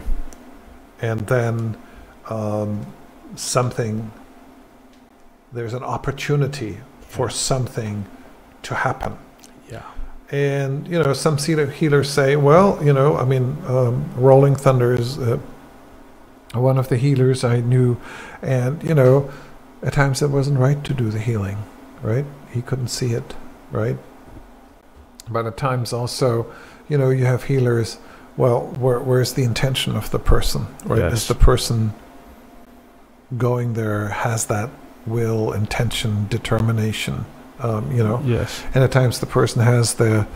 and 1.00 1.20
then 1.26 1.76
um, 2.28 2.86
something 3.36 4.10
there's 5.52 5.74
an 5.74 5.82
opportunity 5.82 6.78
for 7.08 7.28
something 7.30 8.04
to 8.62 8.74
happen 8.74 9.16
Yeah. 9.70 9.82
and 10.30 10.86
you 10.88 11.02
know 11.02 11.12
some 11.14 11.36
healers 11.36 12.08
say 12.10 12.36
well 12.36 12.78
you 12.82 12.92
know 12.92 13.16
i 13.16 13.24
mean 13.24 13.56
um, 13.66 14.04
rolling 14.16 14.54
thunder 14.56 14.94
is 14.94 15.18
uh, 15.18 15.38
one 16.54 16.78
of 16.78 16.88
the 16.88 16.96
healers 16.96 17.44
i 17.44 17.60
knew 17.60 17.96
and 18.42 18.82
you 18.82 18.94
know 18.94 19.30
at 19.82 19.92
times 19.92 20.22
it 20.22 20.28
wasn't 20.28 20.58
right 20.58 20.84
to 20.84 20.94
do 20.94 21.10
the 21.10 21.18
healing 21.18 21.58
right 22.02 22.26
he 22.50 22.60
couldn't 22.62 22.88
see 22.88 23.12
it 23.12 23.34
right 23.70 23.96
but 25.28 25.46
at 25.46 25.56
times 25.56 25.92
also 25.92 26.52
you 26.88 26.98
know 26.98 27.10
you 27.10 27.24
have 27.24 27.44
healers 27.44 27.98
well, 28.36 28.60
where, 28.78 28.98
where's 28.98 29.34
the 29.34 29.42
intention 29.42 29.94
of 29.96 30.10
the 30.10 30.18
person? 30.18 30.66
Right? 30.84 31.00
Yes. 31.00 31.12
Is 31.12 31.28
the 31.28 31.34
person 31.34 31.92
going 33.36 33.74
there 33.74 34.08
has 34.08 34.46
that 34.46 34.70
will, 35.06 35.52
intention, 35.52 36.28
determination? 36.28 37.24
Um, 37.58 37.92
you 37.92 38.02
know, 38.02 38.20
Yes. 38.24 38.62
and 38.74 38.82
at 38.82 38.90
times 38.90 39.20
the 39.20 39.26
person 39.26 39.62
has 39.62 39.94
the 39.94 40.26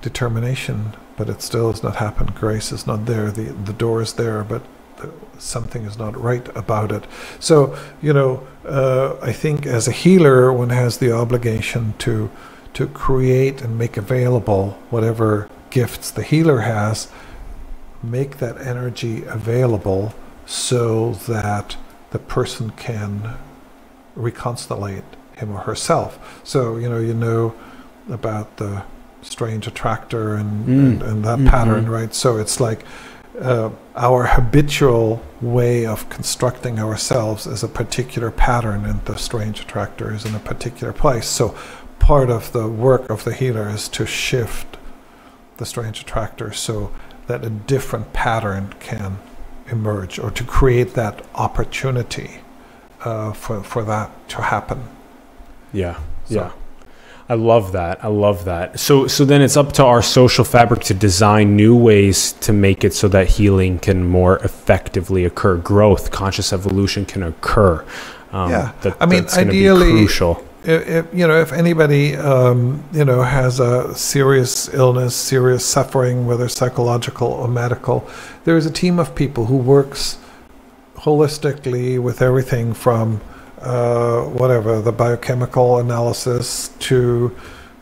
determination, 0.00 0.94
but 1.16 1.28
it 1.28 1.42
still 1.42 1.70
has 1.70 1.82
not 1.82 1.96
happened. 1.96 2.34
Grace 2.34 2.72
is 2.72 2.86
not 2.86 3.06
there. 3.06 3.30
The 3.30 3.52
the 3.52 3.72
door 3.72 4.02
is 4.02 4.14
there, 4.14 4.42
but 4.42 4.62
the, 4.96 5.12
something 5.42 5.84
is 5.84 5.98
not 5.98 6.16
right 6.20 6.48
about 6.56 6.92
it. 6.92 7.04
So 7.40 7.76
you 8.00 8.12
know, 8.12 8.46
uh, 8.66 9.16
I 9.22 9.32
think 9.32 9.66
as 9.66 9.88
a 9.88 9.92
healer, 9.92 10.52
one 10.52 10.70
has 10.70 10.98
the 10.98 11.12
obligation 11.12 11.94
to 11.98 12.30
to 12.74 12.86
create 12.86 13.60
and 13.62 13.76
make 13.78 13.96
available 13.96 14.78
whatever 14.90 15.48
gifts 15.70 16.10
the 16.10 16.22
healer 16.22 16.60
has. 16.60 17.08
Make 18.02 18.38
that 18.38 18.58
energy 18.58 19.24
available 19.26 20.14
so 20.46 21.12
that 21.28 21.76
the 22.10 22.18
person 22.18 22.70
can 22.70 23.34
reconstellate 24.16 25.04
him 25.36 25.52
or 25.52 25.60
herself. 25.60 26.40
So 26.44 26.76
you 26.76 26.88
know, 26.88 26.98
you 26.98 27.14
know 27.14 27.54
about 28.10 28.56
the 28.56 28.82
strange 29.22 29.66
attractor 29.66 30.34
and 30.34 30.66
Mm. 30.66 30.78
and, 30.84 31.02
and 31.02 31.24
that 31.24 31.38
Mhm. 31.38 31.48
pattern, 31.48 31.88
right? 31.88 32.12
So 32.14 32.38
it's 32.38 32.58
like 32.60 32.84
uh, 33.40 33.70
our 33.96 34.26
habitual 34.26 35.22
way 35.40 35.86
of 35.86 36.08
constructing 36.08 36.78
ourselves 36.78 37.46
is 37.46 37.62
a 37.62 37.68
particular 37.68 38.30
pattern, 38.30 38.84
and 38.84 39.04
the 39.06 39.16
strange 39.16 39.60
attractor 39.60 40.12
is 40.14 40.24
in 40.24 40.34
a 40.34 40.38
particular 40.38 40.92
place. 40.92 41.26
So 41.26 41.56
part 41.98 42.30
of 42.30 42.52
the 42.52 42.68
work 42.68 43.08
of 43.10 43.24
the 43.24 43.32
healer 43.34 43.68
is 43.68 43.88
to 43.90 44.06
shift 44.06 44.76
the 45.56 45.66
strange 45.66 46.00
attractor 46.00 46.52
so 46.52 46.92
that 47.26 47.44
a 47.44 47.50
different 47.50 48.12
pattern 48.12 48.74
can 48.80 49.18
emerge, 49.70 50.18
or 50.18 50.30
to 50.30 50.44
create 50.44 50.94
that 50.94 51.24
opportunity 51.34 52.40
uh, 53.04 53.32
for 53.32 53.62
for 53.62 53.82
that 53.84 54.10
to 54.28 54.42
happen. 54.42 54.82
Yeah. 55.72 55.96
So- 56.26 56.34
Yeah. 56.34 56.52
I 57.32 57.34
love 57.34 57.72
that. 57.72 58.04
I 58.04 58.08
love 58.08 58.44
that. 58.44 58.78
So 58.78 59.06
so 59.06 59.24
then 59.24 59.40
it's 59.40 59.56
up 59.56 59.72
to 59.78 59.84
our 59.84 60.02
social 60.02 60.44
fabric 60.44 60.80
to 60.82 60.94
design 60.94 61.56
new 61.56 61.74
ways 61.74 62.32
to 62.46 62.52
make 62.52 62.84
it 62.84 62.92
so 62.92 63.08
that 63.08 63.26
healing 63.26 63.78
can 63.78 64.04
more 64.06 64.36
effectively 64.40 65.24
occur. 65.24 65.56
Growth, 65.56 66.10
conscious 66.10 66.52
evolution 66.52 67.06
can 67.06 67.22
occur. 67.22 67.82
Um, 68.34 68.50
Yeah. 68.50 68.72
that- 68.82 68.96
I 69.00 69.06
mean, 69.06 69.22
that's 69.22 69.34
gonna 69.36 69.50
be 69.50 69.66
ideally- 69.66 69.92
crucial. 69.92 70.44
if, 70.62 70.86
if 70.86 71.06
you 71.14 71.26
know 71.26 71.40
if 71.40 71.54
anybody 71.54 72.14
um, 72.16 72.84
you 72.92 73.04
know 73.04 73.22
has 73.22 73.58
a 73.60 73.94
serious 73.96 74.68
illness 74.74 75.16
serious 75.16 75.64
suffering 75.64 76.26
whether 76.28 76.48
psychological 76.48 77.28
or 77.28 77.48
medical 77.48 77.96
there 78.44 78.56
is 78.60 78.64
a 78.66 78.70
team 78.70 78.98
of 79.00 79.12
people 79.22 79.46
who 79.46 79.56
works 79.56 80.18
holistically 80.98 81.98
with 81.98 82.22
everything 82.22 82.72
from 82.74 83.20
uh, 83.62 84.22
whatever 84.24 84.80
the 84.80 84.92
biochemical 84.92 85.78
analysis 85.78 86.68
to 86.80 87.34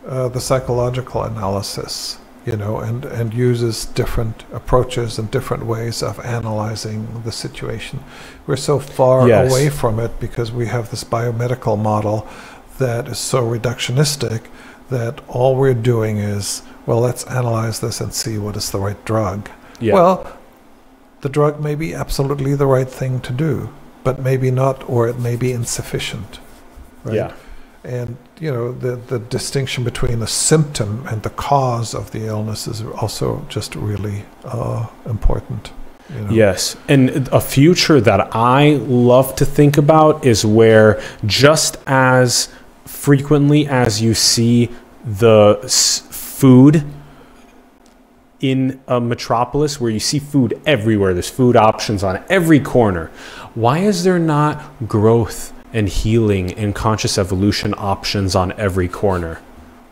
uh, 0.07 0.27
the 0.29 0.39
psychological 0.41 1.23
analysis 1.23 2.17
you 2.45 2.57
know 2.57 2.79
and 2.79 3.05
and 3.05 3.33
uses 3.33 3.85
different 3.85 4.43
approaches 4.51 5.19
and 5.19 5.29
different 5.29 5.63
ways 5.65 6.01
of 6.01 6.19
analyzing 6.21 7.21
the 7.23 7.31
situation 7.31 8.03
we're 8.47 8.55
so 8.55 8.79
far 8.79 9.27
Yes. 9.27 9.51
away 9.51 9.69
from 9.69 9.99
it 9.99 10.19
because 10.19 10.51
we 10.51 10.65
have 10.67 10.89
this 10.89 11.03
biomedical 11.03 11.77
model 11.79 12.27
that 12.79 13.07
is 13.07 13.19
so 13.19 13.43
reductionistic 13.43 14.41
that 14.89 15.21
all 15.29 15.55
we're 15.55 15.73
doing 15.73 16.17
is, 16.17 16.63
well, 16.85 16.99
let's 16.99 17.23
analyze 17.25 17.79
this 17.79 18.01
and 18.01 18.13
see 18.13 18.37
what 18.37 18.57
is 18.57 18.71
the 18.71 18.79
right 18.79 19.05
drug. 19.05 19.49
Yeah. 19.79 19.93
Well, 19.93 20.37
the 21.21 21.29
drug 21.29 21.61
may 21.61 21.75
be 21.75 21.93
absolutely 21.93 22.55
the 22.55 22.65
right 22.65 22.89
thing 22.89 23.19
to 23.21 23.31
do, 23.31 23.69
but 24.03 24.19
maybe 24.19 24.51
not, 24.51 24.87
or 24.89 25.07
it 25.07 25.19
may 25.19 25.35
be 25.35 25.51
insufficient. 25.51 26.39
Right? 27.03 27.15
yeah. 27.15 27.33
And, 27.83 28.17
you 28.39 28.51
know, 28.51 28.71
the, 28.71 28.95
the 28.95 29.17
distinction 29.17 29.83
between 29.83 30.19
the 30.19 30.27
symptom 30.27 31.05
and 31.07 31.23
the 31.23 31.31
cause 31.31 31.95
of 31.95 32.11
the 32.11 32.27
illness 32.27 32.67
is 32.67 32.83
also 32.83 33.43
just 33.49 33.75
really 33.75 34.23
uh, 34.43 34.85
important. 35.07 35.71
You 36.13 36.21
know? 36.21 36.31
Yes. 36.31 36.75
And 36.87 37.27
a 37.31 37.41
future 37.41 37.99
that 38.01 38.35
I 38.35 38.73
love 38.75 39.35
to 39.37 39.45
think 39.45 39.77
about 39.77 40.25
is 40.25 40.45
where 40.45 41.01
just 41.25 41.77
as 41.87 42.53
frequently 42.85 43.67
as 43.67 44.01
you 44.01 44.13
see 44.13 44.69
the 45.03 45.59
s- 45.63 45.99
food 46.11 46.83
in 48.41 48.81
a 48.87 48.99
metropolis 48.99 49.79
where 49.79 49.91
you 49.91 49.99
see 49.99 50.19
food 50.19 50.59
everywhere, 50.65 51.13
there's 51.13 51.29
food 51.29 51.55
options 51.55 52.03
on 52.03 52.23
every 52.29 52.59
corner. 52.59 53.07
Why 53.53 53.79
is 53.79 54.03
there 54.03 54.19
not 54.19 54.87
growth 54.87 55.53
and 55.73 55.87
healing 55.87 56.53
and 56.53 56.75
conscious 56.75 57.17
evolution 57.17 57.73
options 57.77 58.35
on 58.35 58.51
every 58.53 58.87
corner? 58.87 59.41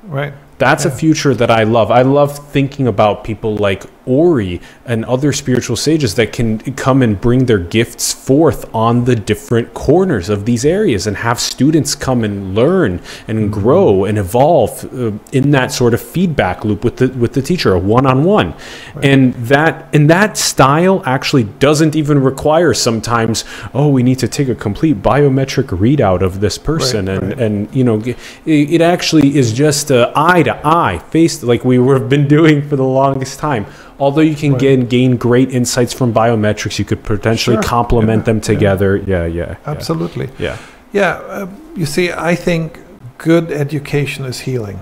Right. 0.04 0.34
That's 0.58 0.86
a 0.86 0.92
future 0.92 1.34
that 1.36 1.50
I 1.50 1.64
love. 1.64 1.92
I 1.92 2.02
love 2.02 2.38
thinking 2.52 2.88
about 2.88 3.24
people 3.24 3.56
like 3.56 3.86
Ori 4.10 4.62
and 4.86 5.06
other 5.06 5.32
spiritual 5.32 5.76
sages 5.76 6.16
that 6.16 6.34
can 6.34 6.60
come 6.76 7.02
and 7.02 7.20
bring 7.20 7.46
their 7.46 7.60
gifts 7.60 8.12
forth 8.14 8.74
on 8.74 9.06
the 9.06 9.16
different 9.16 9.74
corners 9.74 10.30
of 10.30 10.46
these 10.46 10.66
areas 10.66 11.08
and 11.08 11.18
have 11.18 11.40
students 11.40 11.96
come 11.96 12.24
and 12.24 12.56
learn 12.56 13.02
and 13.28 13.52
grow 13.54 14.06
and 14.06 14.18
evolve 14.18 14.86
uh, 14.94 15.12
in 15.32 15.52
that 15.52 15.72
sort 15.72 15.94
of 15.94 16.02
feedback 16.02 16.66
loop 16.66 16.84
with 16.84 16.98
the 16.98 17.10
with 17.10 17.34
the 17.34 17.42
teacher, 17.42 17.74
a 17.74 17.80
one-on-one. 17.80 18.54
And 19.02 19.34
that 19.36 19.88
and 19.94 20.10
that 20.10 20.38
style 20.38 21.04
actually 21.06 21.44
doesn't 21.44 21.96
even 21.96 22.22
require 22.22 22.74
sometimes, 22.74 23.46
oh, 23.74 23.90
we 23.90 24.04
need 24.04 24.20
to 24.20 24.28
take 24.28 24.50
a 24.50 24.56
complete 24.56 25.02
biometric 25.02 25.68
readout 25.68 26.22
of 26.22 26.40
this 26.40 26.58
person 26.58 26.80
Right, 27.06 27.18
and 27.18 27.30
right. 27.30 27.40
and 27.40 27.76
you 27.76 27.84
know 27.84 28.02
it 28.02 28.18
it 28.46 28.82
actually 28.82 29.36
is 29.38 29.54
just 29.54 29.92
uh, 29.92 30.12
eye 30.16 30.44
to 30.44 30.60
eye 30.66 31.00
face 31.10 31.44
like 31.44 31.64
we 31.66 31.78
have 31.78 32.10
been 32.10 32.28
doing 32.28 32.68
for 32.68 32.76
the 32.76 32.84
longest 32.84 33.40
time 33.40 33.66
although 34.00 34.22
you 34.22 34.36
can 34.36 34.52
Right. 34.54 34.62
gain 34.62 34.86
gain 34.88 35.18
great 35.18 35.52
insights 35.52 35.94
from 35.94 36.14
biometrics 36.14 36.80
you 36.80 36.86
could 36.86 37.04
potentially 37.04 37.56
Sure. 37.58 37.64
complement 37.64 38.22
Yeah, 38.22 38.26
them 38.26 38.42
together 38.42 38.92
yeah 38.98 39.26
yeah 39.26 39.50
yeah 39.50 39.56
Absolutely. 39.66 40.30
yeah 40.40 40.58
Yeah. 40.92 41.20
Uh, 41.30 41.48
you 41.76 41.86
see, 41.86 42.12
I 42.12 42.34
think 42.36 42.80
good 43.20 43.52
education 43.52 44.26
is 44.26 44.40
healing. 44.48 44.80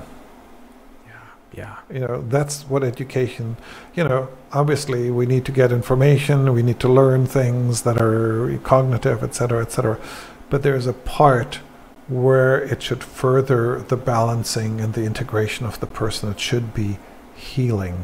Yeah. 1.08 1.14
Yeah 1.62 1.74
you 1.94 2.00
know 2.08 2.24
that's 2.36 2.56
what 2.72 2.82
education 2.84 3.46
you 3.98 4.04
know 4.08 4.28
obviously 4.54 5.12
we 5.20 5.26
need 5.26 5.44
to 5.46 5.52
get 5.52 5.72
information 5.72 6.36
we 6.54 6.64
need 6.70 6.80
to 6.80 6.88
learn 7.00 7.26
things 7.26 7.82
that 7.82 7.98
are 8.02 8.58
cognitive 8.64 9.20
et 9.28 9.34
cetera 9.36 9.62
et 9.66 9.72
cetera 9.76 9.98
but 10.52 10.60
there's 10.64 10.88
a 10.88 10.94
part 11.20 11.52
where 12.08 12.56
it 12.74 12.80
should 12.86 13.04
further 13.04 13.62
the 13.92 13.98
balancing 13.98 14.80
and 14.84 14.94
the 14.94 15.04
integration 15.12 15.66
of 15.66 15.76
the 15.84 15.88
person 16.02 16.30
it 16.32 16.40
should 16.40 16.68
be 16.74 16.90
healing 17.36 17.98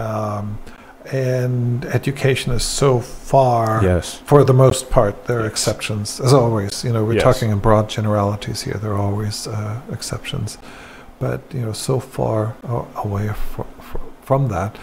um, 0.00 0.58
and 1.12 1.84
education 1.86 2.52
is 2.52 2.62
so 2.62 2.98
far 3.00 3.82
yes 3.84 4.14
for 4.24 4.42
the 4.44 4.54
most 4.54 4.88
part 4.90 5.26
there 5.26 5.38
are 5.40 5.42
Yes. 5.42 5.50
exceptions 5.52 6.20
as 6.20 6.32
always 6.32 6.82
you 6.84 6.92
know 6.92 7.04
we're 7.04 7.14
Yes. 7.14 7.22
talking 7.22 7.50
in 7.50 7.58
broad 7.58 7.88
generalities 7.90 8.62
here 8.62 8.74
there 8.82 8.92
are 8.92 8.98
always 9.10 9.46
uh, 9.46 9.80
exceptions 9.92 10.56
but 11.18 11.40
you 11.52 11.60
know 11.60 11.72
so 11.72 12.00
far 12.00 12.56
away 13.04 13.28
fr- 13.28 13.62
fr- 13.80 13.98
from 14.22 14.48
that 14.48 14.76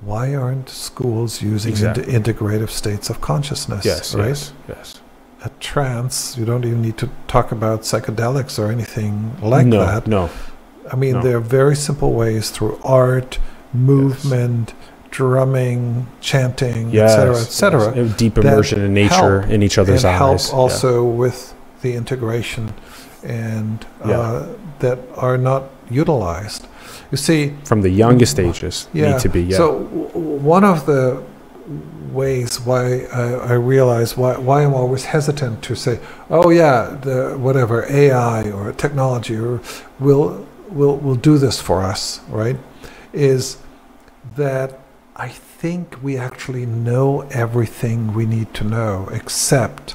why 0.00 0.34
aren't 0.34 0.68
schools 0.70 1.42
using 1.42 1.72
Exactly. 1.72 2.04
int- 2.14 2.26
integrative 2.26 2.70
states 2.70 3.10
of 3.10 3.20
consciousness 3.20 3.84
yes 3.84 4.14
right 4.14 4.28
yes 4.28 4.52
yes 4.68 5.00
a 5.44 5.50
trance 5.60 6.36
you 6.38 6.44
don't 6.46 6.64
even 6.64 6.80
need 6.80 6.96
to 6.96 7.10
talk 7.28 7.52
about 7.52 7.82
psychedelics 7.82 8.58
or 8.58 8.70
anything 8.70 9.36
like 9.42 9.66
no 9.66 9.80
that 9.84 10.06
no 10.06 10.30
i 10.90 10.96
mean 10.96 11.12
No. 11.14 11.22
there 11.22 11.36
are 11.36 11.40
very 11.60 11.76
simple 11.76 12.12
ways 12.14 12.48
through 12.50 12.78
art 12.82 13.38
movement 13.72 14.74
drumming 15.10 16.06
chanting 16.20 16.90
yes 16.90 17.12
etc 17.12 17.36
etc 17.40 17.96
yes. 17.96 18.16
deep 18.16 18.38
immersion 18.38 18.80
in 18.80 18.94
nature 18.94 19.42
in 19.42 19.62
each 19.62 19.76
other's 19.76 20.04
and 20.04 20.14
eyes 20.14 20.48
help 20.50 20.54
also 20.54 21.04
with 21.04 21.54
the 21.82 21.94
integration 21.94 22.72
and 23.22 23.84
Yeah. 24.06 24.20
uh, 24.20 24.46
that 24.80 24.98
are 25.16 25.38
not 25.38 25.64
utilized. 25.90 26.66
You 27.10 27.18
see, 27.18 27.52
from 27.64 27.82
the 27.82 27.90
youngest 27.90 28.38
ages 28.40 28.88
yeah. 28.92 29.12
need 29.12 29.20
to 29.20 29.28
be 29.28 29.42
yeah 29.42 29.56
So 29.58 29.80
one 30.14 30.64
of 30.64 30.86
the 30.86 31.22
ways 32.10 32.60
why 32.60 33.04
I, 33.12 33.22
I 33.22 33.52
realize 33.52 34.16
why, 34.16 34.36
why 34.36 34.64
I'm 34.64 34.74
always 34.74 35.04
hesitant 35.04 35.62
to 35.62 35.74
say, 35.74 35.98
oh 36.30 36.50
yeah, 36.50 36.96
the 37.00 37.36
whatever 37.38 37.86
AI 37.90 38.50
or 38.50 38.72
technology 38.72 39.36
or 39.36 39.60
will 40.00 40.46
will 40.68 40.96
will 40.96 41.14
do 41.14 41.38
this 41.38 41.60
for 41.60 41.82
us, 41.82 42.20
right? 42.28 42.56
Is 43.12 43.58
that 44.36 44.78
I 45.16 45.28
think 45.28 46.02
we 46.02 46.16
actually 46.16 46.66
know 46.66 47.22
everything 47.30 48.14
we 48.14 48.26
need 48.26 48.54
to 48.54 48.64
know, 48.64 49.08
except 49.12 49.94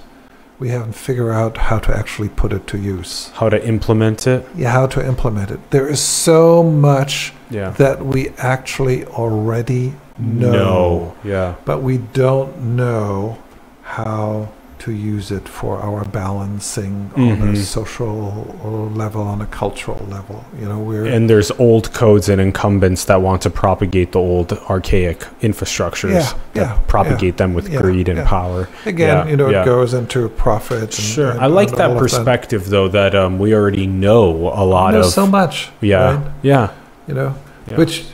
we 0.60 0.70
haven't 0.70 0.94
figured 0.94 1.32
out 1.32 1.58
how 1.58 1.80
to 1.80 1.96
actually 1.96 2.30
put 2.30 2.52
it 2.54 2.66
to 2.68 2.78
use. 2.78 3.30
how 3.36 3.50
to 3.50 3.68
implement 3.68 4.26
it 4.28 4.48
Yeah, 4.56 4.72
how 4.72 4.88
to 4.88 5.06
implement 5.06 5.52
it. 5.52 5.60
There 5.72 5.88
is 5.88 6.02
so 6.02 6.64
much 6.64 7.34
yeah 7.50 7.70
that 7.72 8.06
we 8.06 8.30
actually 8.38 9.06
already 9.06 9.94
No. 10.20 11.14
Yeah. 11.24 11.56
But 11.66 11.82
we 11.84 11.98
don't 12.00 12.76
know 12.76 13.38
how 13.84 14.50
to 14.80 14.92
use 14.92 15.32
it 15.32 15.48
for 15.50 15.80
our 15.80 16.04
balancing 16.06 17.10
on 17.16 17.24
a 17.32 17.36
Mhm. 17.36 17.58
social 17.58 18.92
level, 18.96 19.22
on 19.24 19.42
a 19.42 19.46
cultural 19.48 20.06
level. 20.10 20.46
You 20.60 20.68
know, 20.70 20.78
we're 20.80 21.06
And 21.06 21.30
there's 21.30 21.52
old 21.60 21.94
codes 21.94 22.30
and 22.30 22.40
incumbents 22.40 23.06
that 23.06 23.22
want 23.22 23.42
to 23.44 23.50
propagate 23.50 24.12
the 24.12 24.20
old 24.20 24.54
archaic 24.70 25.26
infrastructures 25.42 26.12
Yeah, 26.14 26.34
that 26.54 26.62
yeah, 26.62 26.78
propagate 26.88 27.38
them 27.38 27.54
with 27.54 27.70
yeah, 27.70 27.82
greed 27.82 28.08
and 28.10 28.20
yeah. 28.20 28.26
power. 28.28 28.68
again, 28.86 29.18
yeah, 29.26 29.28
you 29.32 29.38
know, 29.38 29.50
yeah. 29.50 29.62
it 29.62 29.66
goes 29.66 29.94
into 29.94 30.30
profit. 30.30 30.82
And, 30.82 30.94
Sure. 30.94 31.32
and- 31.32 31.42
I 31.42 31.48
like 31.48 31.72
that 31.76 31.98
perspective 31.98 32.70
though 32.70 32.88
that 32.90 33.16
um, 33.16 33.40
we 33.40 33.54
already 33.54 33.88
know 33.88 34.52
a 34.54 34.64
lot 34.66 34.94
of 34.96 35.06
so 35.06 35.26
much. 35.26 35.70
yeah. 35.82 36.06
right? 36.16 36.20
Yeah. 36.42 36.70
You 37.08 37.14
know, 37.16 37.34
Yeah. 37.70 37.78
which 37.78 38.06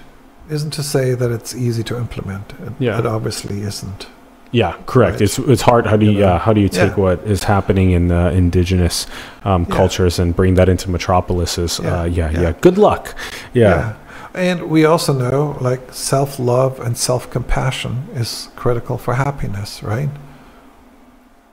isn't 0.50 0.72
to 0.72 0.84
say 0.84 1.14
that 1.14 1.32
it's 1.32 1.56
easy 1.56 1.84
to 1.84 1.98
implement. 1.98 2.54
It, 2.66 2.74
Yeah. 2.80 3.00
it 3.00 3.06
obviously 3.06 3.62
isn't. 3.62 4.08
Yeah, 4.54 4.76
correct. 4.86 5.14
Right. 5.14 5.22
It's 5.22 5.40
it's 5.40 5.64
hard. 5.64 5.86
How 5.88 5.98
do 5.98 6.06
you 6.06 6.20
yeah, 6.20 6.38
how 6.38 6.54
do 6.54 6.62
you 6.62 6.70
take 6.70 6.92
Yeah. 6.96 7.04
what 7.06 7.20
is 7.26 7.44
happening 7.44 7.92
in 7.92 8.12
uh, 8.12 8.30
indigenous 8.30 9.08
um, 9.44 9.66
Yeah. 9.68 9.76
cultures 9.76 10.20
and 10.20 10.36
bring 10.36 10.56
that 10.56 10.70
into 10.70 10.90
metropolises? 10.92 11.80
Yeah, 11.84 12.02
Uh, 12.02 12.04
yeah, 12.06 12.30
yeah, 12.32 12.42
yeah. 12.42 12.54
Good 12.62 12.78
luck. 12.78 13.16
Yeah. 13.54 13.94
And 14.36 14.70
we 14.70 14.86
also 14.86 15.12
know 15.14 15.58
like 15.70 15.82
self 15.92 16.40
love 16.40 16.80
and 16.86 16.96
self 16.98 17.30
compassion 17.32 17.94
is 18.16 18.50
critical 18.56 18.98
for 18.98 19.14
happiness, 19.16 19.82
right? 19.84 20.10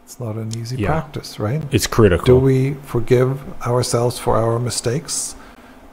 It's 0.05 0.21
not 0.21 0.37
an 0.37 0.51
easy 0.57 0.77
Yeah. 0.77 0.89
practice, 0.93 1.39
right? 1.41 1.63
It's 1.71 1.87
critical. 1.87 2.27
Do 2.27 2.37
we 2.37 2.77
forgive 2.85 3.31
ourselves 3.67 4.19
for 4.19 4.37
our 4.37 4.59
mistakes 4.59 5.35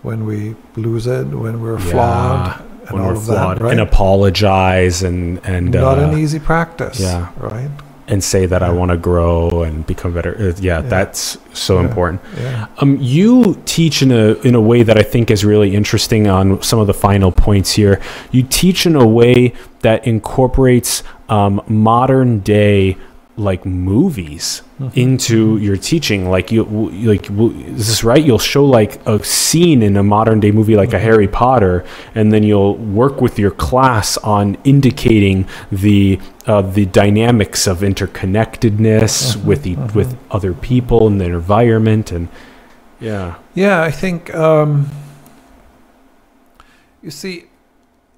when 0.04 0.26
we 0.26 0.56
lose 0.76 1.08
it, 1.08 1.28
when 1.28 1.62
we're 1.62 1.80
Yeah, 1.80 1.92
flawed, 1.92 2.62
and 2.88 2.94
when 2.94 3.02
all 3.04 3.10
we're 3.10 3.16
of 3.16 3.24
flawed 3.26 3.58
that, 3.58 3.64
right? 3.64 3.72
and 3.72 3.82
apologize 3.82 5.04
and 5.04 5.40
and 5.46 5.72
not 5.72 5.98
uh, 6.00 6.10
an 6.10 6.18
easy 6.20 6.40
practice, 6.40 7.00
yeah. 7.00 7.30
right? 7.38 7.70
and 8.10 8.24
say 8.24 8.46
that 8.46 8.64
I 8.64 8.70
want 8.70 8.92
to 8.92 8.96
grow 8.98 9.64
and 9.64 9.86
become 9.86 10.14
better. 10.14 10.34
Uh, 10.40 10.54
yeah, 10.62 10.82
Yeah. 10.82 10.82
that's 10.82 11.38
so 11.52 11.76
Yeah. 11.76 11.88
important. 11.88 12.22
Yeah. 12.42 12.68
Um, 12.80 12.98
you 13.02 13.58
teach 13.66 14.02
in 14.02 14.12
a 14.14 14.36
in 14.48 14.56
a 14.56 14.62
way 14.62 14.82
that 14.84 14.98
I 14.98 15.04
think 15.04 15.30
is 15.30 15.44
really 15.44 15.76
interesting 15.76 16.26
on 16.26 16.62
some 16.64 16.80
of 16.80 16.88
the 16.88 16.94
final 16.94 17.34
points 17.34 17.74
here. 17.74 18.00
You 18.32 18.44
teach 18.44 18.86
in 18.86 18.96
a 18.96 19.06
way 19.06 19.52
that 19.82 20.08
incorporates 20.08 21.04
um, 21.28 21.62
modern 21.68 22.40
day 22.40 22.96
like 23.38 23.66
movies 23.66 24.64
Mhm. 24.80 24.92
into 24.98 25.58
your 25.58 25.78
teaching. 25.78 26.30
Like 26.30 26.52
you, 26.52 26.64
like 27.14 27.30
is 27.30 27.88
this 27.88 28.04
right? 28.04 28.24
You'll 28.24 28.40
show 28.40 28.66
like 28.66 29.00
a 29.06 29.24
scene 29.24 29.82
in 29.84 29.96
a 29.96 30.04
modern 30.04 30.40
day 30.40 30.52
movie, 30.52 30.76
like 30.76 30.94
a 30.94 30.98
Mhm. 30.98 31.02
Harry 31.02 31.28
Potter, 31.28 31.84
and 32.16 32.34
then 32.34 32.42
you'll 32.44 32.76
work 32.76 33.22
with 33.22 33.38
your 33.38 33.52
class 33.52 34.18
on 34.18 34.58
indicating 34.64 35.46
the 35.72 36.20
uh, 36.48 36.62
the 36.62 36.86
dynamics 36.86 37.68
of 37.68 37.82
interconnectedness 37.82 39.36
Mhm, 39.36 39.44
with 39.46 39.64
the 39.64 39.76
mhm. 39.76 39.94
with 39.94 40.16
other 40.32 40.54
people 40.54 41.08
and 41.08 41.22
the 41.22 41.26
environment 41.26 42.12
and 42.12 42.28
yeah. 43.00 43.36
Yeah, 43.54 43.84
I 43.84 43.92
think 43.92 44.34
um, 44.34 44.88
you 47.04 47.12
see, 47.12 47.46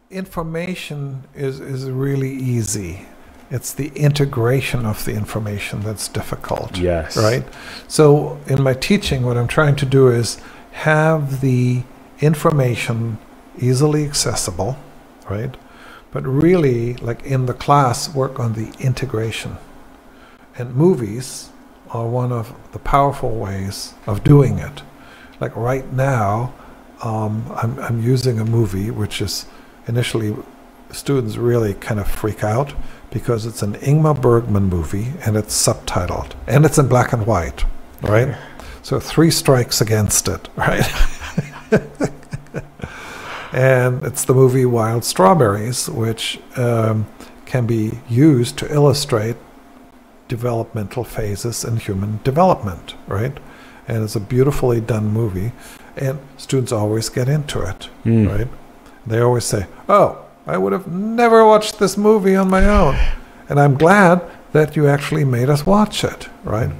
information 0.09 1.23
is 1.35 1.59
is 1.59 1.89
really 1.89 2.31
easy. 2.31 3.05
It's 3.51 3.73
the 3.73 3.87
integration 3.95 4.85
of 4.85 5.05
the 5.05 5.13
information 5.13 5.81
that's 5.81 6.07
difficult, 6.07 6.77
Yes. 6.77 7.17
right? 7.17 7.43
So 7.87 8.37
in 8.47 8.61
my 8.61 8.73
teaching, 8.73 9.23
what 9.23 9.37
I'm 9.37 9.47
trying 9.47 9.75
to 9.77 9.85
do 9.85 10.07
is 10.09 10.39
have 10.71 11.41
the 11.41 11.81
information 12.21 13.17
easily 13.59 14.05
accessible, 14.05 14.77
right? 15.29 15.55
But 16.11 16.25
really, 16.27 16.93
like 16.95 17.23
in 17.23 17.47
the 17.47 17.53
class, 17.53 18.13
work 18.13 18.39
on 18.39 18.53
the 18.53 18.71
integration. 18.79 19.57
And 20.57 20.75
movies 20.75 21.49
are 21.89 22.07
one 22.07 22.31
of 22.31 22.53
the 22.71 22.79
powerful 22.79 23.31
ways 23.31 23.93
of 24.05 24.23
doing 24.23 24.59
it. 24.59 24.83
Like 25.39 25.55
right 25.55 25.91
now, 25.91 26.53
um, 27.01 27.45
I'm, 27.55 27.79
I'm 27.79 28.03
using 28.03 28.39
a 28.39 28.45
movie 28.45 28.91
which 28.91 29.21
is 29.21 29.45
initially 29.87 30.35
students 30.91 31.37
really 31.37 31.73
kind 31.75 31.99
of 31.99 32.07
freak 32.07 32.43
out 32.43 32.73
because 33.11 33.45
it's 33.45 33.61
an 33.61 33.73
Ingmar 33.75 34.19
Bergman 34.19 34.63
movie 34.69 35.13
and 35.25 35.35
it's 35.35 35.55
subtitled 35.67 36.33
and 36.47 36.65
it's 36.65 36.77
in 36.77 36.87
black 36.87 37.11
and 37.13 37.25
white, 37.25 37.65
right? 38.01 38.35
So 38.83 38.99
three 38.99 39.31
strikes 39.31 39.81
against 39.81 40.27
it, 40.27 40.47
right? 40.55 40.87
and 43.51 44.03
it's 44.03 44.25
the 44.25 44.33
movie 44.33 44.65
Wild 44.65 45.03
Strawberries, 45.03 45.89
which 45.89 46.39
um, 46.55 47.07
can 47.45 47.65
be 47.65 47.99
used 48.07 48.57
to 48.59 48.73
illustrate 48.73 49.35
developmental 50.27 51.03
phases 51.03 51.63
in 51.65 51.77
human 51.77 52.19
development, 52.23 52.95
right? 53.07 53.37
And 53.87 54.03
it's 54.03 54.15
a 54.15 54.19
beautifully 54.19 54.79
done 54.79 55.07
movie, 55.07 55.51
and 55.97 56.19
students 56.37 56.71
always 56.71 57.09
get 57.09 57.27
into 57.27 57.61
it, 57.67 57.89
Mm. 58.05 58.29
right? 58.29 58.47
They 59.07 59.19
always 59.19 59.45
say, 59.45 59.65
"Oh, 59.87 60.19
I 60.49 60.57
would 60.57 60.73
have 60.73 60.87
never 60.87 61.45
watched 61.45 61.79
this 61.79 61.97
movie 61.97 62.35
on 62.35 62.49
my 62.49 62.65
own," 62.65 62.95
and 63.47 63.59
I'm 63.59 63.75
glad 63.77 64.21
that 64.51 64.75
you 64.75 64.87
actually 64.87 65.25
made 65.25 65.49
us 65.49 65.65
watch 65.65 66.03
it, 66.03 66.29
right? 66.43 66.71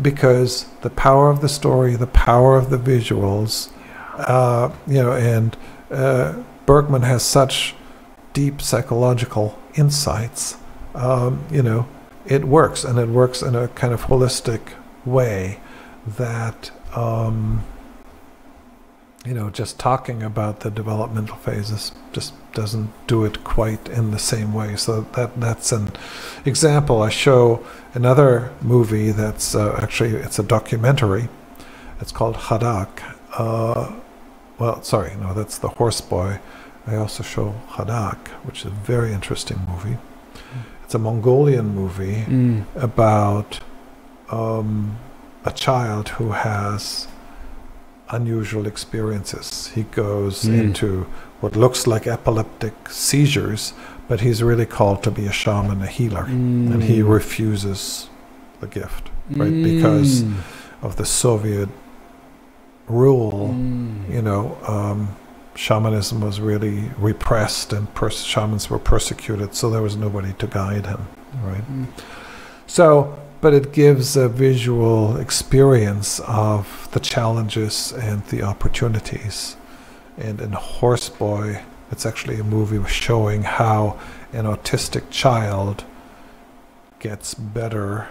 Because 0.00 0.66
the 0.82 0.90
power 0.90 1.30
of 1.30 1.40
the 1.40 1.48
story, 1.48 1.96
the 1.96 2.06
power 2.06 2.56
of 2.56 2.70
the 2.70 2.78
visuals, 2.78 3.70
uh, 4.16 4.70
you 4.86 5.02
know, 5.02 5.12
and 5.12 5.56
uh, 5.90 6.34
Bergman 6.66 7.02
has 7.02 7.22
such 7.22 7.74
deep 8.32 8.62
psychological 8.62 9.58
insights. 9.74 10.56
Um, 10.94 11.44
you 11.50 11.62
know, 11.62 11.86
it 12.26 12.44
works, 12.44 12.84
and 12.84 12.98
it 12.98 13.08
works 13.08 13.42
in 13.42 13.54
a 13.54 13.68
kind 13.68 13.92
of 13.92 14.02
holistic 14.02 14.60
way 15.04 15.60
that 16.06 16.70
um, 16.94 17.64
you 19.28 19.34
know 19.34 19.50
just 19.50 19.78
talking 19.78 20.22
about 20.22 20.54
the 20.60 20.70
developmental 20.70 21.36
phases 21.36 21.92
just 22.12 22.32
doesn't 22.54 22.90
do 23.06 23.18
it 23.28 23.36
quite 23.44 23.84
in 23.98 24.10
the 24.10 24.18
same 24.18 24.50
way. 24.60 24.70
So 24.76 24.92
that 25.16 25.30
that's 25.40 25.70
an 25.72 25.86
example. 26.46 27.02
I 27.02 27.10
show 27.10 27.42
another 27.94 28.50
movie 28.62 29.10
that's 29.22 29.54
uh, 29.54 29.78
actually 29.82 30.12
it's 30.26 30.38
a 30.38 30.42
documentary. 30.56 31.28
It's 32.00 32.12
called 32.12 32.36
Khadak. 32.46 32.88
Uh, 33.36 33.92
well, 34.58 34.82
sorry, 34.82 35.12
no, 35.20 35.34
that's 35.34 35.58
the 35.58 35.68
Horse 35.68 36.00
Boy. 36.00 36.38
I 36.86 36.96
also 36.96 37.22
show 37.22 37.54
Khadak, 37.74 38.18
which 38.46 38.60
is 38.60 38.66
a 38.66 38.70
very 38.94 39.12
interesting 39.12 39.58
movie. 39.68 39.98
It's 40.84 40.94
a 40.94 40.98
Mongolian 40.98 41.68
movie 41.74 42.24
Mm. 42.26 42.64
about 42.76 43.60
um, 44.30 44.96
a 45.44 45.50
child 45.52 46.04
who 46.16 46.28
has 46.32 47.08
unusual 48.10 48.66
experiences. 48.66 49.70
He 49.74 49.82
goes 49.84 50.44
Mm. 50.44 50.58
into 50.60 51.06
what 51.40 51.54
looks 51.56 51.86
like 51.86 52.06
epileptic 52.06 52.74
seizures, 52.90 53.72
but 54.08 54.20
he's 54.20 54.42
really 54.42 54.66
called 54.66 55.02
to 55.04 55.10
be 55.10 55.26
a 55.26 55.32
shaman, 55.32 55.82
a 55.82 55.86
healer, 55.86 56.24
and 56.24 56.82
he 56.82 57.00
Mm. 57.00 57.08
refuses 57.08 58.08
the 58.60 58.66
gift 58.66 59.10
right, 59.36 59.62
because- 59.62 60.22
Mm. 60.22 60.34
of 60.82 60.96
the 60.96 61.04
Soviet 61.04 61.68
rule. 62.88 63.54
Mm. 63.54 64.12
You 64.14 64.22
know, 64.22 64.56
um, 64.66 65.08
shamanism 65.54 66.20
was 66.20 66.40
really 66.40 66.90
repressed, 66.98 67.72
and 67.72 67.92
pers- 67.94 68.22
shamans 68.24 68.70
were 68.70 68.78
persecuted, 68.78 69.54
so 69.54 69.68
there 69.70 69.82
was 69.82 69.96
nobody 69.96 70.32
to 70.38 70.46
guide 70.46 70.86
him, 70.86 71.06
right? 71.44 71.64
Mm. 71.70 71.86
So, 72.66 73.14
but 73.40 73.54
it 73.54 73.72
gives 73.72 74.16
a 74.16 74.28
visual 74.28 75.16
experience 75.16 76.20
of 76.20 76.88
the 76.92 77.00
challenges 77.00 77.92
and 77.92 78.24
the 78.26 78.42
opportunities. 78.42 79.56
And 80.16 80.40
in 80.40 80.50
Horseboy, 80.50 81.62
it's 81.90 82.04
actually 82.04 82.40
a 82.40 82.44
movie 82.44 82.82
showing 82.88 83.42
how 83.42 83.98
an 84.32 84.44
autistic 84.44 85.04
child 85.10 85.84
gets 86.98 87.34
better 87.34 88.08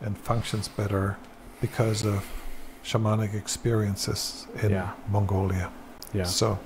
and 0.00 0.16
functions 0.18 0.68
better 0.68 1.16
because 1.60 2.04
of 2.04 2.24
shamanic 2.84 3.34
experiences 3.34 4.46
in 4.62 4.70
Yeah. 4.70 4.90
Mongolia. 5.10 5.70
Yeah. 6.14 6.24
So, 6.24 6.58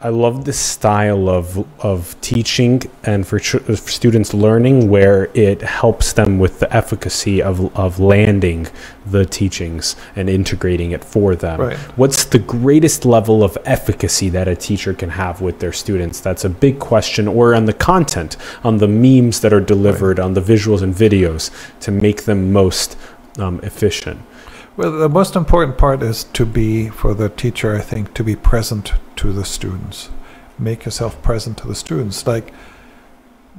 I 0.00 0.10
love 0.10 0.44
this 0.44 0.60
style 0.60 1.28
of 1.28 1.66
of 1.84 2.20
teaching 2.20 2.82
and 3.02 3.26
for, 3.26 3.40
ch- 3.40 3.58
for 3.58 3.76
students 3.76 4.32
learning 4.32 4.88
where 4.88 5.28
it 5.34 5.60
helps 5.62 6.12
them 6.12 6.38
with 6.38 6.60
the 6.60 6.72
efficacy 6.72 7.42
of 7.42 7.76
of 7.76 7.98
landing 7.98 8.68
the 9.04 9.26
teachings 9.26 9.96
and 10.14 10.30
integrating 10.30 10.92
it 10.92 11.04
for 11.04 11.34
them. 11.34 11.60
right. 11.60 11.76
What's 11.98 12.24
the 12.24 12.38
greatest 12.38 13.04
level 13.04 13.42
of 13.42 13.58
efficacy 13.64 14.28
that 14.28 14.46
a 14.46 14.54
teacher 14.54 14.94
can 14.94 15.10
have 15.10 15.40
with 15.40 15.58
their 15.58 15.72
students? 15.72 16.20
That's 16.20 16.44
a 16.44 16.50
big 16.50 16.78
question. 16.78 17.26
Or 17.26 17.52
on 17.56 17.64
the 17.64 17.72
content, 17.72 18.36
on 18.62 18.78
the 18.78 18.86
memes 18.88 19.40
that 19.40 19.52
are 19.52 19.60
delivered, 19.60 20.20
on 20.20 20.34
the 20.34 20.40
visuals 20.40 20.82
and 20.82 20.94
videos 20.94 21.50
to 21.80 21.90
make 21.90 22.22
them 22.22 22.52
most 22.52 22.96
um, 23.38 23.58
efficient. 23.64 24.20
Well, 24.78 24.92
the 24.92 25.08
most 25.08 25.34
important 25.34 25.76
part 25.76 26.04
is 26.04 26.22
to 26.34 26.46
be, 26.46 26.88
for 26.88 27.12
the 27.12 27.28
teacher, 27.28 27.74
I 27.76 27.80
think, 27.80 28.14
to 28.14 28.22
be 28.22 28.36
present 28.36 28.92
to 29.16 29.32
the 29.32 29.44
students. 29.44 30.10
make 30.60 30.84
yourself 30.84 31.20
present 31.22 31.56
to 31.56 31.68
the 31.68 31.74
students. 31.74 32.26
Like 32.26 32.52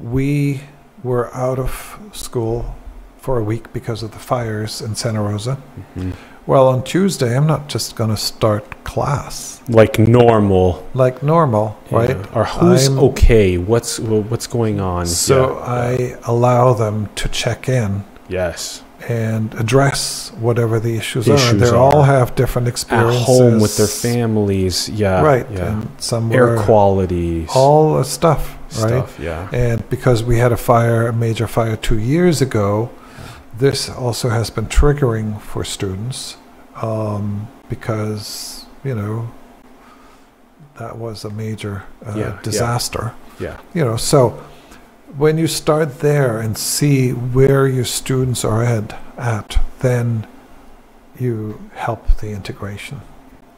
we 0.02 0.62
were 1.02 1.34
out 1.34 1.58
of 1.60 1.98
school 2.12 2.76
for 3.18 3.38
a 3.40 3.44
week 3.44 3.72
because 3.72 4.04
of 4.04 4.12
the 4.12 4.20
fires 4.20 4.82
in 4.82 4.96
Santa 4.96 5.22
Rosa. 5.22 5.58
Mhm. 5.98 6.12
Well, 6.46 6.68
on 6.68 6.84
Tuesday, 6.84 7.38
I'm 7.38 7.48
not 7.48 7.70
just 7.70 7.96
going 7.96 8.10
to 8.10 8.18
start 8.18 8.84
class 8.84 9.62
Like 9.70 9.98
normal, 10.00 10.86
like 10.94 11.24
normal, 11.24 11.78
right? 11.90 12.18
Or 12.36 12.44
who's 12.46 12.90
I'm- 12.90 13.00
okay? 13.00 13.58
What's 13.58 13.98
what's 14.00 14.48
going 14.48 14.82
on? 14.82 15.06
So 15.06 15.36
Yeah, 15.36 15.64
I 15.86 16.16
allow 16.26 16.74
them 16.74 17.08
to 17.16 17.30
check 17.30 17.70
in 17.70 18.04
yes 18.28 18.82
and 19.08 19.54
address 19.56 20.32
whatever 20.40 20.80
the 20.80 20.96
issues, 20.98 21.26
The 21.26 21.34
are. 21.34 21.54
they 21.54 21.70
all 21.70 22.04
have 22.04 22.36
different 22.36 22.68
experiences. 22.68 23.22
at 23.22 23.26
home 23.26 23.60
with 23.62 23.78
their 23.78 23.88
families. 23.88 24.90
Yeah, 24.90 25.22
right? 25.22 25.50
Yeah, 25.52 25.72
And 25.80 25.90
some 26.00 26.32
air 26.32 26.58
quality 26.58 27.46
all 27.56 27.96
the 27.98 28.04
stuff, 28.04 28.58
right? 28.82 28.90
stuff. 29.08 29.20
Yeah, 29.20 29.48
And 29.54 29.88
because 29.90 30.24
we 30.24 30.38
had 30.38 30.52
a 30.52 30.58
fire, 30.58 31.08
a 31.08 31.14
major 31.14 31.48
fire 31.48 31.76
two 31.78 31.98
years 32.00 32.42
ago, 32.42 32.90
this 33.58 33.90
also 33.90 34.30
has 34.30 34.50
been 34.50 34.68
triggering 34.68 35.40
for 35.42 35.64
students 35.64 36.38
um, 36.82 37.48
because, 37.70 38.66
you 38.84 38.96
know, 38.96 39.30
that 40.78 40.98
was 40.98 41.26
a 41.26 41.30
major 41.30 41.84
uh, 42.06 42.14
Yeah, 42.16 42.22
yeah. 42.22 42.40
disaster. 42.42 43.14
yeah, 43.40 43.58
You 43.74 43.84
know, 43.86 43.98
so 43.98 44.42
when 45.18 45.38
you 45.38 45.48
start 45.48 46.00
there 46.00 46.40
and 46.40 46.58
see 46.58 47.12
where 47.12 47.68
your 47.68 47.86
students 47.86 48.46
are 48.46 48.64
at, 48.64 48.98
at 49.18 49.60
then 49.80 50.28
you 51.20 51.60
help 51.74 52.18
the 52.18 52.30
integration. 52.30 53.02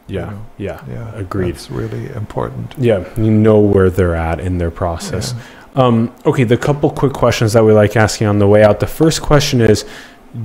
you 0.07 0.19
yeah, 0.19 0.25
know. 0.31 0.45
yeah. 0.57 0.83
Yeah, 0.87 1.15
Agreed. 1.15 1.55
That's 1.55 1.69
really 1.69 2.07
important. 2.13 2.73
Yeah, 2.77 3.07
you 3.17 3.31
know 3.31 3.59
where 3.59 3.89
they're 3.89 4.15
at 4.15 4.39
in 4.39 4.57
their 4.57 4.71
process. 4.71 5.33
Yeah. 5.35 5.43
Um, 5.83 6.13
okay, 6.25 6.43
the 6.43 6.57
couple 6.57 6.89
quick 6.89 7.13
questions 7.13 7.53
that 7.53 7.63
we 7.63 7.71
like 7.71 7.95
asking 7.95 8.27
on 8.27 8.39
the 8.39 8.47
way 8.47 8.63
out. 8.63 8.79
The 8.79 8.87
first 8.87 9.21
question 9.21 9.61
is 9.61 9.85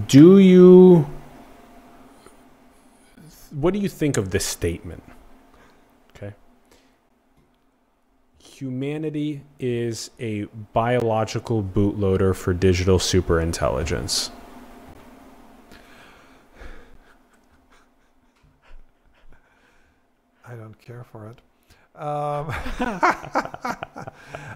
Do 0.06 0.38
you. 0.38 1.06
What 3.50 3.72
do 3.72 3.80
you 3.80 3.88
think 3.88 4.18
of 4.18 4.30
this 4.30 4.44
statement? 4.44 5.02
Okay. 6.14 6.34
Humanity 8.56 9.42
is 9.60 10.10
a 10.18 10.44
biological 10.72 11.62
bootloader 11.62 12.34
for 12.34 12.54
digital 12.54 12.98
superintelligence. 12.98 14.30
I 20.48 20.54
don't 20.54 20.80
care 20.80 21.04
for 21.04 21.26
it. 21.26 21.38
Um, 22.00 22.48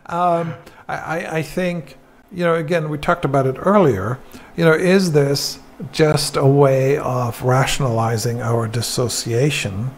um, 0.07 0.55
I, 0.89 0.97
I, 0.97 1.37
I 1.37 1.43
think, 1.43 1.99
you 2.33 2.43
know, 2.43 2.55
again, 2.55 2.89
we 2.89 2.97
talked 2.97 3.27
about 3.27 3.47
it 3.47 3.57
earlier. 3.59 4.19
You 4.57 4.65
know, 4.65 4.73
is 4.73 5.13
this 5.13 5.59
just 5.93 6.39
a 6.39 6.47
way 6.47 6.97
of 6.97 7.43
rationalizing 7.43 8.41
our 8.41 8.67
dissociation? 8.67 9.91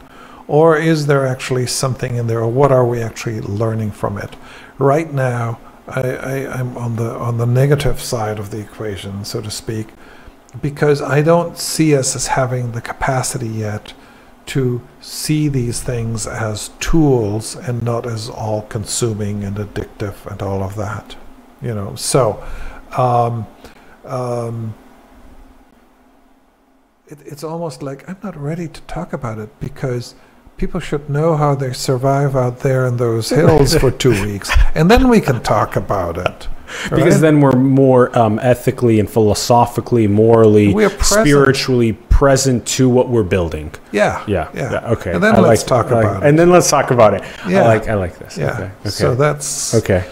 Or 0.52 0.76
is 0.76 1.06
there 1.06 1.26
actually 1.26 1.66
something 1.66 2.14
in 2.16 2.26
there, 2.26 2.40
or 2.40 2.48
what 2.48 2.70
are 2.70 2.84
we 2.84 3.00
actually 3.00 3.40
learning 3.40 3.92
from 3.92 4.18
it? 4.18 4.36
Right 4.78 5.10
now, 5.10 5.58
I, 5.88 6.46
I'm 6.46 6.76
on 6.76 6.96
the 6.96 7.10
on 7.14 7.38
the 7.38 7.46
negative 7.46 8.02
side 8.02 8.38
of 8.38 8.50
the 8.50 8.58
equation, 8.60 9.24
so 9.24 9.40
to 9.40 9.50
speak, 9.50 9.88
because 10.60 11.00
I 11.00 11.22
don't 11.22 11.56
see 11.56 11.96
us 11.96 12.14
as 12.14 12.26
having 12.26 12.72
the 12.72 12.82
capacity 12.82 13.48
yet 13.48 13.94
to 14.44 14.82
see 15.00 15.48
these 15.48 15.82
things 15.82 16.26
as 16.26 16.70
tools 16.80 17.56
and 17.56 17.82
not 17.82 18.06
as 18.06 18.28
all 18.28 18.62
consuming 18.62 19.44
and 19.44 19.56
addictive 19.56 20.26
and 20.26 20.42
all 20.42 20.62
of 20.62 20.74
that 20.76 21.16
you 21.62 21.74
know 21.74 21.94
so 21.94 22.42
um, 22.96 23.46
um, 24.04 24.74
it, 27.06 27.18
it's 27.24 27.44
almost 27.44 27.82
like 27.82 28.08
i'm 28.08 28.18
not 28.22 28.36
ready 28.36 28.68
to 28.68 28.80
talk 28.82 29.12
about 29.12 29.38
it 29.38 29.48
because 29.60 30.14
people 30.56 30.80
should 30.80 31.08
know 31.10 31.36
how 31.36 31.54
they 31.54 31.72
survive 31.72 32.36
out 32.36 32.60
there 32.60 32.86
in 32.86 32.96
those 32.96 33.30
hills 33.30 33.74
for 33.76 33.90
two 34.04 34.10
weeks 34.24 34.50
and 34.74 34.90
then 34.90 35.08
we 35.08 35.20
can 35.20 35.42
talk 35.42 35.76
about 35.76 36.16
it 36.18 36.48
Because 36.84 37.14
right? 37.14 37.20
then 37.20 37.40
we're 37.40 37.52
more 37.58 38.16
um, 38.18 38.38
ethically 38.38 38.98
and 39.00 39.08
philosophically, 39.10 40.06
morally, 40.06 40.72
We 40.72 40.84
are 40.84 40.90
present. 40.90 41.26
spiritually 41.26 41.92
present 42.20 42.64
to 42.78 42.88
what 42.88 43.06
we're 43.08 43.28
building. 43.36 43.68
yeah 43.92 44.24
Yeah. 44.26 44.48
Yeah. 44.54 44.72
Yeah. 44.72 44.92
okay. 44.94 45.12
And 45.14 45.22
then 45.22 45.34
I 45.34 45.40
let's 45.40 45.62
like- 45.62 45.68
talk 45.74 45.90
like- 45.90 46.04
about 46.06 46.22
it. 46.22 46.28
And 46.28 46.38
then 46.38 46.48
let's 46.50 46.70
talk 46.70 46.90
about 46.90 47.12
it. 47.14 47.22
Yeah. 47.48 47.62
I 47.64 47.66
like. 47.74 47.88
I 47.88 47.94
like 48.04 48.14
this. 48.18 48.38
yeah 48.38 48.52
Okay. 48.54 48.70
Okay. 48.80 48.90
so 48.90 49.14
that's 49.24 49.74
okay. 49.80 50.02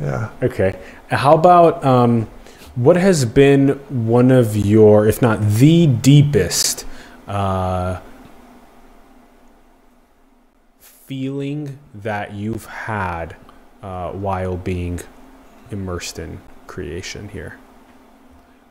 yeah 0.00 0.28
Okay. 0.48 0.70
How 1.10 1.34
about 1.34 1.84
um, 1.84 2.28
what 2.76 2.96
has 2.96 3.24
been 3.24 3.68
one 4.16 4.30
of 4.30 4.56
your, 4.56 5.06
if 5.08 5.20
not 5.22 5.38
the 5.62 5.86
deepest, 5.86 6.84
uh, 7.26 7.98
feeling 11.06 11.78
that 11.94 12.32
you've 12.34 12.66
had 12.66 13.36
uh, 13.82 14.10
while 14.12 14.56
being 14.56 15.00
immersed 15.70 16.18
in 16.18 16.40
creation 16.66 17.28
here? 17.28 17.58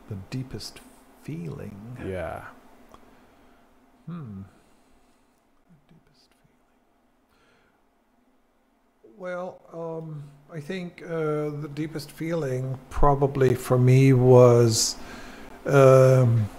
the 0.08 0.16
deepest 0.30 0.80
feeling 1.22 1.74
Yeah. 2.06 2.42
Hmm. 4.06 4.42
Deepest 5.88 6.28
feeling. 9.02 9.16
Well, 9.16 9.60
um, 9.72 10.24
I 10.52 10.60
think 10.60 11.02
uh, 11.02 11.50
the 11.62 11.70
deepest 11.74 12.10
feeling 12.10 12.78
probably 12.90 13.54
for 13.54 13.78
me 13.78 14.12
was 14.12 14.96
um, 15.64 16.50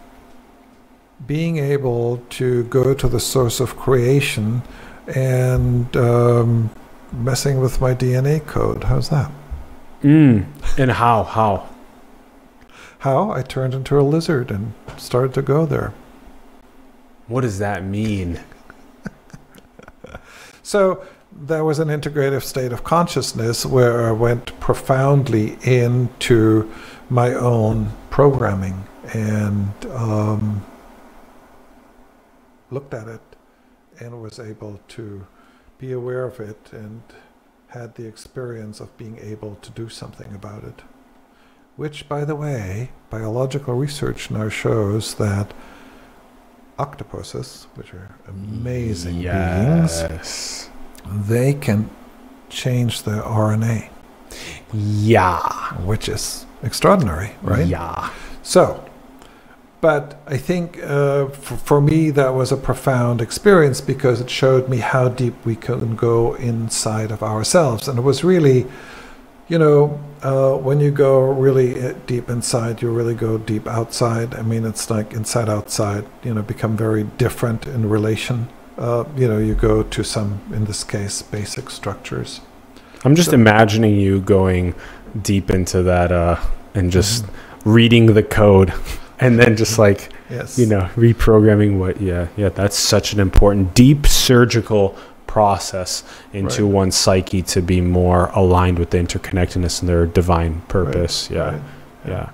being 1.27 1.57
able 1.57 2.17
to 2.31 2.63
go 2.63 2.95
to 2.95 3.07
the 3.07 3.19
source 3.19 3.59
of 3.59 3.77
creation 3.77 4.63
and 5.07 5.95
um, 5.95 6.69
messing 7.11 7.59
with 7.59 7.81
my 7.81 7.93
DNA 7.93 8.45
code. 8.45 8.85
How's 8.85 9.09
that? 9.09 9.31
Mm. 10.01 10.45
And 10.77 10.91
how? 10.91 11.23
How? 11.23 11.69
How 12.99 13.31
I 13.31 13.41
turned 13.41 13.73
into 13.73 13.99
a 13.99 14.01
lizard 14.01 14.51
and 14.51 14.73
started 14.97 15.33
to 15.35 15.41
go 15.41 15.65
there. 15.65 15.93
What 17.27 17.41
does 17.41 17.59
that 17.59 17.83
mean? 17.83 18.39
So 20.65 21.05
there 21.31 21.63
was 21.63 21.77
an 21.77 21.89
integrative 21.89 22.41
state 22.41 22.71
of 22.71 22.83
consciousness 22.83 23.67
where 23.67 24.07
I 24.07 24.11
went 24.11 24.59
profoundly 24.59 25.59
into 25.61 26.73
my 27.07 27.35
own 27.35 27.91
programming 28.09 28.83
and 29.13 29.71
um, 29.91 30.65
looked 32.71 32.95
at 32.95 33.07
it 33.07 33.21
and 33.99 34.21
was 34.21 34.39
able 34.39 34.79
to 34.89 35.25
be 35.77 35.91
aware 35.91 36.23
of 36.25 36.39
it 36.39 36.69
and 36.71 37.01
had 37.67 37.95
the 37.95 38.05
experience 38.07 38.79
of 38.79 38.95
being 38.97 39.17
able 39.21 39.55
to 39.61 39.71
do 39.71 39.89
something 39.89 40.33
about 40.33 40.63
it. 40.63 40.81
Which, 41.75 42.07
by 42.07 42.23
the 42.23 42.35
way, 42.35 42.91
biological 43.09 43.73
research 43.75 44.31
now 44.31 44.47
shows 44.47 45.15
that 45.15 45.53
octopuses, 46.79 47.67
which 47.75 47.93
are 47.93 48.15
amazing 48.27 49.21
beings, 49.23 50.69
they 51.05 51.53
can 51.53 51.89
change 52.49 53.03
their 53.03 53.21
RNA, 53.21 53.89
Yeah. 54.71 55.39
which 55.83 56.07
is 56.07 56.45
extraordinary, 56.63 57.31
right? 57.41 57.65
Yeah. 57.67 58.09
So, 58.43 58.84
but 59.85 60.17
I 60.25 60.37
think 60.37 60.81
uh, 60.81 61.27
for, 61.27 61.57
for 61.57 61.79
me 61.91 62.09
that 62.19 62.33
was 62.33 62.51
a 62.51 62.57
profound 62.57 63.21
experience 63.21 63.81
because 63.81 64.17
it 64.19 64.29
showed 64.31 64.67
me 64.67 64.77
how 64.77 65.09
deep 65.09 65.35
we 65.45 65.55
can 65.55 65.95
go 65.95 66.33
inside 66.53 67.11
of 67.11 67.21
ourselves, 67.21 67.87
and 67.87 67.99
it 67.99 68.01
was 68.01 68.23
really, 68.23 68.65
you 69.47 69.59
know, 69.59 69.99
uh, 70.23 70.55
when 70.67 70.79
you 70.79 70.89
go 70.89 71.19
really 71.45 71.69
uh, 71.79 71.93
deep 72.07 72.29
inside, 72.31 72.81
you 72.81 72.89
really 72.89 73.13
go 73.13 73.37
deep 73.37 73.67
outside. 73.67 74.33
I 74.33 74.41
mean, 74.41 74.65
it's 74.65 74.89
like 74.89 75.13
inside 75.13 75.49
outside. 75.49 76.03
You 76.23 76.33
know, 76.33 76.41
become 76.41 76.75
very 76.75 77.03
different 77.23 77.67
in 77.67 77.87
relation. 77.87 78.47
Uh, 78.79 79.03
you 79.15 79.27
know, 79.27 79.37
you 79.37 79.53
go 79.53 79.83
to 79.83 80.03
some, 80.03 80.39
in 80.51 80.65
this 80.65 80.83
case, 80.83 81.21
basic 81.21 81.69
structures. 81.69 82.41
I'm 83.03 83.13
just 83.15 83.29
So- 83.29 83.35
imagining 83.35 83.95
you 83.99 84.19
going 84.19 84.73
deep 85.21 85.51
into 85.51 85.83
that 85.83 86.11
uh, 86.11 86.37
and 86.73 86.91
just 86.91 87.23
Mm-hmm. 87.23 87.71
reading 87.79 88.05
the 88.15 88.23
code 88.23 88.73
and 89.19 89.39
then 89.39 89.55
just 89.55 89.77
like, 89.79 90.09
Yes. 90.29 90.57
you 90.57 90.65
know, 90.65 90.89
reprogramming 90.95 91.77
what, 91.77 92.01
yeah, 92.01 92.27
yeah, 92.35 92.49
that's 92.49 92.77
such 92.77 93.13
an 93.13 93.19
important, 93.19 93.73
deep 93.73 94.05
surgical 94.07 94.95
process 95.27 96.03
into 96.33 96.65
Right. 96.65 96.73
one's 96.73 96.95
psyche 96.95 97.41
to 97.43 97.61
be 97.61 97.81
more 97.81 98.27
aligned 98.33 98.79
with 98.79 98.89
the 98.91 98.97
interconnectedness 98.97 99.81
and 99.81 99.89
their 99.89 100.05
divine 100.05 100.61
purpose. 100.67 101.29
Yeah. 101.29 101.51
Right. 101.51 101.61
Yeah. 102.07 102.29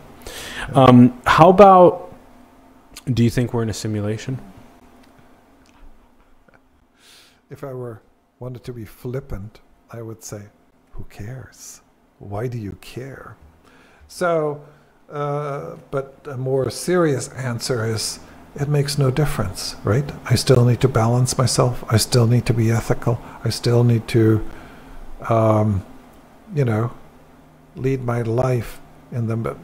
Um, 0.74 1.20
how 1.26 1.50
about, 1.50 2.14
do 3.12 3.24
you 3.24 3.30
think 3.30 3.54
we're 3.54 3.64
in 3.64 3.70
a 3.70 3.74
simulation? 3.74 4.40
if 7.50 7.66
I 7.66 7.74
were 7.74 8.02
wanted 8.40 8.64
to 8.64 8.74
be 8.74 8.86
flippant, 8.86 9.60
I 9.92 10.02
would 10.02 10.24
say, 10.24 10.44
who 10.92 11.04
cares? 11.10 11.82
Why 12.20 12.48
do 12.48 12.58
you 12.58 12.78
care? 12.82 13.36
So, 14.08 14.62
uh, 15.12 15.76
but 15.92 16.16
a 16.26 16.38
more 16.38 16.70
serious 16.70 17.30
answer 17.30 17.86
is 17.86 18.20
it 18.56 18.68
makes 18.68 18.98
no 18.98 19.12
difference, 19.12 19.76
right? 19.84 20.10
I 20.26 20.36
still 20.36 20.66
need 20.66 20.82
to 20.82 20.88
balance 20.88 21.38
myself. 21.38 21.84
I 21.90 21.98
still 21.98 22.28
need 22.28 22.46
to 22.48 22.54
be 22.54 22.72
ethical. 22.72 23.22
I 23.44 23.50
still 23.50 23.84
need 23.84 24.08
to, 24.10 24.46
um, 25.30 25.86
you 26.54 26.66
know, 26.66 26.92
lead 27.76 28.04
my 28.04 28.22
life 28.22 28.80
in 29.12 29.28
the 29.28 29.56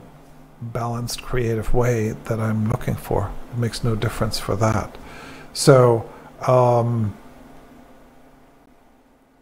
balanced, 0.61 1.21
creative 1.21 1.73
way 1.73 2.11
that 2.11 2.39
I'm 2.39 2.69
looking 2.69 2.95
for. 2.95 3.31
It 3.51 3.57
makes 3.57 3.83
no 3.83 3.95
difference 3.95 4.39
for 4.39 4.55
that. 4.57 4.97
So, 5.53 6.09
um, 6.47 7.15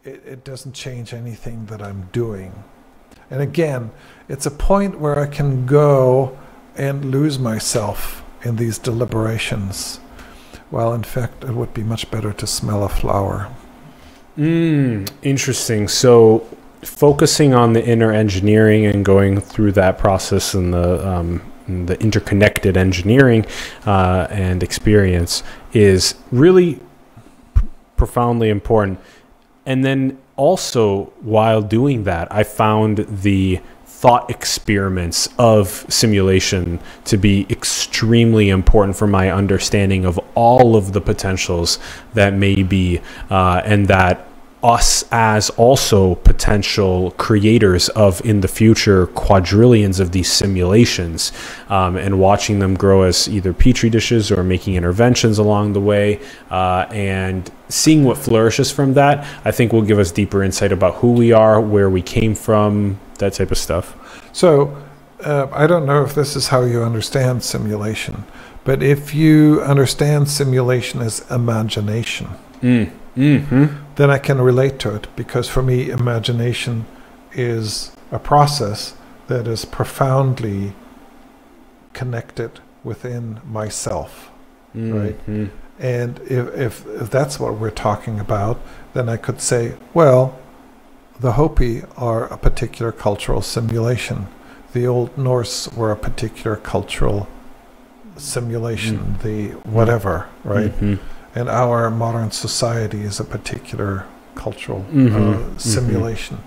it, 0.03 0.23
it 0.25 0.43
doesn't 0.43 0.73
change 0.73 1.13
anything 1.13 1.65
that 1.67 1.81
I'm 1.81 2.09
doing. 2.11 2.63
And 3.29 3.41
again, 3.41 3.91
it's 4.27 4.45
a 4.45 4.51
point 4.51 4.99
where 4.99 5.19
I 5.19 5.27
can 5.27 5.65
go 5.65 6.37
and 6.75 7.05
lose 7.05 7.39
myself 7.39 8.23
in 8.43 8.55
these 8.55 8.77
deliberations. 8.77 9.97
While 10.69 10.93
in 10.93 11.03
fact, 11.03 11.43
it 11.43 11.51
would 11.51 11.73
be 11.73 11.83
much 11.83 12.09
better 12.11 12.33
to 12.33 12.47
smell 12.47 12.83
a 12.83 12.89
flower. 12.89 13.51
Mm, 14.37 15.09
interesting. 15.21 15.87
So, 15.87 16.45
focusing 16.81 17.53
on 17.53 17.73
the 17.73 17.85
inner 17.85 18.11
engineering 18.11 18.85
and 18.85 19.03
going 19.03 19.39
through 19.39 19.71
that 19.73 19.97
process 19.97 20.53
and 20.53 20.73
the 20.73 21.07
um, 21.07 21.41
the 21.67 21.99
interconnected 21.99 22.77
engineering 22.77 23.45
uh, 23.85 24.27
and 24.29 24.61
experience 24.61 25.41
is 25.73 26.15
really 26.31 26.75
p- 27.55 27.61
profoundly 27.97 28.49
important. 28.49 28.99
And 29.65 29.83
then 29.83 30.19
also, 30.35 31.05
while 31.21 31.61
doing 31.61 32.03
that, 32.03 32.31
I 32.31 32.43
found 32.43 33.05
the 33.09 33.61
thought 34.05 34.29
experiments 34.29 35.27
of 35.39 35.83
simulation 35.89 36.79
to 37.05 37.17
be 37.17 37.47
extremely 37.49 38.49
important 38.49 38.95
for 38.95 39.07
my 39.07 39.31
understanding 39.31 40.05
of 40.05 40.19
all 40.35 40.75
of 40.75 40.93
the 40.93 41.01
potentials 41.01 41.79
that 42.13 42.31
may 42.31 42.61
be, 42.61 43.01
uh, 43.31 43.63
and 43.65 43.87
that 43.87 44.27
us 44.63 45.03
as 45.11 45.49
also 45.51 46.15
potential 46.15 47.11
creators 47.11 47.89
of 47.89 48.25
in 48.25 48.41
the 48.41 48.47
future 48.47 49.07
quadrillions 49.07 49.99
of 49.99 50.11
these 50.11 50.31
simulations 50.31 51.31
um, 51.69 51.95
and 51.95 52.19
watching 52.19 52.59
them 52.59 52.73
grow 52.73 53.03
as 53.03 53.27
either 53.29 53.53
petri 53.53 53.89
dishes 53.89 54.31
or 54.31 54.43
making 54.43 54.75
interventions 54.75 55.37
along 55.37 55.73
the 55.73 55.81
way 55.81 56.19
uh, 56.49 56.87
and 56.89 57.51
seeing 57.69 58.03
what 58.03 58.17
flourishes 58.17 58.71
from 58.71 58.93
that 58.95 59.25
i 59.45 59.51
think 59.51 59.71
will 59.71 59.83
give 59.83 59.99
us 59.99 60.11
deeper 60.11 60.41
insight 60.41 60.71
about 60.71 60.95
who 60.95 61.11
we 61.11 61.31
are 61.31 61.61
where 61.61 61.89
we 61.89 62.01
came 62.01 62.33
from 62.33 62.99
that 63.19 63.33
type 63.33 63.51
of 63.51 63.57
stuff 63.57 63.95
So, 64.35 64.75
uh, 65.23 65.47
I 65.53 65.65
don't 65.65 65.85
know 65.85 66.03
if 66.03 66.13
this 66.13 66.35
is 66.35 66.49
how 66.49 66.63
you 66.63 66.83
understand 66.83 67.41
simulation, 67.41 68.25
but 68.65 68.83
if 68.83 69.15
you 69.15 69.61
understand 69.61 70.29
simulation 70.29 71.01
as 71.01 71.29
imagination, 71.31 72.27
mm. 72.61 72.91
Mm-hmm. 73.15 73.65
then 73.95 74.09
I 74.09 74.17
can 74.17 74.41
relate 74.41 74.79
to 74.79 74.95
it 74.95 75.07
because 75.15 75.47
for 75.47 75.61
me, 75.61 75.89
imagination 75.89 76.85
is 77.33 77.91
a 78.11 78.19
process 78.19 78.95
that 79.27 79.47
is 79.47 79.65
profoundly 79.65 80.73
connected 81.93 82.59
within 82.83 83.39
myself. 83.45 84.29
Right. 84.73 85.17
Mhm. 85.27 85.49
And 85.79 86.19
if, 86.19 86.53
if, 86.55 86.87
if 86.87 87.09
that's 87.09 87.39
what 87.39 87.55
we're 87.55 87.69
talking 87.69 88.19
about, 88.19 88.59
then 88.93 89.09
I 89.09 89.17
could 89.17 89.41
say, 89.41 89.75
well, 89.93 90.37
the 91.19 91.33
Hopi 91.33 91.83
are 91.97 92.25
a 92.25 92.37
particular 92.37 92.91
cultural 92.91 93.41
simulation. 93.41 94.27
The 94.73 94.87
Old 94.87 95.17
Norse 95.17 95.69
were 95.73 95.91
a 95.91 95.97
particular 95.97 96.55
cultural 96.57 97.27
simulation, 98.17 99.17
the 99.23 99.49
whatever, 99.63 100.27
right? 100.43 100.71
Mhm. 100.79 100.99
And 101.35 101.49
our 101.49 101.91
modern 101.91 102.31
society 102.31 103.01
is 103.01 103.19
a 103.19 103.25
particular 103.25 104.05
cultural 104.35 104.85
uh, 104.89 104.93
mhm. 104.93 105.59
simulation. 105.59 106.37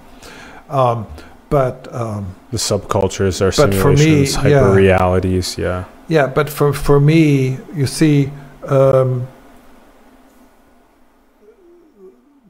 Um, 0.68 1.06
but 1.50 1.92
um, 1.94 2.34
the 2.50 2.58
subcultures 2.58 3.40
are 3.40 3.52
But 3.56 3.74
for 3.74 3.92
me, 3.92 4.26
simulations 4.26 4.34
yeah. 4.34 4.60
hyper 4.60 4.72
realities 4.74 5.58
yeah 5.58 5.84
Yeah, 6.08 6.26
but 6.26 6.48
for 6.48 6.72
for 6.72 7.00
me, 7.00 7.58
you 7.74 7.86
see, 7.86 8.30
um, 8.66 9.28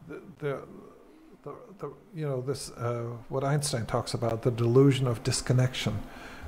the, 0.09 0.21
the, 0.39 0.61
the, 1.43 1.53
the 1.79 1.93
you 2.15 2.27
know 2.27 2.41
this 2.41 2.71
uh, 2.71 3.03
what 3.29 3.43
Einstein 3.43 3.85
talks 3.87 4.15
about 4.15 4.43
the 4.43 4.53
delusion 4.53 5.09
of 5.09 5.25
disconnection. 5.25 5.99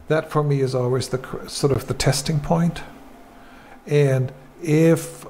That 0.06 0.30
for 0.30 0.44
me 0.44 0.60
is 0.60 0.74
always 0.74 1.08
the 1.08 1.20
sort 1.48 1.72
of 1.72 1.86
the 1.88 1.94
testing 1.94 2.38
point. 2.40 2.82
And 3.86 4.32
if 4.62 5.26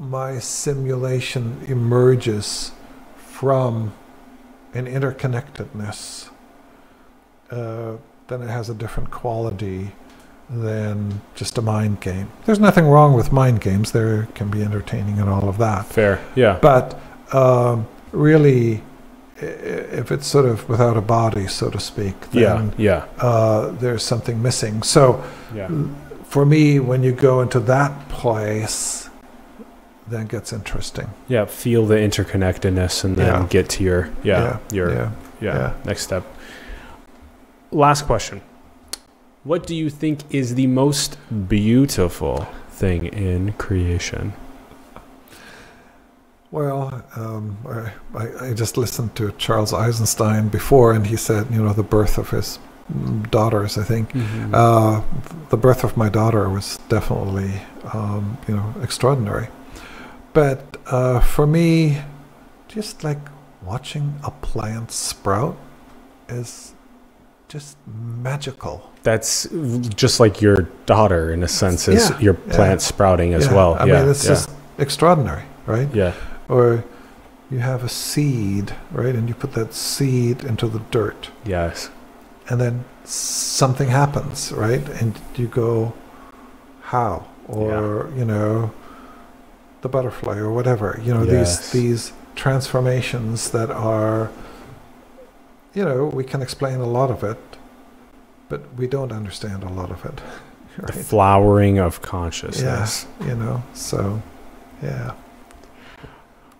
my 0.00 0.38
simulation 0.38 1.62
emerges 1.68 2.72
from 3.16 3.92
an 4.72 4.86
interconnectedness, 4.86 6.30
uh, 7.50 7.96
then 8.28 8.42
it 8.42 8.48
has 8.48 8.70
a 8.70 8.74
different 8.74 9.10
quality 9.10 9.92
than 10.48 11.20
just 11.34 11.58
a 11.58 11.62
mind 11.62 12.00
game. 12.00 12.30
There's 12.46 12.58
nothing 12.58 12.86
wrong 12.86 13.12
with 13.12 13.30
mind 13.30 13.60
games. 13.60 13.92
There 13.92 14.26
can 14.34 14.50
be 14.50 14.62
entertaining 14.62 15.18
and 15.18 15.28
all 15.28 15.48
of 15.48 15.58
that. 15.58 15.86
fair 15.86 16.20
yeah 16.34 16.58
But 16.60 16.98
um, 17.32 17.86
really, 18.10 18.82
if 19.36 20.10
it's 20.10 20.26
sort 20.26 20.46
of 20.46 20.68
without 20.68 20.96
a 20.96 21.00
body, 21.00 21.46
so 21.46 21.70
to 21.70 21.78
speak, 21.78 22.14
yeah 22.32 22.70
yeah 22.78 23.06
uh, 23.18 23.70
there's 23.70 24.02
something 24.02 24.40
missing. 24.42 24.82
So 24.82 25.22
yeah 25.54 25.68
for 26.24 26.46
me, 26.46 26.78
when 26.78 27.02
you 27.02 27.10
go 27.12 27.40
into 27.40 27.58
that 27.60 28.08
place, 28.08 29.09
then 30.10 30.26
gets 30.26 30.52
interesting. 30.52 31.08
yeah 31.28 31.44
feel 31.46 31.86
the 31.86 31.96
interconnectedness 32.08 33.04
and 33.04 33.16
then 33.16 33.26
Yeah. 33.42 33.46
get 33.50 33.68
to 33.70 33.84
your 33.84 34.08
yeah, 34.22 34.58
your 34.72 34.90
yeah. 34.90 35.10
yeah, 35.40 35.54
yeah. 35.58 35.72
next 35.84 36.02
step 36.02 36.24
last 37.72 38.02
question 38.06 38.40
what 39.44 39.66
do 39.66 39.74
you 39.74 39.88
think 39.90 40.18
is 40.30 40.54
the 40.54 40.66
most 40.66 41.16
beautiful 41.48 42.46
thing 42.80 43.06
in 43.06 43.52
creation 43.64 44.32
Well, 46.52 47.02
um, 47.16 47.56
I, 48.14 48.48
I- 48.50 48.54
just 48.54 48.76
listened 48.76 49.14
to 49.16 49.30
Charles 49.38 49.72
Eisenstein 49.72 50.48
before, 50.48 50.92
and 50.96 51.06
he 51.06 51.16
said, 51.16 51.46
you 51.54 51.62
know, 51.62 51.72
the 51.72 51.84
birth 51.84 52.18
of 52.18 52.30
his 52.30 52.58
daughters, 53.30 53.78
I 53.78 53.84
think. 53.84 54.10
Uh, 54.52 55.00
the 55.50 55.56
birth 55.56 55.84
of 55.84 55.96
my 55.96 56.08
daughter 56.08 56.48
was 56.48 56.78
definitely, 56.88 57.52
um, 57.94 58.36
you 58.48 58.56
know, 58.56 58.74
extraordinary. 58.82 59.46
But 60.32 60.76
uh, 60.86 61.20
for 61.20 61.46
me, 61.46 61.98
just 62.68 63.02
like 63.04 63.18
watching 63.62 64.18
a 64.24 64.30
plant 64.30 64.90
sprout 64.92 65.56
is 66.28 66.74
just 67.48 67.76
magical. 68.22 68.88
that's 69.02 69.48
just 69.96 70.20
like 70.20 70.40
your 70.40 70.68
daughter 70.86 71.32
in 71.32 71.42
a 71.42 71.48
sense 71.48 71.88
is 71.88 72.10
Yeah, 72.10 72.18
your 72.20 72.36
yeah. 72.46 72.54
plant 72.54 72.80
sprouting 72.82 73.34
as 73.34 73.46
Yeah, 73.46 73.54
well 73.54 73.74
I 73.74 73.86
yeah 73.86 74.00
mean, 74.02 74.10
it's 74.10 74.24
yeah, 74.24 74.30
just 74.30 74.50
extraordinary, 74.78 75.42
right? 75.66 75.88
yeah 75.94 76.12
Or 76.48 76.84
you 77.50 77.58
have 77.58 77.82
a 77.82 77.88
seed, 77.88 78.72
right? 78.92 79.14
And 79.16 79.28
you 79.28 79.34
put 79.34 79.52
that 79.54 79.74
seed 79.74 80.44
into 80.44 80.68
the 80.68 80.78
dirt. 80.92 81.30
yes 81.44 81.90
and 82.48 82.60
then 82.60 82.84
something 83.04 83.88
happens, 83.88 84.52
right? 84.52 84.86
And 85.00 85.18
you 85.36 85.46
go, 85.48 85.92
how? 86.82 87.26
Or 87.48 88.10
you 88.16 88.24
know, 88.24 88.72
the 89.82 89.88
butterfly 89.88 90.36
or 90.36 90.50
whatever. 90.50 91.00
You 91.04 91.14
know, 91.14 91.22
Yes. 91.22 91.70
these 91.70 91.82
these 91.82 92.12
transformations 92.36 93.50
that 93.50 93.70
are, 93.70 94.30
you 95.74 95.84
know, 95.84 96.06
we 96.06 96.24
can 96.24 96.42
explain 96.42 96.80
a 96.80 96.86
lot 96.86 97.10
of 97.10 97.22
it, 97.24 97.38
but 98.48 98.60
we 98.76 98.86
don't 98.86 99.12
understand 99.12 99.62
a 99.62 99.68
lot 99.68 99.90
of 99.90 100.04
it, 100.04 100.20
the 100.86 100.92
flowering 100.92 101.78
of 101.78 102.00
consciousness 102.02 103.06
You 103.26 103.34
know, 103.36 103.62
so 103.74 104.22
yeah, 104.82 105.12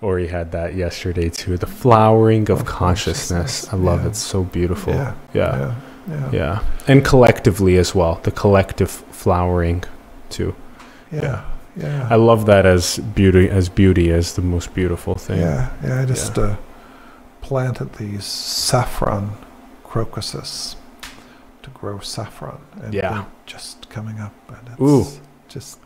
Or 0.02 0.18
he 0.18 0.26
had 0.28 0.50
that 0.52 0.74
yesterday 0.74 1.28
too. 1.30 1.56
The 1.58 1.66
flowering 1.66 2.50
of 2.50 2.60
Of 2.60 2.66
consciousness. 2.66 3.30
consciousness, 3.30 3.72
I 3.72 3.76
love 3.76 4.00
yeah. 4.02 4.08
it. 4.10 4.16
So 4.16 4.44
beautiful. 4.44 4.94
yeah, 4.94 5.12
Yeah. 5.34 5.58
yeah, 5.58 5.74
yeah, 6.08 6.30
Yeah. 6.32 6.58
And 6.88 7.04
collectively 7.04 7.76
as 7.78 7.94
well. 7.94 8.18
The 8.22 8.30
collective 8.30 8.90
flowering 8.90 9.84
too. 10.30 10.54
yeah, 11.12 11.42
yeah. 11.76 12.08
I 12.10 12.16
love 12.16 12.46
that 12.46 12.66
as 12.66 12.98
beauty 12.98 13.48
as 13.50 13.68
beauty 13.68 14.10
as 14.12 14.34
the 14.34 14.42
most 14.42 14.74
beautiful 14.74 15.14
thing. 15.14 15.40
Yeah, 15.40 15.68
yeah. 15.84 16.02
I 16.02 16.06
just 16.06 16.38
Uh, 16.38 16.56
planted 17.40 17.92
these 17.94 18.24
saffron 18.24 19.30
crocuses 19.84 20.76
to 21.62 21.70
grow 21.70 21.98
saffron, 22.00 22.58
and 22.82 22.94
Yeah. 22.94 23.10
they're 23.12 23.26
just 23.46 23.88
coming 23.90 24.20
up, 24.20 24.32
and 24.48 24.68
it's 24.72 24.80
Ooh. 24.80 25.06
just 25.48 25.78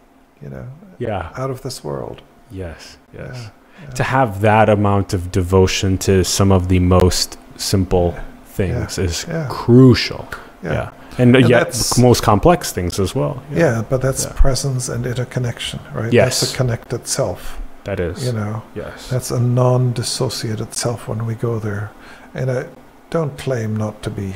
you 0.42 0.50
know 0.50 0.66
Yeah. 0.98 1.28
out 1.36 1.50
of 1.50 1.60
this 1.62 1.82
world. 1.84 2.22
Yes. 2.50 2.98
Yes. 3.12 3.36
Yeah. 3.82 3.90
to 3.94 4.02
have 4.04 4.40
that 4.40 4.68
amount 4.68 5.12
of 5.14 5.32
devotion 5.32 5.98
to 5.98 6.22
some 6.24 6.52
of 6.54 6.68
the 6.68 6.78
most 6.78 7.36
simple 7.56 8.14
things 8.46 8.98
is 8.98 9.26
Yeah. 9.28 9.46
crucial. 9.50 10.26
Yeah. 10.62 10.90
Yeah. 11.16 11.22
And, 11.22 11.36
And 11.36 11.48
yet, 11.48 11.92
most 11.98 12.22
complex 12.22 12.72
things 12.72 12.98
as 12.98 13.14
well. 13.14 13.42
Yeah, 13.52 13.82
but 13.88 14.00
that's 14.02 14.24
Yeah. 14.24 14.32
presence 14.34 14.88
and 14.88 15.06
interconnection, 15.06 15.80
right? 15.94 16.12
Yes. 16.12 16.40
That's 16.40 16.52
a 16.54 16.56
connected 16.56 17.06
self, 17.06 17.58
That 17.84 18.00
is. 18.00 18.24
you 18.26 18.32
know. 18.32 18.62
Yes. 18.74 19.08
That's 19.10 19.30
a 19.30 19.40
non 19.40 19.92
dissociated 19.92 20.74
self 20.74 21.08
when 21.08 21.24
we 21.26 21.34
go 21.34 21.58
there. 21.58 21.90
And 22.34 22.50
I 22.50 22.64
don't 23.10 23.36
claim 23.38 23.76
not 23.76 24.02
to 24.02 24.10
be 24.10 24.34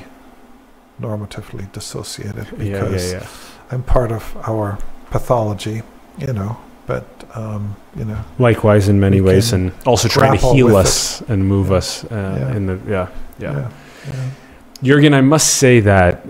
normatively 1.00 1.70
dissociated 1.72 2.46
because 2.59 3.12
yeah, 3.12 3.20
yeah. 3.20 3.26
I'm 3.70 3.82
part 3.82 4.12
of 4.12 4.36
our 4.48 4.78
pathology, 5.10 5.82
you 6.18 6.32
know. 6.32 6.56
But, 6.86 7.05
um, 7.34 7.76
you 7.96 8.05
know, 8.06 8.16
Likewise, 8.38 8.88
in 8.88 8.98
many 8.98 9.20
ways, 9.20 9.52
and 9.52 9.72
also 9.84 10.09
trying 10.09 10.38
to 10.38 10.52
heal 10.55 10.74
us 10.76 11.22
and 11.28 11.46
move 11.46 11.68
Yeah. 11.68 11.76
us 11.76 12.05
uh, 12.05 12.14
Yeah. 12.40 12.56
in 12.56 12.66
the 12.66 12.78
yeah, 12.88 13.06
yeah. 13.38 13.52
yeah. 13.52 13.68
yeah. 14.06 14.14
Jurgen, 14.82 15.12
I 15.12 15.20
must 15.20 15.48
say 15.59 15.80
that 15.80 16.22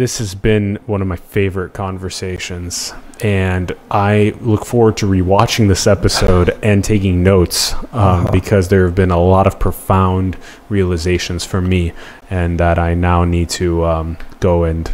this 0.00 0.16
has 0.16 0.34
been 0.34 0.78
one 0.86 1.02
of 1.02 1.06
my 1.06 1.16
favorite 1.16 1.74
conversations, 1.74 2.94
and 3.20 3.70
I 3.90 4.32
look 4.40 4.64
forward 4.64 4.96
to 4.96 5.06
rewatching 5.06 5.68
this 5.68 5.86
episode 5.86 6.58
and 6.62 6.82
taking 6.82 7.22
notes 7.22 7.74
um, 7.74 7.80
Uh-huh. 7.92 8.30
because 8.32 8.68
there 8.68 8.86
have 8.86 8.94
been 8.94 9.10
a 9.10 9.20
lot 9.20 9.46
of 9.46 9.58
profound 9.58 10.38
realizations 10.70 11.44
for 11.44 11.60
me, 11.60 11.92
and 12.30 12.58
that 12.58 12.78
I 12.78 12.94
now 12.94 13.26
need 13.26 13.50
to 13.60 13.84
um, 13.84 14.16
go 14.40 14.64
and 14.64 14.90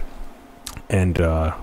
and 0.90 1.20
uh, 1.20 1.54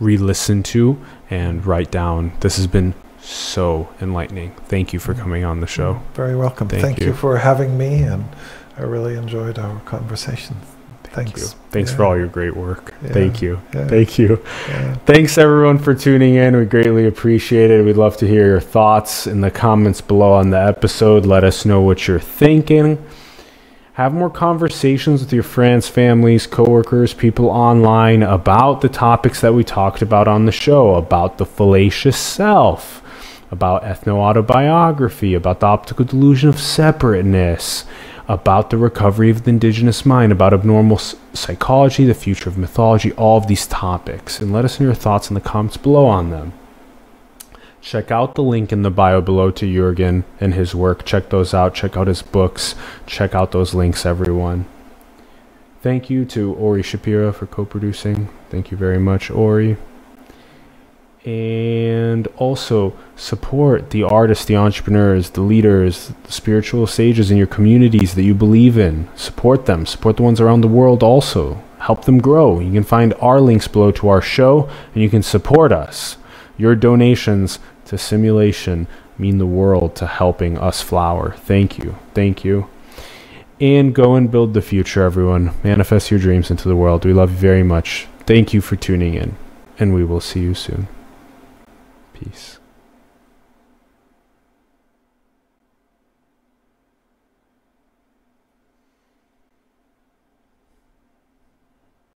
re-listen 0.00 0.64
to 0.64 0.98
and 1.30 1.64
write 1.64 1.92
down. 1.92 2.32
This 2.40 2.56
has 2.56 2.66
been 2.66 2.94
so 3.20 3.88
enlightening. 4.00 4.50
Thank 4.66 4.92
you 4.92 4.98
for 4.98 5.14
coming 5.14 5.44
on 5.44 5.60
the 5.60 5.68
show. 5.68 6.00
Very 6.14 6.34
welcome. 6.34 6.66
Thank 6.68 6.82
Thank, 6.82 6.98
you. 7.00 7.06
you. 7.08 7.12
for 7.14 7.38
having 7.38 7.78
me, 7.78 8.02
and 8.02 8.24
I 8.76 8.82
really 8.82 9.14
enjoyed 9.14 9.56
our 9.56 9.78
conversation. 9.80 10.56
Thank 11.18 11.36
Thanks. 11.36 11.52
you. 11.52 11.58
Thanks 11.70 11.92
for 11.92 12.04
all 12.04 12.16
your 12.16 12.28
great 12.28 12.56
work. 12.56 12.94
Yeah. 13.02 13.12
Thank 13.12 13.42
you. 13.42 13.60
Yeah. 13.74 13.88
Thank 13.88 14.18
you. 14.18 14.42
Yeah. 14.68 14.94
Thanks 15.04 15.36
everyone 15.36 15.78
for 15.78 15.94
tuning 15.94 16.36
in. 16.36 16.56
We 16.56 16.64
greatly 16.64 17.06
appreciate 17.06 17.70
it. 17.70 17.84
We'd 17.84 17.96
love 17.96 18.16
to 18.18 18.26
hear 18.26 18.46
your 18.46 18.60
thoughts 18.60 19.26
in 19.26 19.40
the 19.40 19.50
comments 19.50 20.00
below 20.00 20.32
on 20.32 20.50
the 20.50 20.60
episode. 20.60 21.26
Let 21.26 21.42
us 21.42 21.64
know 21.64 21.80
what 21.80 22.06
you're 22.06 22.20
thinking. 22.20 23.04
Have 23.94 24.14
more 24.14 24.30
conversations 24.30 25.20
with 25.20 25.32
your 25.32 25.42
friends, 25.42 25.88
families, 25.88 26.46
coworkers, 26.46 27.14
people 27.14 27.46
online 27.46 28.22
about 28.22 28.80
the 28.80 28.88
topics 28.88 29.40
that 29.40 29.54
we 29.54 29.64
talked 29.64 30.02
about 30.02 30.28
on 30.28 30.46
the 30.46 30.52
show, 30.52 30.94
about 30.94 31.38
the 31.38 31.44
fallacious 31.44 32.16
self, 32.16 33.02
about 33.50 33.82
ethno 33.82 34.18
autobiography, 34.18 35.34
about 35.34 35.58
the 35.58 35.66
optical 35.66 36.04
delusion 36.04 36.48
of 36.48 36.60
separateness, 36.60 37.84
about 38.28 38.68
the 38.68 38.76
recovery 38.76 39.30
of 39.30 39.44
the 39.44 39.50
indigenous 39.50 40.04
mind, 40.04 40.30
about 40.30 40.52
abnormal 40.52 40.98
psychology, 41.32 42.04
the 42.04 42.14
future 42.14 42.50
of 42.50 42.58
mythology, 42.58 43.12
all 43.12 43.38
of 43.38 43.46
these 43.46 43.66
topics. 43.66 44.40
And 44.40 44.52
let 44.52 44.66
us 44.66 44.78
know 44.78 44.86
your 44.86 44.94
thoughts 44.94 45.30
in 45.30 45.34
the 45.34 45.40
comments 45.40 45.78
below 45.78 46.06
on 46.06 46.30
them. 46.30 46.52
Check 47.80 48.10
out 48.10 48.34
the 48.34 48.42
link 48.42 48.70
in 48.70 48.82
the 48.82 48.90
bio 48.90 49.22
below 49.22 49.50
to 49.52 49.72
Jurgen 49.72 50.24
and 50.40 50.52
his 50.52 50.74
work. 50.74 51.04
Check 51.06 51.30
those 51.30 51.54
out. 51.54 51.74
Check 51.74 51.96
out 51.96 52.06
his 52.06 52.22
books. 52.22 52.74
Check 53.06 53.34
out 53.34 53.52
those 53.52 53.72
links, 53.72 54.04
everyone. 54.04 54.66
Thank 55.80 56.10
you 56.10 56.24
to 56.26 56.52
Ori 56.54 56.82
Shapira 56.82 57.34
for 57.34 57.46
co 57.46 57.64
producing. 57.64 58.28
Thank 58.50 58.70
you 58.70 58.76
very 58.76 58.98
much, 58.98 59.30
Ori. 59.30 59.78
And 61.28 62.26
also 62.38 62.96
support 63.14 63.90
the 63.90 64.02
artists, 64.02 64.46
the 64.46 64.56
entrepreneurs, 64.56 65.28
the 65.28 65.42
leaders, 65.42 66.10
the 66.22 66.32
spiritual 66.32 66.86
sages 66.86 67.30
in 67.30 67.36
your 67.36 67.46
communities 67.46 68.14
that 68.14 68.22
you 68.22 68.34
believe 68.34 68.78
in. 68.78 69.10
Support 69.14 69.66
them. 69.66 69.84
Support 69.84 70.16
the 70.16 70.22
ones 70.22 70.40
around 70.40 70.62
the 70.62 70.68
world 70.68 71.02
also. 71.02 71.62
Help 71.80 72.06
them 72.06 72.18
grow. 72.18 72.60
You 72.60 72.72
can 72.72 72.82
find 72.82 73.12
our 73.20 73.42
links 73.42 73.68
below 73.68 73.90
to 73.90 74.08
our 74.08 74.22
show 74.22 74.70
and 74.94 75.02
you 75.02 75.10
can 75.10 75.22
support 75.22 75.70
us. 75.70 76.16
Your 76.56 76.74
donations 76.74 77.58
to 77.84 77.98
simulation 77.98 78.86
mean 79.18 79.36
the 79.36 79.44
world 79.44 79.94
to 79.96 80.06
helping 80.06 80.56
us 80.56 80.80
flower. 80.80 81.34
Thank 81.40 81.76
you. 81.76 81.96
Thank 82.14 82.42
you. 82.42 82.70
And 83.60 83.94
go 83.94 84.14
and 84.14 84.30
build 84.30 84.54
the 84.54 84.62
future, 84.62 85.02
everyone. 85.02 85.52
Manifest 85.62 86.10
your 86.10 86.20
dreams 86.20 86.50
into 86.50 86.68
the 86.68 86.76
world. 86.76 87.04
We 87.04 87.12
love 87.12 87.32
you 87.32 87.38
very 87.38 87.62
much. 87.62 88.06
Thank 88.20 88.54
you 88.54 88.62
for 88.62 88.76
tuning 88.76 89.12
in, 89.12 89.36
and 89.78 89.92
we 89.92 90.04
will 90.04 90.20
see 90.20 90.40
you 90.40 90.54
soon. 90.54 90.88
Peace. 92.18 92.57